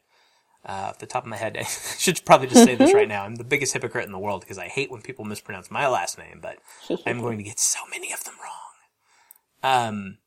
Uh, 0.66 0.88
off 0.88 0.98
the 0.98 1.06
top 1.06 1.22
of 1.22 1.28
my 1.28 1.36
head, 1.36 1.56
I 1.60 1.62
should 1.62 2.24
probably 2.24 2.48
just 2.48 2.64
say 2.64 2.74
this 2.74 2.92
right 2.92 3.06
now. 3.14 3.22
I'm 3.22 3.36
the 3.36 3.44
biggest 3.44 3.72
hypocrite 3.72 4.04
in 4.04 4.10
the 4.10 4.18
world 4.18 4.40
because 4.40 4.58
I 4.58 4.66
hate 4.66 4.90
when 4.90 5.00
people 5.00 5.24
mispronounce 5.24 5.70
my 5.70 5.86
last 5.86 6.18
name, 6.18 6.40
but 6.42 6.58
I'm 7.06 7.20
going 7.20 7.38
to 7.38 7.44
get 7.44 7.60
so 7.60 7.78
many 7.88 8.12
of 8.12 8.24
them 8.24 8.34
wrong. 8.42 9.88
Um, 9.88 10.18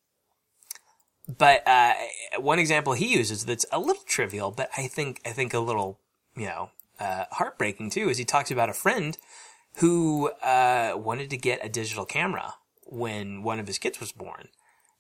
but 1.28 1.68
uh, 1.68 1.94
one 2.40 2.60
example 2.60 2.94
he 2.94 3.08
uses 3.16 3.46
that's 3.46 3.66
a 3.72 3.80
little 3.80 4.04
trivial, 4.06 4.52
but 4.52 4.70
I 4.78 4.88
think 4.88 5.22
I 5.26 5.30
think 5.32 5.54
a 5.54 5.60
little 5.60 6.00
you 6.36 6.46
know 6.46 6.70
uh, 7.00 7.26
heartbreaking 7.32 7.90
too, 7.92 8.10
is 8.10 8.18
he 8.18 8.26
talks 8.26 8.52
about 8.52 8.70
a 8.70 8.74
friend 8.74 9.18
who 9.78 10.30
uh, 10.44 10.94
wanted 10.96 11.30
to 11.32 11.38
get 11.38 11.66
a 11.66 11.70
digital 11.70 12.06
camera 12.06 12.56
when 12.86 13.42
one 13.42 13.60
of 13.60 13.68
his 13.68 13.80
kids 13.80 14.00
was 14.00 14.12
born, 14.12 14.50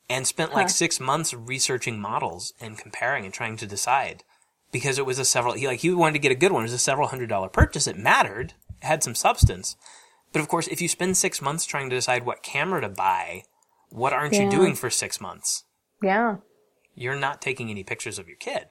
and 0.09 0.25
spent 0.25 0.53
like 0.53 0.67
Huh. 0.67 0.73
six 0.73 0.99
months 0.99 1.33
researching 1.33 1.99
models 1.99 2.53
and 2.59 2.77
comparing 2.77 3.25
and 3.25 3.33
trying 3.33 3.57
to 3.57 3.67
decide 3.67 4.23
because 4.71 4.97
it 4.97 5.05
was 5.05 5.19
a 5.19 5.25
several 5.25 5.53
he 5.53 5.67
like 5.67 5.81
he 5.81 5.91
wanted 5.93 6.13
to 6.13 6.19
get 6.19 6.31
a 6.31 6.35
good 6.35 6.51
one. 6.51 6.61
It 6.63 6.65
was 6.65 6.73
a 6.73 6.77
several 6.79 7.09
hundred 7.09 7.29
dollar 7.29 7.49
purchase. 7.49 7.85
It 7.85 7.97
mattered. 7.97 8.53
It 8.81 8.85
had 8.85 9.03
some 9.03 9.15
substance. 9.15 9.75
But 10.31 10.41
of 10.41 10.47
course, 10.47 10.67
if 10.67 10.81
you 10.81 10.87
spend 10.87 11.15
six 11.15 11.41
months 11.43 11.65
trying 11.65 11.89
to 11.91 11.95
decide 11.95 12.25
what 12.25 12.41
camera 12.41 12.81
to 12.81 12.89
buy, 12.89 13.43
what 13.89 14.13
aren't 14.13 14.33
you 14.33 14.49
doing 14.49 14.73
for 14.73 14.89
six 14.89 15.21
months? 15.21 15.63
Yeah. 16.03 16.37
You're 16.95 17.15
not 17.15 17.41
taking 17.41 17.69
any 17.69 17.83
pictures 17.83 18.19
of 18.19 18.27
your 18.27 18.37
kid. 18.37 18.67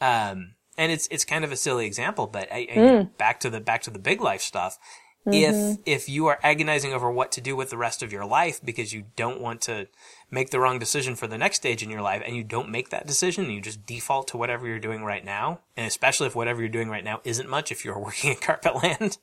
Um, 0.00 0.54
and 0.78 0.92
it's 0.92 1.08
it's 1.10 1.24
kind 1.24 1.44
of 1.44 1.52
a 1.52 1.56
silly 1.56 1.86
example, 1.86 2.26
but 2.26 2.50
I, 2.52 2.66
I, 2.70 3.08
back 3.18 3.40
to 3.40 3.50
the 3.50 3.60
back 3.60 3.82
to 3.82 3.90
the 3.90 3.98
big 3.98 4.20
life 4.20 4.40
stuff. 4.40 4.78
If 5.26 5.78
if 5.84 6.08
you 6.08 6.26
are 6.28 6.38
agonizing 6.42 6.94
over 6.94 7.10
what 7.10 7.30
to 7.32 7.42
do 7.42 7.54
with 7.54 7.70
the 7.70 7.76
rest 7.76 8.02
of 8.02 8.10
your 8.10 8.24
life 8.24 8.60
because 8.64 8.94
you 8.94 9.04
don't 9.16 9.40
want 9.40 9.60
to 9.62 9.86
make 10.30 10.50
the 10.50 10.58
wrong 10.58 10.78
decision 10.78 11.14
for 11.14 11.26
the 11.26 11.36
next 11.36 11.56
stage 11.56 11.82
in 11.82 11.90
your 11.90 12.00
life, 12.00 12.22
and 12.24 12.34
you 12.34 12.42
don't 12.42 12.70
make 12.70 12.88
that 12.88 13.06
decision, 13.06 13.44
and 13.44 13.52
you 13.52 13.60
just 13.60 13.84
default 13.84 14.28
to 14.28 14.38
whatever 14.38 14.66
you're 14.66 14.78
doing 14.78 15.04
right 15.04 15.24
now, 15.24 15.60
and 15.76 15.86
especially 15.86 16.26
if 16.26 16.34
whatever 16.34 16.60
you're 16.60 16.70
doing 16.70 16.88
right 16.88 17.04
now 17.04 17.20
isn't 17.24 17.50
much, 17.50 17.70
if 17.70 17.84
you're 17.84 17.98
working 18.02 18.30
at 18.30 18.40
Carpet 18.40 18.82
Land, 18.82 19.18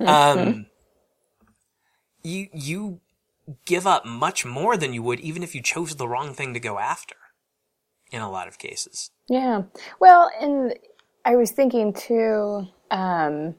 um, 0.00 0.66
you 2.22 2.46
you 2.52 3.00
give 3.64 3.86
up 3.86 4.04
much 4.06 4.44
more 4.44 4.76
than 4.76 4.92
you 4.92 5.02
would 5.02 5.20
even 5.20 5.42
if 5.42 5.54
you 5.54 5.62
chose 5.62 5.96
the 5.96 6.08
wrong 6.08 6.34
thing 6.34 6.54
to 6.54 6.60
go 6.60 6.78
after. 6.78 7.16
In 8.10 8.20
a 8.20 8.30
lot 8.30 8.46
of 8.46 8.58
cases. 8.58 9.10
Yeah. 9.30 9.62
Well, 9.98 10.30
and 10.38 10.74
I 11.24 11.34
was 11.34 11.50
thinking 11.50 11.94
too, 11.94 12.68
um, 12.90 13.54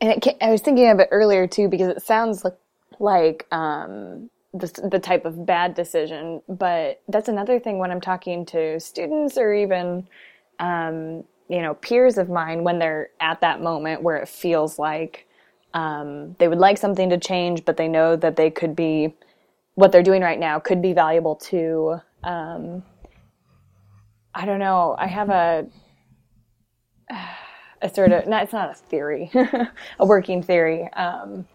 and 0.00 0.24
it, 0.24 0.36
I 0.40 0.50
was 0.52 0.62
thinking 0.62 0.88
of 0.88 0.98
it 0.98 1.08
earlier 1.10 1.46
too 1.46 1.68
because 1.68 1.88
it 1.88 2.02
sounds 2.02 2.44
like, 2.44 2.56
like 2.98 3.46
um, 3.52 4.30
the, 4.54 4.88
the 4.90 4.98
type 4.98 5.26
of 5.26 5.44
bad 5.44 5.74
decision, 5.74 6.40
but 6.48 7.02
that's 7.08 7.28
another 7.28 7.60
thing 7.60 7.78
when 7.78 7.90
I'm 7.90 8.00
talking 8.00 8.46
to 8.46 8.80
students 8.80 9.36
or 9.36 9.52
even, 9.52 10.08
um, 10.58 11.24
you 11.48 11.60
know, 11.60 11.74
peers 11.74 12.16
of 12.16 12.30
mine 12.30 12.64
when 12.64 12.78
they're 12.78 13.10
at 13.20 13.42
that 13.42 13.60
moment 13.60 14.02
where 14.02 14.16
it 14.16 14.28
feels 14.28 14.78
like 14.78 15.25
um, 15.74 16.34
they 16.38 16.48
would 16.48 16.58
like 16.58 16.78
something 16.78 17.10
to 17.10 17.18
change, 17.18 17.64
but 17.64 17.76
they 17.76 17.88
know 17.88 18.16
that 18.16 18.36
they 18.36 18.50
could 18.50 18.74
be, 18.74 19.14
what 19.74 19.92
they're 19.92 20.02
doing 20.02 20.22
right 20.22 20.38
now 20.38 20.58
could 20.58 20.80
be 20.80 20.92
valuable 20.92 21.36
to 21.36 22.00
um, 22.24 22.82
I 24.36 24.44
don't 24.44 24.58
know. 24.58 24.94
I 24.98 25.06
have 25.06 25.30
a 25.30 25.66
a 27.82 27.88
sort 27.88 28.12
of 28.12 28.24
it's 28.26 28.52
not 28.52 28.70
a 28.70 28.74
theory, 28.74 29.30
a 29.98 30.06
working 30.06 30.42
theory 30.42 30.92
um, 30.92 31.46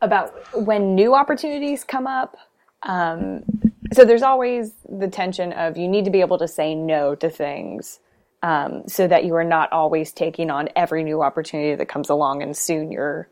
about 0.00 0.32
when 0.54 0.94
new 0.94 1.14
opportunities 1.14 1.84
come 1.84 2.06
up. 2.06 2.36
Um, 2.82 3.44
so 3.92 4.04
there's 4.04 4.22
always 4.22 4.72
the 4.88 5.08
tension 5.08 5.52
of 5.52 5.76
you 5.76 5.86
need 5.86 6.06
to 6.06 6.10
be 6.10 6.20
able 6.20 6.38
to 6.38 6.48
say 6.48 6.74
no 6.74 7.14
to 7.16 7.28
things 7.28 8.00
um, 8.42 8.84
so 8.86 9.06
that 9.06 9.24
you 9.24 9.34
are 9.34 9.44
not 9.44 9.70
always 9.70 10.12
taking 10.12 10.50
on 10.50 10.70
every 10.76 11.04
new 11.04 11.22
opportunity 11.22 11.74
that 11.74 11.88
comes 11.88 12.08
along, 12.08 12.42
and 12.42 12.56
soon 12.56 12.90
your 12.90 13.28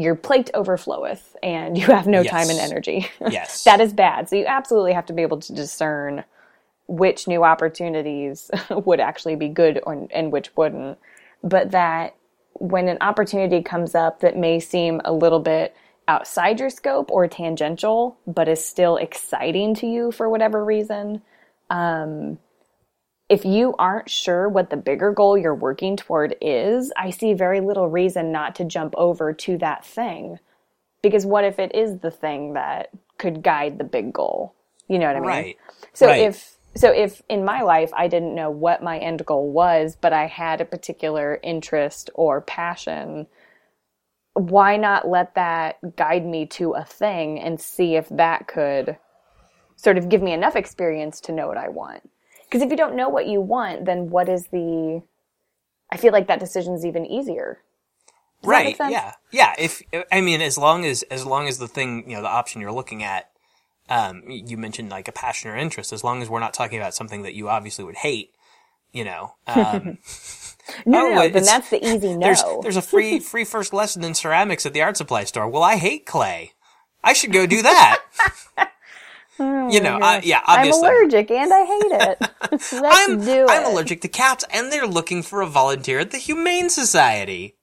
your 0.00 0.14
plate 0.14 0.50
overfloweth 0.54 1.36
and 1.42 1.76
you 1.76 1.86
have 1.86 2.06
no 2.06 2.22
time 2.22 2.48
and 2.50 2.58
energy. 2.58 3.08
Yes. 3.30 3.64
that 3.64 3.80
is 3.80 3.92
bad. 3.92 4.28
So 4.28 4.36
you 4.36 4.46
absolutely 4.46 4.92
have 4.92 5.06
to 5.06 5.12
be 5.12 5.22
able 5.22 5.40
to 5.40 5.52
discern 5.52 6.24
which 6.86 7.28
new 7.28 7.44
opportunities 7.44 8.50
would 8.70 9.00
actually 9.00 9.36
be 9.36 9.48
good 9.48 9.80
or, 9.84 10.08
and 10.10 10.32
which 10.32 10.50
wouldn't. 10.56 10.98
But 11.42 11.70
that 11.70 12.16
when 12.54 12.88
an 12.88 12.98
opportunity 13.00 13.62
comes 13.62 13.94
up 13.94 14.20
that 14.20 14.36
may 14.36 14.58
seem 14.60 15.00
a 15.04 15.12
little 15.12 15.40
bit 15.40 15.74
outside 16.08 16.58
your 16.58 16.70
scope 16.70 17.10
or 17.10 17.28
tangential, 17.28 18.18
but 18.26 18.48
is 18.48 18.64
still 18.64 18.96
exciting 18.96 19.74
to 19.76 19.86
you 19.86 20.10
for 20.10 20.28
whatever 20.28 20.64
reason, 20.64 21.22
um, 21.70 22.38
if 23.30 23.46
you 23.46 23.74
aren't 23.78 24.10
sure 24.10 24.50
what 24.50 24.70
the 24.70 24.78
bigger 24.78 25.12
goal 25.12 25.38
you're 25.38 25.56
working 25.56 25.96
toward 25.96 26.36
is, 26.42 26.92
I 26.98 27.10
see 27.10 27.34
very 27.34 27.60
little 27.62 27.88
reason 27.88 28.32
not 28.32 28.56
to 28.56 28.66
jump 28.66 28.94
over 28.98 29.32
to 29.34 29.58
that 29.58 29.86
thing. 29.86 30.40
Because 31.02 31.26
what 31.26 31.44
if 31.44 31.58
it 31.58 31.74
is 31.74 32.00
the 32.00 32.10
thing 32.10 32.54
that 32.54 32.90
could 33.18 33.42
guide 33.42 33.78
the 33.78 33.84
big 33.84 34.12
goal? 34.12 34.54
You 34.88 34.98
know 34.98 35.06
what 35.08 35.16
I 35.16 35.20
mean? 35.20 35.46
Right. 35.46 35.58
So 35.94 36.10
Right. 36.10 36.18
if 36.18 36.56
so 36.76 36.92
if 36.92 37.22
in 37.28 37.44
my 37.44 37.62
life 37.62 37.92
I 37.94 38.08
didn't 38.08 38.34
know 38.34 38.50
what 38.50 38.82
my 38.82 38.98
end 38.98 39.26
goal 39.26 39.50
was, 39.52 39.96
but 40.00 40.12
I 40.12 40.26
had 40.26 40.60
a 40.60 40.66
particular 40.66 41.40
interest 41.42 42.10
or 42.14 42.42
passion, 42.42 43.28
why 44.34 44.76
not 44.76 45.08
let 45.08 45.34
that 45.36 45.96
guide 45.96 46.26
me 46.26 46.46
to 46.46 46.72
a 46.72 46.84
thing 46.84 47.40
and 47.40 47.60
see 47.60 47.96
if 47.96 48.08
that 48.10 48.48
could 48.48 48.98
sort 49.76 49.98
of 49.98 50.08
give 50.08 50.22
me 50.22 50.32
enough 50.32 50.56
experience 50.56 51.20
to 51.22 51.32
know 51.32 51.48
what 51.48 51.58
I 51.58 51.68
want? 51.70 52.08
Because 52.50 52.62
if 52.62 52.70
you 52.70 52.76
don't 52.76 52.96
know 52.96 53.08
what 53.08 53.28
you 53.28 53.40
want, 53.40 53.84
then 53.84 54.10
what 54.10 54.28
is 54.28 54.48
the 54.48 55.02
I 55.90 55.96
feel 55.96 56.12
like 56.12 56.26
that 56.26 56.40
decision 56.40 56.74
is 56.74 56.84
even 56.84 57.06
easier. 57.06 57.60
Does 58.42 58.48
right. 58.50 58.76
Yeah. 58.88 59.12
Yeah. 59.30 59.54
If 59.58 59.82
I 60.10 60.20
mean, 60.20 60.40
as 60.40 60.58
long 60.58 60.84
as 60.84 61.02
as 61.04 61.24
long 61.24 61.46
as 61.46 61.58
the 61.58 61.68
thing, 61.68 62.08
you 62.10 62.16
know, 62.16 62.22
the 62.22 62.28
option 62.28 62.60
you're 62.60 62.72
looking 62.72 63.02
at, 63.02 63.30
um, 63.88 64.22
you 64.26 64.56
mentioned 64.56 64.90
like 64.90 65.08
a 65.08 65.12
passion 65.12 65.50
or 65.50 65.56
interest. 65.56 65.92
As 65.92 66.02
long 66.02 66.22
as 66.22 66.28
we're 66.28 66.40
not 66.40 66.54
talking 66.54 66.78
about 66.78 66.94
something 66.94 67.22
that 67.22 67.34
you 67.34 67.48
obviously 67.48 67.84
would 67.84 67.96
hate, 67.96 68.30
you 68.92 69.04
know. 69.04 69.34
Um, 69.46 69.98
No, 70.86 71.06
Oh, 71.06 71.08
no, 71.08 71.14
no, 71.14 71.28
then 71.28 71.44
that's 71.44 71.70
the 71.70 71.84
easy 71.84 72.14
no. 72.14 72.20
there's 72.20 72.42
there's 72.62 72.76
a 72.76 72.82
free 72.82 73.18
free 73.32 73.44
first 73.44 73.72
lesson 73.72 74.04
in 74.04 74.14
ceramics 74.14 74.64
at 74.66 74.72
the 74.72 74.82
art 74.82 74.96
supply 74.96 75.24
store. 75.24 75.48
Well, 75.48 75.62
I 75.62 75.76
hate 75.76 76.06
clay. 76.06 76.52
I 77.02 77.12
should 77.12 77.32
go 77.32 77.46
do 77.46 77.62
that. 77.62 78.02
Oh, 79.42 79.70
you 79.72 79.80
know, 79.80 79.98
I, 80.02 80.20
yeah. 80.22 80.42
I'm 80.46 80.70
allergic 80.70 81.30
and 81.30 81.52
I 81.52 81.64
hate 81.64 81.92
it. 81.92 82.18
Let's 82.52 82.72
I'm, 82.74 83.20
do 83.24 83.44
it. 83.44 83.50
I'm 83.50 83.64
allergic 83.72 84.02
to 84.02 84.08
cats, 84.08 84.44
and 84.52 84.70
they're 84.70 84.86
looking 84.86 85.22
for 85.22 85.40
a 85.40 85.46
volunteer 85.46 85.98
at 85.98 86.10
the 86.10 86.18
Humane 86.18 86.68
Society. 86.68 87.56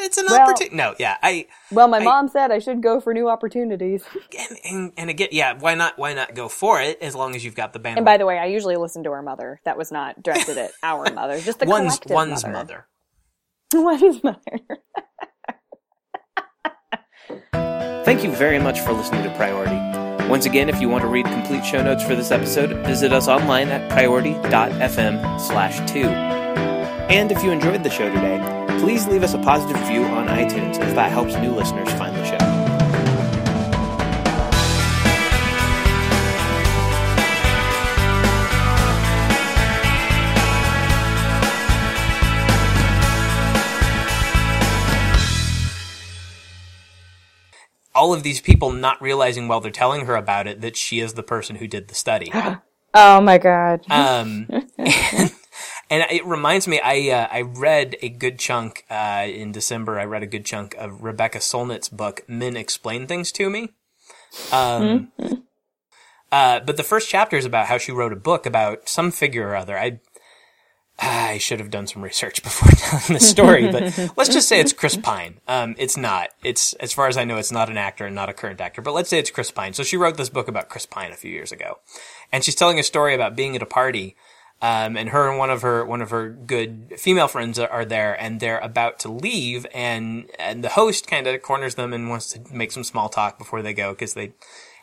It's 0.00 0.16
an 0.16 0.26
Well- 0.30 0.40
opportunity. 0.40 0.76
No, 0.76 0.94
yeah, 0.98 1.16
I 1.22 1.46
Well, 1.70 1.88
my 1.88 1.98
I- 1.98 2.04
mom 2.04 2.28
said 2.28 2.50
I 2.50 2.60
should 2.60 2.82
go 2.82 3.00
for 3.00 3.12
new 3.12 3.28
opportunities. 3.28 4.04
and, 4.38 4.58
and 4.64 4.92
and 4.96 5.10
again, 5.10 5.28
yeah, 5.32 5.54
why 5.58 5.74
not? 5.74 5.98
Why 5.98 6.14
not 6.14 6.34
go 6.34 6.48
for 6.48 6.80
it 6.80 6.98
as 7.02 7.14
long 7.14 7.34
as 7.36 7.44
you've 7.44 7.56
got 7.56 7.72
the 7.72 7.78
band. 7.78 7.98
And 7.98 8.04
by 8.06 8.16
the 8.16 8.24
way, 8.24 8.38
I 8.38 8.46
usually 8.46 8.76
listen 8.76 9.02
to 9.04 9.10
our 9.10 9.22
mother. 9.22 9.60
That 9.64 9.76
was 9.76 9.92
not 9.92 10.22
directed 10.22 10.56
at 10.56 10.70
our 10.82 11.10
mother, 11.12 11.40
just 11.40 11.58
the 11.58 11.66
one's 11.66 11.98
collective 11.98 12.14
one's 12.14 12.44
mother. 12.46 12.86
mother. 13.74 13.98
One's 14.00 14.22
mother. 14.24 14.60
Thank 18.04 18.24
you 18.24 18.30
very 18.30 18.58
much 18.58 18.80
for 18.80 18.92
listening 18.92 19.22
to 19.24 19.34
Priority. 19.36 20.07
Once 20.28 20.44
again, 20.44 20.68
if 20.68 20.78
you 20.78 20.90
want 20.90 21.00
to 21.00 21.08
read 21.08 21.24
complete 21.24 21.64
show 21.64 21.82
notes 21.82 22.02
for 22.02 22.14
this 22.14 22.30
episode, 22.30 22.70
visit 22.84 23.14
us 23.14 23.28
online 23.28 23.68
at 23.68 23.90
priority.fm 23.90 25.40
slash 25.40 25.90
2. 25.90 26.04
And 26.04 27.32
if 27.32 27.42
you 27.42 27.50
enjoyed 27.50 27.82
the 27.82 27.88
show 27.88 28.12
today, 28.12 28.66
please 28.80 29.06
leave 29.08 29.22
us 29.22 29.32
a 29.32 29.38
positive 29.38 29.80
review 29.80 30.04
on 30.04 30.26
iTunes 30.26 30.78
as 30.80 30.92
that 30.92 31.10
helps 31.10 31.34
new 31.36 31.52
listeners 31.52 31.90
find 31.94 32.17
All 47.98 48.14
of 48.14 48.22
these 48.22 48.40
people 48.40 48.70
not 48.70 49.02
realizing 49.02 49.48
while 49.48 49.60
they're 49.60 49.72
telling 49.72 50.06
her 50.06 50.14
about 50.14 50.46
it 50.46 50.60
that 50.60 50.76
she 50.76 51.00
is 51.00 51.14
the 51.14 51.22
person 51.22 51.56
who 51.56 51.66
did 51.66 51.88
the 51.88 51.94
study. 51.94 52.32
Oh 52.94 53.20
my 53.20 53.38
god. 53.38 53.84
Um, 53.90 54.46
and, 54.48 54.70
and 55.90 56.06
it 56.10 56.24
reminds 56.24 56.66
me, 56.66 56.80
I 56.82 57.10
uh, 57.10 57.28
I 57.30 57.42
read 57.42 57.96
a 58.02 58.08
good 58.08 58.38
chunk 58.38 58.84
uh, 58.90 59.26
in 59.28 59.52
December. 59.52 59.98
I 59.98 60.04
read 60.04 60.22
a 60.22 60.26
good 60.26 60.44
chunk 60.44 60.74
of 60.76 61.02
Rebecca 61.02 61.38
Solnit's 61.38 61.88
book, 61.88 62.22
"Men 62.26 62.56
Explain 62.56 63.06
Things 63.06 63.30
to 63.32 63.50
Me." 63.50 63.70
Um, 64.52 65.12
uh, 66.32 66.60
but 66.60 66.76
the 66.76 66.82
first 66.82 67.08
chapter 67.08 67.36
is 67.36 67.44
about 67.44 67.66
how 67.66 67.78
she 67.78 67.92
wrote 67.92 68.12
a 68.12 68.16
book 68.16 68.46
about 68.46 68.88
some 68.88 69.10
figure 69.10 69.48
or 69.48 69.56
other. 69.56 69.78
I 69.78 70.00
I 70.98 71.38
should 71.38 71.60
have 71.60 71.70
done 71.70 71.86
some 71.86 72.02
research 72.02 72.42
before 72.42 72.70
telling 72.72 73.04
this 73.08 73.28
story, 73.28 73.70
but 73.70 74.12
let's 74.16 74.32
just 74.32 74.48
say 74.48 74.60
it's 74.60 74.72
Chris 74.72 74.96
Pine. 74.96 75.40
Um, 75.46 75.74
it's 75.78 75.96
not. 75.96 76.30
It's, 76.42 76.72
as 76.74 76.92
far 76.92 77.06
as 77.06 77.16
I 77.16 77.24
know, 77.24 77.36
it's 77.36 77.52
not 77.52 77.70
an 77.70 77.76
actor 77.76 78.06
and 78.06 78.14
not 78.14 78.28
a 78.28 78.34
current 78.34 78.60
actor, 78.60 78.82
but 78.82 78.94
let's 78.94 79.08
say 79.08 79.18
it's 79.18 79.30
Chris 79.30 79.50
Pine. 79.50 79.74
So 79.74 79.82
she 79.82 79.96
wrote 79.96 80.16
this 80.16 80.28
book 80.28 80.48
about 80.48 80.68
Chris 80.68 80.86
Pine 80.86 81.12
a 81.12 81.16
few 81.16 81.30
years 81.30 81.52
ago. 81.52 81.78
And 82.32 82.42
she's 82.42 82.56
telling 82.56 82.78
a 82.78 82.82
story 82.82 83.14
about 83.14 83.36
being 83.36 83.54
at 83.54 83.62
a 83.62 83.66
party, 83.66 84.16
um, 84.60 84.96
and 84.96 85.10
her 85.10 85.28
and 85.28 85.38
one 85.38 85.50
of 85.50 85.62
her, 85.62 85.84
one 85.84 86.02
of 86.02 86.10
her 86.10 86.30
good 86.30 86.94
female 86.96 87.28
friends 87.28 87.60
are, 87.60 87.68
are 87.68 87.84
there 87.84 88.20
and 88.20 88.40
they're 88.40 88.58
about 88.58 88.98
to 89.00 89.08
leave 89.08 89.66
and, 89.72 90.28
and 90.36 90.64
the 90.64 90.70
host 90.70 91.06
kind 91.06 91.28
of 91.28 91.42
corners 91.42 91.76
them 91.76 91.92
and 91.92 92.10
wants 92.10 92.32
to 92.32 92.40
make 92.52 92.72
some 92.72 92.82
small 92.82 93.08
talk 93.08 93.38
before 93.38 93.62
they 93.62 93.72
go 93.72 93.92
because 93.92 94.14
they 94.14 94.32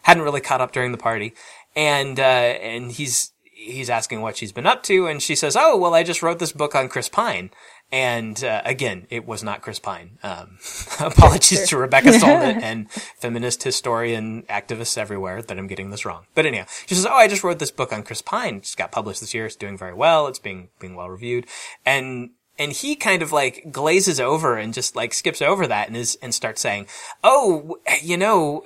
hadn't 0.04 0.24
really 0.24 0.40
caught 0.40 0.62
up 0.62 0.72
during 0.72 0.94
the 0.94 0.98
party. 0.98 1.34
And, 1.76 2.18
uh, 2.20 2.24
and 2.24 2.90
he's, 2.94 3.34
he's 3.66 3.90
asking 3.90 4.22
what 4.22 4.38
she's 4.38 4.52
been 4.52 4.66
up 4.66 4.84
to, 4.84 5.08
and 5.08 5.22
she 5.22 5.36
says, 5.36 5.58
"Oh, 5.60 5.78
well, 5.78 5.94
I 5.94 6.04
just 6.04 6.22
wrote 6.22 6.40
this 6.40 6.52
book 6.52 6.76
on 6.76 6.90
Chris 6.90 7.10
Pine." 7.10 7.52
And 7.92 8.44
uh, 8.44 8.62
again, 8.66 9.06
it 9.10 9.28
was 9.28 9.44
not 9.44 9.62
Chris 9.62 9.80
Pine. 9.80 10.18
Um, 10.24 10.58
apologies 11.00 11.68
to 11.70 11.78
Rebecca 11.78 12.10
Solnit 12.12 12.62
and 12.62 12.92
feminist 12.92 13.64
historian 13.64 14.44
activists 14.44 14.98
everywhere 14.98 15.42
that 15.42 15.58
I'm 15.58 15.68
getting 15.68 15.92
this 15.92 16.06
wrong. 16.06 16.26
But 16.34 16.46
anyhow, 16.46 16.66
she 16.86 16.96
says, 16.96 17.06
"Oh, 17.06 17.14
I 17.14 17.28
just 17.28 17.44
wrote 17.44 17.60
this 17.60 17.72
book 17.72 17.94
on 17.94 18.04
Chris 18.04 18.22
Pine. 18.22 18.58
It's 18.58 18.76
got 18.76 18.92
published 18.92 19.22
this 19.22 19.34
year. 19.34 19.46
It's 19.46 19.56
doing 19.56 19.78
very 19.78 19.94
well. 19.94 20.28
It's 20.28 20.40
being 20.40 20.70
being 20.80 20.96
well 20.96 21.10
reviewed." 21.10 21.48
And 21.86 22.32
and 22.58 22.72
he 22.72 22.96
kind 22.96 23.22
of 23.22 23.32
like 23.32 23.72
glazes 23.72 24.20
over 24.20 24.58
and 24.58 24.74
just 24.74 24.96
like 24.96 25.14
skips 25.14 25.42
over 25.42 25.68
that 25.68 25.88
and 25.88 25.98
is 25.98 26.18
and 26.22 26.34
starts 26.34 26.62
saying, 26.62 26.88
"Oh, 27.24 27.78
you 28.02 28.18
know." 28.18 28.64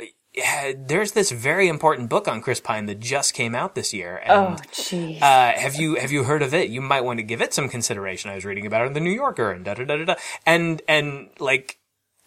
There's 0.78 1.14
this 1.14 1.32
very 1.32 1.68
important 1.68 2.10
book 2.10 2.28
on 2.28 2.42
Chris 2.42 2.60
Pine 2.60 2.86
that 2.88 3.00
just 3.00 3.34
came 3.34 3.56
out 3.56 3.76
this 3.76 3.94
year. 3.94 4.18
And, 4.18 4.32
oh, 4.32 4.62
jeez. 4.72 5.22
Uh, 5.22 5.54
have 5.58 5.76
you 5.76 5.96
have 5.96 6.12
you 6.12 6.24
heard 6.24 6.42
of 6.42 6.54
it? 6.54 6.70
You 6.70 6.82
might 6.82 7.02
want 7.02 7.20
to 7.20 7.24
give 7.24 7.42
it 7.42 7.54
some 7.54 7.70
consideration. 7.70 8.32
I 8.32 8.36
was 8.36 8.46
reading 8.46 8.66
about 8.66 8.84
it 8.84 8.88
in 8.88 8.94
the 8.94 9.00
New 9.00 9.12
Yorker 9.12 9.52
and 9.52 9.66
da 9.66 9.74
da 9.74 9.86
da 9.86 9.98
da 9.98 10.06
da. 10.06 10.16
And 10.46 10.82
and 10.88 11.30
like. 11.40 11.78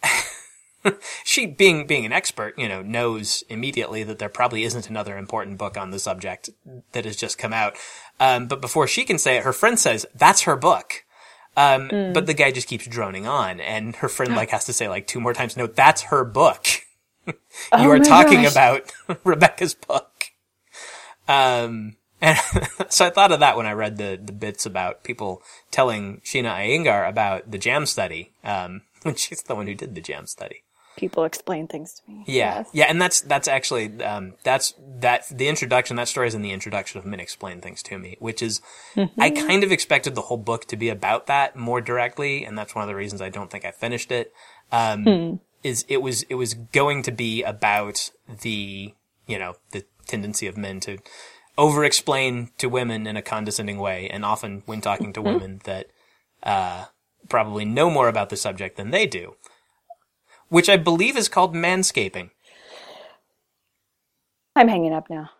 she 1.24 1.46
being 1.46 1.86
being 1.86 2.04
an 2.04 2.12
expert, 2.12 2.58
you 2.58 2.68
know, 2.68 2.82
knows 2.82 3.44
immediately 3.48 4.02
that 4.02 4.18
there 4.18 4.28
probably 4.28 4.64
isn't 4.64 4.90
another 4.90 5.16
important 5.16 5.56
book 5.56 5.76
on 5.76 5.90
the 5.90 5.98
subject 5.98 6.50
that 6.90 7.04
has 7.04 7.16
just 7.16 7.38
come 7.38 7.52
out. 7.52 7.76
Um, 8.18 8.48
but 8.48 8.60
before 8.60 8.88
she 8.88 9.04
can 9.04 9.18
say 9.18 9.36
it, 9.36 9.44
her 9.44 9.52
friend 9.52 9.78
says 9.78 10.06
that's 10.14 10.42
her 10.42 10.56
book. 10.56 11.04
Um, 11.56 11.88
mm. 11.88 12.14
but 12.14 12.26
the 12.26 12.34
guy 12.34 12.50
just 12.50 12.66
keeps 12.66 12.86
droning 12.86 13.26
on, 13.26 13.60
and 13.60 13.94
her 13.96 14.08
friend 14.08 14.34
like 14.36 14.50
has 14.50 14.64
to 14.64 14.72
say 14.72 14.88
like 14.88 15.06
two 15.06 15.20
more 15.20 15.34
times, 15.34 15.56
"No, 15.56 15.66
that's 15.66 16.02
her 16.02 16.24
book." 16.24 16.66
you 17.26 17.34
oh 17.72 17.90
are 17.90 17.98
talking 17.98 18.42
gosh. 18.42 18.52
about 18.52 18.92
Rebecca's 19.24 19.74
book. 19.74 20.26
Um, 21.28 21.96
and 22.22 22.38
so 22.88 23.06
I 23.06 23.10
thought 23.10 23.32
of 23.32 23.40
that 23.40 23.56
when 23.56 23.66
I 23.66 23.72
read 23.72 23.96
the, 23.96 24.18
the 24.22 24.32
bits 24.32 24.66
about 24.66 25.02
people 25.02 25.42
telling 25.70 26.20
Sheena 26.24 26.54
Iyengar 26.54 27.08
about 27.08 27.50
the 27.50 27.58
jam 27.58 27.86
study, 27.86 28.32
um, 28.44 28.82
when 29.02 29.14
she's 29.16 29.42
the 29.42 29.54
one 29.54 29.66
who 29.66 29.74
did 29.74 29.94
the 29.94 30.00
jam 30.00 30.26
study. 30.26 30.62
People 30.96 31.24
explain 31.24 31.66
things 31.68 31.94
to 31.94 32.10
me. 32.10 32.22
Yeah. 32.26 32.58
Yes. 32.58 32.70
Yeah. 32.74 32.84
And 32.84 33.00
that's, 33.00 33.22
that's 33.22 33.48
actually, 33.48 34.02
um, 34.04 34.34
that's, 34.44 34.74
that, 35.00 35.24
the 35.30 35.48
introduction, 35.48 35.96
that 35.96 36.06
story 36.06 36.28
is 36.28 36.34
in 36.34 36.42
the 36.42 36.52
introduction 36.52 36.98
of 36.98 37.06
Men 37.06 37.18
Explain 37.18 37.62
Things 37.62 37.82
to 37.84 37.98
Me, 37.98 38.16
which 38.18 38.42
is, 38.42 38.60
mm-hmm. 38.94 39.18
I 39.18 39.30
kind 39.30 39.64
of 39.64 39.72
expected 39.72 40.14
the 40.14 40.20
whole 40.20 40.36
book 40.36 40.66
to 40.66 40.76
be 40.76 40.90
about 40.90 41.28
that 41.28 41.56
more 41.56 41.80
directly. 41.80 42.44
And 42.44 42.58
that's 42.58 42.74
one 42.74 42.82
of 42.82 42.88
the 42.88 42.94
reasons 42.94 43.22
I 43.22 43.30
don't 43.30 43.50
think 43.50 43.64
I 43.64 43.70
finished 43.70 44.12
it. 44.12 44.34
Um, 44.70 45.04
hmm 45.04 45.34
is 45.62 45.84
it 45.88 46.02
was 46.02 46.22
it 46.24 46.34
was 46.34 46.54
going 46.54 47.02
to 47.02 47.12
be 47.12 47.42
about 47.42 48.10
the 48.42 48.94
you 49.26 49.38
know 49.38 49.54
the 49.72 49.84
tendency 50.06 50.46
of 50.46 50.56
men 50.56 50.80
to 50.80 50.98
over 51.58 51.84
explain 51.84 52.50
to 52.58 52.68
women 52.68 53.06
in 53.06 53.16
a 53.16 53.22
condescending 53.22 53.78
way 53.78 54.08
and 54.08 54.24
often 54.24 54.62
when 54.66 54.80
talking 54.80 55.12
to 55.12 55.20
mm-hmm. 55.20 55.34
women 55.34 55.60
that 55.64 55.86
uh, 56.42 56.86
probably 57.28 57.64
know 57.64 57.90
more 57.90 58.08
about 58.08 58.30
the 58.30 58.36
subject 58.36 58.76
than 58.76 58.90
they 58.90 59.06
do 59.06 59.36
which 60.48 60.68
i 60.68 60.76
believe 60.76 61.16
is 61.16 61.28
called 61.28 61.54
manscaping 61.54 62.30
i'm 64.56 64.68
hanging 64.68 64.92
up 64.92 65.08
now 65.08 65.30